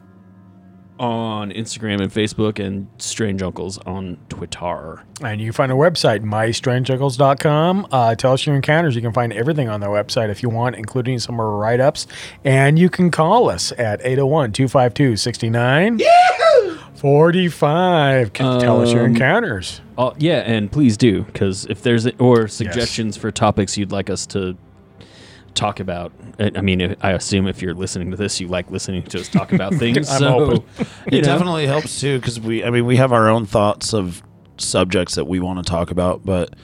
on 1.03 1.51
Instagram 1.51 2.01
and 2.01 2.11
Facebook, 2.12 2.65
and 2.65 2.87
Strange 2.99 3.43
Uncles 3.43 3.77
on 3.79 4.16
Twitter. 4.29 5.03
And 5.20 5.41
you 5.41 5.49
can 5.49 5.53
find 5.53 5.73
our 5.73 5.79
website, 5.79 6.23
mystrangeuncles.com. 6.23 7.89
Uh, 7.91 8.15
tell 8.15 8.33
us 8.33 8.47
your 8.47 8.55
encounters. 8.55 8.95
You 8.95 9.03
can 9.03 9.12
find 9.12 9.33
everything 9.33 9.69
on 9.69 9.81
their 9.81 9.91
website 9.91 10.31
if 10.31 10.43
you 10.43 10.49
want, 10.49 10.77
including 10.77 11.19
some 11.19 11.35
of 11.35 11.41
our 11.41 11.57
write 11.57 11.81
ups. 11.81 12.07
And 12.45 12.79
you 12.79 12.89
can 12.89 13.11
call 13.11 13.51
us 13.51 13.73
at 13.73 14.01
801 14.05 14.53
252 14.53 15.16
69 15.16 15.99
45. 16.95 18.33
Tell 18.33 18.81
us 18.81 18.93
your 18.93 19.01
Um, 19.05 19.11
encounters. 19.12 19.81
Oh 19.99 20.15
yeah, 20.19 20.39
and 20.47 20.70
please 20.70 20.97
do 20.97 21.23
because 21.24 21.66
if 21.66 21.83
there's 21.83 22.07
or 22.19 22.47
suggestions 22.49 23.16
for 23.16 23.31
topics 23.33 23.77
you'd 23.77 23.91
like 23.93 24.09
us 24.09 24.24
to 24.27 24.57
talk 25.55 25.81
about. 25.81 26.12
I 26.39 26.53
I 26.57 26.61
mean, 26.61 26.97
I 27.01 27.12
assume 27.12 27.47
if 27.47 27.62
you're 27.62 27.74
listening 27.74 28.11
to 28.11 28.16
this, 28.16 28.41
you 28.41 28.49
like 28.49 28.70
listening 28.70 29.03
to 29.05 29.20
us 29.20 29.29
talk 29.29 29.53
about 29.53 29.74
things. 29.79 30.09
I'm 30.11 30.19
so 30.19 30.41
open. 30.41 30.65
It 31.07 31.12
know. 31.12 31.20
definitely 31.23 31.66
helps 31.66 32.01
too 32.01 32.19
because 32.19 32.41
we, 32.41 32.65
I 32.65 32.70
mean, 32.70 32.87
we 32.87 32.97
have 32.97 33.12
our 33.12 33.29
own 33.29 33.47
thoughts 33.47 33.93
of 33.93 34.23
subjects 34.59 35.15
that 35.16 35.27
we 35.27 35.41
want 35.41 35.65
to 35.65 35.70
talk 35.70 35.91
about, 35.91 36.24
but 36.24 36.55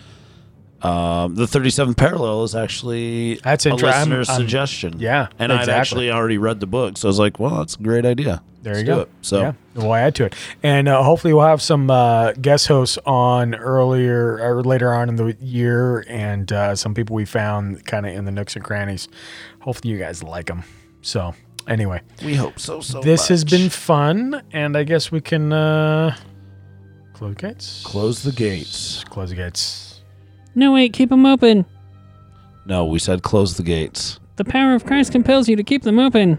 um, 0.83 1.35
the 1.35 1.47
37th 1.47 1.97
parallel 1.97 2.45
is 2.45 2.55
actually 2.55 3.37
That's 3.43 3.67
a 3.67 3.71
inter- 3.71 3.87
I'm- 3.89 3.99
listener's 4.11 4.29
I'm- 4.29 4.41
suggestion. 4.41 4.97
yeah, 4.99 5.29
and 5.39 5.53
I'd 5.53 5.61
exactly. 5.61 5.75
actually 5.81 6.11
already 6.13 6.39
read 6.39 6.61
the 6.61 6.67
book, 6.67 6.97
so 6.97 7.09
I 7.09 7.11
was 7.11 7.19
like, 7.19 7.39
well, 7.41 7.57
that's 7.59 7.75
a 7.77 7.83
great 7.83 8.05
idea. 8.07 8.43
There 8.63 8.75
Let's 8.75 8.81
you 8.81 8.87
do 8.87 8.95
go. 8.97 9.01
it. 9.03 9.09
So 9.23 9.41
yeah, 9.41 9.53
we'll 9.75 9.95
add 9.95 10.15
to 10.17 10.25
it, 10.27 10.35
and 10.63 10.89
uh, 10.89 11.03
hopefully 11.03 11.33
we'll 11.33 11.47
have 11.47 11.63
some 11.63 11.91
uh, 11.91 12.33
guest 12.33 12.67
hosts 12.67 12.99
on 13.07 13.55
earlier 13.55 14.39
or 14.41 14.63
later 14.65 14.93
on 14.93 15.09
in 15.09 15.17
the 15.17 15.37
year, 15.41 16.05
and 16.09 16.51
uh, 16.53 16.75
some 16.77 16.93
people 16.93 17.15
we 17.15 17.25
found 17.25 17.85
kind 17.87 18.05
of 18.05 18.15
in 18.15 18.25
the 18.25 18.33
nooks 18.33 18.57
and 18.57 18.65
crannies. 18.65 19.09
Hopefully 19.61 19.93
you 19.93 19.99
guys 19.99 20.23
like 20.25 20.47
them. 20.47 20.65
So 21.03 21.35
anyway, 21.69 22.03
we 22.25 22.35
hope 22.35 22.59
so. 22.59 22.81
So 22.81 23.01
this 23.01 23.29
has 23.29 23.45
much. 23.45 23.51
been 23.53 23.71
fun, 23.71 24.43
and 24.53 24.77
I 24.77 24.83
guess 24.83 25.13
we 25.13 25.21
can 25.21 25.53
uh, 25.53 26.17
close 27.15 27.35
the 27.35 27.41
gates. 27.41 27.83
Close 27.85 28.23
the 28.25 28.33
gates. 28.33 29.05
Close 29.05 29.31
the 29.31 29.37
gates. 29.37 29.88
No, 30.59 30.73
wait, 30.73 30.93
keep 30.93 31.11
them 31.11 31.25
open. 31.25 31.67
No, 32.67 32.85
we 32.85 32.99
said 32.99 33.23
close 33.23 33.57
the 33.57 33.63
gates. 33.63 34.19
The 34.35 34.45
power 34.45 34.75
of 34.75 34.85
Christ 34.85 35.13
compels 35.13 35.49
you 35.49 35.55
to 35.55 35.63
keep 35.63 35.85
them 35.85 36.01
open. 36.01 36.37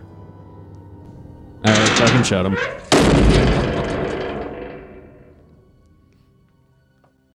All 1.64 1.72
right, 1.72 1.98
fucking 1.98 2.24
shut 2.24 2.44
them. 2.44 3.59